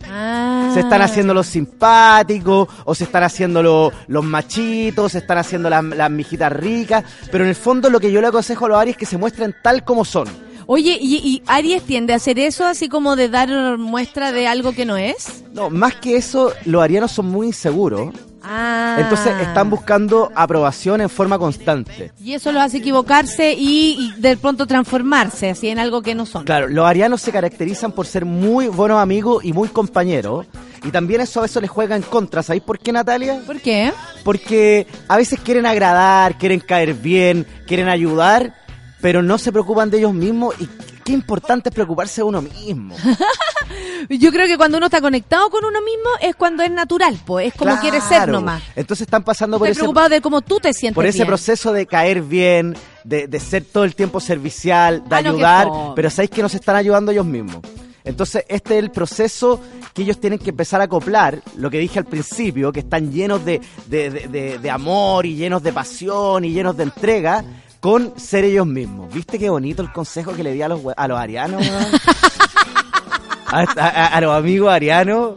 Ah. 0.09 0.71
Se 0.73 0.79
están 0.81 1.01
haciendo 1.01 1.33
los 1.33 1.47
simpáticos, 1.47 2.67
o 2.85 2.95
se 2.95 3.03
están 3.05 3.23
haciendo 3.23 3.61
lo- 3.63 3.91
los 4.07 4.23
machitos, 4.23 5.11
se 5.13 5.19
están 5.19 5.37
haciendo 5.37 5.69
las, 5.69 5.83
las 5.83 6.11
mijitas 6.11 6.51
ricas, 6.51 7.03
pero 7.31 7.43
en 7.43 7.49
el 7.49 7.55
fondo 7.55 7.89
lo 7.89 7.99
que 7.99 8.11
yo 8.11 8.21
le 8.21 8.27
aconsejo 8.27 8.65
a 8.65 8.69
los 8.69 8.77
Aries 8.77 8.95
es 8.95 8.99
que 8.99 9.05
se 9.05 9.17
muestren 9.17 9.55
tal 9.63 9.83
como 9.83 10.05
son. 10.05 10.27
Oye, 10.67 10.97
¿y, 10.99 11.15
y 11.17 11.43
Aries 11.45 11.83
tiende 11.83 12.13
a 12.13 12.15
hacer 12.15 12.39
eso, 12.39 12.65
así 12.65 12.89
como 12.89 13.15
de 13.15 13.29
dar 13.29 13.77
muestra 13.77 14.31
de 14.31 14.47
algo 14.47 14.73
que 14.73 14.85
no 14.85 14.97
es? 14.97 15.43
No, 15.53 15.69
más 15.69 15.93
que 15.95 16.17
eso, 16.17 16.51
los 16.65 16.81
arianos 16.81 17.11
son 17.11 17.27
muy 17.27 17.47
inseguros, 17.47 18.13
Ah. 18.47 18.97
entonces 18.99 19.33
están 19.41 19.69
buscando 19.69 20.31
aprobación 20.35 21.01
en 21.01 21.09
forma 21.09 21.39
constante. 21.39 22.11
Y 22.21 22.33
eso 22.33 22.51
los 22.51 22.61
hace 22.61 22.77
equivocarse 22.77 23.53
y, 23.53 24.13
y 24.15 24.21
de 24.21 24.37
pronto 24.37 24.67
transformarse 24.67 25.49
así 25.49 25.69
en 25.69 25.79
algo 25.79 26.01
que 26.01 26.13
no 26.15 26.25
son. 26.25 26.45
Claro, 26.45 26.67
los 26.67 26.85
arianos 26.85 27.21
se 27.21 27.31
caracterizan 27.31 27.91
por 27.91 28.05
ser 28.05 28.25
muy 28.25 28.67
buenos 28.67 28.99
amigos 28.99 29.43
y 29.43 29.53
muy 29.53 29.69
compañeros, 29.69 30.45
y 30.83 30.91
también 30.91 31.21
eso 31.21 31.39
a 31.39 31.43
veces 31.43 31.61
les 31.61 31.71
juega 31.71 31.95
en 31.95 32.03
contra. 32.03 32.43
¿Sabéis 32.43 32.63
por 32.63 32.77
qué, 32.77 32.91
Natalia? 32.91 33.41
¿Por 33.45 33.59
qué? 33.59 33.91
Porque 34.23 34.85
a 35.07 35.17
veces 35.17 35.39
quieren 35.39 35.65
agradar, 35.65 36.37
quieren 36.37 36.59
caer 36.59 36.93
bien, 36.93 37.47
quieren 37.65 37.89
ayudar, 37.89 38.53
pero 39.01 39.23
no 39.23 39.37
se 39.39 39.51
preocupan 39.51 39.89
de 39.89 39.97
ellos 39.97 40.13
mismos 40.13 40.53
y 40.59 40.69
qué 41.05 41.13
importante 41.13 41.69
es 41.69 41.75
preocuparse 41.75 42.21
de 42.21 42.23
uno 42.23 42.41
mismo. 42.41 42.95
Yo 44.09 44.31
creo 44.31 44.47
que 44.47 44.57
cuando 44.57 44.77
uno 44.77 44.87
está 44.87 45.01
conectado 45.01 45.49
con 45.49 45.63
uno 45.65 45.81
mismo 45.81 46.09
es 46.21 46.35
cuando 46.35 46.63
es 46.63 46.71
natural, 46.71 47.17
pues, 47.25 47.47
es 47.47 47.53
como 47.53 47.71
Claro. 47.71 47.81
quiere 47.81 48.01
ser 48.01 48.27
nomás. 48.29 48.61
Entonces 48.75 49.05
están 49.07 49.23
pasando 49.23 49.57
por 49.57 49.67
Estoy 49.67 49.71
ese, 49.73 49.79
preocupado 49.81 50.09
de 50.09 50.21
cómo 50.21 50.41
tú 50.41 50.59
te 50.59 50.73
sientes 50.73 50.95
por 50.95 51.05
ese 51.05 51.19
bien. 51.19 51.27
proceso 51.27 51.71
de 51.73 51.85
caer 51.85 52.21
bien, 52.21 52.75
de, 53.03 53.27
de 53.27 53.39
ser 53.39 53.63
todo 53.63 53.83
el 53.83 53.95
tiempo 53.95 54.19
servicial, 54.19 55.03
de 55.07 55.15
Ah, 55.15 55.19
ayudar, 55.19 55.67
pero 55.95 56.09
sabéis 56.09 56.31
que 56.31 56.41
no 56.41 56.49
se 56.49 56.57
están 56.57 56.75
ayudando 56.75 57.11
ellos 57.11 57.25
mismos. 57.25 57.57
Entonces, 58.03 58.45
este 58.49 58.77
es 58.77 58.83
el 58.83 58.91
proceso 58.91 59.59
que 59.95 60.03
ellos 60.03 60.19
tienen 60.19 60.37
que 60.37 60.51
empezar 60.51 60.79
a 60.79 60.83
acoplar, 60.83 61.41
lo 61.57 61.71
que 61.71 61.79
dije 61.79 61.97
al 61.97 62.05
principio, 62.05 62.71
que 62.71 62.81
están 62.81 63.11
llenos 63.11 63.43
de- 63.43 63.61
de- 63.87 64.59
de 64.61 64.69
amor 64.69 65.25
y 65.25 65.35
llenos 65.35 65.63
de 65.63 65.73
pasión 65.73 66.45
y 66.45 66.51
llenos 66.51 66.77
de 66.77 66.83
entrega, 66.83 67.43
con 67.85 68.19
ser 68.19 68.43
ellos 68.45 68.65
mismos. 68.65 69.13
¿Viste 69.13 69.37
qué 69.37 69.47
bonito 69.47 69.83
el 69.83 69.91
consejo 69.91 70.33
que 70.35 70.41
le 70.43 70.53
di 70.53 70.61
a 70.63 70.67
los, 70.67 70.81
a 70.97 71.07
los 71.07 71.19
arianos? 71.19 71.61
a, 73.45 73.59
a- 73.77 74.07
a 74.07 74.21
los 74.21 74.35
amigos 74.35 74.71
arianos. 74.73 75.33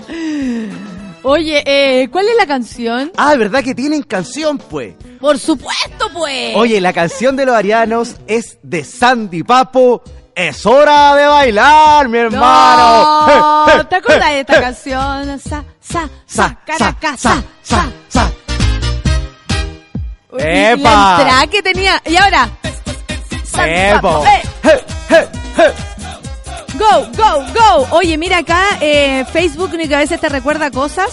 Oye, 1.24 1.62
eh, 1.66 2.08
¿cuál 2.10 2.26
es 2.26 2.36
la 2.38 2.46
canción? 2.46 3.12
Ah, 3.18 3.34
¿verdad 3.36 3.62
que 3.62 3.74
tienen 3.74 4.02
canción, 4.02 4.56
pues? 4.56 4.94
Por 5.20 5.38
supuesto, 5.38 6.08
pues. 6.14 6.56
Oye, 6.56 6.80
la 6.80 6.94
canción 6.94 7.36
de 7.36 7.44
los 7.44 7.54
arianos 7.54 8.16
es 8.26 8.56
de 8.62 8.82
Sandy 8.82 9.42
Papo. 9.42 10.02
Es 10.34 10.64
hora 10.64 11.16
de 11.16 11.26
bailar, 11.26 12.08
mi 12.08 12.16
hermano. 12.16 13.26
No, 13.76 13.86
¿te 13.88 13.96
acuerdas 13.96 14.30
de 14.30 14.40
esta 14.40 14.58
canción? 14.58 15.38
Sa, 15.38 15.64
sa, 15.80 16.08
Sa, 16.24 16.58
sa, 16.78 16.96
sa, 16.98 17.16
sa, 17.18 17.42
sa, 17.62 17.92
sa. 18.08 18.32
¡Epa! 20.36 20.90
La 20.90 21.16
entrada 21.22 21.46
que 21.46 21.62
tenía. 21.62 22.02
Y 22.06 22.16
ahora. 22.16 22.48
Je. 23.54 23.92
Go, 26.78 27.06
go, 27.16 27.44
go. 27.54 27.96
Oye, 27.96 28.16
mira 28.18 28.38
acá, 28.38 28.62
eh, 28.80 29.24
Facebook 29.32 29.70
ni 29.76 29.88
que 29.88 29.96
a 29.96 29.98
veces 29.98 30.20
te 30.20 30.28
recuerda 30.28 30.70
cosas. 30.70 31.08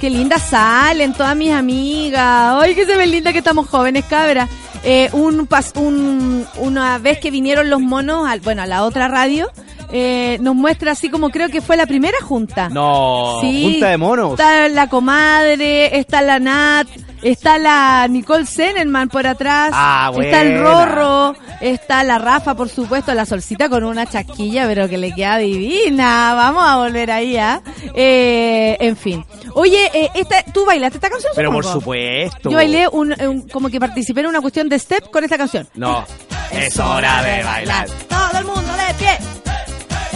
Qué 0.00 0.10
lindas 0.10 0.42
salen 0.42 1.12
todas 1.12 1.36
mis 1.36 1.52
amigas. 1.52 2.56
Ay, 2.60 2.74
que 2.74 2.86
se 2.86 2.96
ven 2.96 3.10
lindas 3.10 3.32
que 3.32 3.38
estamos 3.38 3.68
jóvenes, 3.68 4.04
cabra. 4.06 4.48
Eh, 4.82 5.08
un, 5.12 5.48
pas- 5.48 5.76
un- 5.78 6.46
una 6.58 6.98
vez 6.98 7.18
que 7.18 7.30
vinieron 7.30 7.70
los 7.70 7.80
monos, 7.80 8.28
al, 8.28 8.40
bueno, 8.40 8.62
a 8.62 8.66
la 8.66 8.82
otra 8.84 9.08
radio, 9.08 9.50
eh, 9.92 10.38
nos 10.40 10.54
muestra 10.54 10.92
así 10.92 11.08
como 11.08 11.30
creo 11.30 11.48
que 11.50 11.60
fue 11.60 11.76
la 11.76 11.86
primera 11.86 12.18
junta. 12.22 12.68
No, 12.68 13.38
Sí, 13.40 13.62
junta 13.72 13.88
de 13.88 13.96
monos. 13.98 14.32
Está 14.32 14.68
la 14.68 14.88
comadre, 14.88 15.98
está 15.98 16.20
la 16.22 16.38
Nat, 16.38 16.86
está 17.30 17.58
la 17.58 18.06
Nicole 18.08 18.46
Senenman 18.46 19.08
por 19.08 19.26
atrás, 19.26 19.70
Ah, 19.72 20.10
está 20.20 20.42
el. 20.42 20.60
Rorro, 20.60 21.34
está 21.60 22.02
la 22.04 22.18
Rafa, 22.18 22.54
por 22.54 22.68
supuesto, 22.68 23.12
la 23.14 23.26
Solcita 23.26 23.68
con 23.68 23.84
una 23.84 24.06
chasquilla, 24.06 24.66
pero 24.66 24.88
que 24.88 24.98
le 24.98 25.12
queda 25.12 25.38
divina. 25.38 26.34
Vamos 26.34 26.64
a 26.66 26.76
volver 26.76 27.10
ahí, 27.10 27.36
¿ah? 27.36 27.60
Eh, 27.94 28.76
en 28.80 28.96
fin. 28.96 29.24
Oye, 29.54 29.90
eh, 29.94 30.10
esta, 30.14 30.42
¿tú 30.52 30.64
bailaste 30.66 30.98
esta 30.98 31.08
canción? 31.10 31.32
Pero 31.34 31.50
por 31.52 31.64
supuesto. 31.64 32.50
Yo 32.50 32.56
bailé 32.56 32.86
un, 32.88 33.14
un- 33.22 33.48
como 33.48 33.68
que 33.70 33.80
participé 33.80 34.20
en 34.20 34.26
una 34.26 34.40
cuestión 34.40 34.68
de 34.68 34.78
step 34.78 35.10
con 35.10 35.24
esta 35.24 35.38
canción. 35.38 35.66
No, 35.74 36.04
es 36.52 36.78
hora 36.78 37.22
de 37.22 37.42
bailar. 37.42 37.88
Todo 38.08 38.38
el 38.38 38.44
mundo 38.44 38.72
de 38.72 38.94
pie. 38.94 39.18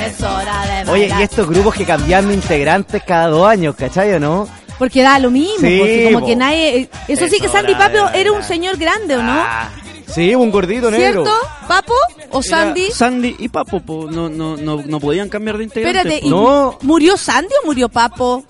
Es 0.07 0.21
hora 0.23 0.61
de 0.63 0.69
bailar. 0.85 0.89
Oye, 0.91 1.13
y 1.19 1.23
estos 1.23 1.47
grupos 1.49 1.75
que 1.75 1.85
cambian 1.85 2.29
de 2.29 2.35
integrantes 2.35 3.03
cada 3.07 3.27
dos 3.29 3.47
años, 3.47 3.75
¿cachai 3.77 4.13
o 4.15 4.21
no? 4.21 4.49
Porque 4.81 5.03
da 5.03 5.19
lo 5.21 5.31
mismo, 5.31 5.61
Sí, 5.61 5.77
porque 5.79 6.11
como 6.13 6.27
que 6.27 6.35
nadie... 6.35 6.77
eh, 6.79 6.91
Eso 7.07 7.29
sí 7.29 7.39
que 7.39 7.49
Sandy 7.49 7.75
Papo 7.75 7.99
era 8.15 8.33
un 8.33 8.43
señor 8.43 8.77
grande, 8.79 9.15
¿o 9.17 9.23
no? 9.23 9.31
Ah, 9.33 9.69
sí, 10.13 10.35
un 10.35 10.51
gordito 10.51 10.91
negro. 10.91 11.23
¿Cierto? 11.23 11.39
¿Papo 11.69 11.93
o 12.31 12.41
Era 12.41 12.49
Sandy? 12.49 12.91
Sandy 12.91 13.37
y 13.39 13.49
Papo, 13.49 13.81
po, 13.81 14.09
no, 14.11 14.29
no, 14.29 14.57
no, 14.57 14.83
no 14.85 14.99
podían 14.99 15.29
cambiar 15.29 15.59
de 15.59 15.65
integrantes. 15.65 16.01
Espérate. 16.05 16.27
¿y 16.27 16.31
No. 16.31 16.79
¿murió 16.83 17.17
Sandy 17.17 17.53
o 17.63 17.67
murió 17.67 17.89
Papo? 17.91 18.43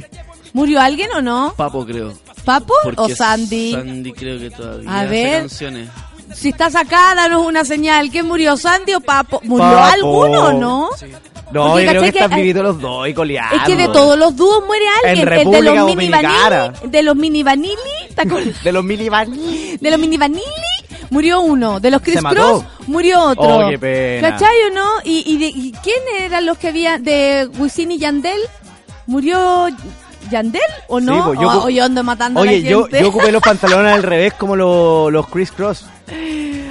¿Murió 0.52 0.80
alguien 0.80 1.10
o 1.14 1.22
no? 1.22 1.54
Papo 1.56 1.86
creo. 1.86 2.12
¿Papo 2.44 2.74
Porque 2.82 3.00
o 3.00 3.08
Sandy? 3.08 3.72
Sandy 3.72 4.12
creo 4.12 4.38
que 4.38 4.50
todavía 4.50 4.90
A 4.90 5.00
hace 5.00 5.08
ver. 5.10 5.38
canciones. 5.40 5.88
Si 6.34 6.48
estás 6.48 6.74
acá, 6.74 7.14
danos 7.14 7.46
una 7.46 7.64
señal. 7.64 8.10
¿Quién 8.10 8.26
murió, 8.26 8.56
Sandy 8.56 8.94
o 8.94 9.00
Papo? 9.00 9.40
¿Murió 9.44 9.68
Papo. 9.70 9.84
alguno 9.92 10.40
o 10.46 10.52
no? 10.52 10.90
No, 11.52 11.68
Porque 11.70 11.84
yo 11.84 11.90
creo 11.90 12.02
que 12.02 12.12
que 12.12 12.18
están 12.18 12.36
vivitos 12.40 12.62
los 12.62 12.80
dos 12.80 13.08
y 13.08 13.14
coleando. 13.14 13.54
Es 13.56 13.62
que 13.62 13.76
de 13.76 13.86
todos 13.88 14.18
los 14.18 14.34
dúos 14.34 14.64
muere 14.66 14.84
alguien. 15.04 15.28
En 15.28 15.32
el 15.32 15.50
de 15.50 15.62
los 15.62 15.84
mini 15.86 16.08
vanilli, 16.10 16.88
de 16.90 17.02
los 17.02 17.16
mini 17.16 17.42
vanilli. 17.42 17.76
De 18.64 18.72
los 18.72 18.82
mini 18.84 19.08
vanilli. 19.08 19.76
De 19.76 19.90
los 19.90 20.00
mini 20.00 20.16
vanilli 20.16 20.42
murió 21.10 21.40
uno. 21.40 21.78
De 21.80 21.90
los 21.90 22.00
Chris. 22.02 22.18
Cross 22.20 22.64
murió 22.86 23.22
otro. 23.22 23.66
Oh, 23.66 23.68
qué 23.68 23.78
pena. 23.78 24.30
¿Cachai 24.30 24.56
o 24.70 24.74
no? 24.74 24.86
¿Y, 25.04 25.22
y, 25.26 25.38
de, 25.38 25.46
y 25.46 25.72
quién 25.82 25.98
eran 26.18 26.46
los 26.46 26.58
que 26.58 26.68
había 26.68 26.98
de 26.98 27.48
Wisin 27.58 27.92
y 27.92 27.98
Yandel? 27.98 28.40
¿Murió 29.06 29.68
Yandel 30.30 30.60
o 30.88 30.98
no? 31.00 31.14
Sí, 31.14 31.20
pues, 31.26 31.40
yo 31.40 31.64
o, 31.64 31.68
yo 31.68 31.84
ando 31.84 32.02
matando 32.02 32.40
a 32.40 32.42
Oye, 32.42 32.60
la 32.62 32.68
yo, 32.70 32.82
gente. 32.84 33.00
yo 33.02 33.08
ocupé 33.08 33.30
los 33.30 33.42
pantalones 33.44 33.92
al 33.92 34.02
revés 34.02 34.32
como 34.34 34.56
lo- 34.56 35.10
los 35.10 35.28
Chris 35.28 35.52
Cross. 35.52 35.86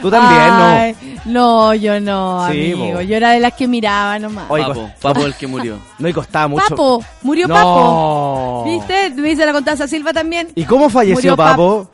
Tú 0.02 0.10
también, 0.12 0.42
Ay, 0.42 0.96
No, 1.26 1.74
yo 1.74 2.00
no, 2.00 2.48
Sí, 2.52 2.72
amigo. 2.74 3.02
Yo 3.02 3.18
era 3.18 3.32
de 3.32 3.40
las 3.40 3.54
que 3.54 3.68
miraba 3.68 4.18
nomás. 4.20 4.46
Oye, 4.50 4.64
Papo, 4.66 4.82
cost- 4.82 4.94
Papo 5.02 5.26
el 5.26 5.34
que 5.36 5.48
murió. 5.48 5.78
No, 6.00 6.08
y 6.08 6.14
costaba 6.14 6.48
mucho. 6.48 6.66
Papo, 6.70 7.04
murió 7.24 7.48
no. 7.48 7.54
Papo. 7.56 8.64
¿Viste? 8.66 9.10
Me 9.12 9.30
dice 9.30 9.46
la 9.46 9.52
Constanza 9.54 9.88
Silva 9.88 10.14
también. 10.14 10.48
¿Y 10.56 10.64
cómo 10.66 10.90
falleció 10.90 11.16
Murió 11.16 11.38
Papo? 11.38 11.90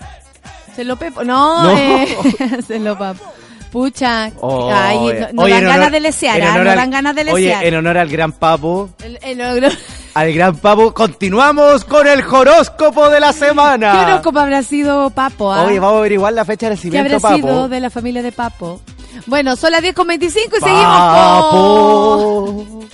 Se 0.75 0.83
lo 0.83 0.95
pepo. 0.97 1.23
No, 1.23 1.63
No. 1.63 1.71
eh, 1.77 2.17
se 2.67 2.79
lo 2.79 2.97
papo. 2.97 3.23
Pucha. 3.71 4.31
Oh, 4.41 4.69
Ay, 4.73 4.97
oye. 4.97 5.19
no, 5.21 5.27
no 5.33 5.41
Oye, 5.43 5.53
dan 5.53 5.63
ganas 5.63 5.77
honor- 5.77 5.91
de 5.91 5.99
lesear, 6.01 6.41
ah, 6.41 6.53
no 6.63 6.69
al- 6.69 6.75
dan 6.75 6.91
ganas 6.91 7.15
de 7.15 7.21
Oye, 7.31 7.45
lesear. 7.47 7.63
en 7.65 7.75
honor 7.75 7.97
al 7.97 8.09
gran 8.09 8.31
Papo, 8.33 8.89
El- 9.03 9.17
el 9.21 9.39
ogro- 9.41 9.69
al 10.13 10.33
gran 10.33 10.57
Papo, 10.57 10.93
continuamos 10.93 11.85
con 11.85 12.05
el 12.05 12.21
horóscopo 12.21 13.09
de 13.09 13.19
la 13.21 13.31
semana. 13.31 13.91
¿Qué 13.93 14.11
horóscopo 14.11 14.39
habrá 14.39 14.61
sido 14.63 15.09
Papo? 15.11 15.53
ah? 15.53 15.63
Oye, 15.63 15.79
vamos 15.79 15.95
a 15.95 15.99
averiguar 15.99 16.33
la 16.33 16.43
fecha 16.43 16.69
de 16.69 16.75
¿Qué 16.75 16.89
nacimiento 16.89 17.15
habrá 17.15 17.19
Papo. 17.21 17.35
sido 17.37 17.69
de 17.69 17.79
la 17.79 17.89
familia 17.89 18.21
de 18.21 18.31
Papo? 18.33 18.81
Bueno, 19.25 19.55
son 19.55 19.71
las 19.71 19.81
10 19.81 19.93
con 19.95 20.07
25 20.07 20.57
y 20.57 20.59
seguimos 20.59 21.51
con... 21.51 22.89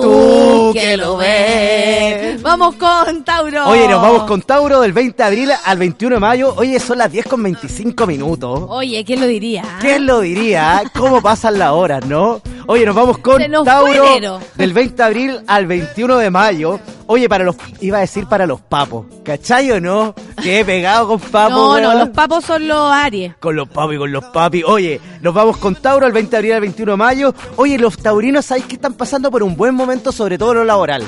Tú 0.00 0.70
que 0.72 0.96
lo 0.96 1.16
ves. 1.16 2.40
Vamos 2.42 2.74
con 2.76 3.24
Tauro. 3.24 3.68
Oye, 3.68 3.86
nos 3.88 4.00
vamos 4.02 4.22
con 4.24 4.42
Tauro 4.42 4.80
del 4.80 4.92
20 4.92 5.16
de 5.16 5.24
abril 5.24 5.50
al 5.64 5.78
21 5.78 6.16
de 6.16 6.20
mayo. 6.20 6.54
Oye, 6.56 6.78
son 6.80 6.98
las 6.98 7.10
10 7.12 7.26
con 7.26 7.42
25 7.42 8.06
minutos. 8.06 8.64
Oye, 8.68 9.04
¿quién 9.04 9.20
lo 9.20 9.26
diría? 9.26 9.64
¿Quién 9.80 10.06
lo 10.06 10.20
diría? 10.20 10.82
¿Cómo 10.96 11.20
pasan 11.20 11.58
las 11.58 11.70
horas, 11.72 12.04
no? 12.06 12.40
Oye, 12.66 12.86
nos 12.86 12.94
vamos 12.94 13.18
con 13.18 13.42
nos 13.50 13.64
Tauro 13.64 14.40
del 14.54 14.72
20 14.72 14.96
de 14.96 15.02
abril 15.02 15.40
al 15.46 15.66
21 15.66 16.18
de 16.18 16.30
mayo. 16.30 16.80
Oye, 17.06 17.28
para 17.28 17.44
los, 17.44 17.56
iba 17.80 17.98
a 17.98 18.00
decir 18.00 18.26
para 18.26 18.46
los 18.46 18.60
papos, 18.60 19.06
¿cachai 19.24 19.70
o 19.72 19.80
no? 19.80 20.14
Que 20.40 20.60
he 20.60 20.64
pegado 20.64 21.08
con 21.08 21.20
papos. 21.20 21.80
No, 21.80 21.80
no, 21.80 21.98
los 21.98 22.08
papos 22.10 22.44
son 22.44 22.66
los 22.68 22.92
Aries. 22.92 23.34
Con 23.36 23.56
los 23.56 23.68
papi, 23.68 23.96
con 23.96 24.12
los 24.12 24.24
papi. 24.26 24.62
Oye, 24.62 25.00
nos 25.20 25.34
vamos 25.34 25.56
con 25.58 25.74
Tauro 25.74 26.06
el 26.06 26.12
20 26.12 26.30
de 26.30 26.36
abril 26.36 26.52
al 26.54 26.60
21 26.60 26.92
de 26.92 26.96
mayo. 26.96 27.34
Oye, 27.56 27.78
los 27.78 27.96
taurinos, 27.98 28.46
¿sabéis 28.46 28.66
que 28.66 28.74
están 28.76 28.94
pasando 28.94 29.30
por 29.30 29.42
un 29.42 29.56
buen 29.56 29.74
momento, 29.74 30.12
sobre 30.12 30.38
todo 30.38 30.52
en 30.52 30.58
lo 30.58 30.64
laboral? 30.64 31.02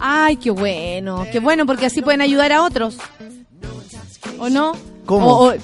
Ay, 0.00 0.36
qué 0.36 0.50
bueno, 0.50 1.26
qué 1.32 1.40
bueno 1.40 1.66
porque 1.66 1.86
así 1.86 2.02
pueden 2.02 2.20
ayudar 2.20 2.52
a 2.52 2.62
otros. 2.62 2.98
¿O 4.38 4.48
no? 4.48 4.72
¿Cómo? 5.06 5.26
O- 5.26 5.48
o, 5.50 5.54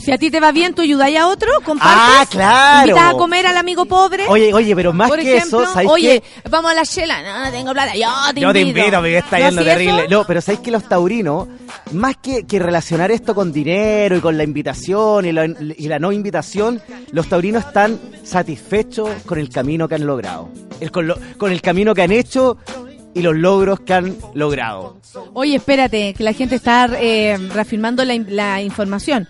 si 0.00 0.10
a 0.12 0.18
ti 0.18 0.30
te 0.30 0.40
va 0.40 0.50
bien, 0.52 0.74
tú 0.74 0.82
ayudáis 0.82 1.16
a 1.18 1.28
otro, 1.28 1.48
compartes. 1.64 1.98
Ah, 2.00 2.26
claro. 2.28 2.88
Invitas 2.88 3.14
a 3.14 3.16
comer 3.16 3.46
al 3.46 3.56
amigo 3.56 3.84
pobre. 3.86 4.26
Oye, 4.28 4.52
oye, 4.52 4.74
pero 4.74 4.92
más 4.92 5.08
por 5.08 5.18
que 5.20 5.36
ejemplo, 5.36 5.62
eso, 5.62 5.72
¿sabéis 5.72 5.90
oye, 5.90 6.22
qué? 6.42 6.48
vamos 6.50 6.70
a 6.70 6.74
la 6.74 6.84
chela. 6.84 7.22
No, 7.44 7.50
tengo 7.52 7.72
plata. 7.72 7.94
Yo 7.94 8.08
te 8.34 8.40
Yo 8.40 8.52
te 8.52 8.60
invito. 8.60 8.78
invito, 8.80 8.96
porque 8.98 9.18
está 9.18 9.38
¿No 9.38 9.46
yendo 9.46 9.64
terrible. 9.64 10.00
eso? 10.04 10.10
No, 10.10 10.24
pero 10.26 10.40
¿sabéis 10.40 10.60
que 10.60 10.70
los 10.72 10.84
taurinos, 10.88 11.46
más 11.92 12.16
que, 12.16 12.44
que 12.46 12.58
relacionar 12.58 13.10
esto 13.12 13.34
con 13.34 13.52
dinero 13.52 14.16
y 14.16 14.20
con 14.20 14.36
la 14.36 14.42
invitación 14.44 15.26
y 15.26 15.32
la, 15.32 15.44
y 15.46 15.88
la 15.88 15.98
no 16.00 16.10
invitación, 16.12 16.80
los 17.12 17.28
taurinos 17.28 17.64
están 17.66 17.98
satisfechos 18.24 19.10
con 19.26 19.38
el 19.38 19.48
camino 19.48 19.88
que 19.88 19.94
han 19.96 20.06
logrado. 20.06 20.48
El- 20.80 20.90
con, 20.92 21.06
lo- 21.06 21.18
con 21.38 21.50
el 21.52 21.60
camino 21.60 21.94
que 21.94 22.02
han 22.02 22.12
hecho 22.12 22.56
y 23.18 23.22
los 23.22 23.34
logros 23.36 23.80
que 23.80 23.94
han 23.94 24.16
logrado. 24.34 24.96
Oye, 25.34 25.56
espérate, 25.56 26.14
que 26.14 26.22
la 26.24 26.32
gente 26.32 26.54
está 26.54 26.88
eh, 27.00 27.36
reafirmando 27.52 28.04
la, 28.04 28.14
in- 28.14 28.26
la 28.30 28.62
información. 28.62 29.26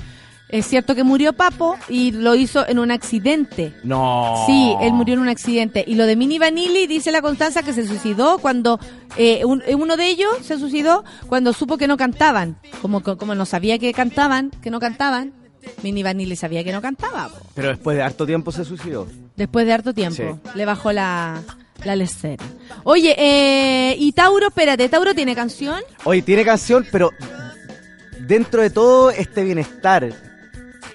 Es 0.50 0.66
cierto 0.66 0.94
que 0.94 1.04
murió 1.04 1.34
Papo 1.34 1.76
y 1.90 2.10
lo 2.12 2.34
hizo 2.34 2.66
en 2.66 2.78
un 2.78 2.90
accidente. 2.90 3.74
No. 3.84 4.44
Sí, 4.46 4.74
él 4.80 4.94
murió 4.94 5.12
en 5.14 5.20
un 5.20 5.28
accidente. 5.28 5.84
Y 5.86 5.94
lo 5.94 6.06
de 6.06 6.16
Mini 6.16 6.38
Vanilli, 6.38 6.86
dice 6.86 7.12
la 7.12 7.20
Constanza 7.20 7.62
que 7.62 7.74
se 7.74 7.86
suicidó 7.86 8.38
cuando 8.38 8.80
eh, 9.18 9.44
un- 9.44 9.62
eh, 9.66 9.74
uno 9.74 9.98
de 9.98 10.08
ellos 10.08 10.30
se 10.42 10.58
suicidó 10.58 11.04
cuando 11.26 11.52
supo 11.52 11.76
que 11.76 11.86
no 11.86 11.98
cantaban. 11.98 12.56
Como, 12.80 13.02
co- 13.02 13.18
como 13.18 13.34
no 13.34 13.44
sabía 13.44 13.78
que 13.78 13.92
cantaban, 13.92 14.50
que 14.62 14.70
no 14.70 14.80
cantaban. 14.80 15.34
Mini 15.82 16.02
Vanilli 16.02 16.34
sabía 16.34 16.64
que 16.64 16.72
no 16.72 16.80
cantaba. 16.80 17.28
po. 17.28 17.36
Pero 17.54 17.68
después 17.68 17.96
de 17.98 18.02
harto 18.02 18.24
tiempo 18.24 18.50
se 18.50 18.64
suicidó. 18.64 19.06
Después 19.36 19.66
de 19.66 19.72
harto 19.74 19.92
tiempo. 19.92 20.16
Sí. 20.44 20.50
Le 20.54 20.64
bajó 20.64 20.92
la, 20.92 21.42
la 21.84 21.96
lecera. 21.96 22.44
Oye, 22.84 23.14
eh, 23.18 23.96
y 23.98 24.12
Tauro, 24.12 24.48
espérate, 24.48 24.88
¿Tauro 24.88 25.14
tiene 25.14 25.34
canción? 25.34 25.80
Oye, 26.04 26.22
tiene 26.22 26.44
canción, 26.44 26.86
pero 26.90 27.12
dentro 28.20 28.62
de 28.62 28.70
todo 28.70 29.10
este 29.10 29.44
bienestar 29.44 30.12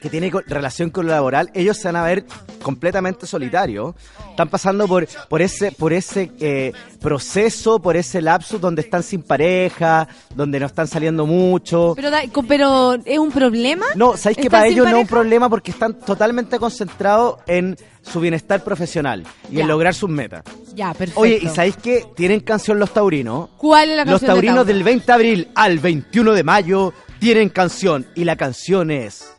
que 0.04 0.10
tiene 0.10 0.30
relación 0.48 0.90
con 0.90 1.06
lo 1.06 1.14
laboral, 1.14 1.50
ellos 1.54 1.78
se 1.78 1.88
van 1.88 1.96
a 1.96 2.04
ver 2.04 2.26
completamente 2.62 3.26
solitarios, 3.26 3.96
están 4.32 4.50
pasando 4.50 4.86
por, 4.86 5.08
por 5.30 5.42
ese, 5.42 5.72
por 5.72 5.94
ese 5.94 6.30
eh, 6.42 6.74
proceso, 7.00 7.82
por 7.82 7.96
ese 7.96 8.22
lapsus 8.22 8.60
donde 8.60 8.82
están 8.82 9.02
sin 9.02 9.22
pareja, 9.22 10.10
donde 10.36 10.60
no 10.60 10.66
están 10.66 10.88
saliendo 10.90 11.26
mucho. 11.26 11.94
Pero, 11.96 12.10
pero 12.46 12.96
¿es 13.06 13.18
un 13.18 13.32
problema? 13.32 13.86
No, 13.96 14.18
¿sabéis 14.18 14.40
que 14.40 14.44
¿Están 14.48 14.60
para 14.60 14.68
ellos 14.68 14.90
no 14.90 14.98
es 14.98 15.04
un 15.04 15.08
problema 15.08 15.50
porque 15.50 15.72
están 15.72 15.98
totalmente 15.98 16.60
concentrados 16.60 17.38
en 17.48 17.78
su 18.02 18.20
bienestar 18.20 18.62
profesional 18.62 19.24
y 19.50 19.56
Ya. 19.56 19.62
en 19.62 19.70
lograr 19.70 19.94
sus 19.94 20.10
metas? 20.10 20.44
Ya, 20.76 20.94
perfecto. 20.94 21.22
Oye, 21.22 21.40
¿y 21.42 21.48
sabéis 21.48 21.78
que 21.78 22.06
tienen 22.14 22.42
canción 22.42 22.78
los 22.78 22.92
taurinos? 22.92 23.52
¿Cuál 23.56 23.92
es 23.92 23.96
la 23.96 24.04
canción 24.04 24.28
Los 24.28 24.36
taurinos 24.36 24.68
del 24.68 24.84
20 24.84 25.06
de 25.06 25.14
abril 25.14 25.48
al 25.56 25.80
21 25.80 26.34
de 26.34 26.44
mayo 26.44 26.94
tienen 27.20 27.48
canción 27.48 28.06
y 28.16 28.26
la 28.26 28.36
canción 28.36 28.92
es 28.92 29.32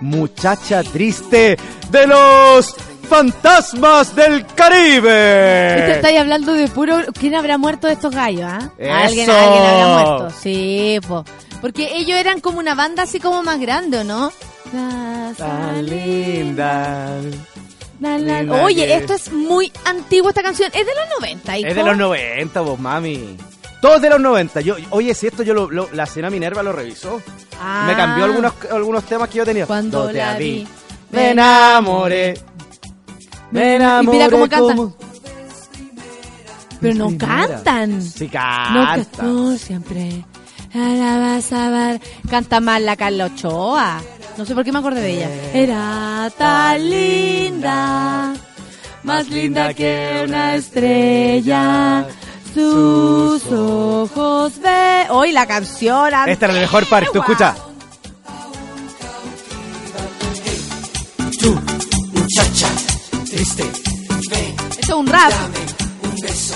Muchacha 0.00 0.82
Triste 0.82 1.56
de 1.90 2.06
los 2.06 2.74
Fantasmas 3.08 4.14
del 4.16 4.46
Caribe. 4.46 5.78
Este 5.78 5.92
estáis 5.92 6.18
hablando 6.20 6.52
de 6.54 6.68
puro... 6.68 6.98
¿Quién 7.18 7.34
habrá 7.34 7.58
muerto 7.58 7.86
de 7.86 7.92
estos 7.94 8.14
gallos, 8.14 8.44
ah? 8.44 8.70
Alguien, 8.80 9.28
alguien 9.30 9.62
habrá 9.62 9.86
muerto. 10.18 10.30
Sí, 10.42 10.98
po. 11.06 11.24
Porque 11.60 11.96
ellos 11.96 12.18
eran 12.18 12.40
como 12.40 12.58
una 12.58 12.74
banda 12.74 13.02
así 13.04 13.20
como 13.20 13.42
más 13.42 13.60
grande, 13.60 13.98
¿o 13.98 14.04
no? 14.04 14.32
Tan 15.36 15.86
linda. 15.86 17.08
la- 18.00 18.18
la- 18.18 18.42
linda 18.42 18.62
Oye, 18.64 18.94
esto 18.96 19.14
es 19.14 19.32
muy 19.32 19.70
antiguo 19.84 20.28
esta 20.30 20.42
canción. 20.42 20.68
Es 20.74 20.86
de 20.86 20.92
los 20.94 21.20
90, 21.20 21.58
hijo. 21.58 21.68
Es 21.68 21.74
de 21.76 21.82
los 21.84 21.96
90, 21.96 22.60
vos, 22.62 22.78
mami. 22.78 23.36
Todos 23.84 24.00
de 24.00 24.08
los 24.08 24.18
90. 24.18 24.62
Yo, 24.62 24.76
oye, 24.92 25.12
si 25.14 25.26
esto 25.26 25.42
yo 25.42 25.52
lo, 25.52 25.70
lo- 25.70 25.90
la 25.92 26.06
señora 26.06 26.30
Minerva 26.30 26.62
lo 26.62 26.72
revisó. 26.72 27.20
Ah. 27.60 27.84
Me 27.86 27.94
cambió 27.94 28.24
algunos, 28.24 28.54
algunos 28.72 29.04
temas 29.04 29.28
que 29.28 29.36
yo 29.36 29.44
tenía. 29.44 29.66
Cuando 29.66 30.06
te 30.06 30.14
la 30.14 30.38
vi, 30.38 30.66
me 31.12 31.32
enamoré. 31.32 32.32
Me 33.50 33.76
enamoré. 33.76 34.16
Y 34.16 34.20
mira 34.20 34.30
cómo 34.30 34.48
cantan. 34.48 34.76
como- 34.78 34.96
Pero 36.80 36.94
no 36.94 37.06
Primera. 37.08 37.46
cantan. 37.46 38.00
Sí, 38.00 38.24
No, 38.24 38.30
ca- 38.32 38.94
canta. 38.94 39.22
no, 39.22 39.58
siempre. 39.58 40.24
La 40.72 41.18
vas 41.18 41.52
a 41.52 41.68
ver. 41.68 42.00
Canta 42.30 42.60
más 42.60 42.80
la 42.80 42.96
Carla 42.96 43.26
Ochoa. 43.26 44.00
No 44.38 44.46
sé 44.46 44.54
por 44.54 44.64
qué 44.64 44.72
me 44.72 44.78
acordé 44.78 45.02
de 45.02 45.10
ella. 45.12 45.28
Era 45.52 46.32
tan 46.38 46.88
linda, 46.90 48.32
más 49.02 49.28
linda 49.28 49.74
que 49.74 50.24
una 50.26 50.54
estrella. 50.56 52.06
Sus 52.54 53.42
ojos 53.52 54.52
ve. 54.62 55.06
Hoy 55.10 55.32
la 55.32 55.46
canción. 55.46 56.12
Esta 56.26 56.46
es 56.46 56.54
la 56.54 56.60
mejor 56.60 56.86
parte, 56.88 57.10
tú 57.12 57.18
escucha. 57.18 57.54
Tú, 61.40 61.60
muchacha, 62.12 62.68
triste, 63.28 63.64
ven, 64.30 64.54
Esto 64.70 64.80
es 64.80 64.88
un 64.90 65.06
rap. 65.06 65.32
un 66.02 66.20
beso, 66.20 66.54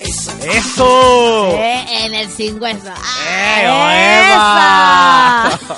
eso. 0.00 0.32
¡Eso! 0.42 1.50
Eh, 1.56 1.84
en 2.06 2.14
el 2.14 2.30
sin 2.30 2.62
hueso. 2.62 2.88
¡Eh, 3.28 3.64
¡Esa! 3.64 5.50
Eva! 5.50 5.58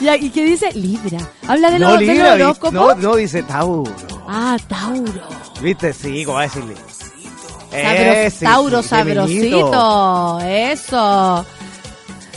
Ya, 0.00 0.16
¿Y 0.16 0.30
qué 0.30 0.44
dice? 0.44 0.70
Libra. 0.74 1.18
Habla 1.48 1.70
de 1.72 1.78
No, 1.80 1.90
los, 1.90 1.98
de 2.00 2.06
los 2.06 2.14
Libra, 2.14 2.70
no, 2.70 2.94
no, 2.94 3.16
dice 3.16 3.42
Tauro. 3.42 3.92
Ah, 4.28 4.56
Tauro. 4.68 5.28
¿Viste? 5.60 5.92
Sí, 5.92 6.24
¿cómo 6.24 6.36
va 6.36 6.42
a 6.42 6.44
decirle? 6.44 6.76
Sabros- 7.70 8.38
Tauro 8.40 8.82
sabrosito. 8.82 10.38
Eso. 10.44 11.46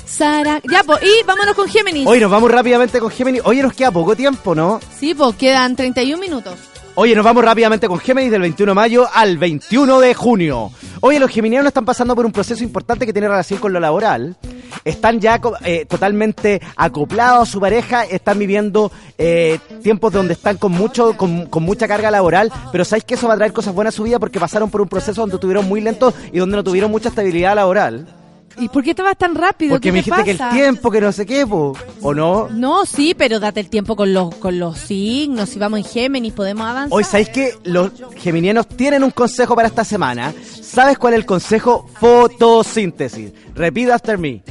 Sara. 0.05 0.61
Ya, 0.69 0.83
pues, 0.83 0.99
y 1.03 1.23
vámonos 1.25 1.55
con 1.55 1.67
Géminis. 1.69 2.05
Oye, 2.05 2.19
nos 2.19 2.29
vamos 2.31 2.51
rápidamente 2.51 2.99
con 2.99 3.09
Géminis. 3.09 3.41
Oye, 3.45 3.63
nos 3.63 3.73
queda 3.73 3.91
poco 3.91 4.15
tiempo, 4.15 4.53
¿no? 4.53 4.79
Sí, 4.99 5.13
pues 5.15 5.35
quedan 5.35 5.75
31 5.75 6.19
minutos. 6.19 6.53
Oye, 6.93 7.15
nos 7.15 7.23
vamos 7.23 7.45
rápidamente 7.45 7.87
con 7.87 7.99
Géminis 7.99 8.31
del 8.31 8.41
21 8.41 8.71
de 8.71 8.75
mayo 8.75 9.07
al 9.13 9.37
21 9.37 10.01
de 10.01 10.13
junio. 10.13 10.71
Oye, 10.99 11.21
los 11.21 11.31
geminianos 11.31 11.69
están 11.69 11.85
pasando 11.85 12.13
por 12.15 12.25
un 12.25 12.33
proceso 12.33 12.65
importante 12.65 13.05
que 13.05 13.13
tiene 13.13 13.29
relación 13.29 13.61
con 13.61 13.71
lo 13.71 13.79
laboral. 13.79 14.35
Están 14.83 15.21
ya 15.21 15.39
eh, 15.63 15.85
totalmente 15.85 16.61
acoplados 16.75 17.47
a 17.47 17.51
su 17.51 17.61
pareja, 17.61 18.03
están 18.03 18.39
viviendo 18.39 18.91
eh, 19.17 19.59
tiempos 19.81 20.11
donde 20.11 20.33
están 20.33 20.57
con 20.57 20.73
mucho 20.73 21.15
con, 21.15 21.45
con 21.45 21.63
mucha 21.63 21.87
carga 21.87 22.11
laboral, 22.11 22.51
pero 22.73 22.83
sabéis 22.83 23.05
que 23.05 23.13
eso 23.13 23.27
va 23.27 23.35
a 23.35 23.37
traer 23.37 23.53
cosas 23.53 23.73
buenas 23.73 23.93
a 23.93 23.97
su 23.97 24.03
vida 24.03 24.19
porque 24.19 24.39
pasaron 24.39 24.69
por 24.69 24.81
un 24.81 24.89
proceso 24.89 25.21
donde 25.21 25.35
estuvieron 25.35 25.67
muy 25.69 25.79
lentos 25.79 26.13
y 26.33 26.39
donde 26.39 26.57
no 26.57 26.63
tuvieron 26.63 26.91
mucha 26.91 27.07
estabilidad 27.07 27.55
laboral. 27.55 28.20
¿Y 28.57 28.69
por 28.69 28.83
qué 28.83 28.93
te 28.93 29.01
vas 29.01 29.17
tan 29.17 29.35
rápido? 29.35 29.71
Porque 29.71 29.89
¿Qué 29.89 29.91
me 29.91 30.03
te 30.03 30.11
dijiste 30.11 30.23
que 30.23 30.43
el 30.43 30.49
tiempo, 30.51 30.91
que 30.91 31.01
no 31.01 31.11
sé 31.11 31.25
qué, 31.25 31.47
po, 31.47 31.75
¿o 32.01 32.13
no? 32.13 32.49
No, 32.49 32.85
sí, 32.85 33.13
pero 33.17 33.39
date 33.39 33.59
el 33.59 33.69
tiempo 33.69 33.95
con 33.95 34.13
los, 34.13 34.35
con 34.35 34.59
los 34.59 34.77
signos. 34.77 35.49
Si 35.49 35.59
vamos 35.59 35.79
en 35.79 35.85
Géminis, 35.85 36.33
podemos 36.33 36.67
avanzar. 36.67 36.95
Hoy 36.95 37.03
sabéis 37.03 37.29
que 37.29 37.55
los 37.63 37.91
geminianos 38.17 38.67
tienen 38.67 39.03
un 39.03 39.11
consejo 39.11 39.55
para 39.55 39.67
esta 39.67 39.83
semana. 39.83 40.33
¿Sabes 40.61 40.97
cuál 40.97 41.13
es 41.13 41.19
el 41.19 41.25
consejo? 41.25 41.87
Fotosíntesis. 41.99 43.31
Repeat 43.55 43.91
after 43.91 44.17
me. 44.17 44.43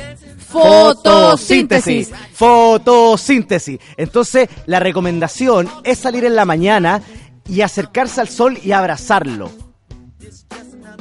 Fotosíntesis. 0.48 2.10
Fotosíntesis. 2.32 3.78
Entonces, 3.96 4.48
la 4.66 4.80
recomendación 4.80 5.68
es 5.84 5.98
salir 5.98 6.24
en 6.24 6.34
la 6.34 6.44
mañana 6.44 7.02
y 7.48 7.60
acercarse 7.60 8.20
al 8.20 8.28
sol 8.28 8.58
y 8.62 8.72
abrazarlo. 8.72 9.50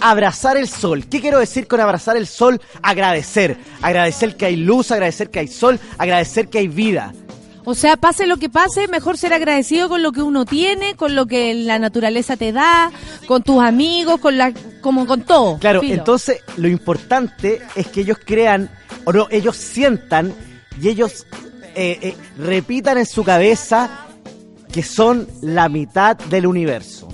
Abrazar 0.02 0.58
el 0.58 0.68
sol. 0.68 1.06
¿Qué 1.10 1.22
quiero 1.22 1.40
decir 1.40 1.68
con 1.68 1.80
abrazar 1.80 2.18
el 2.18 2.28
sol? 2.28 2.62
Agradecer. 2.82 3.58
Agradecer 3.82 4.36
que 4.36 4.46
hay 4.46 4.56
luz, 4.56 4.92
agradecer 4.92 5.30
que 5.30 5.40
hay 5.40 5.48
sol, 5.48 5.80
agradecer 5.98 6.50
que 6.50 6.60
hay 6.60 6.68
vida. 6.68 7.14
O 7.66 7.76
sea, 7.76 7.98
pase 7.98 8.26
lo 8.26 8.38
que 8.38 8.50
pase, 8.50 8.88
mejor 8.88 9.18
ser 9.18 9.32
agradecido 9.32 9.90
con 9.90 10.02
lo 10.02 10.12
que 10.12 10.22
uno 10.22 10.46
tiene, 10.46 10.96
con 10.96 11.14
lo 11.14 11.28
que 11.28 11.54
la 11.54 11.78
naturaleza 11.78 12.36
te 12.36 12.52
da, 12.52 12.92
con 13.28 13.44
tus 13.44 13.62
amigos, 13.62 14.20
con 14.20 14.38
la, 14.38 14.54
como 14.82 15.06
con 15.06 15.22
todo. 15.22 15.60
Claro, 15.60 15.82
Filo. 15.82 15.94
entonces 15.94 16.42
lo 16.58 16.68
importante 16.68 17.62
es 17.76 17.88
que 17.88 18.02
ellos 18.02 18.18
crean, 18.26 18.72
o 19.06 19.14
no, 19.14 19.28
ellos 19.30 19.56
sientan 19.56 20.34
y 20.82 20.88
ellos 20.88 21.28
eh, 21.76 22.00
eh, 22.02 22.16
repitan 22.38 22.98
en 22.98 23.06
su 23.06 23.24
cabeza 23.24 24.08
que 24.72 24.82
son 24.82 25.28
la 25.42 25.70
mitad 25.70 26.18
del 26.18 26.48
universo. 26.48 27.08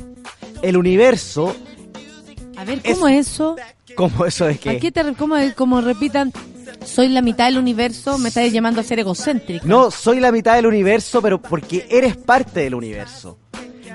El 0.62 0.78
universo, 0.78 1.56
A 2.58 2.64
ver, 2.64 2.82
¿cómo 2.84 3.08
es 3.08 3.28
eso? 3.28 3.56
como 3.96 4.26
eso 4.26 4.46
de 4.46 4.54
¿A 4.54 4.58
que... 4.58 4.80
qué 4.80 4.92
te 4.92 5.14
cómo, 5.14 5.36
cómo 5.56 5.82
repitan? 5.82 6.32
Soy 6.84 7.10
la 7.10 7.22
mitad 7.22 7.46
del 7.46 7.58
universo, 7.58 8.18
me 8.18 8.30
estás 8.30 8.52
llamando 8.52 8.82
a 8.82 8.84
ser 8.84 9.00
egocéntrico. 9.00 9.66
No, 9.68 9.92
soy 9.92 10.20
la 10.20 10.32
mitad 10.32 10.56
del 10.56 10.68
universo, 10.68 11.22
pero 11.22 11.42
porque 11.42 11.88
eres 11.90 12.18
parte 12.18 12.62
del 12.62 12.76
universo. 12.76 13.40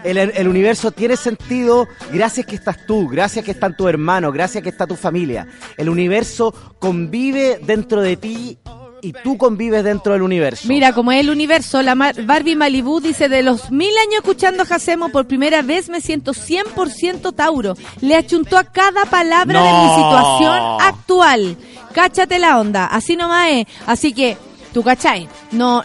El, 0.02 0.16
el 0.16 0.48
universo 0.48 0.92
tiene 0.92 1.16
sentido 1.16 1.86
gracias 2.10 2.46
que 2.46 2.54
estás 2.54 2.86
tú, 2.86 3.06
gracias 3.08 3.44
que 3.44 3.50
están 3.50 3.76
tus 3.76 3.88
hermanos, 3.88 4.32
gracias 4.32 4.62
que 4.62 4.70
está 4.70 4.86
tu 4.86 4.96
familia. 4.96 5.46
El 5.76 5.90
universo 5.90 6.54
convive 6.78 7.60
dentro 7.62 8.00
de 8.00 8.16
ti 8.16 8.58
y 9.02 9.12
tú 9.12 9.36
convives 9.38 9.84
dentro 9.84 10.12
del 10.12 10.22
universo. 10.22 10.68
Mira, 10.68 10.92
como 10.92 11.12
es 11.12 11.20
el 11.20 11.30
universo, 11.30 11.82
la 11.82 11.94
Mar- 11.94 12.14
Barbie 12.24 12.56
Malibu 12.56 13.00
dice, 13.00 13.28
de 13.28 13.42
los 13.42 13.70
mil 13.70 13.96
años 13.98 14.16
escuchando 14.16 14.62
a 14.62 14.66
Jacemo, 14.66 15.08
por 15.10 15.26
primera 15.26 15.62
vez 15.62 15.88
me 15.88 16.00
siento 16.00 16.32
100% 16.32 17.34
Tauro. 17.34 17.74
Le 18.00 18.16
achuntó 18.16 18.58
a 18.58 18.64
cada 18.64 19.04
palabra 19.06 19.62
de 19.62 19.72
mi 19.72 19.94
situación 19.94 20.58
actual. 20.82 21.56
Cáchate 21.92 22.38
la 22.38 22.58
onda, 22.60 22.86
así 22.86 23.16
nomás 23.16 23.48
es. 23.50 23.66
Así 23.86 24.12
que, 24.12 24.36
tú 24.72 24.82
cachai, 24.82 25.28
no... 25.52 25.82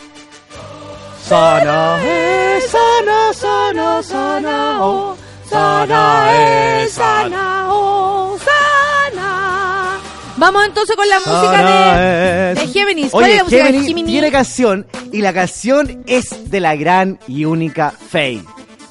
Sana 1.27 1.97
es, 2.05 2.69
sana, 2.69 3.33
sana, 3.33 4.03
sana, 4.03 4.85
oh, 4.85 5.17
sana 5.49 6.83
es, 6.83 6.91
sana. 6.93 7.65
oh, 7.69 8.37
sana. 8.37 9.97
Vamos 10.37 10.65
entonces 10.65 10.95
con 10.95 11.09
la 11.09 11.17
música 11.17 11.57
de 11.63 12.34
Géminis. 12.95 13.11
¿Cuál 13.11 13.23
Oye, 13.25 13.33
es 13.33 13.37
la 13.37 13.43
música 13.43 13.57
de 13.63 13.65
Géminis 13.67 13.87
Géminis? 13.87 14.11
tiene 14.11 14.31
canción 14.31 14.85
y 15.11 15.21
la 15.21 15.33
canción 15.33 16.03
es 16.07 16.49
de 16.51 16.59
la 16.59 16.75
gran 16.75 17.19
y 17.27 17.45
única 17.45 17.91
Faye. 17.91 18.43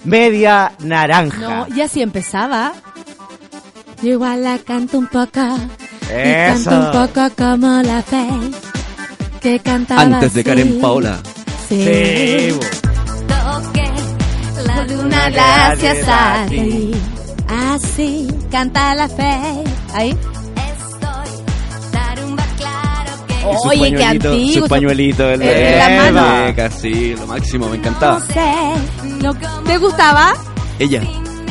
Media 0.04 0.72
naranja. 0.80 1.38
No, 1.66 1.66
y 1.76 1.80
así 1.80 2.02
empezaba. 2.02 2.72
Yo 4.02 4.10
igual 4.10 4.44
la 4.44 4.58
canto 4.58 4.98
un 4.98 5.06
poco. 5.06 5.40
Y 6.10 6.12
Eso. 6.12 6.70
canto 6.70 6.98
un 6.98 7.06
poco 7.08 7.34
como 7.36 7.82
la 7.82 8.02
fe. 8.02 8.26
Que 9.40 9.58
cantaba 9.60 10.02
Antes 10.02 10.34
de 10.34 10.40
así. 10.40 10.48
Karen 10.50 10.80
Paola. 10.80 11.18
Sí. 11.68 11.84
Sí, 11.84 12.52
bo. 12.52 12.60
Toque 13.26 13.90
la 14.66 14.86
Una 15.02 15.30
gracias 15.30 16.08
a 16.08 16.46
ti. 16.48 16.90
Así 17.48 18.28
canta 18.50 18.94
la 18.94 19.08
fe. 19.08 19.38
Ahí. 19.94 20.16
Y 23.52 23.56
su 23.62 23.68
Oye, 23.68 23.94
qué 23.94 24.04
antiguo. 24.04 24.62
Su 24.62 24.68
pañuelito 24.68 25.28
el 25.30 25.42
Eh, 25.42 25.46
de 25.46 25.76
la 25.78 26.10
mano. 26.12 26.44
Beca, 26.46 26.70
sí, 26.70 27.14
lo 27.18 27.26
máximo, 27.26 27.66
me 27.68 27.76
No 27.76 27.82
encantaba. 27.82 28.20
¿Te 29.66 29.78
gustaba? 29.78 30.32
Ella, 30.78 31.02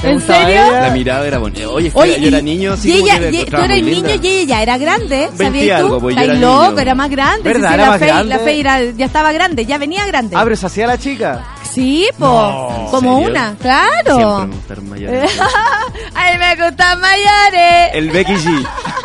¿En 0.03 0.19
serio? 0.19 0.49
ella? 0.49 0.81
la 0.81 0.89
mirada 0.89 1.25
era 1.25 1.37
bonita. 1.37 1.69
Oye, 1.69 1.89
Oye, 1.93 2.19
yo 2.19 2.27
era 2.27 2.41
niño, 2.41 2.73
así 2.73 2.91
y 2.91 2.99
como 2.99 3.05
ella, 3.07 3.19
que 3.31 3.45
tú 3.45 3.57
muy 3.57 3.81
niño 3.81 4.07
linda. 4.07 4.15
y 4.15 4.27
ella 4.27 4.45
ya 4.45 4.61
era 4.61 4.77
grande, 4.77 5.29
¿sabías 5.37 5.79
tú? 5.79 5.85
algo, 5.85 5.99
pues, 6.01 6.15
yo 6.17 6.21
era 6.21 6.33
loco, 6.33 6.69
niño. 6.71 6.79
era 6.81 6.95
más 6.95 7.09
grande. 7.09 7.43
¿Verdad? 7.43 7.69
sí, 7.69 7.69
sí, 7.69 7.73
¿Era 7.73 7.83
la 7.85 7.89
más 7.91 7.99
fe, 7.99 8.05
grande? 8.07 8.29
la 8.35 8.39
fe 8.39 8.59
era- 8.59 8.81
ya 8.83 9.05
estaba 9.05 9.31
grande, 9.31 9.65
ya 9.65 9.77
venía 9.77 10.05
grande. 10.05 10.35
Ah, 10.37 10.41
pero 10.43 10.55
se 10.57 10.65
hacía 10.65 10.87
la 10.87 10.97
chica. 10.97 11.43
Sí, 11.71 12.07
po. 12.19 12.25
No. 12.27 12.87
Como 12.91 13.17
¿En 13.19 13.25
serio? 13.25 13.31
una, 13.41 13.55
claro. 13.61 14.15
Siempre 14.17 14.45
me 14.47 14.55
gustaron 14.55 14.89
mayores. 14.89 15.31
Ay, 16.15 16.37
me 16.37 16.65
gustan 16.65 16.99
mayores. 16.99 17.89
El 17.93 18.11
Becky 18.11 18.33
G. 18.33 18.67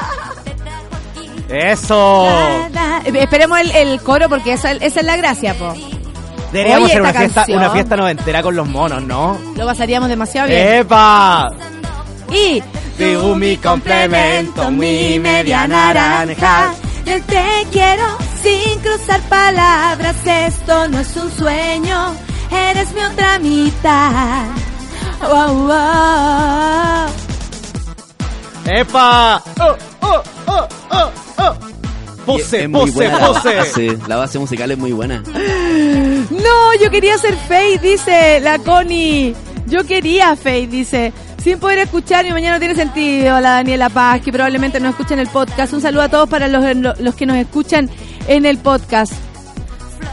¡Eso! 1.49 2.25
Da, 2.25 2.69
da. 2.71 3.03
Eh, 3.05 3.13
Esperemos 3.15 3.59
el, 3.61 3.71
el 3.73 4.01
coro 4.03 4.29
porque 4.29 4.53
esa, 4.55 4.73
esa 4.73 5.01
es 5.01 5.07
la 5.07 5.17
gracia, 5.17 5.55
po. 5.55 5.73
Deberíamos 6.53 6.85
Oye, 6.85 6.93
hacer 6.93 7.01
una 7.03 7.11
esta 7.11 7.45
fiesta, 7.45 7.57
una 7.57 7.71
fiesta 7.71 7.97
noventera 7.97 8.43
con 8.43 8.57
los 8.57 8.67
monos, 8.69 9.03
¿no? 9.03 9.39
Lo 9.57 9.67
pasaríamos 9.67 10.09
demasiado 10.09 10.49
bien. 10.49 10.67
¡Epa! 10.81 11.51
Y 12.31 12.63
Tú 12.99 13.37
mi 13.37 13.57
complemento, 13.59 14.71
mi 14.73 15.19
media 15.21 15.69
naranja. 15.69 16.73
Yo 17.07 17.23
te 17.23 17.67
quiero 17.71 18.05
sin 18.43 18.81
cruzar 18.81 19.21
palabras. 19.29 20.17
Esto 20.27 20.89
no 20.89 20.99
es 20.99 21.17
un 21.17 21.31
sueño. 21.31 22.15
Eres 22.51 22.93
mi 22.93 23.01
otra 23.03 23.39
mitad. 23.39 24.47
Wow, 25.21 25.67
wow. 25.69 27.09
¡Epa! 28.67 29.43
¡Oh, 29.61 29.77
oh, 30.01 30.23
oh, 30.47 30.49
oh, 30.49 30.69
oh! 30.91 31.11
Pose, 32.27 32.65
Es 32.65 32.69
muy 32.69 32.81
pose, 32.81 32.93
buena 32.93 33.19
la- 33.21 33.27
pose. 33.29 33.65
Sí, 33.75 33.89
la 34.07 34.17
base 34.17 34.39
musical 34.39 34.71
es 34.71 34.79
muy 34.79 34.93
buena. 34.93 35.23
No, 36.31 36.75
yo 36.83 36.91
quería 36.91 37.17
ser 37.19 37.37
Faye, 37.37 37.79
dice 37.79 38.41
la 38.41 38.59
Connie. 38.59 39.35
Yo 39.67 39.85
quería 39.85 40.37
Faye, 40.37 40.67
dice. 40.67 41.13
Sin 41.43 41.59
poder 41.59 41.79
escuchar, 41.79 42.25
mi 42.25 42.33
mañana 42.33 42.57
no 42.57 42.59
tiene 42.61 42.75
sentido. 42.75 43.41
La 43.41 43.53
Daniela 43.53 43.89
Paz, 43.89 44.21
que 44.21 44.31
probablemente 44.33 44.79
no 44.81 44.91
escuchen 44.91 45.19
el 45.19 45.29
podcast. 45.29 45.73
Un 45.73 45.81
saludo 45.81 46.03
a 46.03 46.09
todos 46.09 46.29
para 46.29 46.49
los, 46.49 46.65
los 46.99 47.15
que 47.15 47.25
nos 47.27 47.37
escuchan 47.37 47.89
en 48.27 48.45
el 48.45 48.59
podcast. 48.59 49.13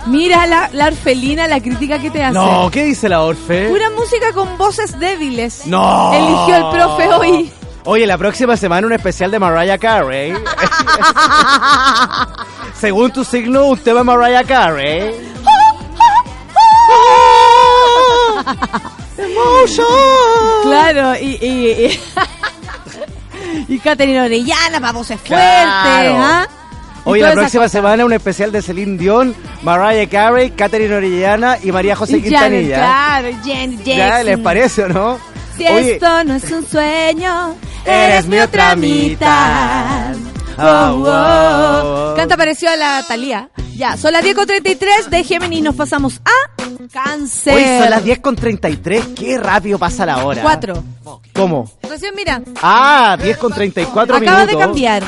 Mira 0.07 0.45
la, 0.45 0.69
la 0.71 0.85
orfelina, 0.87 1.47
la 1.47 1.59
crítica 1.59 1.99
que 1.99 2.11
te 2.11 2.23
hace. 2.23 2.33
No, 2.37 2.69
¿qué 2.71 2.83
dice 2.85 3.09
la 3.09 3.21
Orfe? 3.23 3.67
Pura 3.69 3.89
música 3.89 4.31
con 4.33 4.57
voces 4.57 4.97
débiles. 4.99 5.65
No. 5.65 6.13
Eligió 6.13 6.55
el 6.55 6.77
profe 6.77 7.07
hoy. 7.09 7.51
Oye, 7.85 8.07
la 8.07 8.17
próxima 8.17 8.57
semana 8.57 8.87
un 8.87 8.93
especial 8.93 9.29
de 9.29 9.37
Mariah 9.37 9.77
Carey. 9.77 10.33
Según 12.79 13.11
tu 13.11 13.23
signo, 13.23 13.65
un 13.65 13.77
tema 13.77 13.99
de 13.99 14.03
Mariah 14.05 14.43
Carey. 14.43 15.13
Claro, 20.63 21.15
y. 21.19 21.37
Y, 21.41 21.71
y, 21.71 21.99
y 23.75 23.79
Catherine 23.79 24.21
Orellana 24.21 24.79
para 24.79 24.91
voces 24.91 25.19
fuertes. 25.19 25.37
Claro. 25.37 26.15
¿ah? 26.17 26.47
Oye, 27.05 27.21
la 27.21 27.33
próxima 27.33 27.69
semana 27.69 28.05
un 28.05 28.13
especial 28.13 28.51
de 28.51 28.61
Celine 28.61 28.97
Dion, 28.97 29.35
Mariah 29.61 30.09
Carey, 30.09 30.51
Catherine 30.51 30.93
Orellana 30.93 31.57
y 31.61 31.71
María 31.71 31.95
José 31.95 32.17
Y 32.17 32.29
Janet, 32.29 32.63
Quintanilla. 32.63 32.75
claro, 32.77 33.27
Janet 33.43 33.83
¿Ya 33.83 34.23
les 34.23 34.39
parece 34.39 34.83
o 34.85 34.89
no? 34.89 35.19
Si 35.57 35.65
Oye, 35.67 35.93
esto 35.93 36.23
no 36.23 36.35
es 36.35 36.51
un 36.51 36.65
sueño, 36.65 37.55
Eres 37.85 38.25
mi 38.27 38.39
otra 38.39 38.75
mitad. 38.75 40.15
Oh, 40.57 40.95
wow. 40.97 42.15
Canta 42.15 42.35
pareció 42.37 42.69
a 42.69 42.75
la 42.75 43.03
Talía. 43.07 43.49
Ya, 43.75 43.97
son 43.97 44.13
las 44.13 44.23
10.33 44.23 45.09
de 45.09 45.23
Géminis, 45.23 45.61
nos 45.63 45.75
pasamos 45.75 46.21
a 46.23 46.65
Cáncer. 46.91 47.55
hoy 47.55 47.63
son 47.81 47.89
las 47.89 48.03
10 48.03 48.19
con 48.19 48.35
33, 48.35 49.05
qué 49.17 49.37
rápido 49.37 49.77
pasa 49.77 50.05
la 50.05 50.25
hora. 50.25 50.41
4. 50.41 50.83
¿Cómo? 51.33 51.69
Recién 51.89 52.13
mira, 52.15 52.41
Ah, 52.61 53.17
10 53.21 53.37
con 53.37 53.51
34 53.53 54.15
acaba 54.15 54.31
minutos. 54.45 54.47
de 54.59 54.65
cambiar. 54.65 55.03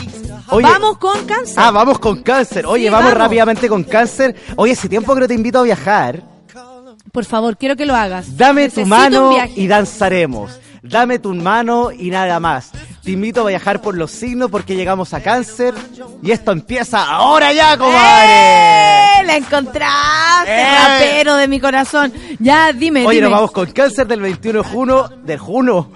Oye. 0.50 0.68
Vamos 0.68 0.98
con 0.98 1.26
Cáncer. 1.26 1.56
Ah, 1.58 1.72
vamos 1.72 2.00
con 2.00 2.22
cáncer. 2.24 2.66
Oye, 2.66 2.86
Sí, 2.86 2.90
vamos, 2.90 3.06
vamos. 3.12 3.20
rápidamente 3.24 3.68
con 3.70 3.84
cáncer. 3.84 4.36
Oye, 4.58 4.74
hace 4.74 4.88
tiempo 4.90 5.14
que 5.14 5.22
no 5.22 5.28
te 5.28 5.34
invito 5.34 5.60
a 5.60 5.64
viajar. 5.64 6.22
Por 7.12 7.26
favor, 7.26 7.58
quiero 7.58 7.76
que 7.76 7.86
lo 7.86 7.96
hagas. 7.96 8.38
Dame 8.38 8.64
Necesito 8.64 8.84
tu 8.84 8.88
mano 8.88 9.32
y 9.56 9.68
danzaremos. 9.68 10.60
Dame 10.84 11.20
tu 11.20 11.34
mano 11.34 11.92
y 11.92 12.10
nada 12.10 12.40
más. 12.40 12.72
Te 13.04 13.12
invito 13.12 13.42
a 13.42 13.50
viajar 13.50 13.82
por 13.82 13.96
los 13.96 14.12
signos 14.12 14.50
porque 14.52 14.76
llegamos 14.76 15.14
a 15.14 15.22
cáncer 15.22 15.74
y 16.22 16.32
esto 16.32 16.52
empieza 16.52 17.04
ahora 17.04 17.52
ya, 17.54 17.78
comadre. 17.78 18.30
¡Eh! 18.30 19.24
¡La 19.26 19.36
encontraste, 19.38 20.52
¡Eh! 20.52 20.76
rapero 20.76 21.36
de 21.36 21.48
mi 21.48 21.60
corazón! 21.60 22.14
Ya, 22.40 22.72
dime, 22.72 23.06
Oye, 23.06 23.18
dime. 23.18 23.30
nos 23.30 23.32
vamos 23.32 23.52
con 23.52 23.72
cáncer 23.72 24.08
del 24.08 24.22
21 24.22 24.64
de 24.64 24.70
junio. 24.70 25.10
¿De 25.24 25.38
junio? 25.38 25.90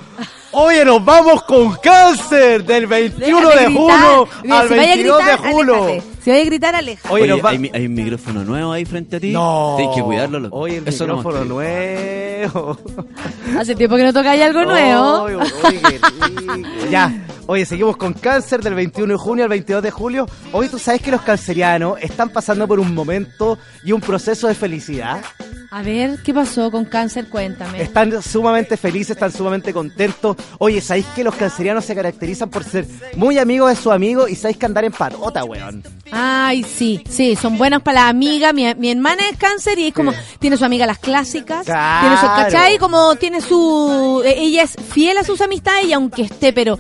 Oye, 0.54 0.84
nos 0.84 1.04
vamos 1.04 1.44
con 1.44 1.76
cáncer 1.76 2.66
del 2.66 2.88
21 2.88 3.50
Déjate 3.50 3.60
de 3.60 3.66
junio 3.74 4.22
al 4.22 4.28
si 4.44 4.48
vaya 4.50 4.62
a 4.62 4.66
22 4.66 5.18
de 5.18 5.32
aléjate. 5.32 6.04
Si 6.24 6.30
vaya 6.30 6.42
a 6.44 6.46
gritar, 6.46 6.76
aleja. 6.76 7.12
Oye, 7.12 7.24
Oye, 7.24 7.32
nos 7.32 7.44
va- 7.46 7.50
hay, 7.50 7.86
un 7.86 7.94
micrófono 7.94 8.44
nuevo 8.44 8.72
ahí 8.72 8.86
frente 8.86 9.16
a 9.16 9.20
ti. 9.20 9.32
No. 9.32 9.74
Tienes 9.78 9.96
que 9.96 10.04
cuidarlo, 10.04 10.40
loco. 10.40 10.56
Oye, 10.58 10.78
el 10.78 10.88
Eso 10.88 11.08
no 11.08 11.16
micrófono 11.18 11.40
más. 11.40 11.48
nuevo. 11.50 12.78
Hace 13.58 13.76
tiempo 13.76 13.96
que 13.98 14.04
no 14.04 14.14
tocáis 14.14 14.42
algo 14.44 14.64
nuevo. 14.66 15.22
Oye, 15.24 15.36
oye, 15.36 15.52
qué 15.90 15.90
rico. 15.90 16.68
ya, 16.92 17.26
oye, 17.48 17.66
seguimos 17.66 17.98
con 17.98 18.14
cáncer 18.14 18.62
del 18.62 18.76
21 18.76 19.14
de 19.14 19.18
junio 19.20 19.44
al 19.46 19.50
22 19.50 19.82
de 19.84 19.92
julio. 19.92 20.28
Hoy 20.52 20.68
tú 20.70 20.78
sabes 20.80 21.02
que 21.02 21.12
los 21.12 21.22
cancerianos 21.22 21.98
están 22.02 22.30
pasando 22.30 22.68
por 22.68 22.80
un 22.80 22.94
momento 22.94 23.58
y 23.84 23.92
un 23.92 24.02
proceso 24.02 24.48
de 24.48 24.56
felicidad. 24.56 25.22
A 25.74 25.84
ver, 25.84 26.20
¿qué 26.24 26.34
pasó 26.34 26.70
con 26.70 26.84
cáncer? 26.84 27.30
Cuéntame. 27.30 27.82
Están 27.82 28.22
sumamente 28.22 28.76
felices, 28.76 29.12
están 29.12 29.32
sumamente 29.32 29.72
contentos. 29.72 30.36
Oye, 30.58 30.82
¿sabéis 30.82 31.06
que 31.16 31.24
los 31.24 31.34
cancerianos 31.36 31.86
se 31.86 31.96
caracterizan 31.96 32.50
por 32.50 32.64
ser 32.66 32.86
muy 33.16 33.38
amigos 33.38 33.70
de 33.70 33.76
sus 33.78 33.92
amigos 33.94 34.30
y 34.30 34.36
sabéis 34.36 34.58
que 34.58 34.66
andar 34.66 34.84
en 34.84 34.92
patota, 34.92 35.46
weón? 35.46 35.82
Ay, 36.12 36.64
sí, 36.64 37.02
sí, 37.10 37.36
son 37.36 37.58
buenas 37.58 37.82
para 37.82 38.02
la 38.04 38.10
amiga. 38.10 38.54
Mi, 38.54 38.74
mi 38.76 38.92
hermana 38.92 39.24
es 39.32 39.38
cáncer 39.38 39.80
y 39.80 39.88
es 39.88 39.94
como, 39.94 40.12
tiene 40.40 40.58
su 40.58 40.66
amiga 40.66 40.86
las 40.86 41.00
clásicas. 41.00 41.66
Claro. 41.66 42.02
Tiene 42.08 42.18
su, 42.22 42.26
¿cachai? 42.28 42.78
Como 42.78 43.16
tiene 43.16 43.42
su, 43.42 44.22
eh, 44.26 44.36
ella 44.38 44.64
es 44.64 44.76
fiel 44.92 45.18
a 45.18 45.24
sus 45.24 45.40
amistades 45.42 45.86
y 45.86 45.94
aunque 45.94 46.24
esté, 46.24 46.52
pero 46.54 46.78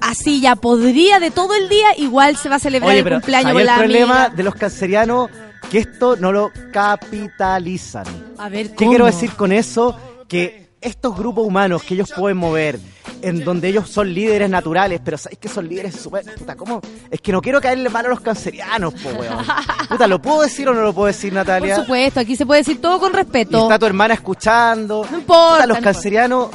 así 0.00 0.40
ya 0.40 0.56
podría 0.56 1.18
de 1.20 1.30
todo 1.30 1.54
el 1.54 1.68
día, 1.68 1.88
igual 1.98 2.36
se 2.36 2.48
va 2.48 2.56
a 2.56 2.60
celebrar 2.60 2.90
Oye, 2.90 3.00
el 3.00 3.08
cumpleaños 3.10 3.50
¿sabéis 3.50 3.66
con 3.66 3.66
la 3.66 3.74
el 3.74 3.80
problema 3.90 4.24
amiga. 4.24 4.36
de 4.36 4.42
los 4.44 4.54
cancerianos? 4.54 5.30
Que 5.70 5.78
esto 5.78 6.16
no 6.16 6.32
lo 6.32 6.50
capitalizan. 6.72 8.04
A 8.38 8.48
ver, 8.48 8.70
¿Qué 8.70 8.74
¿cómo? 8.76 8.90
quiero 8.90 9.06
decir 9.06 9.32
con 9.32 9.52
eso? 9.52 9.96
Que 10.28 10.68
estos 10.80 11.16
grupos 11.16 11.46
humanos 11.46 11.82
que 11.82 11.94
ellos 11.94 12.10
pueden 12.16 12.38
mover, 12.38 12.80
en 13.22 13.44
donde 13.44 13.68
ellos 13.68 13.88
son 13.88 14.12
líderes 14.12 14.48
naturales, 14.50 15.00
pero 15.04 15.18
¿sabéis 15.18 15.38
que 15.38 15.48
son 15.48 15.68
líderes 15.68 15.94
súper... 15.96 16.24
Puta, 16.36 16.54
¿cómo? 16.56 16.80
Es 17.10 17.20
que 17.20 17.32
no 17.32 17.40
quiero 17.40 17.60
caerle 17.60 17.88
mal 17.90 18.06
a 18.06 18.08
los 18.08 18.20
cancerianos, 18.20 18.94
po, 18.94 19.08
weón. 19.10 19.44
Puta, 19.88 20.06
¿lo 20.06 20.20
puedo 20.22 20.42
decir 20.42 20.68
o 20.68 20.74
no 20.74 20.82
lo 20.82 20.92
puedo 20.92 21.06
decir, 21.08 21.30
Por 21.30 21.36
Natalia? 21.38 21.76
supuesto, 21.76 22.20
aquí 22.20 22.36
se 22.36 22.46
puede 22.46 22.60
decir 22.60 22.80
todo 22.80 22.98
con 23.00 23.12
Y 23.12 23.16
respeto. 23.16 23.62
está 23.62 23.78
tu 23.78 23.86
hermana 23.86 24.14
escuchando. 24.14 25.06
No 25.10 25.18
importa, 25.18 25.54
Puta, 25.54 25.66
los 25.66 25.78
no 25.78 25.82
cancerianos 25.84 26.48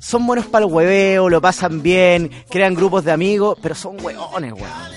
son 0.00 0.26
buenos 0.26 0.46
para 0.46 0.64
el 0.66 0.72
hueveo, 0.72 1.28
lo 1.28 1.40
pasan 1.40 1.82
bien, 1.82 2.30
crean 2.50 2.74
grupos 2.74 3.04
de 3.04 3.12
amigos, 3.12 3.58
pero 3.62 3.74
son 3.74 3.96
hueones, 4.04 4.52
weón. 4.52 4.96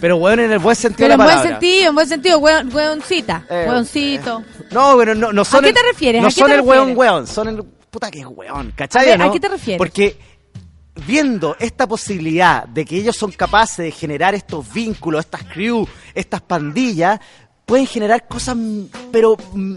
Pero 0.00 0.16
weón 0.16 0.40
en 0.40 0.52
el 0.52 0.58
buen 0.58 0.76
sentido 0.76 1.06
Pero 1.08 1.14
en 1.14 1.18
de 1.18 1.24
la 1.24 1.24
buen 1.24 1.36
palabra. 1.38 1.60
sentido, 1.60 1.88
en 1.88 1.94
buen 1.94 2.08
sentido, 2.08 2.38
weón, 2.38 2.74
weoncita, 2.74 3.46
Eh, 3.48 3.66
weoncito. 3.68 4.42
No, 4.70 4.96
pero 4.98 5.14
no, 5.14 5.32
no 5.32 5.44
son 5.44 5.64
¿A 5.64 5.68
qué 5.68 5.72
te 5.72 5.82
refieres? 5.82 6.20
No 6.20 6.28
¿A 6.28 6.30
qué 6.30 6.40
son 6.40 6.48
te 6.48 6.54
el 6.56 6.60
weón 6.60 6.88
refieres? 6.88 6.98
weón, 6.98 7.26
son 7.26 7.48
el 7.48 7.64
puta 7.94 8.10
que 8.10 8.18
es 8.18 8.26
weón, 8.28 8.72
¿cachai? 8.74 9.04
A 9.04 9.10
ver, 9.10 9.18
no? 9.20 9.26
¿a 9.26 9.32
qué 9.32 9.38
te 9.38 9.48
refieres? 9.48 9.78
Porque 9.78 10.18
viendo 11.06 11.54
esta 11.60 11.86
posibilidad 11.86 12.66
de 12.66 12.84
que 12.84 12.96
ellos 12.96 13.14
son 13.14 13.30
capaces 13.30 13.84
de 13.84 13.92
generar 13.92 14.34
estos 14.34 14.72
vínculos, 14.72 15.24
estas 15.24 15.44
crew, 15.44 15.86
estas 16.12 16.40
pandillas, 16.40 17.20
pueden 17.64 17.86
generar 17.86 18.26
cosas, 18.26 18.56
mm, 18.56 18.86
pero 19.12 19.36
mm, 19.52 19.76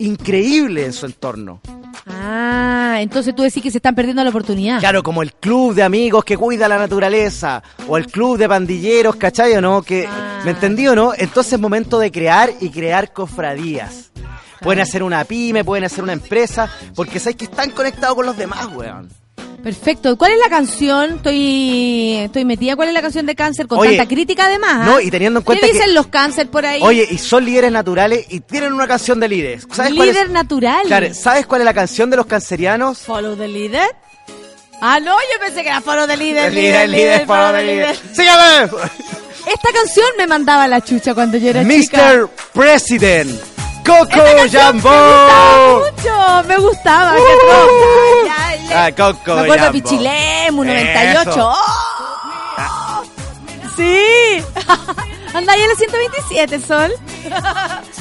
increíbles 0.00 0.86
en 0.86 0.92
su 0.92 1.06
entorno. 1.06 1.60
Ah, 2.08 2.96
entonces 2.98 3.32
tú 3.34 3.44
decís 3.44 3.62
que 3.62 3.70
se 3.70 3.78
están 3.78 3.94
perdiendo 3.94 4.24
la 4.24 4.30
oportunidad. 4.30 4.80
Claro, 4.80 5.04
como 5.04 5.22
el 5.22 5.32
club 5.34 5.72
de 5.72 5.84
amigos 5.84 6.24
que 6.24 6.36
cuida 6.36 6.66
la 6.66 6.78
naturaleza, 6.78 7.62
o 7.86 7.96
el 7.96 8.08
club 8.08 8.38
de 8.38 8.48
pandilleros, 8.48 9.14
¿cachai 9.16 9.54
o 9.54 9.60
no? 9.60 9.82
Que, 9.82 10.06
Ah. 10.08 10.42
¿Me 10.44 10.50
entendí 10.50 10.86
o 10.88 10.96
no? 10.96 11.12
Entonces 11.16 11.52
es 11.52 11.60
momento 11.60 11.98
de 12.00 12.10
crear 12.10 12.50
y 12.60 12.70
crear 12.70 13.12
cofradías. 13.12 14.10
Pueden 14.60 14.80
hacer 14.80 15.02
una 15.02 15.24
pyme, 15.24 15.64
pueden 15.64 15.84
hacer 15.84 16.02
una 16.02 16.12
empresa, 16.12 16.70
porque 16.94 17.18
sabes 17.20 17.36
que 17.36 17.44
están 17.46 17.70
conectados 17.70 18.14
con 18.16 18.26
los 18.26 18.36
demás, 18.36 18.66
weón. 18.74 19.08
Perfecto. 19.62 20.16
¿Cuál 20.16 20.32
es 20.32 20.38
la 20.38 20.48
canción? 20.48 21.16
Estoy 21.16 22.18
estoy 22.24 22.44
metida. 22.44 22.76
¿Cuál 22.76 22.88
es 22.88 22.94
la 22.94 23.02
canción 23.02 23.26
de 23.26 23.34
cáncer 23.34 23.66
con 23.66 23.78
Oye, 23.80 23.96
tanta 23.96 24.06
crítica 24.08 24.46
además? 24.46 24.70
ah? 24.74 24.84
no, 24.86 25.00
y 25.00 25.10
teniendo 25.10 25.40
en 25.40 25.44
cuenta 25.44 25.66
¿Qué 25.66 25.72
dicen 25.72 25.88
que- 25.88 25.94
los 25.94 26.06
cáncer 26.06 26.48
por 26.48 26.64
ahí? 26.64 26.80
Oye, 26.82 27.06
y 27.10 27.18
son 27.18 27.44
líderes 27.44 27.72
naturales 27.72 28.26
y 28.30 28.40
tienen 28.40 28.72
una 28.72 28.86
canción 28.86 29.18
de 29.18 29.28
líderes. 29.28 29.66
¿Sabes 29.72 29.94
cuál 29.94 30.08
líder 30.08 30.30
natural. 30.30 30.82
Claro, 30.86 31.12
¿sabes 31.14 31.46
cuál 31.46 31.62
es 31.62 31.64
la 31.64 31.74
canción 31.74 32.10
de 32.10 32.16
los 32.16 32.26
cancerianos? 32.26 32.98
Follow 32.98 33.34
the 33.34 33.48
leader. 33.48 33.88
Ah, 34.80 35.00
no, 35.00 35.16
yo 35.16 35.40
pensé 35.40 35.62
que 35.62 35.68
era 35.68 35.80
follow 35.80 36.06
the 36.06 36.16
leader. 36.16 36.44
El 36.48 36.54
líder, 36.54 36.88
líder, 36.88 37.26
follow 37.26 37.52
the 37.52 37.62
leader. 37.64 37.96
¡Sígame! 38.12 38.64
Esta 38.66 39.72
canción 39.72 40.06
me 40.18 40.26
mandaba 40.28 40.68
la 40.68 40.80
chucha 40.80 41.12
cuando 41.14 41.38
yo 41.38 41.48
era 41.50 41.66
chica. 41.66 42.12
Mr. 42.14 42.28
President, 42.52 43.40
Coco 43.86 44.20
gustaba 44.42 45.78
mucho, 45.78 46.48
me 46.48 46.56
gustaba. 46.58 47.12
Uh. 47.12 47.16
troca. 47.16 48.26
Ya, 48.26 48.68
ya. 48.68 48.86
Ah, 48.86 48.92
Coco 48.92 49.34
Me 49.36 49.40
acuerdo 49.42 49.64
de. 49.66 49.72
Pichilemu, 49.72 50.64
98. 50.64 51.30
Eso. 51.30 51.52
¡Oh! 51.52 53.02
Sí. 53.76 54.42
Anda 55.34 55.52
ahí 55.52 55.62
en 55.62 55.70
el 55.70 55.76
127, 55.76 56.60
Sol. 56.60 56.92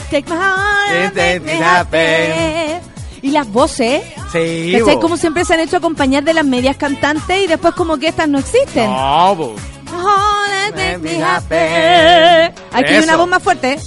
Take 0.09 0.25
my 0.29 0.35
heart 0.37 1.15
make 1.15 1.39
me 1.41 1.61
happy. 1.63 2.81
Y 3.21 3.31
las 3.31 3.47
voces, 3.51 4.03
Sí, 4.31 4.75
¿cachai? 4.77 4.99
Como 4.99 5.17
siempre 5.17 5.43
se 5.45 5.53
han 5.55 5.59
hecho 5.59 5.77
acompañar 5.77 6.23
de 6.23 6.33
las 6.33 6.45
medias 6.45 6.77
cantantes 6.77 7.43
y 7.43 7.47
después 7.47 7.73
como 7.73 7.97
que 7.97 8.07
estas 8.07 8.27
no 8.29 8.39
existen. 8.39 8.89
No, 8.89 9.35
bo. 9.35 9.55
Oh, 9.91 10.43
make 10.75 10.97
me 10.99 11.23
happy. 11.23 11.55
Aquí 12.71 12.93
hay 12.93 13.03
una 13.03 13.17
voz 13.17 13.27
más 13.27 13.41
fuerte. 13.43 13.79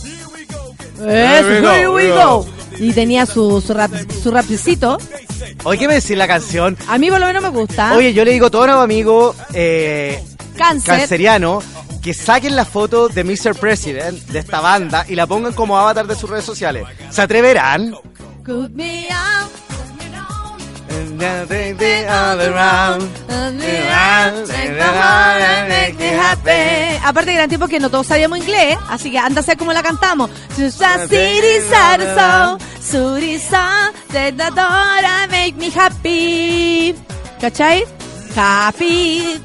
Eso, 1.06 1.72
Here 1.72 1.88
we 1.88 2.08
go. 2.10 2.46
Y 2.78 2.92
tenía 2.92 3.26
su, 3.26 3.60
su, 3.60 3.74
rap, 3.74 3.90
su 4.22 4.30
rapcito. 4.30 4.98
Oye, 5.64 5.78
¿qué 5.78 5.88
me 5.88 5.94
decís 5.94 6.16
la 6.16 6.26
canción? 6.28 6.76
A 6.88 6.98
mí 6.98 7.10
por 7.10 7.20
lo 7.20 7.26
menos 7.26 7.42
me 7.42 7.48
gusta. 7.48 7.94
Oye, 7.94 8.12
yo 8.12 8.24
le 8.24 8.32
digo 8.32 8.46
a 8.46 8.50
todos 8.50 8.66
los 8.68 8.76
amigos 8.76 9.36
eh, 9.52 10.22
Cáncer. 10.56 10.98
cancerianos 10.98 11.64
que 12.02 12.14
saquen 12.14 12.54
la 12.56 12.64
foto 12.64 13.08
de 13.08 13.24
Mr. 13.24 13.54
President, 13.58 14.18
de 14.28 14.38
esta 14.38 14.60
banda, 14.60 15.04
y 15.08 15.14
la 15.14 15.26
pongan 15.26 15.52
como 15.52 15.76
avatar 15.76 16.06
de 16.06 16.14
sus 16.14 16.30
redes 16.30 16.44
sociales. 16.44 16.84
¿Se 17.10 17.22
atreverán? 17.22 17.94
Out. 18.48 19.67
Aparte 27.04 27.30
que 27.30 27.36
eran 27.36 27.48
tiempos 27.48 27.68
que 27.70 27.80
no 27.80 27.90
todos 27.90 28.06
sabíamos 28.06 28.38
inglés, 28.38 28.76
así 28.88 29.10
que 29.10 29.18
anda 29.18 29.40
a 29.40 29.44
ser 29.44 29.56
como 29.56 29.72
la 29.72 29.82
cantamos. 29.82 30.30
Make 35.28 35.54
me 35.56 35.72
happy. 35.74 36.94
¿Cachai? 37.40 37.84
Happy. 38.36 39.40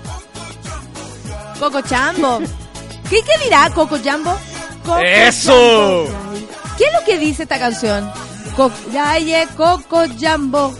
Coco 1.59 1.81
Chambo. 1.81 2.39
¿Qué, 3.09 3.21
qué 3.21 3.43
dirá 3.43 3.69
Coco 3.73 3.97
Jambo? 4.03 4.37
Coco 4.85 4.99
¡Eso! 4.99 6.07
Jambo. 6.07 6.47
¿Qué 6.77 6.85
es 6.85 6.93
lo 6.93 7.05
que 7.05 7.17
dice 7.19 7.43
esta 7.43 7.59
canción? 7.59 8.11
Co 8.55 8.71
Coco 9.55 10.03
Jambo. 10.19 10.73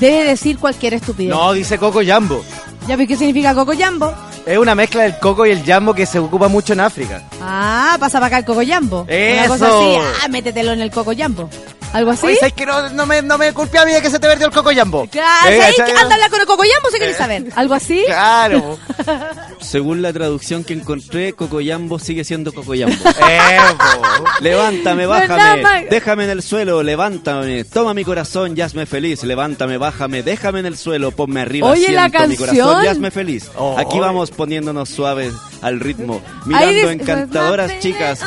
Debe 0.00 0.24
decir 0.24 0.58
cualquier 0.58 0.94
estupidez. 0.94 1.30
No, 1.34 1.52
dice 1.52 1.78
Coco 1.78 2.00
Jambo. 2.04 2.42
¿Ya 2.88 2.96
ves 2.96 3.06
qué 3.06 3.16
significa 3.16 3.54
Coco 3.54 3.72
Jambo? 3.78 4.12
Es 4.46 4.56
una 4.58 4.74
mezcla 4.74 5.02
del 5.02 5.18
coco 5.18 5.44
y 5.44 5.50
el 5.50 5.62
jambo 5.64 5.92
que 5.92 6.06
se 6.06 6.18
ocupa 6.18 6.48
mucho 6.48 6.72
en 6.72 6.80
África. 6.80 7.22
Ah, 7.42 7.96
pasa 8.00 8.18
para 8.18 8.26
acá 8.28 8.38
el 8.38 8.44
Coco 8.46 8.62
Jambo. 8.66 9.02
Una 9.02 9.12
¡Eso! 9.14 9.52
cosa 9.52 9.66
así, 9.68 9.96
ah, 10.24 10.28
métetelo 10.28 10.72
en 10.72 10.80
el 10.80 10.90
Coco 10.90 11.12
Jambo. 11.16 11.48
¿Algo 11.92 12.12
así? 12.12 12.26
Oye, 12.26 12.36
¿sabes 12.36 12.52
que 12.54 12.66
no, 12.66 12.88
no 12.90 13.04
me, 13.06 13.20
no 13.22 13.36
me 13.36 13.52
culpe 13.52 13.76
a 13.78 13.84
mí 13.84 13.92
de 13.92 14.00
que 14.00 14.10
se 14.10 14.18
te 14.20 14.28
perdió 14.28 14.46
el 14.46 14.52
coco 14.52 14.70
jambo? 14.74 15.08
Claro, 15.10 15.48
Eh, 15.50 15.58
¿sabes 15.60 15.76
¿sabes? 15.76 15.92
qué? 15.92 15.98
Anda 15.98 16.10
a 16.10 16.14
hablar 16.14 16.30
con 16.30 16.40
el 16.40 16.46
Coco 16.46 16.62
Jambo 16.62 16.90
si 16.90 16.98
querés 16.98 17.16
saber. 17.16 17.44
¿Algo 17.56 17.74
así? 17.74 18.04
Claro. 18.06 18.78
Según 19.60 20.00
la 20.02 20.12
traducción 20.12 20.64
que 20.64 20.72
encontré, 20.72 21.32
Cocoyambo 21.32 21.98
sigue 21.98 22.24
siendo 22.24 22.52
Cocoyambo. 22.52 22.94
Evo. 23.04 24.24
Levántame, 24.40 25.06
bájame, 25.06 25.86
déjame 25.90 26.24
en 26.24 26.30
el 26.30 26.42
suelo, 26.42 26.82
levántame, 26.82 27.64
toma 27.64 27.92
mi 27.94 28.04
corazón, 28.04 28.54
y 28.56 28.60
hazme 28.60 28.86
feliz, 28.86 29.22
levántame, 29.24 29.76
bájame, 29.76 30.22
déjame 30.22 30.60
en 30.60 30.66
el 30.66 30.76
suelo, 30.76 31.10
ponme 31.10 31.40
arriba, 31.42 31.68
Oye, 31.70 31.92
la 31.92 32.08
siento 32.08 32.28
mi 32.28 32.36
canción. 32.36 32.66
corazón, 32.66 32.84
y 32.84 32.88
hazme 32.88 33.10
feliz. 33.10 33.50
Oh. 33.56 33.76
Aquí 33.78 33.98
vamos 34.00 34.30
poniéndonos 34.30 34.88
suaves 34.88 35.34
al 35.62 35.78
ritmo, 35.80 36.22
mirando 36.46 36.90
encantadoras 36.90 37.78
chicas, 37.80 38.20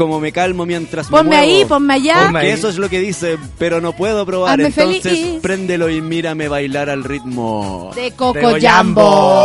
como 0.00 0.18
me 0.18 0.32
calmo 0.32 0.64
mientras 0.64 1.10
me 1.10 1.18
Ponme 1.18 1.36
muevo. 1.36 1.42
ahí, 1.42 1.64
ponme 1.66 1.92
allá. 1.94 2.14
Ponme 2.24 2.40
Que 2.40 2.46
ahí. 2.46 2.52
eso 2.52 2.70
es 2.70 2.78
lo 2.78 2.88
que 2.88 3.00
dice, 3.00 3.36
pero 3.58 3.82
no 3.82 3.92
puedo 3.92 4.24
probar, 4.24 4.52
Hazme 4.52 4.68
entonces 4.68 5.02
feliz. 5.02 5.40
préndelo 5.42 5.90
y 5.90 6.00
mírame 6.00 6.48
bailar 6.48 6.88
al 6.88 7.04
ritmo. 7.04 7.90
De 7.94 8.10
Coco 8.12 8.40
Coco 8.40 8.56
Jambo. 8.58 9.44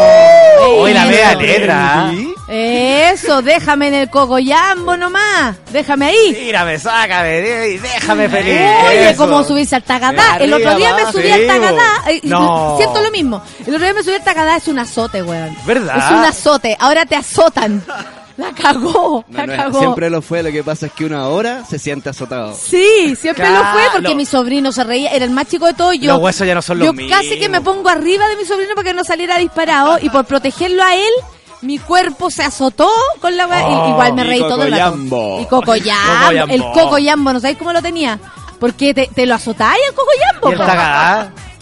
Oye, 0.80 0.94
la 0.94 1.06
media 1.08 1.36
letra. 1.36 2.12
Eso, 2.48 3.42
déjame 3.42 3.90
en 3.90 3.94
el 3.96 4.10
Coco 4.10 4.38
Jambo 4.42 4.96
nomás. 4.96 5.58
Déjame 5.74 6.06
ahí. 6.06 6.34
Tírame, 6.34 6.80
sácame, 6.80 7.42
déjame 7.42 8.30
feliz. 8.30 8.62
Oye, 8.88 9.10
Eso. 9.10 9.28
como 9.28 9.44
subirse 9.44 9.76
al 9.76 9.84
Tagadá. 9.84 10.38
El 10.40 10.54
otro 10.54 10.76
día 10.78 10.90
me 10.96 11.02
Arriba, 11.02 11.12
subí 11.12 11.32
al 11.32 11.42
sí, 11.42 11.48
Tagadá. 11.48 12.02
bo. 12.06 12.10
eh, 12.12 12.20
y 12.24 12.28
No. 12.30 12.76
Siento 12.78 13.02
lo 13.04 13.12
mismo. 13.12 13.42
El 13.68 13.74
otro 13.76 13.86
día 13.86 13.94
me 13.94 14.04
subí 14.04 14.14
al 14.16 14.24
Tagadá. 14.24 14.56
Es 14.56 14.68
un 14.70 14.80
azote, 14.80 15.22
weón. 15.22 15.54
¿Verdad? 15.66 15.98
Es 15.98 16.12
un 16.12 16.24
azote. 16.24 16.78
Ahora 16.80 17.06
te 17.06 17.16
azotan. 17.16 17.84
La 18.38 18.52
cagó. 18.52 19.24
No, 19.30 19.38
La 19.38 19.46
no, 19.48 19.56
cagó. 19.56 19.80
siempre 19.80 20.10
lo 20.10 20.22
fue, 20.22 20.44
lo 20.44 20.52
que 20.52 20.64
pasa 20.64 20.88
es 20.88 20.92
que 20.92 21.06
una 21.06 21.28
hora 21.30 21.64
se 21.66 21.80
siente 21.80 22.10
azotado. 22.10 22.54
Sí, 22.54 23.16
siempre 23.16 23.50
lo 23.50 23.60
fue 23.72 23.82
porque 23.94 24.14
mi 24.16 24.26
sobrino 24.26 24.72
se 24.74 24.84
reía, 24.84 25.10
era 25.12 25.24
el 25.26 25.32
más 25.32 25.48
chico 25.48 25.66
de 25.68 25.74
todos. 25.74 25.98
Yo, 25.98 26.14
Los 26.14 26.22
huesos 26.22 26.46
ya 26.46 26.54
no 26.56 26.62
son 26.62 26.80
los 26.80 26.86
Yo 26.88 26.94
mismos. 26.94 27.18
casi 27.18 27.40
que 27.40 27.48
me 27.48 27.62
pongo 27.62 27.88
arriba 27.90 28.28
de 28.28 28.36
mi 28.36 28.46
sobrino 28.46 28.76
para 28.76 28.90
que 28.90 28.94
no 28.94 29.04
saliera 29.06 29.38
disparado 29.38 29.98
y 30.02 30.10
por 30.10 30.26
protegerlo 30.26 30.84
a 30.84 30.96
él, 30.96 31.12
mi 31.62 31.80
cuerpo 31.80 32.30
se 32.30 32.44
azotó 32.44 32.90
con 33.22 33.38
la 33.38 33.46
Oh, 33.48 33.90
Igual 33.90 34.14
me 34.14 34.24
reí 34.26 34.40
todo 34.40 34.64
el 34.64 34.72
rato. 34.72 34.92
Cocoyambo. 34.92 35.42
Y 35.42 35.46
Cocoyambo. 35.46 36.04
Cocoyambo. 36.20 36.54
El 36.54 36.62
Cocoyambo, 36.74 37.34
¿no 37.34 37.40
sabéis 37.40 37.58
cómo 37.58 37.72
lo 37.74 37.82
tenía? 37.82 38.20
Porque 38.60 38.94
te, 38.94 39.08
te 39.08 39.26
lo 39.26 39.36
azotáis 39.36 39.80
el 39.90 39.96
Cocoyambo. 39.96 40.64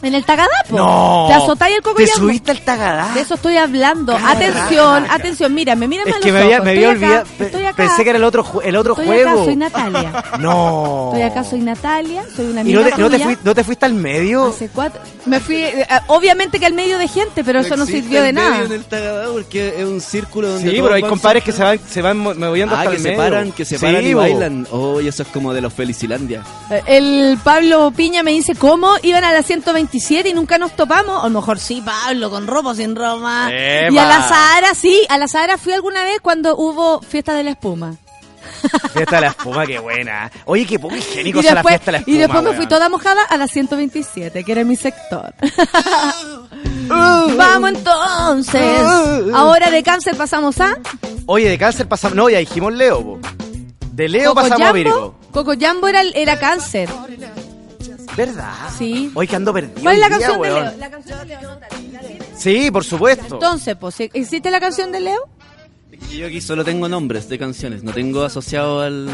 ¿Y? 0.04 0.08
En 0.08 0.16
el 0.16 0.26
Tagadá, 0.26 0.50
po. 0.70 0.76
No. 0.78 1.26
Te 1.28 1.34
azotáis 1.34 1.76
el 1.78 1.82
¿Te 1.84 1.90
Cocoyambo. 1.90 2.16
subiste 2.16 2.52
al 2.52 2.60
tagadá? 2.62 3.14
De 3.14 3.22
eso 3.22 3.34
estoy 3.36 3.58
hablando. 3.58 4.14
Caraca. 4.14 4.32
Atención, 4.32 5.06
atención, 5.10 5.54
mírame, 5.54 5.88
mírame 5.88 6.12
Es 6.12 6.18
a 6.18 6.20
que 6.20 6.26
los 6.32 6.34
me 6.34 6.44
había, 6.44 6.56
ojos. 6.58 6.66
me 6.66 6.72
había 6.72 6.92
Estoy 6.92 7.04
acá, 7.04 7.06
olvidado. 7.08 7.38
pe- 7.38 7.46
estoy 7.46 7.66
acá. 7.66 7.76
Pensé 7.78 8.04
que 8.04 8.10
era 8.10 8.18
el 8.18 8.24
otro, 8.24 8.62
el 8.64 8.76
otro 8.76 8.94
Estoy 8.94 9.06
juego. 9.08 9.30
acá, 9.32 9.44
soy 9.46 9.56
Natalia. 9.56 10.24
No. 10.40 11.06
Estoy 11.14 11.22
acá, 11.24 11.44
soy 11.44 11.60
Natalia, 11.62 12.24
soy 12.36 12.46
una 12.48 12.60
¿Y 12.62 12.76
amiga 12.76 12.80
no 12.80 12.86
te, 12.96 13.02
no, 13.02 13.10
te 13.10 13.20
fuiste, 13.20 13.42
no 13.46 13.56
te 13.56 13.64
fuiste 13.64 13.86
al 13.86 13.94
medio? 13.94 14.48
Hace 14.48 14.70
cuatro. 14.70 15.02
Me 15.26 15.40
fui, 15.40 15.56
eh, 15.64 15.88
obviamente 16.08 16.60
que 16.60 16.66
al 16.66 16.74
medio 16.74 16.98
de 16.98 17.08
gente, 17.08 17.44
pero 17.44 17.60
eso 17.60 17.76
no 17.78 17.86
sirvió 17.86 18.22
de 18.22 18.30
el 18.30 18.36
medio 18.36 18.50
nada. 18.50 18.64
en 18.66 18.72
el 18.74 18.86
Tagadá 18.86 19.28
porque 19.32 19.70
es 19.80 19.86
un 19.86 20.02
círculo 20.02 20.50
donde 20.50 20.70
Sí, 20.72 20.80
pero 20.82 20.94
hay 20.96 21.02
compadres 21.04 21.44
que 21.44 21.52
se 21.52 21.64
van, 21.64 21.80
se 21.88 22.02
van 22.02 22.18
mo- 22.18 22.34
moviendo 22.36 22.76
Ah, 22.76 22.80
hasta 22.80 22.92
que 22.92 22.98
el 22.98 23.02
se 23.04 23.10
medio. 23.10 23.22
paran, 23.24 23.52
que 23.52 23.66
se 23.66 23.80
paran 23.80 24.02
Sí, 24.02 24.08
y 24.10 24.14
bo. 24.14 24.20
bailan. 24.22 24.68
Oh, 24.72 25.00
y 25.00 25.08
eso 25.08 25.24
es 25.24 25.30
como 25.30 25.54
de 25.54 25.62
los 25.62 25.74
Felicilandia. 25.74 26.42
Eh, 26.70 26.82
El 26.88 27.38
Pablo 27.44 27.92
Piña 27.96 28.22
me 28.24 28.32
dice, 28.32 28.56
¿cómo 28.56 28.94
iban 29.04 29.24
a 29.24 29.32
la 29.32 29.44
127 30.00 30.30
y 30.30 30.34
nunca 30.34 30.58
nos 30.58 30.76
topamos? 30.76 31.24
A 31.24 31.28
lo 31.30 31.40
mejor 31.40 31.60
sí, 31.60 31.82
Pablo, 31.86 32.30
con 32.30 32.48
ropa 32.48 32.70
o 32.70 32.76
sin. 32.76 32.92
¡Epa! 32.92 33.50
Y 33.52 33.98
a 33.98 34.06
la 34.08 34.28
Sahara, 34.28 34.74
sí, 34.74 35.06
a 35.10 35.18
la 35.18 35.28
Sahara 35.28 35.58
fui 35.58 35.74
alguna 35.74 36.04
vez 36.04 36.20
cuando 36.22 36.56
hubo 36.56 37.02
fiesta 37.02 37.34
de 37.34 37.44
la 37.44 37.52
espuma. 37.52 37.96
Fiesta 38.94 39.16
de 39.18 39.22
la 39.22 39.28
espuma, 39.28 39.66
qué 39.66 39.80
buena. 39.80 40.32
Oye, 40.46 40.66
qué 40.66 40.80
poco 40.80 40.96
higiénico 40.96 41.40
Y 41.40 41.44
la 41.44 41.54
después, 41.56 41.72
fiesta 41.74 41.86
de 41.86 41.92
la 41.94 41.98
espuma. 42.00 42.16
y 42.16 42.20
después 42.20 42.42
me 42.42 42.50
weón. 42.50 42.58
fui 42.58 42.68
toda 42.68 42.90
mojada 42.90 43.24
a 43.24 43.38
la 43.38 43.48
127, 43.48 44.44
que 44.44 44.52
era 44.52 44.64
mi 44.64 44.76
sector. 44.76 45.34
Vamos 46.88 47.70
entonces. 47.70 48.82
Ahora 49.34 49.70
de 49.70 49.84
cáncer 49.84 50.16
pasamos 50.18 50.60
a... 50.60 50.78
Oye, 51.26 51.50
de 51.50 51.58
cáncer 51.58 51.88
pasamos. 51.88 52.16
No, 52.16 52.30
ya 52.30 52.40
dijimos 52.40 52.74
Leo, 52.74 53.02
po. 53.04 53.20
De 53.92 54.10
Leo 54.10 54.34
Coco 54.34 54.42
pasamos 54.42 54.70
a. 54.70 54.72
Virgo. 54.72 55.16
Coco 55.32 55.54
Jambo 55.60 55.88
era, 55.88 56.02
era 56.02 56.38
cáncer. 56.40 56.90
¿Verdad? 58.16 58.54
Sí. 58.78 59.12
Hoy 59.14 59.28
que 59.28 59.36
ando 59.36 59.54
perdido. 59.54 59.82
¿Cuál 59.82 59.96
es 59.96 60.00
la 60.00 60.08
día, 60.08 60.18
canción 60.18 60.42
de. 60.42 60.50
Leo? 60.50 60.78
La 60.78 60.90
canción 60.90 61.20
de 61.20 61.26
Leo. 61.28 61.60
Sí, 62.36 62.72
por 62.72 62.84
supuesto. 62.84 63.36
Entonces, 63.36 63.76
pues, 63.76 64.00
¿existe 64.00 64.52
la 64.52 64.60
canción 64.60 64.92
de 64.92 65.00
Leo? 65.00 65.30
Yo 66.12 66.28
aquí 66.28 66.42
solo 66.42 66.64
tengo 66.64 66.90
nombres 66.90 67.30
de 67.30 67.40
canciones, 67.40 67.84
no 67.84 67.92
tengo 67.92 68.24
asociado 68.24 68.82
al... 68.82 69.10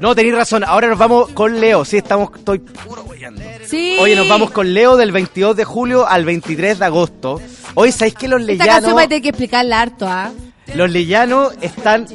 No, 0.00 0.14
tenéis 0.14 0.34
razón. 0.34 0.64
Ahora 0.64 0.88
nos 0.88 0.98
vamos 0.98 1.30
con 1.30 1.60
Leo. 1.60 1.84
Sí, 1.84 1.98
estamos, 1.98 2.30
estoy 2.36 2.58
puro 2.58 3.02
weyando. 3.04 3.42
Sí. 3.66 3.96
Oye, 4.00 4.16
nos 4.16 4.28
vamos 4.28 4.50
con 4.50 4.72
Leo 4.72 4.96
del 4.96 5.12
22 5.12 5.56
de 5.56 5.64
julio 5.64 6.06
al 6.08 6.24
23 6.24 6.78
de 6.78 6.84
agosto. 6.84 7.40
Hoy, 7.74 7.92
¿sabéis 7.92 8.14
que 8.14 8.28
los 8.28 8.40
Esta 8.40 8.52
leyanos, 8.52 8.74
canción 8.74 8.96
va 8.96 9.02
a 9.02 9.08
tener 9.08 9.22
que 9.22 9.28
explicarla 9.28 9.80
harto, 9.80 10.08
¿ah? 10.08 10.32
los 10.74 10.90
leyanos 10.90 11.52
están, 11.60 12.06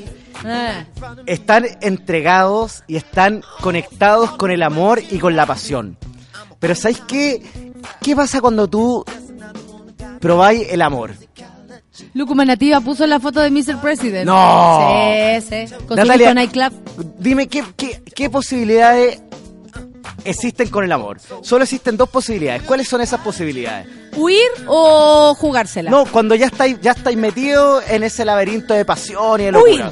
Ah. 0.44 0.86
están 1.26 1.66
entregados 1.82 2.84
y 2.88 2.96
están 2.96 3.44
conectados 3.62 4.32
con 4.32 4.52
el 4.52 4.64
amor 4.64 5.02
y 5.10 5.20
con 5.20 5.36
la 5.36 5.46
pasión? 5.46 5.98
Pero 6.60 6.76
¿sabéis 6.76 7.02
qué? 7.08 7.42
¿Qué 8.02 8.16
pasa 8.16 8.42
cuando 8.42 8.68
tú 8.68 9.04
probáis 10.20 10.68
el 10.70 10.82
amor? 10.82 11.14
Lucuma 12.14 12.44
Nativa 12.44 12.82
puso 12.82 13.06
la 13.08 13.20
foto 13.20 13.40
de 13.40 13.52
Mr. 13.52 13.80
President. 13.82 14.26
No. 14.26 14.90
Sí, 15.40 15.68
sí. 15.68 15.76
Con 15.88 15.98
Natalia, 15.98 16.34
nightclub. 16.34 16.74
Dime, 17.20 17.48
¿qué, 17.48 17.64
qué, 17.78 18.02
qué 18.04 18.30
posibilidades 18.30 19.22
existen 20.24 20.70
con 20.70 20.84
el 20.84 20.92
amor? 20.92 21.20
Solo 21.42 21.64
existen 21.64 21.98
dos 21.98 22.10
posibilidades. 22.10 22.64
¿Cuáles 22.64 22.88
son 22.88 23.02
esas 23.02 23.20
posibilidades? 23.22 23.88
¿Huir 24.16 24.50
o 24.68 25.36
jugársela? 25.36 25.92
No, 25.92 26.06
cuando 26.06 26.36
ya 26.36 26.46
estáis, 26.48 26.80
ya 26.82 26.92
estáis 26.92 27.18
metidos 27.18 27.84
en 27.90 28.04
ese 28.04 28.24
laberinto 28.24 28.74
de 28.74 28.86
pasión 28.86 29.42
y 29.42 29.46
de 29.46 29.52
locura. 29.52 29.92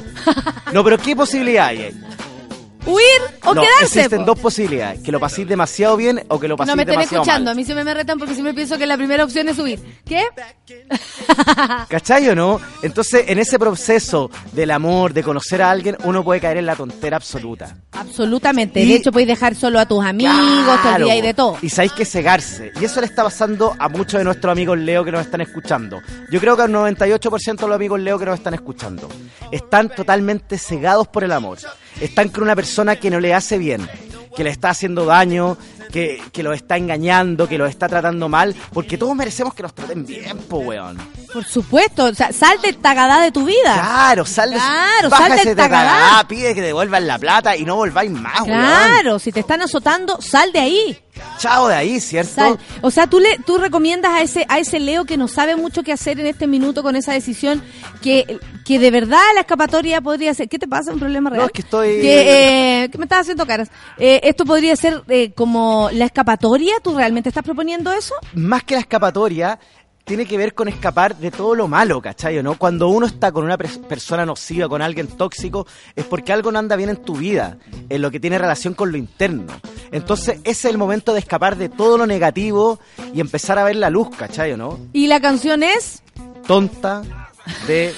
No, 0.72 0.82
pero 0.82 0.98
¿qué 0.98 1.14
posibilidades 1.14 1.94
hay? 1.94 2.00
¿Huir 2.86 3.04
o 3.44 3.54
no, 3.54 3.62
quedarse? 3.62 3.84
existen 4.00 4.20
po? 4.20 4.24
dos 4.26 4.38
posibilidades. 4.40 5.00
Que 5.02 5.10
lo 5.12 5.18
paséis 5.20 5.48
demasiado 5.48 5.96
bien 5.96 6.24
o 6.28 6.38
que 6.38 6.48
lo 6.48 6.56
paséis 6.56 6.72
No 6.72 6.76
me 6.76 6.82
estén 6.82 6.92
demasiado 6.94 7.22
escuchando, 7.22 7.50
a 7.50 7.54
mal. 7.54 7.56
mí 7.56 7.64
siempre 7.64 7.84
me 7.84 7.94
retan 7.94 8.18
porque 8.18 8.34
siempre 8.34 8.52
pienso 8.54 8.76
que 8.78 8.86
la 8.86 8.96
primera 8.96 9.24
opción 9.24 9.48
es 9.48 9.58
huir. 9.58 9.80
¿Qué? 10.06 10.24
¿Cachai 11.88 12.28
o 12.28 12.34
no? 12.34 12.60
Entonces, 12.82 13.24
en 13.28 13.38
ese 13.38 13.58
proceso 13.58 14.30
del 14.52 14.70
amor, 14.70 15.12
de 15.12 15.22
conocer 15.22 15.62
a 15.62 15.70
alguien, 15.70 15.96
uno 16.04 16.22
puede 16.24 16.40
caer 16.40 16.58
en 16.58 16.66
la 16.66 16.76
tontera 16.76 17.16
absoluta. 17.16 17.76
Absolutamente. 17.92 18.80
Y- 18.80 18.88
De 18.88 18.94
hecho, 18.96 19.12
podéis 19.12 19.28
dejar 19.28 19.54
solo 19.54 19.78
a 19.78 19.86
tus 19.86 20.04
amigos, 20.04 20.34
Claro. 20.82 20.96
olvidáis 21.04 21.22
de 21.22 21.34
todo. 21.34 21.58
Y 21.62 21.70
sabéis 21.70 21.92
que 21.92 22.04
cegarse. 22.04 22.72
Y 22.80 22.84
eso 22.84 23.00
le 23.00 23.06
está 23.06 23.22
pasando 23.24 23.74
a 23.78 23.88
muchos 23.88 24.18
de 24.18 24.24
nuestros 24.24 24.50
amigos 24.52 24.78
Leo 24.78 25.04
que 25.04 25.12
nos 25.12 25.22
están 25.22 25.40
escuchando. 25.40 26.00
Yo 26.30 26.40
creo 26.40 26.56
que 26.56 26.62
al 26.62 26.70
98% 26.72 27.64
de 27.66 27.68
los 27.68 27.76
amigos 27.76 28.00
Leo 28.00 28.18
que 28.18 28.26
nos 28.26 28.34
están 28.38 28.54
escuchando 28.54 29.08
están 29.50 29.88
totalmente 29.88 30.58
cegados 30.58 31.08
por 31.08 31.24
el 31.24 31.32
amor. 31.32 31.58
Están 32.00 32.28
con 32.28 32.44
una 32.44 32.56
persona 32.56 32.96
que 32.96 33.10
no 33.10 33.20
le 33.20 33.34
hace 33.34 33.58
bien, 33.58 33.88
que 34.36 34.44
le 34.44 34.50
está 34.50 34.70
haciendo 34.70 35.04
daño, 35.04 35.56
que, 35.92 36.22
que 36.32 36.42
lo 36.42 36.52
está 36.52 36.76
engañando, 36.76 37.48
que 37.48 37.58
lo 37.58 37.66
está 37.66 37.88
tratando 37.88 38.28
mal, 38.28 38.54
porque 38.72 38.98
todos 38.98 39.14
merecemos 39.14 39.54
que 39.54 39.62
nos 39.62 39.74
traten 39.74 40.04
bien, 40.06 40.38
po, 40.38 40.58
weón. 40.58 40.98
Por 41.32 41.44
supuesto, 41.44 42.04
o 42.04 42.14
sea, 42.14 42.32
sal 42.32 42.60
del 42.62 42.76
tagadá 42.76 43.20
de 43.20 43.32
tu 43.32 43.44
vida. 43.44 43.74
Claro, 43.74 44.24
sal 44.24 44.50
de 44.50 44.56
Claro, 44.56 45.10
baja 45.10 45.28
sal 45.36 45.44
del 45.44 45.56
tagadá. 45.56 45.90
tagadá, 45.98 46.28
pide 46.28 46.54
que 46.54 46.60
devuelvan 46.62 47.06
la 47.06 47.18
plata 47.18 47.56
y 47.56 47.64
no 47.64 47.76
volváis 47.76 48.10
más, 48.10 48.40
weón. 48.42 48.50
Claro, 48.60 49.18
si 49.18 49.32
te 49.32 49.40
están 49.40 49.62
azotando, 49.62 50.20
sal 50.20 50.52
de 50.52 50.58
ahí. 50.60 50.98
Chao 51.38 51.68
de 51.68 51.74
ahí, 51.76 52.00
¿cierto? 52.00 52.34
Sal. 52.34 52.58
O 52.82 52.90
sea, 52.90 53.06
tú 53.06 53.20
le 53.20 53.38
tú 53.46 53.56
recomiendas 53.58 54.12
a 54.12 54.22
ese 54.22 54.46
a 54.48 54.58
ese 54.58 54.80
Leo 54.80 55.04
que 55.04 55.16
no 55.16 55.28
sabe 55.28 55.54
mucho 55.54 55.84
qué 55.84 55.92
hacer 55.92 56.18
en 56.18 56.26
este 56.26 56.48
minuto 56.48 56.82
con 56.82 56.96
esa 56.96 57.12
decisión 57.12 57.62
que, 58.02 58.40
que 58.64 58.80
de 58.80 58.90
verdad 58.90 59.20
la 59.34 59.40
escapatoria 59.42 60.00
podría 60.00 60.34
ser. 60.34 60.48
¿Qué 60.48 60.58
te 60.58 60.66
pasa? 60.66 60.92
¿Un 60.92 60.98
problema 60.98 61.30
real? 61.30 61.42
No, 61.42 61.46
es 61.46 61.52
que 61.52 61.62
estoy- 61.62 62.00
Que, 62.00 62.84
eh, 62.84 62.88
que 62.90 62.98
me 62.98 63.04
estás 63.04 63.20
haciendo 63.20 63.46
caras. 63.46 63.68
Eh, 63.96 64.20
esto 64.24 64.44
podría 64.44 64.74
ser 64.74 65.02
eh, 65.08 65.32
como 65.36 65.73
la 65.92 66.04
escapatoria. 66.06 66.74
¿Tú 66.82 66.96
realmente 66.96 67.28
estás 67.30 67.44
proponiendo 67.44 67.92
eso? 67.92 68.14
más 68.34 68.62
que 68.64 68.74
la 68.74 68.80
escapatoria, 68.80 69.58
tiene 70.04 70.26
que 70.26 70.36
ver 70.36 70.54
con 70.54 70.68
escapar 70.68 71.16
de 71.16 71.30
todo 71.30 71.54
lo 71.54 71.66
malo, 71.66 72.02
¿cachai? 72.02 72.42
¿no? 72.42 72.58
Cuando 72.58 72.88
uno 72.88 73.06
está 73.06 73.32
con 73.32 73.42
una 73.44 73.56
pers- 73.56 73.80
persona 73.86 74.26
nociva, 74.26 74.68
con 74.68 74.82
alguien 74.82 75.06
tóxico, 75.06 75.66
es 75.96 76.04
porque 76.04 76.30
algo 76.32 76.52
no 76.52 76.58
anda 76.58 76.76
bien 76.76 76.90
en 76.90 76.96
tu 77.02 77.16
vida, 77.16 77.56
en 77.88 78.02
lo 78.02 78.10
que 78.10 78.20
tiene 78.20 78.36
relación 78.38 78.74
con 78.74 78.92
lo 78.92 78.98
interno. 78.98 79.46
Entonces, 79.92 80.40
ese 80.44 80.50
es 80.50 80.64
el 80.66 80.76
momento 80.78 81.14
de 81.14 81.20
escapar 81.20 81.56
de 81.56 81.70
todo 81.70 81.96
lo 81.96 82.06
negativo 82.06 82.78
y 83.14 83.20
empezar 83.20 83.58
a 83.58 83.64
ver 83.64 83.76
la 83.76 83.88
luz, 83.88 84.08
¿cachai? 84.14 84.54
¿no? 84.58 84.78
Y 84.92 85.06
la 85.06 85.20
canción 85.20 85.62
es. 85.62 86.02
Tonta 86.46 87.02
de 87.66 87.94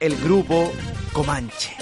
el 0.00 0.14
grupo 0.16 0.70
Comanche. 1.14 1.74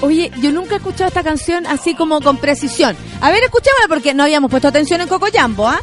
Oye, 0.00 0.30
yo 0.40 0.50
nunca 0.50 0.74
he 0.74 0.78
escuchado 0.78 1.08
esta 1.08 1.22
canción 1.22 1.66
así 1.66 1.94
como 1.94 2.20
con 2.20 2.38
precisión. 2.38 2.96
A 3.20 3.30
ver, 3.30 3.42
escuchémosla 3.44 3.88
porque 3.88 4.14
no 4.14 4.24
habíamos 4.24 4.50
puesto 4.50 4.68
atención 4.68 5.00
en 5.00 5.08
Cocoyambo, 5.08 5.68
¿ah? 5.68 5.80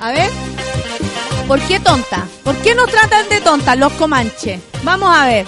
A 0.00 0.12
ver. 0.12 0.30
¿Por 1.48 1.58
qué 1.60 1.80
tonta? 1.80 2.26
¿Por 2.44 2.54
qué 2.58 2.74
nos 2.74 2.90
tratan 2.90 3.28
de 3.28 3.40
tonta 3.40 3.74
los 3.76 3.92
comanches? 3.94 4.60
Vamos 4.82 5.14
a 5.16 5.26
ver. 5.26 5.46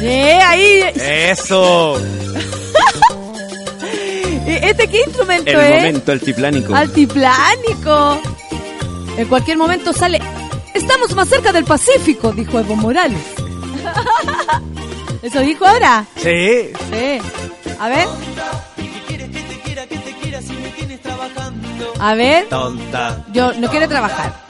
Eh, 0.00 0.40
ahí. 0.44 0.84
¡Eso! 0.96 2.00
Eh, 4.44 4.58
¿Este 4.70 4.88
qué 4.88 5.02
instrumento 5.06 5.52
El 5.52 5.60
es? 5.60 5.76
momento 5.76 6.10
altiplánico. 6.10 6.74
Altiplánico. 6.74 8.20
En 9.16 9.28
cualquier 9.28 9.56
momento 9.56 9.92
sale. 9.92 10.20
Estamos 10.74 11.14
más 11.14 11.28
cerca 11.28 11.52
del 11.52 11.64
Pacífico, 11.64 12.32
dijo 12.32 12.58
Evo 12.58 12.76
Morales. 12.76 13.22
¿Eso 15.22 15.40
dijo 15.40 15.66
ahora? 15.66 16.04
Sí. 16.16 16.70
Sí. 16.90 17.18
A 17.78 17.88
ver. 17.88 18.08
A 22.00 22.14
ver. 22.14 22.48
Tonta. 22.48 23.24
Yo 23.32 23.52
no 23.54 23.68
quiero 23.70 23.88
trabajar. 23.88 24.44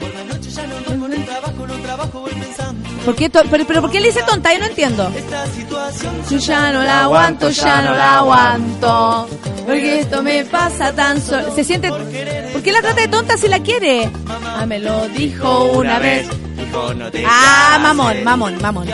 ¿Por 3.05 3.15
qué 3.15 3.29
pero, 3.29 3.65
pero 3.65 3.81
¿por 3.81 3.91
qué 3.91 3.99
le 3.99 4.07
dice 4.07 4.23
tonta? 4.23 4.53
Yo 4.53 4.59
no 4.59 4.65
entiendo. 4.65 5.11
Yo 6.29 6.37
ya 6.37 6.71
no 6.71 6.83
la 6.83 7.03
aguanto, 7.03 7.49
ya 7.49 7.81
no 7.81 7.95
la 7.95 8.17
aguanto. 8.19 9.27
Porque 9.65 9.99
esto 10.01 10.23
me 10.23 10.45
pasa 10.45 10.93
tan 10.93 11.21
solo. 11.21 11.53
Se 11.53 11.63
siente. 11.63 11.89
¿Por 11.89 12.61
qué 12.61 12.71
la 12.71 12.81
trata 12.81 13.01
de 13.01 13.07
tonta 13.07 13.37
si 13.37 13.47
la 13.47 13.59
quiere? 13.59 14.09
Ah, 14.27 14.65
me 14.65 14.79
lo 14.79 15.07
dijo 15.09 15.65
una 15.73 15.99
vez. 15.99 16.27
Ah, 17.25 17.77
mamón, 17.81 18.23
mamón, 18.23 18.61
mamón. 18.61 18.87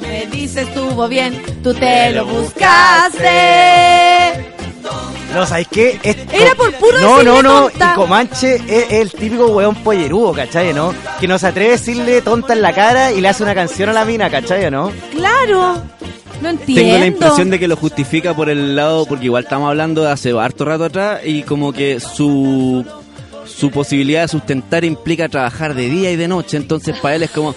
Me 0.00 0.26
dice 0.26 0.62
estuvo 0.62 1.08
bien, 1.08 1.40
tú 1.62 1.72
te 1.72 2.10
lo 2.12 2.26
buscaste. 2.26 3.30
No, 5.34 5.46
¿sabes 5.46 5.66
qué? 5.70 5.98
Es- 6.02 6.16
Era 6.32 6.54
por 6.54 6.72
puro 6.74 7.00
No, 7.00 7.22
no, 7.22 7.42
no. 7.42 7.68
tonta. 7.70 7.92
Y 7.92 7.94
Comanche 7.96 8.56
es, 8.56 8.62
es 8.68 8.92
el 8.92 9.10
típico 9.12 9.46
weón 9.48 9.74
pollerudo, 9.76 10.32
¿cachai? 10.32 10.74
¿No? 10.74 10.94
Que 11.20 11.26
no 11.28 11.38
se 11.38 11.46
atreve 11.46 11.68
a 11.70 11.72
decirle 11.72 12.20
tonta 12.22 12.52
en 12.52 12.62
la 12.62 12.74
cara 12.74 13.12
y 13.12 13.20
le 13.20 13.28
hace 13.28 13.42
una 13.42 13.54
canción 13.54 13.88
a 13.88 13.92
la 13.92 14.04
mina, 14.04 14.28
¿cachai? 14.30 14.70
¿No? 14.70 14.92
Claro. 15.12 15.80
No 16.40 16.48
entiendo. 16.50 16.82
Tengo 16.82 16.98
la 16.98 17.06
impresión 17.06 17.50
de 17.50 17.58
que 17.60 17.68
lo 17.68 17.76
justifica 17.76 18.34
por 18.34 18.48
el 18.50 18.74
lado, 18.74 19.06
porque 19.06 19.26
igual 19.26 19.44
estamos 19.44 19.68
hablando 19.68 20.02
de 20.02 20.10
hace 20.10 20.32
harto 20.38 20.64
rato 20.64 20.84
atrás 20.84 21.20
y 21.24 21.42
como 21.44 21.72
que 21.72 22.00
su 22.00 22.84
su 23.44 23.70
posibilidad 23.70 24.22
de 24.22 24.28
sustentar 24.28 24.84
implica 24.84 25.28
trabajar 25.28 25.74
de 25.74 25.88
día 25.88 26.10
y 26.10 26.16
de 26.16 26.26
noche, 26.28 26.56
entonces 26.56 26.96
para 27.00 27.16
él 27.16 27.22
es 27.24 27.30
como, 27.30 27.54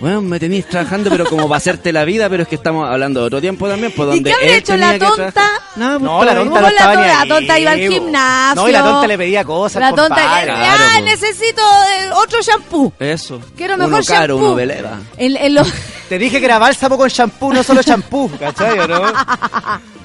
bueno, 0.00 0.20
me 0.22 0.38
tenéis 0.38 0.66
trabajando, 0.66 1.10
pero 1.10 1.24
como 1.26 1.48
para 1.48 1.56
hacerte 1.58 1.92
la 1.92 2.04
vida, 2.04 2.28
pero 2.28 2.44
es 2.44 2.48
que 2.48 2.54
estamos 2.54 2.88
hablando 2.88 3.20
de 3.20 3.26
otro 3.26 3.40
tiempo 3.40 3.68
también, 3.68 3.92
pues 3.96 4.06
¿Y 4.08 4.10
donde 4.14 4.30
qué 4.30 4.34
habría 4.36 4.52
él 4.52 4.58
hecho 4.58 4.76
la 4.76 4.92
que 4.92 4.98
tonta? 5.00 5.44
No, 5.76 5.88
pues, 5.90 6.00
No, 6.02 6.24
la 6.24 6.34
tonta 6.34 6.50
¿Cómo 6.50 6.54
no 6.54 6.60
la 6.60 6.68
estaba 6.68 6.94
ni? 6.96 7.06
La 7.28 7.34
tonta 7.34 7.58
iba 7.58 7.70
al 7.72 7.78
po. 7.80 7.92
gimnasio. 7.92 8.62
No, 8.62 8.68
y 8.68 8.72
la 8.72 8.82
tonta 8.82 9.06
le 9.08 9.18
pedía 9.18 9.44
cosas, 9.44 9.80
La 9.80 9.88
tonta 9.90 10.08
compadre. 10.08 10.44
Claro, 10.46 10.62
ya, 10.64 10.98
po. 10.98 11.04
necesito 11.04 11.62
eh, 11.62 12.10
otro 12.14 12.38
shampoo. 12.42 12.92
Eso. 12.98 13.40
Quiero 13.56 13.74
uno 13.74 13.88
mejor 13.88 14.04
caro, 14.06 14.34
shampoo. 14.34 14.46
uno 14.46 14.54
veleda. 14.54 15.00
En, 15.16 15.36
en 15.36 15.54
los- 15.54 15.72
Te 16.08 16.18
dije 16.18 16.38
que 16.38 16.44
era 16.46 16.58
bálsamo 16.58 16.96
con 16.96 17.08
champú, 17.10 17.52
no 17.52 17.62
solo 17.62 17.82
champú, 17.82 18.30
¿cachai? 18.38 18.78
¿o 18.78 18.86
¿No? 18.86 19.02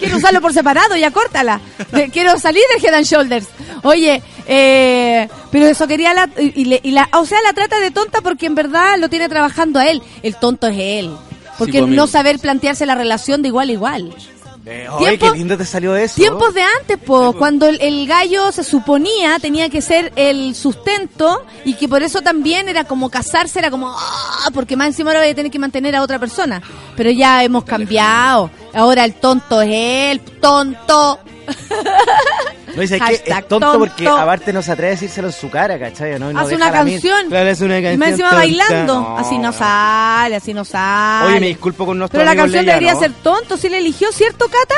quiero 0.00 0.16
usarlo 0.16 0.40
por 0.40 0.52
separado, 0.52 0.96
ya 0.96 1.12
córtala. 1.12 1.60
De- 1.92 2.10
quiero 2.10 2.36
salir 2.40 2.62
del 2.74 2.84
Head 2.84 2.94
and 2.94 3.06
Shoulders. 3.06 3.46
Oye, 3.84 4.20
eh, 4.46 5.28
pero 5.52 5.66
eso 5.68 5.86
quería 5.86 6.12
la, 6.14 6.28
y, 6.38 6.64
le- 6.64 6.80
y 6.82 6.90
la, 6.90 7.08
o 7.12 7.24
sea, 7.24 7.38
la 7.42 7.52
trata 7.52 7.78
de 7.78 7.92
tonta 7.92 8.20
porque 8.20 8.46
en 8.46 8.56
verdad 8.56 8.98
lo 8.98 9.08
tiene 9.08 9.28
trabajando 9.28 9.78
a 9.78 9.86
él. 9.88 10.02
El 10.24 10.34
tonto 10.34 10.66
es 10.66 10.76
él. 10.78 11.12
Porque 11.58 11.80
pues, 11.82 11.92
no 11.92 12.06
saber 12.06 12.38
plantearse 12.40 12.86
la 12.86 12.94
relación 12.96 13.42
de 13.42 13.48
igual 13.48 13.68
a 13.68 13.72
igual. 13.72 14.14
Eh, 14.66 14.86
oye, 14.90 15.18
qué 15.18 15.30
lindo 15.30 15.56
te 15.56 15.64
salió 15.64 15.96
eso. 15.96 16.16
Tiempos 16.16 16.52
de 16.52 16.62
antes, 16.62 16.98
po, 16.98 17.32
cuando 17.32 17.66
el, 17.66 17.80
el 17.80 18.06
gallo 18.06 18.52
se 18.52 18.62
suponía 18.62 19.38
tenía 19.38 19.70
que 19.70 19.80
ser 19.80 20.12
el 20.16 20.54
sustento 20.54 21.44
y 21.64 21.74
que 21.74 21.88
por 21.88 22.02
eso 22.02 22.20
también 22.20 22.68
era 22.68 22.84
como 22.84 23.08
casarse, 23.08 23.58
era 23.58 23.70
como, 23.70 23.88
ah, 23.90 24.50
porque 24.52 24.76
más 24.76 24.88
encima 24.88 25.10
ahora 25.10 25.20
voy 25.20 25.30
a 25.30 25.34
tener 25.34 25.50
que 25.50 25.58
mantener 25.58 25.96
a 25.96 26.02
otra 26.02 26.18
persona. 26.18 26.62
Pero 26.96 27.10
ya 27.10 27.42
hemos 27.42 27.64
cambiado. 27.64 28.50
Ahora 28.74 29.04
el 29.04 29.14
tonto 29.14 29.62
es 29.62 29.70
él, 29.72 30.20
tonto. 30.40 31.20
No, 32.76 32.84
y 32.84 32.86
sabes 32.86 33.20
que 33.22 33.32
es 33.32 33.48
tonto, 33.48 33.78
porque 33.80 34.06
aparte 34.06 34.52
no 34.52 34.62
se 34.62 34.70
atreve 34.70 34.92
a 34.92 34.94
decírselo 34.94 35.26
en 35.26 35.34
su 35.34 35.50
cara, 35.50 35.76
¿cachai? 35.76 36.20
¿no? 36.20 36.30
Y 36.30 36.54
una 36.54 36.70
canción. 36.70 37.28
Claro, 37.28 37.50
hace 37.50 37.64
una 37.64 37.78
Y 37.80 37.82
canción. 37.82 37.98
más 37.98 38.08
encima 38.10 38.28
tonta. 38.30 38.44
bailando. 38.44 39.16
Así 39.18 39.38
no 39.38 39.52
sale, 39.52 40.36
así 40.36 40.54
no 40.54 40.64
sale. 40.64 41.26
Oye, 41.32 41.40
me 41.40 41.46
disculpo 41.48 41.84
con 41.84 41.98
nuestro 41.98 42.18
Pero 42.20 42.30
la 42.30 42.36
canción 42.36 42.64
Leia, 42.64 42.74
debería 42.74 42.94
¿no? 42.94 43.00
ser 43.00 43.12
tonto, 43.24 43.56
si 43.56 43.68
le 43.68 43.78
eligió, 43.78 44.12
¿cierto, 44.12 44.46
Cata? 44.46 44.76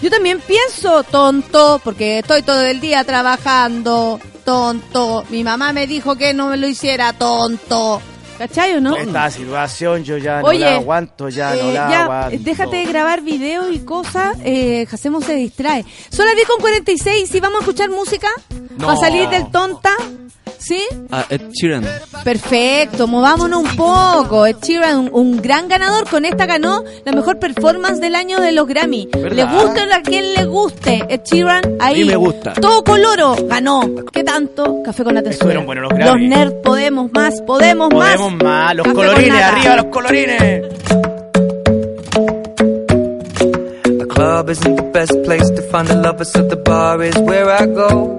Yo 0.00 0.08
también 0.10 0.40
pienso 0.40 1.02
tonto, 1.04 1.78
porque 1.84 2.20
estoy 2.20 2.40
todo 2.42 2.62
el 2.62 2.80
día 2.80 3.04
trabajando, 3.04 4.18
tonto. 4.44 5.24
Mi 5.28 5.44
mamá 5.44 5.74
me 5.74 5.86
dijo 5.86 6.16
que 6.16 6.32
no 6.32 6.48
me 6.48 6.56
lo 6.56 6.66
hiciera 6.66 7.12
tonto. 7.12 8.00
¿Cachai 8.38 8.74
o 8.74 8.80
no? 8.80 8.96
Esta 8.96 9.30
situación 9.30 10.04
yo 10.04 10.18
ya 10.18 10.40
no 10.40 10.48
Oye, 10.48 10.60
la 10.60 10.76
aguanto, 10.76 11.28
ya 11.28 11.54
no 11.54 11.60
Eh, 11.70 11.74
la 11.74 11.90
ya, 11.90 12.04
aguanto. 12.04 12.36
déjate 12.40 12.76
de 12.76 12.84
grabar 12.84 13.22
videos 13.22 13.68
y 13.72 13.78
cosas, 13.80 14.36
eh, 14.44 14.86
hacemos 14.90 15.24
se 15.24 15.34
distrae. 15.34 15.84
Son 16.10 16.26
las 16.26 16.34
10 16.34 16.46
con 16.46 16.60
46, 16.60 17.28
¿sí 17.30 17.40
vamos 17.40 17.58
a 17.58 17.60
escuchar 17.60 17.88
música? 17.90 18.28
No. 18.76 18.88
¿Va 18.88 18.92
a 18.92 18.96
salir 18.96 19.28
del 19.30 19.50
tonta? 19.50 19.90
¿Sí? 20.58 20.80
Ah, 21.10 21.24
Ed 21.30 21.42
Sheeran. 21.52 21.84
Perfecto, 22.24 23.06
movámonos 23.06 23.62
un 23.62 23.76
poco. 23.76 24.46
Ed 24.46 24.56
Sheeran, 24.62 24.98
un, 24.98 25.10
un 25.12 25.36
gran 25.42 25.68
ganador. 25.68 26.08
Con 26.08 26.24
esta 26.24 26.46
ganó 26.46 26.82
la 27.04 27.12
mejor 27.12 27.38
performance 27.38 28.00
del 28.00 28.14
año 28.14 28.40
de 28.40 28.52
los 28.52 28.66
Grammy. 28.66 29.08
¿Verdad? 29.12 29.36
Le 29.36 29.44
guste 29.44 29.80
a 29.94 30.02
quien 30.02 30.34
le 30.34 30.44
guste. 30.44 31.04
Ed 31.08 31.20
Sheeran, 31.24 31.62
ahí. 31.80 32.02
A 32.02 32.06
me 32.06 32.16
gusta. 32.16 32.52
Todo 32.54 32.82
coloro, 32.82 33.36
ganó. 33.48 33.82
¿Qué 34.12 34.24
tanto? 34.24 34.82
Café 34.84 35.04
con 35.04 35.16
atención. 35.16 35.32
Estuvieron 35.50 35.66
buenos 35.66 35.84
los 35.90 35.98
Grammy. 35.98 36.28
nerds 36.28 36.54
podemos 36.64 37.12
más, 37.12 37.40
podemos, 37.42 37.90
Podemos 37.90 38.32
más. 38.34 38.42
más, 38.42 38.74
los 38.76 38.84
Café 38.86 38.96
colorines, 38.96 39.42
arriba 39.42 39.76
los 39.76 39.86
colorines. 39.86 40.62
The 43.98 44.06
club 44.08 44.50
isn't 44.50 44.76
the 44.76 44.90
best 44.92 45.12
place 45.24 45.48
to 45.50 45.62
find 45.70 45.86
the 45.88 45.94
lovers, 45.96 46.30
so 46.32 46.42
the 46.42 46.56
bar 46.56 47.02
is 47.02 47.16
where 47.18 47.48
I 47.50 47.66
go. 47.66 48.18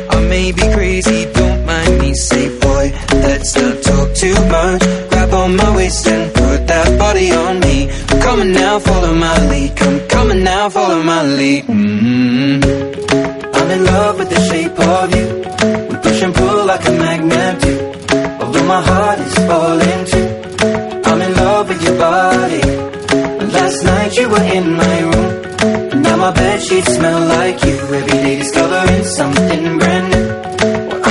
I 0.21 0.27
may 0.27 0.51
be 0.51 0.61
crazy, 0.75 1.25
don't 1.33 1.65
mind 1.65 1.97
me. 1.99 2.13
Say, 2.13 2.47
boy, 2.59 2.85
let's 3.25 3.55
not 3.55 3.81
talk 3.81 4.07
too 4.13 4.37
much. 4.55 4.81
Grab 5.09 5.33
on 5.33 5.55
my 5.55 5.75
waist 5.75 6.07
and 6.07 6.31
put 6.33 6.67
that 6.67 6.99
body 6.99 7.31
on 7.31 7.59
me. 7.59 7.89
Come 8.21 8.41
on 8.41 8.51
now, 8.51 8.77
follow 8.79 9.13
my 9.15 9.35
lead. 9.49 9.75
Come 10.09 10.29
on 10.31 10.43
now, 10.43 10.69
follow 10.69 11.01
my 11.01 11.23
lead. 11.23 11.65
mm 11.65 12.63
I'm 13.57 13.69
in 13.71 13.83
love 13.85 14.19
with 14.19 14.29
the 14.29 14.41
shape 14.49 14.77
of 14.93 15.05
you. 15.15 15.27
We 15.89 15.95
push 16.05 16.21
and 16.21 16.35
pull 16.35 16.65
like 16.65 16.85
a 16.87 16.91
magnet 16.91 17.61
do. 17.63 17.73
Although 18.41 18.67
my 18.75 18.81
heart 18.81 19.19
is 19.19 19.35
falling 19.49 20.01
too. 20.11 20.27
I'm 21.09 21.21
in 21.27 21.33
love 21.33 21.67
with 21.69 21.81
your 21.83 21.97
body. 21.97 22.61
Last 23.57 23.83
night 23.83 24.17
you 24.17 24.29
were 24.29 24.47
in 24.57 24.65
my 24.81 24.97
room. 25.09 26.01
Now 26.03 26.15
my 26.17 26.31
bed 26.31 26.61
sheets 26.61 26.93
smell 26.95 27.21
like 27.37 27.63
you. 27.65 27.75
Every 27.99 28.17
day 28.23 28.35
discovering 28.37 29.03
something 29.03 29.77
brand 29.79 29.90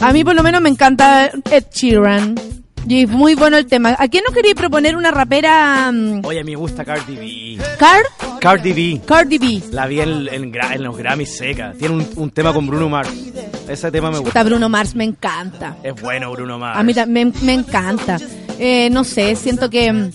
A 0.00 0.12
mí 0.12 0.24
por 0.24 0.34
lo 0.34 0.42
menos 0.42 0.60
me 0.60 0.68
encanta 0.68 1.30
Ed 1.50 1.64
Sheeran. 1.72 2.34
Y 2.88 3.04
es 3.04 3.08
muy 3.08 3.34
bueno 3.34 3.56
el 3.56 3.66
tema. 3.66 3.94
¿A 3.98 4.08
quién 4.08 4.24
no 4.26 4.34
queréis 4.34 4.54
proponer 4.54 4.96
una 4.96 5.10
rapera 5.10 5.90
mm, 5.92 6.24
Oye, 6.24 6.40
a 6.40 6.44
mí 6.44 6.50
me 6.50 6.56
gusta 6.56 6.84
Cardi 6.84 7.14
B. 7.56 7.64
Car? 7.78 8.02
Cardi 8.40 8.72
B. 8.72 9.00
Cardi 9.06 9.38
B. 9.38 9.62
La 9.70 9.86
vi 9.86 10.00
en, 10.00 10.28
en 10.28 10.52
en 10.52 10.82
los 10.82 10.96
Grammys 10.96 11.36
seca. 11.36 11.72
Tiene 11.78 11.94
un, 11.94 12.08
un 12.16 12.30
tema 12.30 12.52
con 12.52 12.66
Bruno 12.66 12.88
Mars. 12.88 13.10
Ese 13.68 13.90
tema 13.92 14.10
me 14.10 14.18
gusta. 14.18 14.42
Bruno 14.42 14.68
Mars 14.68 14.96
me 14.96 15.04
encanta. 15.04 15.76
Es 15.82 16.00
bueno 16.00 16.32
Bruno 16.32 16.58
Mars. 16.58 16.78
A 16.78 16.82
mí 16.82 16.92
también 16.92 17.32
me, 17.42 17.52
encanta. 17.52 18.18
Eh, 18.58 18.90
no 18.90 19.04
sé, 19.04 19.36
siento 19.36 19.70
que 19.70 19.92
mm, 19.92 20.10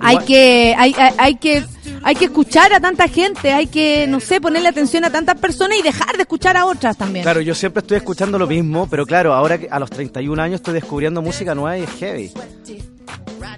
hay 0.00 0.18
que 0.18 0.74
hay, 0.78 0.94
hay, 0.96 1.14
hay 1.18 1.34
que 1.36 1.64
hay 2.04 2.14
que 2.14 2.26
escuchar 2.26 2.72
a 2.74 2.80
tanta 2.80 3.08
gente, 3.08 3.52
hay 3.52 3.66
que 3.66 4.06
no 4.06 4.20
sé, 4.20 4.38
ponerle 4.40 4.68
atención 4.68 5.04
a 5.04 5.10
tantas 5.10 5.40
personas 5.40 5.78
y 5.78 5.82
dejar 5.82 6.16
de 6.16 6.22
escuchar 6.22 6.54
a 6.56 6.66
otras 6.66 6.98
también. 6.98 7.22
Claro, 7.22 7.40
yo 7.40 7.54
siempre 7.54 7.80
estoy 7.80 7.96
escuchando 7.96 8.38
lo 8.38 8.46
mismo, 8.46 8.86
pero 8.88 9.06
claro, 9.06 9.32
ahora 9.32 9.58
a 9.70 9.78
los 9.78 9.88
31 9.88 10.40
años 10.40 10.56
estoy 10.56 10.74
descubriendo 10.74 11.22
música 11.22 11.54
nueva 11.54 11.78
y 11.78 11.82
es 11.82 11.90
heavy. 11.98 12.32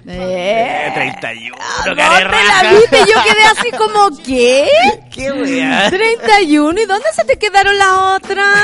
Eh, 0.09 0.91
31, 0.93 1.57
¿Dónde 1.85 2.01
la 2.01 2.71
viste? 2.71 2.97
Yo 2.99 3.23
quedé 3.23 3.43
así 3.51 3.71
como, 3.71 4.17
¿qué? 4.25 4.65
¿Qué 5.11 5.31
wea? 5.33 5.89
31, 5.89 6.79
¿y 6.79 6.85
dónde 6.85 7.05
se 7.13 7.25
te 7.25 7.37
quedaron 7.37 7.77
las 7.77 7.89
otras? 8.15 8.57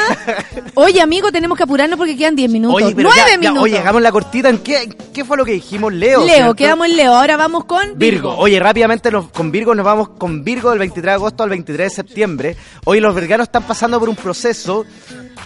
Oye, 0.75 1.01
amigo, 1.01 1.33
tenemos 1.33 1.57
que 1.57 1.63
apurarnos 1.65 1.97
porque 1.97 2.15
quedan 2.15 2.37
10 2.37 2.49
minutos. 2.49 2.81
Oye, 2.81 2.95
pero 2.95 3.09
9 3.09 3.21
ya- 3.25 3.31
ya, 3.33 3.37
minutos. 3.39 3.63
oye, 3.63 3.77
hagamos 3.77 4.01
la 4.01 4.11
cortita. 4.13 4.47
¿En 4.49 4.59
qué, 4.59 4.87
qué 5.13 5.25
fue 5.25 5.35
lo 5.35 5.43
que 5.43 5.51
dijimos, 5.51 5.91
Leo? 5.91 6.19
Leo, 6.23 6.35
¿cierto? 6.35 6.55
quedamos 6.55 6.87
en 6.87 6.95
Leo. 6.95 7.13
Ahora 7.13 7.35
vamos 7.35 7.65
con 7.65 7.97
Virgo. 7.99 8.37
Oye, 8.37 8.57
rápidamente 8.61 9.11
nos- 9.11 9.29
con 9.29 9.51
Virgo 9.51 9.75
nos 9.75 9.85
vamos 9.85 10.09
con 10.17 10.45
Virgo 10.45 10.69
del 10.69 10.79
23 10.79 11.03
de 11.03 11.11
agosto 11.11 11.43
al 11.43 11.49
23 11.49 11.89
de 11.89 11.95
septiembre. 11.95 12.55
Hoy 12.85 13.01
los 13.01 13.13
virganos 13.13 13.47
están 13.47 13.63
pasando 13.63 13.99
por 13.99 14.07
un 14.07 14.15
proceso. 14.15 14.85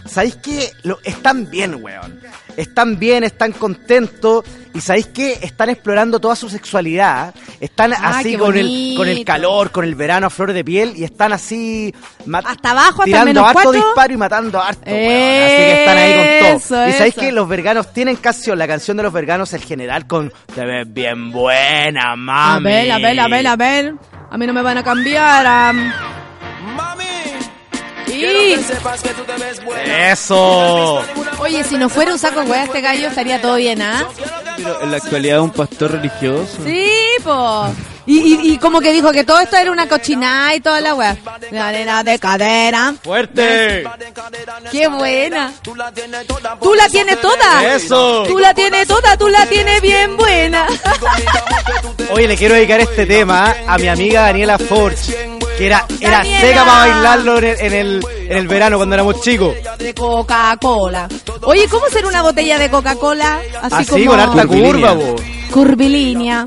¿Sabéis 0.05 0.35
qué? 0.37 0.69
Lo, 0.83 0.99
están 1.03 1.49
bien, 1.49 1.83
weón. 1.83 2.21
Están 2.55 2.97
bien, 2.99 3.23
están 3.23 3.51
contentos. 3.51 4.45
Y 4.73 4.81
¿sabéis 4.81 5.07
qué? 5.07 5.39
Están 5.41 5.69
explorando 5.69 5.86
toda 6.19 6.35
su 6.35 6.49
sexualidad. 6.49 7.33
Están 7.59 7.93
Ah, 7.93 8.19
así 8.19 8.35
con 8.37 8.55
el, 8.57 8.93
con 8.97 9.07
el 9.07 9.23
calor, 9.25 9.71
con 9.71 9.85
el 9.85 9.95
verano 9.95 10.27
a 10.27 10.29
flor 10.29 10.53
de 10.53 10.63
piel. 10.63 10.93
Y 10.95 11.03
están 11.03 11.33
así... 11.33 11.93
Hasta 12.33 12.71
abajo, 12.71 12.89
hasta 13.01 13.05
tirando 13.05 13.25
menos 13.27 13.43
harto 13.45 13.53
cuatro. 13.63 13.71
disparo 13.73 14.13
y 14.13 14.17
matando 14.17 14.61
harto, 14.61 14.81
weón. 14.91 14.97
Así 14.97 15.55
que 15.57 15.79
están 15.79 15.97
ahí 15.97 16.13
con 16.13 16.55
Eso, 16.57 16.67
todo. 16.75 16.87
Y 16.89 16.91
sabéis 16.93 17.15
que 17.15 17.31
los 17.31 17.47
verganos 17.47 17.93
tienen 17.93 18.15
canción, 18.17 18.57
la 18.57 18.67
canción 18.67 18.97
de 18.97 19.03
los 19.03 19.13
verganos, 19.13 19.53
el 19.53 19.61
general 19.63 20.05
con 20.07 20.31
Te 20.53 20.65
ves 20.65 20.93
bien 20.93 21.31
buena, 21.31 22.11
A 22.11 22.15
mami. 22.15 22.63
ver, 22.65 22.91
a 22.91 22.97
ver, 22.97 23.19
a 23.19 23.27
ver, 23.27 23.47
a 23.47 23.55
ver. 23.55 23.93
A 24.29 24.37
mí 24.37 24.45
no 24.45 24.53
me 24.53 24.61
van 24.61 24.77
a 24.77 24.83
cambiar. 24.83 25.45
am. 25.45 25.91
Eso. 30.11 31.01
Oye, 31.39 31.63
si 31.63 31.77
no 31.77 31.89
fuera 31.89 32.11
un 32.13 32.19
saco 32.19 32.41
hueá 32.41 32.63
este 32.65 32.81
gallo 32.81 33.07
estaría 33.07 33.41
todo 33.41 33.55
bien, 33.55 33.81
¿ah? 33.81 34.07
Pero 34.57 34.81
en 34.81 34.91
la 34.91 34.97
actualidad 34.97 35.37
es 35.37 35.43
un 35.43 35.51
pastor 35.51 35.91
religioso. 35.91 36.57
Sí, 36.65 36.89
po. 37.23 37.67
Y, 38.05 38.19
y, 38.19 38.53
y 38.53 38.57
como 38.57 38.79
que 38.79 38.93
dijo 38.93 39.11
que 39.11 39.25
todo 39.25 39.39
esto 39.41 39.57
era 39.57 39.69
una 39.69 39.89
cochinada 39.89 40.55
y 40.55 40.61
toda 40.61 40.79
la 40.79 40.95
weá. 40.95 41.17
La 41.51 41.67
arena 41.67 42.03
de 42.05 42.17
cadera. 42.17 42.93
Fuerte. 43.03 43.83
Qué 44.71 44.87
buena. 44.87 45.51
Tú 45.61 45.75
la 45.75 45.91
tienes 45.91 47.19
toda. 47.19 47.75
Eso. 47.75 48.23
Tú 48.23 48.39
la 48.39 48.53
tienes 48.53 48.87
toda, 48.87 49.17
tú 49.17 49.27
la 49.27 49.45
tienes 49.45 49.81
bien 49.81 50.15
buena. 50.15 50.65
Oye, 52.11 52.27
le 52.29 52.37
quiero 52.37 52.55
dedicar 52.55 52.79
este 52.79 53.05
tema 53.05 53.53
a 53.67 53.77
mi 53.77 53.89
amiga 53.89 54.21
Daniela 54.21 54.57
Forge, 54.57 55.37
que 55.57 55.65
era, 55.65 55.85
era 55.99 56.17
Daniela. 56.19 56.39
seca 56.41 56.65
para 56.65 56.79
bailarlo 56.79 57.37
en 57.39 57.43
el, 57.45 57.59
en 57.59 57.73
el, 57.73 58.05
en 58.29 58.37
el 58.37 58.47
verano 58.47 58.77
cuando 58.77 58.95
éramos 58.95 59.21
chicos. 59.21 59.55
De 59.79 59.93
Coca-Cola. 59.93 61.07
Oye, 61.43 61.67
¿cómo 61.67 61.85
hacer 61.85 62.05
una 62.05 62.21
botella 62.21 62.59
de 62.59 62.69
Coca-Cola? 62.69 63.39
Así, 63.61 63.75
Así 63.75 64.05
como 64.05 64.11
con 64.11 64.19
harta 64.19 64.45
curva, 64.47 64.93
po. 64.95 65.15
curvilínea. 65.51 66.45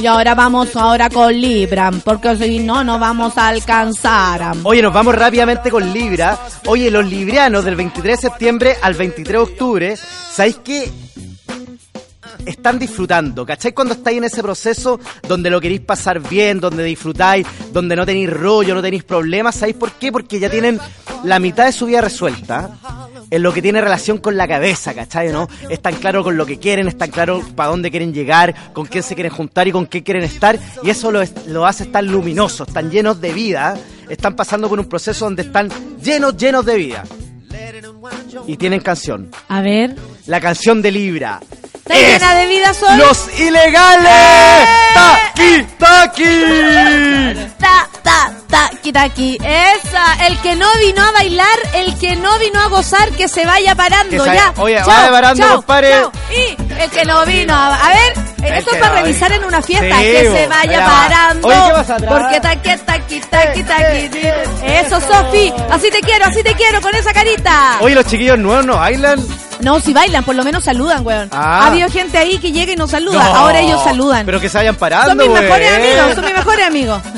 Y 0.00 0.06
ahora 0.06 0.34
vamos 0.34 0.76
ahora 0.76 1.10
con 1.10 1.32
Libra, 1.40 1.90
porque 2.04 2.36
si 2.36 2.60
no, 2.60 2.84
no 2.84 2.98
vamos 3.00 3.36
a 3.36 3.48
alcanzar. 3.48 4.52
Oye, 4.62 4.80
nos 4.80 4.92
vamos 4.92 5.14
rápidamente 5.14 5.70
con 5.70 5.92
Libra. 5.92 6.38
Oye, 6.66 6.90
los 6.90 7.04
librianos 7.04 7.64
del 7.64 7.74
23 7.76 8.16
de 8.20 8.28
septiembre 8.28 8.76
al 8.80 8.94
23 8.94 9.32
de 9.32 9.38
octubre, 9.38 9.96
¿sabéis 9.96 10.60
qué? 10.64 10.92
Están 12.46 12.78
disfrutando, 12.78 13.44
¿cachai? 13.44 13.72
Cuando 13.72 13.94
estáis 13.94 14.18
en 14.18 14.24
ese 14.24 14.42
proceso 14.42 14.98
donde 15.26 15.50
lo 15.50 15.60
queréis 15.60 15.80
pasar 15.80 16.20
bien, 16.20 16.60
donde 16.60 16.84
disfrutáis, 16.84 17.46
donde 17.72 17.96
no 17.96 18.06
tenéis 18.06 18.30
rollo, 18.30 18.74
no 18.74 18.82
tenéis 18.82 19.04
problemas, 19.04 19.56
¿sabéis 19.56 19.76
por 19.76 19.92
qué? 19.92 20.10
Porque 20.10 20.40
ya 20.40 20.48
tienen 20.48 20.80
la 21.24 21.38
mitad 21.38 21.66
de 21.66 21.72
su 21.72 21.86
vida 21.86 22.00
resuelta 22.00 22.70
en 23.30 23.42
lo 23.42 23.52
que 23.52 23.62
tiene 23.62 23.80
relación 23.80 24.18
con 24.18 24.36
la 24.36 24.48
cabeza, 24.48 24.94
¿cachai? 24.94 25.30
¿no? 25.32 25.48
Están 25.68 25.96
claros 25.96 26.24
con 26.24 26.36
lo 26.36 26.46
que 26.46 26.58
quieren, 26.58 26.88
están 26.88 27.10
claros 27.10 27.44
para 27.54 27.70
dónde 27.70 27.90
quieren 27.90 28.12
llegar, 28.12 28.54
con 28.72 28.86
quién 28.86 29.02
se 29.02 29.14
quieren 29.14 29.32
juntar 29.32 29.68
y 29.68 29.72
con 29.72 29.86
qué 29.86 30.02
quieren 30.02 30.24
estar, 30.24 30.58
y 30.82 30.90
eso 30.90 31.10
lo, 31.10 31.20
lo 31.46 31.66
hace 31.66 31.84
estar 31.84 32.02
luminosos, 32.04 32.68
están 32.68 32.90
llenos 32.90 33.20
de 33.20 33.32
vida, 33.32 33.76
están 34.08 34.36
pasando 34.36 34.68
por 34.68 34.78
un 34.78 34.86
proceso 34.86 35.26
donde 35.26 35.42
están 35.42 35.68
llenos, 36.02 36.36
llenos 36.36 36.64
de 36.64 36.76
vida. 36.76 37.04
Y 38.46 38.56
tienen 38.56 38.80
canción. 38.80 39.30
A 39.48 39.60
ver. 39.60 39.94
La 40.26 40.40
canción 40.40 40.80
de 40.80 40.92
Libra. 40.92 41.40
¿Está 41.88 41.94
es 41.96 42.20
llena 42.22 42.34
de 42.34 42.46
vida 42.46 42.74
soy? 42.74 42.96
¡Los 42.98 43.38
ilegales! 43.40 44.68
¡Taqui, 44.94 45.66
taqui! 45.78 47.50
Ta, 47.58 47.88
ta, 48.02 48.32
ta, 48.48 48.70
aquí. 48.96 49.38
Esa, 49.42 50.26
el 50.26 50.38
que 50.40 50.56
no 50.56 50.66
vino 50.84 51.02
a 51.02 51.12
bailar, 51.12 51.58
el 51.74 51.98
que 51.98 52.16
no 52.16 52.38
vino 52.38 52.60
a 52.60 52.68
gozar, 52.68 53.10
que 53.12 53.28
se 53.28 53.44
vaya 53.44 53.74
parando 53.74 54.24
se- 54.24 54.34
ya. 54.34 54.52
oye, 54.56 54.76
Chao, 54.78 54.86
vaya 54.86 55.10
parando, 55.10 55.48
compadre. 55.56 55.94
Y 56.30 56.56
el 56.80 56.90
que 56.90 57.04
no 57.04 57.24
vino 57.26 57.54
a... 57.54 57.74
A 57.74 57.88
ver, 57.90 58.12
esto 58.54 58.70
es 58.72 58.78
para 58.78 58.94
no 58.94 59.02
revisar 59.02 59.32
en 59.32 59.44
una 59.44 59.62
fiesta, 59.62 59.96
Sí, 59.96 60.02
que 60.02 60.30
se 60.36 60.46
vaya 60.46 60.84
parando. 60.84 61.48
Oye, 61.48 61.56
¿qué 61.66 61.72
pasa 61.72 61.94
atrás? 61.96 62.12
Porque 62.12 62.40
taqui, 62.40 62.76
taqui, 62.84 63.20
taqui, 63.20 63.62
taqui. 63.62 64.10
Eso, 64.64 65.00
Sofi, 65.00 65.52
así 65.70 65.90
te 65.90 66.00
quiero, 66.00 66.24
así 66.26 66.42
te 66.42 66.54
quiero, 66.54 66.80
con 66.80 66.94
esa 66.94 67.12
carita. 67.12 67.76
Oye, 67.80 67.94
los 67.94 68.06
chiquillos 68.06 68.38
nuevos 68.38 68.64
no 68.64 68.76
bailan. 68.76 69.24
No, 69.60 69.80
si 69.80 69.92
bailan, 69.92 70.24
por 70.24 70.34
lo 70.36 70.44
menos 70.44 70.64
saludan, 70.64 71.04
weón. 71.04 71.28
Ah. 71.32 71.64
Ha 71.64 71.66
habido 71.68 71.90
gente 71.90 72.16
ahí 72.18 72.38
que 72.38 72.52
llega 72.52 72.72
y 72.72 72.76
no 72.76 72.86
saluda. 72.86 73.22
No, 73.24 73.36
Ahora 73.36 73.60
ellos 73.60 73.82
saludan. 73.82 74.24
Pero 74.26 74.40
que 74.40 74.48
se 74.48 74.56
vayan 74.58 74.76
parando, 74.76 75.08
son 75.10 75.18
mis 75.18 75.28
mejores 75.40 75.72
amigos, 75.74 76.14
son 76.14 76.24
mis 76.24 76.34
mejores 76.34 76.66
amigos. 76.66 77.02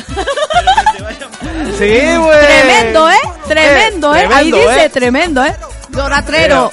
Sí, 1.79 1.87
güey. 2.17 2.39
Tremendo, 2.41 3.09
¿eh? 3.11 3.15
Tremendo, 3.49 4.15
Eh, 4.15 4.23
¿eh? 4.23 4.29
Ahí 4.35 4.53
dice, 4.53 4.85
¿eh? 4.85 4.89
tremendo, 4.91 5.45
¿eh? 5.45 5.55
Yo 5.91 6.09
ratrero. 6.09 6.71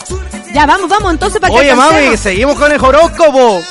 Ya, 0.54 0.66
vamos, 0.66 0.90
vamos, 0.90 1.12
entonces 1.14 1.40
para 1.40 1.54
que 1.54 1.60
Oye, 1.60 1.74
mami, 1.76 1.88
alcancemos. 1.96 2.20
seguimos 2.20 2.58
con 2.58 2.72
el 2.72 2.84
horóscopo. 2.84 3.62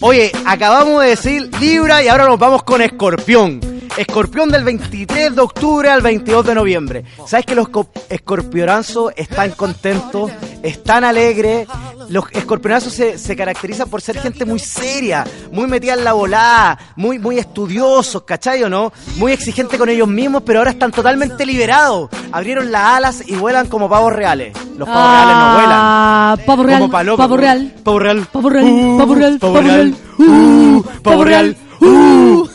Oye, 0.00 0.30
acabamos 0.46 1.02
de 1.02 1.08
decir 1.10 1.50
Libra 1.60 2.02
y 2.02 2.08
ahora 2.08 2.26
nos 2.26 2.38
vamos 2.38 2.62
con 2.62 2.80
Escorpión. 2.80 3.60
Escorpión 3.96 4.48
del 4.48 4.62
23 4.62 5.34
de 5.34 5.40
octubre 5.40 5.90
al 5.90 6.02
22 6.02 6.46
de 6.46 6.54
noviembre. 6.54 7.04
¿Sabes 7.26 7.44
que 7.44 7.56
los 7.56 7.68
co- 7.68 7.88
escorpionazos 8.08 9.12
están 9.16 9.50
contentos, 9.52 10.30
están 10.62 11.02
alegres? 11.02 11.66
Los 12.08 12.26
escorpionazos 12.30 12.92
se, 12.92 13.18
se 13.18 13.34
caracterizan 13.34 13.90
por 13.90 14.00
ser 14.00 14.20
gente 14.20 14.44
muy 14.44 14.60
seria, 14.60 15.26
muy 15.50 15.66
metida 15.66 15.94
en 15.94 16.04
la 16.04 16.12
volada, 16.12 16.78
muy, 16.94 17.18
muy 17.18 17.38
estudiosos, 17.40 18.22
¿cachai 18.22 18.62
o 18.62 18.68
no? 18.68 18.92
Muy 19.16 19.32
exigente 19.32 19.76
con 19.76 19.88
ellos 19.88 20.06
mismos, 20.06 20.42
pero 20.46 20.60
ahora 20.60 20.70
están 20.70 20.92
totalmente 20.92 21.44
liberados. 21.44 22.08
Abrieron 22.30 22.70
las 22.70 22.82
alas 22.84 23.22
y 23.26 23.34
vuelan 23.34 23.66
como 23.66 23.88
pavos 23.88 24.12
reales. 24.12 24.56
Los 24.76 24.88
pavos 24.88 25.10
reales 25.10 25.36
no 25.36 25.54
vuelan. 25.54 25.78
Ah, 25.80 26.36
pavo 26.46 26.62
real, 26.62 26.78
Como 26.80 26.92
pa' 26.92 27.02
loco, 27.02 27.18
pavo 27.18 27.36
real. 27.36 27.74
Pavo 27.82 27.98
real. 27.98 28.26
Pavo 28.32 28.48
real, 28.48 28.64
Uh, 28.68 28.96
pavo 28.98 29.14
real, 29.16 29.38
pavo 29.40 29.54
pavo 29.54 29.66
real. 29.66 29.87
Real. 29.90 29.96
Uh, 30.18 30.82
Pavo 30.82 31.02
pavo 31.02 31.24
real. 31.24 31.56
Uh. 31.80 32.48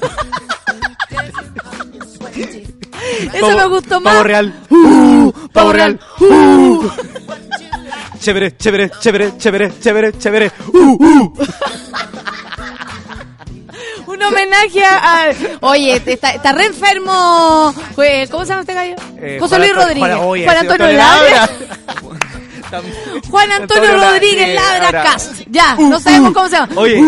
Eso 3.33 3.57
me 3.57 3.65
gustó 3.67 3.99
más. 4.01 4.13
Pavo 4.13 4.23
real. 4.23 4.53
Uh, 4.69 5.31
pavo 5.51 5.73
real. 5.73 5.99
Uh. 6.19 6.89
Chévere, 8.19 8.55
chévere, 8.57 8.89
chévere, 8.99 9.37
chévere, 9.37 9.73
chévere, 9.79 10.17
chévere. 10.17 10.51
Uh, 10.73 10.97
uh. 10.99 11.33
Un 14.05 14.21
homenaje 14.21 14.83
a... 14.85 15.31
Oye, 15.61 16.01
está, 16.05 16.31
está 16.31 16.51
re 16.53 16.65
enfermo. 16.67 17.73
Jue- 17.95 18.27
¿Cómo 18.29 18.43
se 18.45 18.49
llama 18.49 18.61
este 18.61 18.73
gallo? 18.73 18.95
Eh, 19.17 19.37
José 19.39 19.55
Juan 19.55 19.61
Luis 19.61 19.75
Rodríguez. 19.75 20.15
Juan- 20.15 20.43
Juan 20.45 20.57
Antonio 20.57 20.85
Antonio 20.85 20.97
Labra. 20.97 21.49
Juan 23.29 23.51
Antonio 23.51 23.93
Rodríguez 23.97 24.55
Labra 24.55 24.83
Labra. 24.83 25.03
Cast. 25.03 25.41
Ya, 25.47 25.75
no 25.75 25.99
sabemos 25.99 26.33
cómo 26.33 26.47
se 26.49 26.55
llama. 26.55 26.73
Oye, 26.75 27.01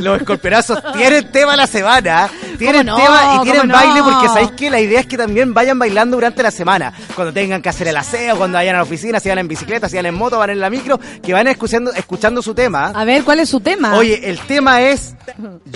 los 0.00 0.18
escorpionazos 0.18 0.78
tienen 0.94 1.30
tema 1.30 1.56
la 1.56 1.66
semana, 1.66 2.28
tienen 2.58 2.86
no? 2.86 2.96
tema 2.96 3.36
y 3.40 3.44
tienen 3.44 3.68
baile 3.68 4.02
porque 4.02 4.28
sabéis 4.28 4.50
que 4.52 4.70
la 4.70 4.80
idea 4.80 5.00
es 5.00 5.06
que 5.06 5.16
también 5.16 5.52
vayan 5.54 5.78
bailando 5.78 6.16
durante 6.16 6.42
la 6.42 6.50
semana, 6.50 6.92
cuando 7.14 7.32
tengan 7.32 7.60
que 7.62 7.68
hacer 7.68 7.88
el 7.88 7.96
aseo, 7.96 8.36
cuando 8.36 8.56
vayan 8.58 8.74
a 8.74 8.78
la 8.78 8.84
oficina, 8.84 9.20
si 9.20 9.28
van 9.28 9.38
en 9.38 9.48
bicicleta, 9.48 9.88
si 9.88 9.96
van 9.96 10.06
en 10.06 10.14
moto, 10.14 10.38
van 10.38 10.50
en 10.50 10.60
la 10.60 10.70
micro, 10.70 10.98
que 11.22 11.32
van 11.32 11.46
escuchando, 11.48 11.92
escuchando 11.92 12.42
su 12.42 12.54
tema. 12.54 12.92
A 12.94 13.04
ver, 13.04 13.24
¿cuál 13.24 13.40
es 13.40 13.48
su 13.48 13.60
tema? 13.60 13.96
Oye, 13.96 14.28
el 14.28 14.38
tema 14.40 14.80
es 14.82 15.14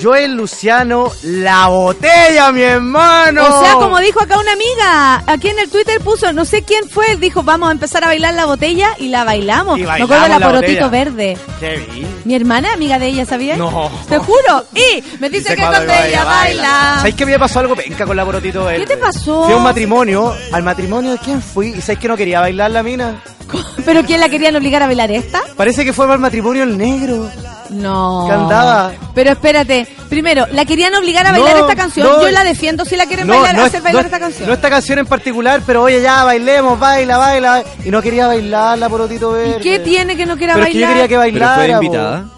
Joel 0.00 0.34
Luciano, 0.34 1.10
la 1.22 1.68
botella, 1.68 2.52
mi 2.52 2.62
hermano. 2.62 3.44
O 3.46 3.62
sea, 3.64 3.74
como 3.74 3.98
dijo 3.98 4.20
acá 4.22 4.38
una 4.38 4.52
amiga, 4.52 5.22
aquí 5.26 5.48
en 5.48 5.58
el 5.58 5.68
Twitter 5.70 6.00
puso, 6.00 6.32
no 6.32 6.44
sé 6.44 6.62
quién 6.62 6.88
fue, 6.88 7.16
dijo, 7.16 7.42
vamos 7.42 7.68
a 7.68 7.72
empezar 7.72 8.04
a 8.04 8.08
bailar 8.08 8.34
la 8.34 8.46
botella 8.46 8.90
y 8.98 9.08
la 9.08 9.24
bailamos. 9.24 9.78
Y 9.78 9.82
Me 9.82 9.86
bailamos 9.86 10.10
acuerdo 10.10 10.22
de 10.24 10.28
la, 10.28 10.38
la 10.38 10.46
porotito 10.46 10.84
botella. 10.86 11.04
verde. 11.04 11.38
Qué 11.60 11.86
bien. 11.92 12.08
Mi 12.24 12.34
hermana, 12.34 12.72
amiga 12.72 12.98
de 12.98 13.06
ella, 13.06 13.26
¿sabías? 13.26 13.58
No. 13.58 13.90
Te 14.08 14.18
juro. 14.18 14.64
Y 14.74 15.02
me 15.18 15.30
dice 15.30 15.54
que 15.54 15.62
cuando 15.62 15.92
ella 15.92 16.24
baila. 16.24 16.67
¿Sabéis 16.98 17.14
que 17.14 17.26
me 17.26 17.38
pasó 17.38 17.60
algo 17.60 17.74
penca 17.76 18.04
con 18.06 18.16
la 18.16 18.24
Borotito 18.24 18.64
Verde? 18.64 18.80
¿Qué 18.80 18.86
te 18.86 18.96
pasó? 18.96 19.44
Fui 19.44 19.54
a 19.54 19.56
un 19.56 19.62
matrimonio. 19.62 20.34
¿Al 20.52 20.62
matrimonio 20.62 21.12
de 21.12 21.18
quién 21.18 21.40
fui? 21.42 21.68
¿Y 21.68 21.80
sabéis 21.80 21.98
que 22.00 22.08
no 22.08 22.16
quería 22.16 22.40
bailar 22.40 22.70
la 22.70 22.82
mina? 22.82 23.22
¿Pero 23.84 24.02
quién 24.04 24.20
la 24.20 24.28
querían 24.28 24.54
obligar 24.56 24.82
a 24.82 24.86
bailar 24.86 25.10
esta? 25.10 25.40
Parece 25.56 25.84
que 25.84 25.92
fue 25.92 26.04
para 26.06 26.14
el 26.16 26.20
matrimonio 26.20 26.62
el 26.64 26.76
negro. 26.76 27.30
No. 27.70 28.24
Que 28.26 28.32
andaba. 28.32 28.92
Pero 29.14 29.30
espérate, 29.30 29.86
primero, 30.08 30.46
¿la 30.52 30.64
querían 30.64 30.94
obligar 30.94 31.26
a 31.26 31.32
bailar 31.32 31.54
No, 31.56 31.60
esta 31.62 31.76
canción? 31.76 32.06
no. 32.06 32.22
Yo 32.22 32.30
la 32.30 32.42
defiendo 32.44 32.84
si 32.84 32.96
la 32.96 33.04
quieren 33.06 33.26
bailar, 33.26 33.54
es- 33.56 33.62
hacer 33.62 33.82
bailar 33.82 34.02
no- 34.04 34.06
esta 34.06 34.18
canción. 34.18 34.48
No 34.48 34.54
esta 34.54 34.70
canción 34.70 34.98
en 35.00 35.06
particular, 35.06 35.62
pero 35.66 35.82
oye, 35.82 36.00
ya 36.00 36.24
bailemos, 36.24 36.78
baila, 36.78 37.18
baila. 37.18 37.62
Y 37.84 37.90
no 37.90 38.00
quería 38.02 38.26
bailar 38.26 38.78
la 38.78 38.88
Borotito 38.88 39.32
Verde. 39.32 39.60
¿Qué 39.62 39.78
tiene 39.80 40.16
que 40.16 40.24
no 40.26 40.36
quiera 40.36 40.54
Pero 40.54 40.66
es 40.66 40.72
que 40.72 40.78
yo 40.78 40.86
bailar? 40.86 41.08
quería 41.08 41.08
que 41.08 41.32
Pero 41.32 41.46
bailara. 41.46 41.78
fue 41.78 41.86
po. 41.88 42.37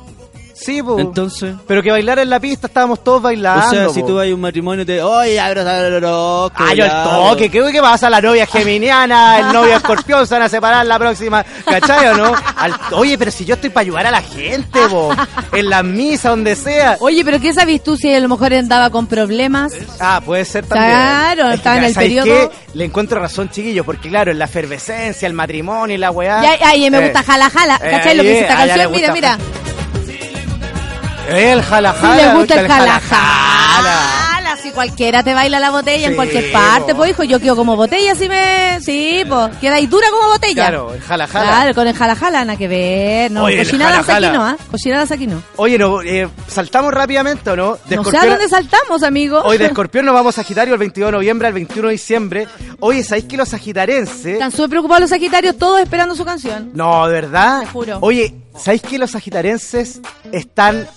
Sí, 0.61 0.83
po. 0.83 0.99
Entonces. 0.99 1.55
Pero 1.67 1.83
que 1.83 1.91
bailara 1.91 2.23
en 2.23 2.31
la 2.31 2.39
pista, 2.39 2.67
estábamos 2.67 3.03
todos 3.03 3.23
bailando. 3.23 3.67
O 3.67 3.71
sea, 3.71 3.89
si 3.89 4.01
po. 4.01 4.07
tú 4.09 4.15
vas 4.17 4.29
a 4.29 4.35
un 4.35 4.41
matrimonio, 4.41 4.85
te. 4.85 5.03
Oye, 5.03 5.39
el 5.39 5.59
horóscopo, 5.59 6.65
Ah, 6.65 6.75
yo 6.75 6.85
el 6.85 6.91
toque, 6.91 7.51
¿qué, 7.51 7.63
qué 7.73 7.81
pasa? 7.81 8.11
La 8.11 8.21
novia 8.21 8.47
geminiana, 8.47 9.39
el 9.41 9.53
novio 9.53 9.77
escorpión 9.77 10.27
se 10.27 10.35
van 10.35 10.43
a 10.43 10.49
separar 10.49 10.85
la 10.87 10.99
próxima, 10.99 11.45
¿cachai 11.65 12.09
o 12.09 12.15
no? 12.17 12.35
Al- 12.57 12.75
oye, 12.93 13.17
pero 13.17 13.31
si 13.31 13.45
yo 13.45 13.55
estoy 13.55 13.71
para 13.71 13.83
ayudar 13.83 14.07
a 14.07 14.11
la 14.11 14.23
gente, 14.23 14.87
bo, 14.89 15.15
en 15.53 15.71
las 15.71 15.85
misas, 15.85 16.31
donde 16.31 16.55
sea. 16.57 16.97
Oye, 17.01 17.25
pero 17.25 17.41
¿qué 17.41 17.53
sabes 17.55 17.83
tú 17.83 17.97
si 17.97 18.13
a 18.15 18.21
lo 18.21 18.29
mejor 18.29 18.53
andaba 18.53 18.91
con 18.91 19.07
problemas? 19.07 19.73
Ah, 19.99 20.21
puede 20.25 20.45
ser 20.45 20.67
también. 20.67 20.91
Claro, 20.91 21.43
Es 21.45 21.49
que, 21.49 21.55
estaba 21.57 21.77
en 21.79 21.85
el 21.85 21.95
¿sabes 21.95 22.09
periodo- 22.09 22.25
qué? 22.51 22.51
Le 22.75 22.85
encuentro 22.85 23.19
razón, 23.21 23.49
chiquillos, 23.51 23.85
porque 23.87 24.09
claro, 24.11 24.31
en 24.31 24.39
la 24.39 24.45
efervescencia, 24.45 25.27
el 25.27 25.33
matrimonio 25.35 25.95
y 25.97 25.99
la 25.99 26.11
weá. 26.11 26.41
Ay, 26.63 26.89
me 26.91 26.99
Eh, 26.99 27.05
gusta 27.05 27.23
jala 27.23 27.51
jala. 27.51 27.77
eh, 27.83 27.91
¿Cachai 27.91 28.17
lo 28.17 28.23
que 28.23 28.29
dice 28.29 28.41
eh, 28.41 28.43
esta 28.43 28.59
a 28.59 28.65
ella 28.65 28.77
le 28.77 28.83
canción? 28.85 28.93
Mira, 29.13 29.13
mira. 29.15 29.39
El 31.31 31.63
jala 31.63 31.95
Si 32.01 32.07
le 32.07 32.35
gusta 32.35 32.61
el 32.61 32.69
jala 32.69 33.01
jala. 33.01 33.01
jala. 33.01 34.57
Si 34.63 34.73
cualquiera 34.73 35.23
te 35.23 35.33
baila 35.33 35.59
la 35.61 35.71
botella 35.71 36.09
en 36.09 36.17
cualquier 36.17 36.53
parte, 36.53 36.93
po. 36.93 36.99
pues 36.99 37.13
hijo, 37.13 37.25
yo 37.25 37.41
quedo 37.41 37.57
como 37.57 37.77
botella 37.77 38.15
si 38.15 38.29
me... 38.29 38.79
Sí, 38.81 39.23
pues, 39.27 39.57
queda 39.59 39.77
ahí 39.77 39.87
dura 39.87 40.09
como 40.11 40.29
botella. 40.29 40.55
Claro, 40.69 40.93
el 40.93 41.01
jala 41.01 41.27
jala. 41.27 41.47
Claro, 41.47 41.75
con 41.75 41.87
el 41.87 41.95
jala 41.95 42.15
jala 42.15 42.45
nada 42.45 42.59
que 42.59 42.69
ver. 42.69 43.31
No, 43.31 43.45
Oye, 43.45 43.65
jala, 43.65 44.01
aquí 44.01 44.37
no, 44.37 44.45
¿ah? 44.45 44.57
Cochinadas 44.71 45.11
aquí 45.13 45.27
no. 45.27 45.43
Oye, 45.57 45.79
no, 45.79 46.03
eh, 46.03 46.29
saltamos 46.49 46.93
rápidamente, 46.93 47.49
¿o 47.51 47.57
no? 47.57 47.79
De 47.87 47.97
No 47.97 48.05
sé 48.05 48.17
a 48.17 48.27
dónde 48.27 48.49
saltamos, 48.49 49.03
amigo. 49.03 49.41
Hoy 49.45 49.57
de 49.57 49.67
Escorpión 49.67 50.05
nos 50.05 50.15
vamos 50.15 50.37
a 50.37 50.43
Sagitario 50.43 50.75
el 50.75 50.81
22 50.81 51.09
de 51.09 51.13
noviembre 51.13 51.49
al 51.49 51.55
21 51.55 51.89
de 51.89 51.93
diciembre. 51.93 52.49
Oye, 52.81 53.05
¿sabéis 53.05 53.27
que 53.27 53.37
los 53.37 53.49
sagitarenses... 53.51 54.27
Están 54.27 54.51
súper 54.51 54.71
preocupados 54.71 55.03
los 55.03 55.11
sagitarios, 55.11 55.57
todos 55.57 55.81
esperando 55.81 56.15
su 56.15 56.25
canción. 56.25 56.71
No, 56.75 57.07
¿de 57.07 57.13
verdad? 57.13 57.61
Te 57.61 57.67
juro. 57.67 57.99
Oye, 58.01 58.35
¿sabéis 58.59 58.83
que 58.83 58.99
los 58.99 59.11
sagitarenses 59.13 60.01
están 60.33 60.89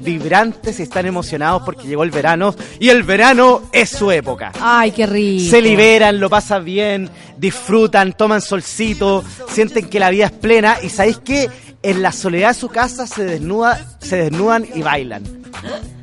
vibrantes 0.00 0.80
y 0.80 0.82
están 0.82 1.06
emocionados 1.06 1.62
porque 1.64 1.86
llegó 1.86 2.02
el 2.02 2.10
verano? 2.10 2.54
Y 2.80 2.88
el 2.88 3.02
verano 3.02 3.62
es 3.72 3.90
su 3.90 4.10
época. 4.10 4.52
Ay, 4.60 4.92
qué 4.92 5.06
rico. 5.06 5.50
Se 5.50 5.60
liberan, 5.60 6.20
lo 6.20 6.30
pasan 6.30 6.64
bien, 6.64 7.10
disfrutan, 7.36 8.12
toman 8.12 8.40
solcito, 8.40 9.24
sienten 9.48 9.88
que 9.88 10.00
la 10.00 10.10
vida 10.10 10.26
es 10.26 10.32
plena 10.32 10.78
y 10.82 10.88
¿sabéis 10.88 11.18
que 11.18 11.50
En 11.84 12.00
la 12.00 12.12
soledad 12.12 12.50
de 12.50 12.54
su 12.54 12.68
casa 12.68 13.08
se 13.08 13.24
desnuda, 13.24 13.96
se 13.98 14.16
desnudan 14.16 14.64
y 14.72 14.82
bailan. 14.82 15.24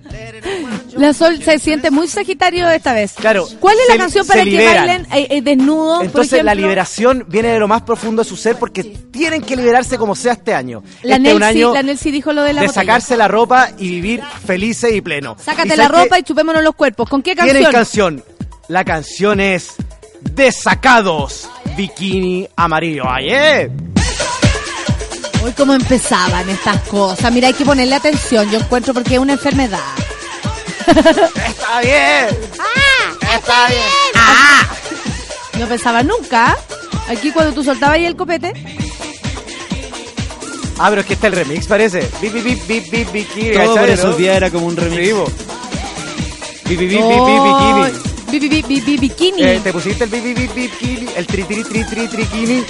La 1.00 1.14
Sol 1.14 1.42
se 1.42 1.58
siente 1.60 1.92
muy 1.92 2.08
sagitario 2.08 2.70
esta 2.70 2.94
vez. 2.94 3.14
Claro, 3.14 3.48
¿Cuál 3.60 3.78
es 3.80 3.86
se- 3.88 3.92
la 3.94 3.98
canción 3.98 4.28
para 4.28 4.44
que 4.44 4.50
liberan. 4.50 4.86
bailen 4.86 5.08
eh, 5.14 5.28
eh, 5.30 5.58
por 5.66 6.06
Entonces 6.06 6.44
la 6.44 6.54
liberación 6.54 7.26
viene 7.30 7.50
de 7.50 7.60
lo 7.60 7.68
más 7.70 7.84
profundo 7.84 8.22
de 8.24 8.28
su 8.30 8.36
ser 8.36 8.58
porque 8.58 8.84
tienen 8.84 9.42
que 9.42 9.56
liberarse 9.56 9.98
como 9.98 10.14
sea 10.16 10.34
este 10.34 10.54
año. 10.54 10.84
La 11.04 11.16
este 11.16 11.30
es 11.30 11.34
un 11.36 11.40
Nelsi, 11.42 11.60
año 11.64 11.74
la 11.74 11.84
Nelsi 11.84 12.12
dijo 12.12 12.34
lo 12.34 12.44
de 12.44 12.54
la 12.54 12.62
de 12.62 12.68
botella. 12.68 12.82
sacarse 12.82 13.16
la 13.16 13.28
ropa 13.30 13.70
y 13.78 13.88
vivir 13.90 14.22
felices 14.46 14.94
y 14.94 15.00
pleno. 15.02 15.38
Sácate 15.44 15.74
¿Y 15.74 15.78
la 15.78 15.88
ropa 15.88 16.20
y 16.20 16.24
chupémonos 16.24 16.64
los 16.64 16.76
cuerpos. 16.76 17.08
¿Con 17.10 17.22
qué 17.22 17.34
Tienen 17.34 17.64
canción? 17.64 17.72
canción. 18.18 18.24
La 18.68 18.84
canción 18.84 19.40
es 19.40 19.76
Desacados, 20.22 21.50
Bikini 21.78 22.48
Amarillo. 22.58 23.04
¡Ay, 23.08 23.30
eh! 23.30 23.72
Hoy 25.44 25.54
cómo 25.56 25.74
empezaban 25.74 26.50
estas 26.50 26.82
cosas. 26.90 27.32
Mira, 27.32 27.48
hay 27.48 27.54
que 27.54 27.64
ponerle 27.64 27.96
atención, 27.96 28.50
yo 28.52 28.60
encuentro, 28.60 28.94
porque 28.94 29.14
es 29.14 29.20
una 29.20 29.34
enfermedad. 29.34 29.80
¡Está 30.88 31.82
bien! 31.82 32.28
¡Está 33.36 33.68
bien! 33.68 33.82
No 35.60 35.68
pensaba 35.68 36.04
nunca. 36.04 36.58
Aquí 37.10 37.32
cuando 37.32 37.54
tú 37.54 37.64
soltabas 37.64 37.96
ahí 37.96 38.06
el 38.06 38.16
copete. 38.16 38.54
Ah, 40.78 40.88
pero 40.90 41.02
es 41.02 41.08
que 41.08 41.14
está 41.16 41.28
el 41.28 41.34
remix, 41.34 41.68
parece. 41.68 42.08
Bi, 42.22 42.30
bi, 42.30 42.40
bi, 42.42 42.56
bi, 42.68 42.80
bi, 42.80 43.04
bikini. 43.12 43.52
Todo 43.54 43.66
por 43.66 43.76
¿cachai, 43.76 43.92
esos 43.94 44.18
días 44.18 44.38
era 44.38 44.50
como 44.50 44.68
un 44.68 44.78
remix. 44.78 45.06
Sí, 45.08 45.12
bo. 45.12 45.26
Bi, 46.66 46.76
bi, 46.78 46.88
bi, 46.88 46.88
bi, 46.88 46.96
bi, 46.96 47.00
Oh, 47.02 47.84
bikini. 47.84 48.00
bi- 48.32 48.40
bi- 48.40 48.50
bi- 48.50 48.62
bi- 48.64 48.82
bi- 48.82 48.98
bikini. 48.98 49.44
Eh, 49.44 49.60
¿Te 49.62 49.74
pusiste 49.74 50.06
el 50.06 50.10
bi, 50.10 50.20
bi, 50.22 50.34
bi, 50.34 50.48
bi, 50.48 50.68
bikini? 50.70 51.08
El 51.18 51.26
tri, 51.28 51.44
tri, 51.44 51.64
tri, 51.64 51.84
tri, 51.84 52.08
triquini. 52.08 52.64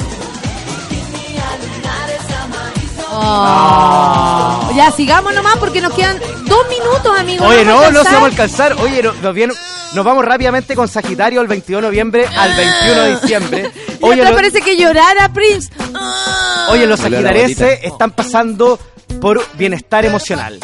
Oh. 3.22 4.72
Ya, 4.76 4.92
sigamos 4.92 5.34
nomás 5.34 5.58
porque 5.58 5.82
nos 5.82 5.94
quedan 5.94 6.18
dos 6.46 6.68
minutos, 6.70 7.20
amigos. 7.20 7.48
Oye, 7.48 7.66
no, 7.66 7.92
no 7.92 8.04
se 8.04 8.10
vamos 8.12 8.24
a 8.24 8.26
alcanzar. 8.28 8.74
Oye, 8.82 9.04
no- 9.04 9.14
nos, 9.94 10.06
vamos 10.06 10.24
rápidamente 10.24 10.76
con 10.76 10.88
Sagitario 10.88 11.42
el 11.42 11.48
22 11.48 11.82
de 11.82 11.88
noviembre 11.88 12.28
al 12.28 12.54
21 12.56 13.02
de 13.02 13.12
diciembre. 13.20 13.72
Oye, 14.02 14.24
lo- 14.24 14.36
parece 14.36 14.62
que 14.62 14.78
llorara 14.78 15.30
Prince. 15.34 15.70
Oye, 16.70 16.86
los 16.86 17.00
sagitarenses 17.00 17.80
están 17.84 18.12
pasando 18.12 18.80
por 19.22 19.42
bienestar 19.58 20.06
emocional 20.06 20.60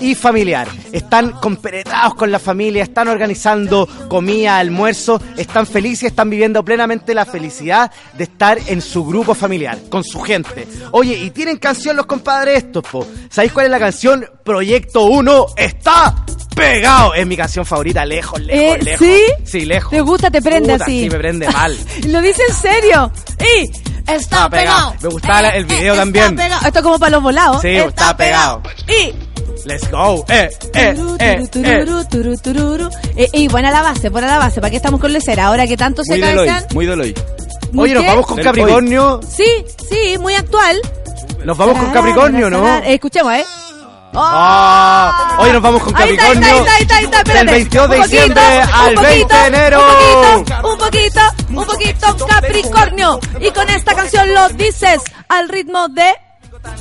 y 0.00 0.14
familiar. 0.14 0.68
Están 0.92 1.32
compenetrados 1.32 2.14
con 2.14 2.30
la 2.32 2.38
familia, 2.38 2.82
están 2.82 3.08
organizando 3.08 3.86
comida, 4.08 4.58
almuerzo, 4.58 5.20
están 5.36 5.66
felices, 5.66 6.04
están 6.10 6.30
viviendo 6.30 6.64
plenamente 6.64 7.14
la 7.14 7.26
felicidad 7.26 7.90
de 8.14 8.24
estar 8.24 8.58
en 8.66 8.80
su 8.80 9.04
grupo 9.04 9.34
familiar, 9.34 9.78
con 9.90 10.02
su 10.04 10.20
gente. 10.20 10.66
Oye, 10.92 11.16
y 11.18 11.30
tienen 11.30 11.58
canción 11.58 11.96
los 11.96 12.06
compadres 12.06 12.64
estos, 12.64 12.82
po. 12.84 13.06
¿Sabéis 13.28 13.52
cuál 13.52 13.66
es 13.66 13.72
la 13.72 13.78
canción? 13.78 14.26
Proyecto 14.44 15.04
1 15.04 15.46
está 15.56 16.24
pegado. 16.56 17.14
Es 17.14 17.26
mi 17.26 17.36
canción 17.36 17.64
favorita, 17.66 18.04
lejos, 18.04 18.40
lejos, 18.40 18.76
Eh, 18.78 18.82
lejos. 18.82 19.06
¿sí? 19.06 19.22
Sí, 19.44 19.64
lejos. 19.66 19.90
¿Te 19.90 20.00
gusta? 20.00 20.30
¿Te 20.30 20.40
prende 20.42 20.72
Puta, 20.72 20.84
así? 20.84 21.02
Sí, 21.04 21.10
me 21.10 21.18
prende 21.18 21.48
mal. 21.48 21.76
Lo 22.08 22.20
dice 22.20 22.42
en 22.48 22.54
serio. 22.54 23.12
Y 23.38 23.89
está 24.06 24.14
Está 24.14 24.50
pegado. 24.50 24.90
pegado. 24.90 24.94
Me 25.02 25.08
gustaba 25.08 25.48
el 25.48 25.64
video 25.64 25.92
está 25.94 26.02
también. 26.04 26.36
pegado. 26.36 26.66
Esto 26.66 26.78
es 26.78 26.82
como 26.82 26.98
para 26.98 27.10
los 27.10 27.22
volados. 27.22 27.60
Sí, 27.62 27.68
está 27.68 28.16
pegado. 28.16 28.62
Y 28.88 29.14
Let's 29.66 29.90
go. 29.90 30.24
Eh, 30.28 30.48
eh, 30.74 30.94
eh, 31.18 31.46
eh. 31.62 31.86
Eh, 33.16 33.28
y 33.32 33.48
buena 33.48 33.70
la 33.70 33.82
base, 33.82 34.08
buena 34.08 34.26
la 34.28 34.38
base. 34.38 34.60
¿Para 34.60 34.70
qué 34.70 34.76
estamos 34.76 35.00
con 35.00 35.12
lecera? 35.12 35.46
Ahora 35.46 35.66
que 35.66 35.76
tanto 35.76 36.02
se 36.02 36.18
cansan. 36.18 36.64
muy. 36.72 36.86
¿Muy 37.72 37.84
Oye, 37.84 37.94
nos 37.94 38.06
vamos 38.06 38.26
con 38.26 38.38
Capricornio. 38.38 39.20
Sí, 39.28 39.64
sí, 39.90 40.18
muy 40.18 40.34
actual. 40.34 40.80
Nos 41.44 41.56
vamos 41.56 41.78
con 41.78 41.92
Capricornio, 41.92 42.50
¿no? 42.50 42.66
Eh, 42.78 42.94
escuchemos, 42.94 43.32
¿eh? 43.34 43.44
Ah, 44.14 45.36
Oye, 45.38 45.52
nos 45.52 45.62
vamos 45.62 45.82
con 45.82 45.96
Ahí 45.96 46.10
está, 46.10 46.24
ahí 46.26 46.34
Capricornio. 46.34 46.58
está, 46.64 46.74
ahí 46.76 46.82
está, 46.82 46.96
ahí 46.96 47.04
está, 47.04 47.16
espérate. 47.18 47.44
Del 47.44 47.54
22 47.54 47.90
de 47.90 47.96
Un 47.96 48.02
poquito, 48.02 48.16
diciembre 48.16 48.42
al 48.72 48.88
un 48.88 48.94
poquito, 48.94 49.02
20 49.02 49.34
de 49.36 49.46
enero. 49.46 49.80
Un 49.80 49.86
poquito, 49.96 50.62
un 50.68 50.78
poquito, 50.78 51.20
un 51.50 51.64
poquito, 51.64 52.26
Capricornio. 52.26 53.20
Y 53.40 53.50
con 53.52 53.68
esta 53.70 53.94
canción 53.94 54.34
lo 54.34 54.48
dices 54.50 55.00
al 55.28 55.48
ritmo 55.48 55.88
de... 55.88 56.12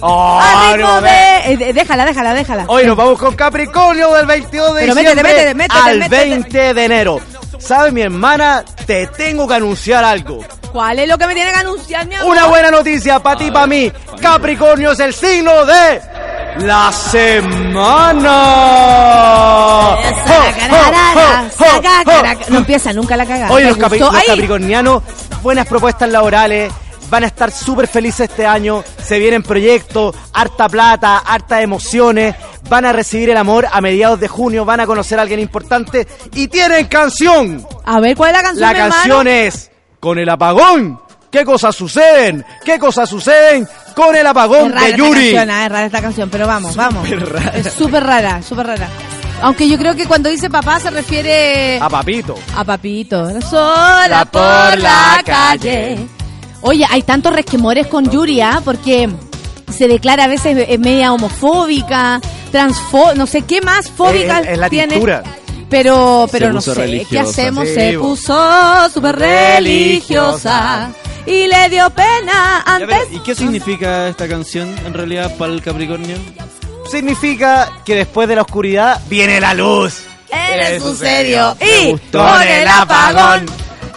Oh, 0.01 0.39
al 0.41 0.73
ritmo 0.77 0.89
no, 0.91 1.01
de... 1.01 1.09
eh, 1.53 1.57
de- 1.57 1.73
déjala, 1.73 2.05
déjala, 2.05 2.33
déjala. 2.33 2.65
Hoy 2.67 2.85
nos 2.85 2.97
vamos 2.97 3.19
con 3.19 3.35
Capricornio 3.35 4.11
del 4.13 4.25
22 4.25 4.73
de 4.75 4.81
Pero 4.81 4.95
diciembre 4.95 5.23
métete, 5.23 5.53
métete, 5.55 5.79
al 5.81 5.99
métete. 5.99 6.25
20 6.29 6.73
de 6.73 6.83
enero. 6.85 7.19
¿Sabes, 7.59 7.93
mi 7.93 8.01
hermana? 8.01 8.63
Te 8.85 9.07
tengo 9.07 9.47
que 9.47 9.53
anunciar 9.53 10.03
algo. 10.03 10.43
¿Cuál 10.71 10.99
es 10.99 11.07
lo 11.07 11.17
que 11.17 11.27
me 11.27 11.33
tiene 11.33 11.51
que 11.51 11.57
anunciar, 11.59 12.05
mi 12.07 12.15
amor? 12.15 12.31
Una 12.31 12.45
buena 12.47 12.71
noticia 12.71 13.19
para 13.19 13.37
ti 13.37 13.45
y 13.45 13.51
para 13.51 13.67
mí. 13.67 13.91
Capricornio 14.21 14.91
es 14.91 14.99
el 14.99 15.13
signo 15.13 15.65
de 15.65 16.01
la 16.57 16.91
semana. 16.91 18.39
No 22.49 22.57
empieza 22.57 22.93
nunca 22.93 23.15
la 23.17 23.25
cagada. 23.25 23.55
¿Te 23.55 23.63
los, 23.63 23.77
capri- 23.77 23.99
los 23.99 24.23
capricornianos, 24.25 25.03
buenas 25.41 25.67
propuestas 25.67 26.09
laborales, 26.09 26.71
van 27.09 27.23
a 27.23 27.27
estar 27.27 27.51
súper 27.51 27.87
felices 27.87 28.29
este 28.29 28.45
año, 28.45 28.83
se 29.03 29.19
vienen 29.19 29.41
proyectos, 29.43 30.15
harta 30.33 30.67
plata, 30.69 31.17
harta 31.19 31.61
emociones, 31.61 32.35
van 32.69 32.85
a 32.85 32.93
recibir 32.93 33.29
el 33.31 33.37
amor 33.37 33.67
a 33.71 33.81
mediados 33.81 34.19
de 34.19 34.27
junio, 34.27 34.65
van 34.65 34.79
a 34.81 34.85
conocer 34.85 35.17
a 35.19 35.23
alguien 35.23 35.39
importante 35.39 36.07
y 36.33 36.47
tienen 36.47 36.87
canción. 36.87 37.65
A 37.85 37.99
ver, 37.99 38.15
¿cuál 38.15 38.31
es 38.31 38.37
la 38.37 38.43
canción, 38.43 38.61
La 38.61 38.73
mi 38.73 38.79
hermano? 38.79 38.95
canción 38.95 39.27
es 39.27 39.71
Con 39.99 40.19
el 40.19 40.29
apagón. 40.29 41.01
¿Qué 41.31 41.45
cosas 41.45 41.75
suceden? 41.75 42.43
¿Qué 42.65 42.79
cosas 42.79 43.07
suceden 43.07 43.67
con 44.05 44.15
el 44.15 44.25
apagón 44.27 44.71
rara 44.71 44.81
de 44.85 44.91
esta 44.91 44.97
Yuri? 44.97 45.21
canción, 45.33 45.49
ah, 45.51 45.65
es 45.65 45.71
rara 45.71 45.85
esta 45.85 46.01
canción, 46.01 46.29
pero 46.29 46.47
vamos, 46.47 46.75
vamos. 46.75 47.07
Es 47.53 47.73
súper 47.73 48.03
rara, 48.03 48.41
súper 48.41 48.67
rara. 48.67 48.87
Aunque 49.41 49.69
yo 49.69 49.77
creo 49.77 49.95
que 49.95 50.05
cuando 50.05 50.29
dice 50.29 50.49
papá 50.49 50.79
se 50.79 50.89
refiere 50.89 51.79
A 51.79 51.87
papito. 51.89 52.35
a 52.57 52.63
papito. 52.65 53.29
Sola 53.41 54.25
por 54.31 54.77
la 54.79 55.21
calle. 55.25 55.97
Oye, 56.61 56.85
hay 56.89 57.03
tantos 57.03 57.33
resquemores 57.33 57.87
con 57.87 58.09
Yuri, 58.09 58.41
¿ah? 58.41 58.61
Porque 58.65 59.09
se 59.73 59.87
declara 59.87 60.25
a 60.25 60.27
veces 60.27 60.57
eh, 60.67 60.77
media 60.77 61.13
homofóbica, 61.13 62.19
transfo... 62.51 63.13
no 63.15 63.25
sé 63.27 63.43
qué 63.43 63.61
más 63.61 63.89
fóbica 63.89 64.39
Es- 64.41 64.47
es 64.49 64.57
la 64.57 64.69
tiene. 64.69 64.93
tintura. 64.95 65.23
Pero, 65.69 66.27
pero 66.31 66.51
no 66.51 66.61
sé, 66.61 67.05
¿qué 67.09 67.19
hacemos? 67.19 67.67
Sí, 67.67 67.75
se 67.75 67.99
puso 67.99 68.89
súper 68.93 69.15
religiosa 69.17 70.89
y 71.25 71.47
le 71.47 71.69
dio 71.69 71.89
pena 71.91 72.63
Ya, 72.65 72.73
antes. 72.75 72.97
pero, 73.05 73.15
¿Y 73.17 73.19
qué 73.19 73.35
significa 73.35 74.07
esta 74.07 74.27
canción 74.27 74.73
en 74.85 74.93
realidad 74.93 75.35
para 75.37 75.53
el 75.53 75.61
Capricornio? 75.61 76.17
Significa 76.89 77.69
que 77.85 77.95
después 77.95 78.27
de 78.27 78.35
la 78.35 78.41
oscuridad 78.41 78.99
viene 79.07 79.39
la 79.39 79.53
luz. 79.53 80.01
Eres 80.31 80.71
Eso 80.77 80.89
un 80.91 80.97
serio. 80.97 81.55
Me 81.59 81.89
Y 81.91 81.97
con 82.11 82.41
el 82.41 82.67
apagón, 82.67 83.45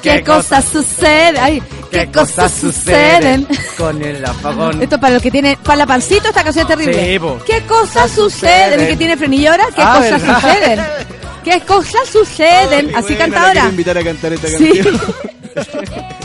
¿qué 0.03 0.17
¿Qué 0.17 0.25
cosas 0.25 0.65
suceden? 0.71 1.37
Ay, 1.41 1.63
¿qué 1.91 2.11
cosas 2.11 2.53
suceden? 2.53 3.47
con 3.79 4.03
el 4.03 4.23
apagón? 4.25 4.83
Esto 4.83 4.99
para 5.01 5.15
los 5.15 5.23
que 5.23 5.31
tienen, 5.31 5.57
para 5.63 5.77
la 5.77 5.87
pancito 5.87 6.29
esta 6.29 6.43
canción 6.45 6.67
es 6.71 6.77
terrible. 6.77 7.19
Sí. 7.19 7.45
¿Qué 7.47 7.63
cosas 7.67 8.11
suceden? 8.11 8.83
¿Y 8.83 8.87
que 8.89 8.97
tiene 8.97 9.17
frenillo 9.17 9.53
ahora? 9.53 9.65
¿Qué 9.75 9.83
Ah, 9.83 9.95
cosas 9.99 10.21
¿verdad? 10.23 10.41
suceden? 10.41 10.81
¿Qué 11.45 11.61
cosas 11.61 12.09
suceden? 12.09 12.95
Así 12.95 13.15
canta 13.17 13.49
ahora. 13.49 13.69
invitar 13.69 13.99
a 13.99 14.05
cantar 14.05 14.33
esta 14.33 14.49
canción. 14.51 15.01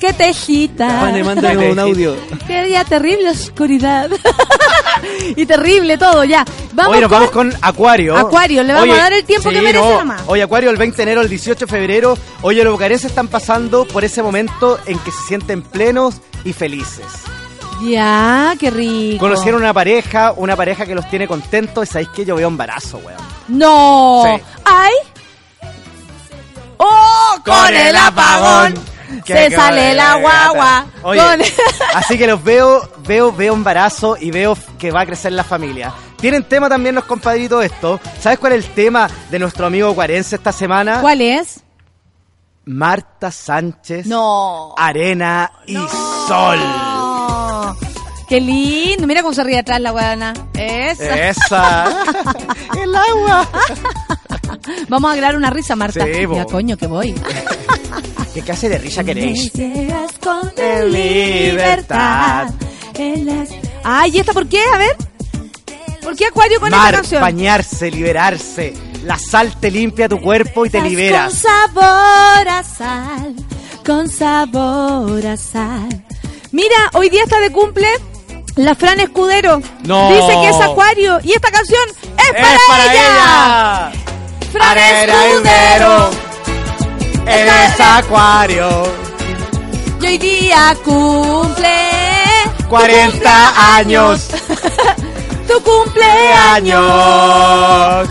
¿Qué 0.00 0.12
tejita? 0.12 0.86
Mándame 1.24 1.72
un 1.72 1.78
audio. 1.78 2.16
Qué 2.46 2.64
día 2.64 2.84
terrible 2.84 3.30
oscuridad. 3.30 4.08
y 5.36 5.46
terrible 5.46 5.98
todo, 5.98 6.24
ya. 6.24 6.44
Vamos 6.72 6.94
Hoy 6.94 7.00
nos 7.00 7.10
con... 7.10 7.18
vamos 7.18 7.30
con 7.32 7.52
Acuario. 7.60 8.16
Acuario, 8.16 8.62
le 8.62 8.72
vamos 8.72 8.96
a 8.96 9.02
dar 9.02 9.12
el 9.12 9.24
tiempo 9.24 9.50
que 9.50 9.60
merece 9.60 9.88
nomás. 9.88 10.22
Hoy 10.26 10.40
Acuario 10.40 10.70
el 10.70 10.76
20 10.76 10.96
de 10.96 11.02
enero, 11.02 11.20
el 11.22 11.28
18 11.28 11.66
de 11.66 11.70
febrero. 11.70 12.18
Oye, 12.42 12.62
los 12.62 12.72
bucarenses 12.72 13.10
están 13.10 13.28
pasando 13.28 13.84
por 13.84 14.04
ese 14.04 14.22
momento 14.22 14.78
en 14.86 14.98
que 14.98 15.10
se 15.10 15.22
sienten 15.26 15.62
plenos 15.62 16.20
y 16.44 16.52
felices. 16.52 17.06
Ya, 17.82 18.54
qué 18.58 18.70
rico. 18.70 19.18
Conocieron 19.18 19.62
una 19.62 19.72
pareja, 19.74 20.32
una 20.36 20.56
pareja 20.56 20.86
que 20.86 20.94
los 20.94 21.08
tiene 21.08 21.26
contentos 21.28 21.88
y 21.88 21.92
sabéis 21.92 22.08
que 22.10 22.24
yo 22.24 22.36
veo 22.36 22.48
embarazo, 22.48 22.98
weón. 22.98 23.18
No. 23.48 24.22
Sí. 24.24 24.42
¡Ay! 24.64 24.92
¡Oh! 26.78 27.38
Con, 27.44 27.74
el 27.74 27.96
apagón. 27.96 28.74
Se 29.26 29.50
sale 29.50 29.94
la 29.94 30.16
guagua. 30.16 30.86
Oye, 31.02 31.20
Con- 31.20 31.40
así 31.94 32.18
que 32.18 32.26
los 32.26 32.42
veo, 32.42 32.90
veo, 33.06 33.32
veo 33.32 33.54
embarazo 33.54 34.16
y 34.18 34.30
veo 34.30 34.56
que 34.78 34.90
va 34.90 35.02
a 35.02 35.06
crecer 35.06 35.32
la 35.32 35.44
familia. 35.44 35.92
Tienen 36.16 36.44
tema 36.44 36.68
también 36.68 36.94
los 36.94 37.04
compadritos 37.04 37.64
esto. 37.64 38.00
¿Sabes 38.20 38.38
cuál 38.38 38.54
es 38.54 38.64
el 38.64 38.70
tema 38.72 39.08
de 39.30 39.38
nuestro 39.38 39.66
amigo 39.66 39.94
Cuarense 39.94 40.36
esta 40.36 40.52
semana? 40.52 41.00
¿Cuál 41.00 41.20
es? 41.20 41.60
Marta 42.66 43.30
Sánchez, 43.30 44.06
No. 44.06 44.74
Arena 44.76 45.52
y 45.66 45.76
Sol. 46.26 46.58
Qué 48.34 48.40
lindo. 48.40 49.06
Mira 49.06 49.22
cómo 49.22 49.32
se 49.32 49.44
ríe 49.44 49.60
atrás 49.60 49.80
la 49.80 49.92
guadana. 49.92 50.34
Esa. 50.54 51.28
Esa. 51.28 51.84
el 52.82 52.92
agua. 52.92 53.48
Vamos 54.88 55.12
a 55.12 55.14
grabar 55.14 55.36
una 55.36 55.50
risa, 55.50 55.76
Marta. 55.76 56.04
Sí, 56.04 56.26
ya, 56.34 56.44
coño, 56.44 56.76
que 56.76 56.88
voy. 56.88 57.14
¿Qué 58.34 58.40
clase 58.42 58.68
de 58.68 58.78
risa 58.78 59.04
queréis? 59.04 59.52
Con 60.20 60.50
En 60.56 60.92
libertad. 60.92 62.50
Ay, 63.84 64.10
¿y 64.12 64.18
esta 64.18 64.32
por 64.32 64.48
qué? 64.48 64.64
A 64.64 64.78
ver. 64.78 64.96
¿Por 66.02 66.16
qué 66.16 66.26
Acuario 66.26 66.58
con 66.58 66.70
esta 66.72 66.76
Mar, 66.82 66.94
canción? 66.96 67.22
bañarse, 67.22 67.88
liberarse. 67.88 68.74
La 69.04 69.16
sal 69.16 69.54
te 69.60 69.70
limpia 69.70 70.08
tu 70.08 70.20
cuerpo 70.20 70.66
y 70.66 70.70
te 70.70 70.78
Estás 70.78 70.90
liberas. 70.90 71.32
Con 71.34 71.40
sabor 71.40 72.48
a 72.48 72.64
sal, 72.64 73.36
con 73.86 74.08
sabor 74.08 75.24
a 75.24 75.36
sal. 75.36 76.04
Mira, 76.50 76.90
hoy 76.94 77.10
día 77.10 77.22
está 77.22 77.38
de 77.38 77.52
cumple 77.52 77.86
la 78.56 78.74
Fran 78.74 79.00
Escudero. 79.00 79.60
No. 79.84 80.08
Dice 80.10 80.32
que 80.40 80.48
es 80.48 80.60
Acuario 80.60 81.18
y 81.22 81.32
esta 81.32 81.50
canción 81.50 81.82
es 81.88 82.32
para, 82.32 82.54
¡Es 82.54 82.60
para 82.68 82.92
ella. 82.92 83.02
ella! 83.02 83.92
Fran 84.52 84.78
Escudero. 84.78 86.10
Eres 87.26 87.80
acuario. 87.80 88.68
Y 90.00 90.06
hoy 90.06 90.18
día 90.18 90.76
cumple 90.84 91.78
40 92.68 93.76
años. 93.76 94.28
tu 95.48 95.62
cumpleaños. 95.62 96.84
Años. 98.04 98.08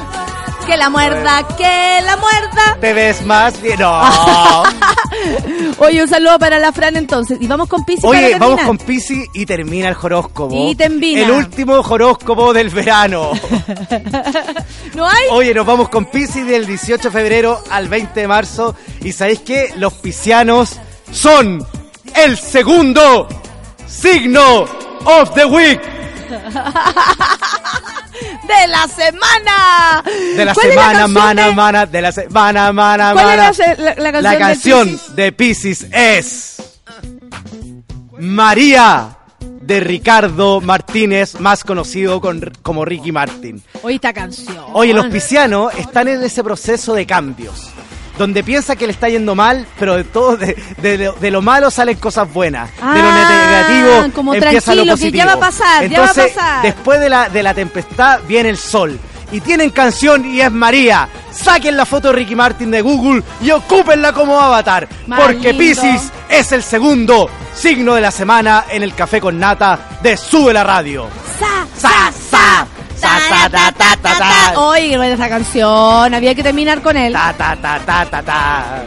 Que 0.65 0.77
la 0.77 0.89
muerda, 0.89 1.47
que 1.55 1.99
la 2.03 2.17
muerda. 2.17 2.77
Te 2.81 2.93
ves 2.93 3.23
más 3.23 3.61
bien. 3.61 3.79
No. 3.79 4.01
Oye, 5.79 6.01
un 6.01 6.07
saludo 6.07 6.39
para 6.39 6.59
la 6.59 6.71
Fran 6.71 6.95
entonces. 6.95 7.37
Y 7.41 7.47
vamos 7.47 7.67
con 7.67 7.83
Pisi 7.83 8.05
Oye, 8.05 8.37
vamos 8.37 8.61
con 8.61 8.77
Pisi 8.77 9.25
y 9.33 9.45
termina 9.45 9.89
el 9.89 9.95
horóscopo. 10.01 10.53
Y 10.55 10.75
termina. 10.75 11.21
El 11.21 11.31
último 11.31 11.75
horóscopo 11.79 12.53
del 12.53 12.69
verano. 12.69 13.31
¿No 14.95 15.07
hay? 15.07 15.27
Oye, 15.31 15.53
nos 15.53 15.65
vamos 15.65 15.89
con 15.89 16.05
Piscis 16.05 16.45
del 16.45 16.65
18 16.65 17.03
de 17.03 17.11
febrero 17.11 17.63
al 17.69 17.87
20 17.87 18.19
de 18.19 18.27
marzo. 18.27 18.75
Y 19.01 19.11
sabéis 19.11 19.39
que 19.39 19.73
los 19.77 19.93
piscianos 19.93 20.79
son 21.11 21.65
el 22.15 22.37
segundo 22.37 23.27
signo 23.87 24.65
of 25.05 25.33
the 25.33 25.45
week. 25.45 26.02
De 28.47 28.67
la 28.67 28.87
semana. 28.87 30.03
De 30.35 30.45
la 30.45 30.53
¿Cuál 30.53 30.67
es 30.67 30.73
semana, 30.73 31.07
mana, 31.07 31.45
de- 31.47 31.53
mana, 31.55 31.85
de 31.85 32.01
la 32.01 32.11
semana, 32.11 32.71
mana, 32.71 33.13
¿Cuál 33.13 33.25
mana. 33.25 33.35
la, 33.37 33.43
canción, 33.45 34.21
La 34.21 34.31
de 34.31 34.37
canción 34.37 34.99
de 35.15 35.31
Pisces 35.31 35.87
es 35.91 36.57
María 38.19 39.17
de 39.61 39.79
Ricardo 39.79 40.61
Martínez, 40.61 41.39
más 41.39 41.63
conocido 41.63 42.19
con- 42.21 42.51
como 42.61 42.85
Ricky 42.85 43.11
Martin. 43.11 43.63
Oye, 43.81 43.95
esta 43.95 44.13
canción. 44.13 44.57
Oye, 44.73 44.93
los 44.93 45.07
piscianos 45.07 45.73
están 45.75 46.07
en 46.09 46.21
ese 46.23 46.43
proceso 46.43 46.93
de 46.93 47.05
cambios, 47.05 47.69
donde 48.17 48.43
piensa 48.43 48.75
que 48.75 48.85
le 48.87 48.93
está 48.93 49.09
yendo 49.09 49.35
mal, 49.35 49.65
pero 49.79 49.95
de 49.95 50.03
todo, 50.03 50.37
de, 50.37 50.55
de 50.77 50.97
lo- 50.97 51.13
de 51.13 51.31
lo 51.31 51.41
malo 51.41 51.71
salen 51.71 51.97
cosas 51.97 52.31
buenas, 52.31 52.69
de 52.75 52.81
lo 52.81 53.09
Ah, 53.09 53.45
negativo 53.47 54.13
como 54.13 54.33
empieza 54.33 54.75
lo 54.75 54.83
tranquilo, 54.83 55.11
que 55.11 55.17
ya 55.17 55.25
positivo. 55.25 55.25
va 55.27 55.33
a 55.33 55.39
pasar, 55.39 55.67
ya 55.67 55.99
va 55.99 56.05
a 56.05 56.09
Entonces, 56.09 56.33
pasar. 56.33 56.61
después 56.63 56.99
de 56.99 57.09
la, 57.09 57.29
de 57.29 57.43
la 57.43 57.53
tempestad 57.53 58.19
viene 58.27 58.49
el 58.49 58.57
sol. 58.57 58.99
Y 59.31 59.41
tienen 59.41 59.71
canción 59.71 60.25
y 60.25 60.41
es 60.41 60.51
María. 60.51 61.09
Saquen 61.31 61.75
la 61.75 61.87
foto 61.87 62.09
de 62.09 62.13
Ricky 62.17 62.35
Martin 62.35 62.69
de 62.69 62.81
Google 62.83 63.23
y 63.41 63.49
ocúpenla 63.49 64.13
como 64.13 64.39
avatar. 64.39 64.87
Más 65.07 65.21
porque. 65.21 65.55
Pisces 65.55 66.11
es 66.29 66.51
el 66.51 66.61
segundo 66.61 67.31
signo 67.55 67.95
de 67.95 68.01
la 68.01 68.11
semana 68.11 68.65
en 68.69 68.83
el 68.83 68.93
café 68.93 69.19
con 69.19 69.39
nata 69.39 69.79
de 70.03 70.17
Sube 70.17 70.53
la 70.53 70.63
Radio. 70.63 71.07
Sa, 71.39 71.65
Sa, 71.75 72.11
sa, 72.29 72.67
sa, 73.03 73.19
sa, 73.29 73.49
ta, 73.49 73.71
ta, 73.71 73.97
ta, 74.01 74.17
ta. 74.17 74.59
Oye, 74.59 74.97
buena 74.97 75.13
esa 75.15 75.29
canción. 75.29 76.13
Había 76.13 76.35
que 76.35 76.43
terminar 76.43 76.81
con 76.81 76.97
él. 76.97 77.13
Ta, 77.13 77.33
ta, 77.37 77.55
ta, 77.55 77.79
ta, 77.85 78.05
ta, 78.09 78.21
ta. 78.23 78.83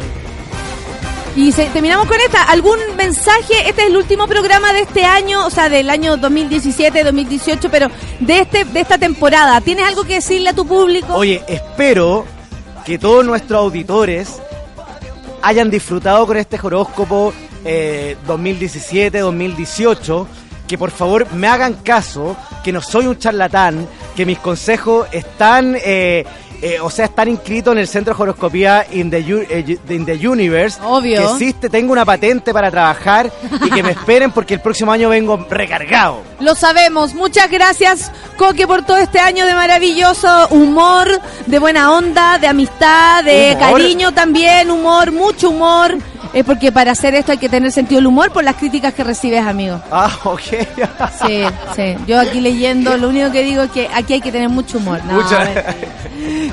Y 1.37 1.53
se- 1.53 1.67
terminamos 1.67 2.07
con 2.07 2.19
esta. 2.21 2.43
¿Algún 2.45 2.79
mensaje? 2.97 3.69
Este 3.69 3.83
es 3.83 3.89
el 3.89 3.97
último 3.97 4.27
programa 4.27 4.73
de 4.73 4.81
este 4.83 5.05
año, 5.05 5.45
o 5.45 5.51
sea, 5.51 5.69
del 5.69 5.91
año 5.91 6.17
2017, 6.17 7.05
2018, 7.05 7.71
pero 7.71 7.89
de 8.21 8.41
este 8.41 8.65
de 8.65 8.81
esta 8.81 8.97
temporada. 8.97 9.61
¿Tienes 9.61 9.87
algo 9.87 10.05
que 10.05 10.15
decirle 10.15 10.51
a 10.51 10.55
tu 10.55 10.67
público? 10.67 11.13
Oye, 11.15 11.43
espero 11.47 12.25
que 12.87 12.99
todos 12.99 13.23
nuestros 13.25 13.61
auditores 13.61 14.41
hayan 15.43 15.71
disfrutado 15.71 16.27
con 16.27 16.39
este 16.39 16.59
horóscopo 16.63 17.35
eh, 17.67 18.17
2017-2018. 18.27 20.27
Que 20.67 20.77
por 20.77 20.91
favor 20.91 21.33
me 21.33 21.47
hagan 21.49 21.75
caso, 21.75 22.37
que 22.65 22.73
no 22.73 22.81
soy 22.81 23.07
un 23.07 23.19
charlatán, 23.19 23.87
que 24.17 24.27
mis 24.27 24.39
consejos 24.39 25.07
están, 25.13 25.77
eh, 25.85 26.25
eh, 26.63 26.81
o 26.81 26.91
sea, 26.91 27.05
están 27.05 27.29
inscritos 27.29 27.73
en 27.73 27.79
el 27.79 27.87
Centro 27.87 28.15
de 28.15 28.23
Horoscopía 28.23 28.85
in 28.91 29.11
the, 29.11 29.19
eh, 29.19 29.79
in 29.91 30.05
the 30.07 30.27
Universe. 30.29 30.79
Obvio. 30.83 31.19
Que 31.19 31.33
existe, 31.35 31.69
tengo 31.69 31.93
una 31.93 32.05
patente 32.05 32.53
para 32.53 32.71
trabajar 32.71 33.31
y 33.65 33.71
que 33.71 33.83
me 33.83 33.91
esperen 33.93 34.33
porque 34.33 34.55
el 34.55 34.61
próximo 34.61 34.91
año 34.91 35.09
vengo 35.11 35.47
recargado. 35.49 36.23
Lo 36.41 36.55
sabemos. 36.57 37.15
Muchas 37.15 37.49
gracias, 37.51 38.11
Coque, 38.37 38.67
por 38.67 38.85
todo 38.85 38.97
este 38.97 39.21
año 39.21 39.47
de 39.47 39.55
maravilloso 39.55 40.49
humor, 40.49 41.09
de 41.47 41.59
buena 41.61 41.93
onda, 41.93 42.39
de 42.39 42.49
amistad, 42.49 43.23
de 43.23 43.53
Humor. 43.57 43.71
cariño 43.73 44.13
también, 44.13 44.71
humor, 44.71 45.13
mucho 45.13 45.51
humor. 45.51 45.97
Es 46.37 46.45
porque 46.45 46.71
para 46.71 46.93
hacer 46.93 47.15
esto 47.15 47.33
hay 47.33 47.39
que 47.39 47.49
tener 47.49 47.73
sentido 47.73 47.99
del 47.99 48.09
humor 48.09 48.31
por 48.31 48.45
las 48.45 48.57
críticas 48.57 48.93
que 48.93 49.03
recibes, 49.03 49.43
amigo. 49.47 49.81
Ah, 49.91 50.11
ok. 50.25 50.41
Sí, 51.27 51.43
sí. 51.75 51.97
Yo 52.07 52.21
aquí 52.21 52.41
leyendo, 52.41 52.97
lo 52.99 53.09
único 53.09 53.33
que 53.33 53.43
digo 53.43 53.63
es 53.63 53.71
que 53.71 53.89
aquí 53.95 54.13
hay 54.15 54.21
que 54.21 54.31
tener 54.31 54.49
mucho 54.51 54.77
humor. 54.79 55.01
No, 55.05 55.15
Mucha- 55.15 55.41
a 55.41 55.45
ver. 55.45 55.77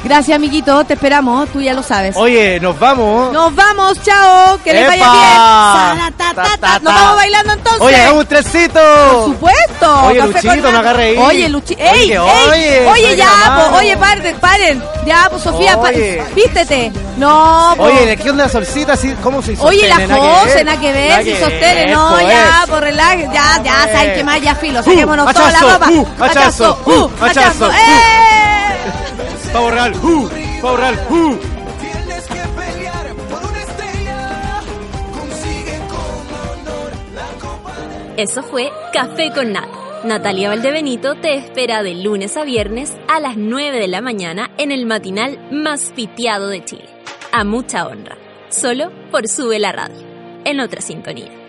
Gracias, 0.04 0.36
amiguito. 0.36 0.84
Te 0.86 0.94
esperamos. 0.94 1.50
Tú 1.50 1.60
ya 1.62 1.74
lo 1.74 1.84
sabes. 1.84 2.16
Oye, 2.16 2.60
nos 2.62 2.80
vamos. 2.80 3.34
Nos 3.34 3.54
vamos, 3.54 4.02
chao. 4.04 4.58
Que 4.64 4.74
les 4.74 4.88
vaya 4.88 5.12
bien. 5.12 6.14
Ta, 6.18 6.34
ta, 6.34 6.58
Ta, 6.60 6.80
Nos 6.80 6.94
vamos 6.94 7.16
bailando 7.18 7.54
entonces. 7.54 7.82
Oye, 7.82 7.96
hagamos 7.98 8.22
un 8.22 8.28
trencito. 8.28 8.80
Por 9.14 9.26
supuesto. 9.34 10.06
Oye, 10.06 10.20
Café 10.20 10.48
Luchito, 10.48 10.72
no 10.72 10.78
agarre 10.80 11.04
ahí. 11.04 11.18
Oye, 11.18 11.50
Luchito. 11.50 11.82
Oye, 11.84 11.92
¡Ey! 12.02 12.08
que 12.08 12.14
ey, 12.14 12.20
oye, 12.20 12.88
oye, 12.88 13.16
ya, 13.18 13.26
po, 13.26 13.50
mano. 13.72 13.78
oye, 13.78 13.98
paren, 13.98 14.36
paren. 14.40 14.84
Ya, 15.06 15.28
pues 15.30 15.44
Sofía, 15.44 15.76
pa- 15.76 15.90
Oye. 15.90 16.24
vístete. 16.36 16.92
No, 17.18 17.74
po. 17.78 17.84
Oye, 17.84 18.18
¿qué 18.18 18.30
onda 18.30 18.46
la 18.46 18.50
solcita? 18.50 18.94
así? 18.94 19.14
¿Cómo 19.22 19.42
se 19.42 19.54
hizo? 19.54 19.66
Oye, 19.74 19.88
la 19.88 19.96
Jose, 20.18 20.64
nada 20.64 20.80
que 20.80 20.92
ver, 20.92 21.24
si 21.24 21.36
sostenes, 21.36 21.92
no, 21.92 22.22
ya, 22.22 22.66
por 22.70 22.82
relaje, 22.84 23.24
ya, 23.34 23.62
ya, 23.64 23.84
Oye. 23.86 23.94
¿sabes 23.94 24.14
qué 24.18 24.24
más? 24.24 24.42
Ya, 24.42 24.56
filo, 24.56 24.84
saquémonos 24.84 25.30
Uh, 25.30 25.34
toda 25.34 25.52
la 25.52 25.60
ropa. 25.60 25.90
uh, 25.90 26.08
hachazo, 26.24 26.78
uh, 26.86 27.10
hachazo, 27.24 27.68
uh. 27.68 27.72
¡Eh! 27.72 29.52
Pavo 29.52 29.72
real, 29.72 29.94
uh, 30.04 30.30
pavo 30.62 30.78
real, 30.78 31.00
uh. 31.10 31.38
Tienes 31.80 32.24
que 32.26 32.34
pelear 32.56 33.08
por 33.30 33.50
una 33.50 33.62
estrella. 33.62 34.62
Consigue 35.20 35.78
con 35.90 36.68
honor 36.68 36.92
la 37.14 37.28
copa. 37.40 37.72
Eso 38.18 38.44
fue 38.44 38.72
Café 38.92 39.32
con 39.34 39.52
Nata. 39.54 39.68
Natalia 40.04 40.50
Valdebenito 40.50 41.16
te 41.16 41.36
espera 41.36 41.82
de 41.82 41.96
lunes 41.96 42.36
a 42.36 42.44
viernes 42.44 42.92
a 43.08 43.20
las 43.22 43.38
9 43.38 43.80
de 43.80 43.88
la 43.88 44.02
mañana 44.02 44.52
en 44.58 44.72
el 44.74 44.86
matinal 44.86 45.40
más 45.52 45.92
piteado 45.96 46.50
de 46.50 46.64
Chile. 46.66 46.90
A 47.32 47.44
mucha 47.46 47.88
honra. 47.88 48.18
Solo 48.54 48.92
por 49.10 49.28
Sube 49.28 49.58
la 49.58 49.72
Radio. 49.72 49.98
En 50.46 50.60
otra 50.60 50.80
sintonía. 50.80 51.43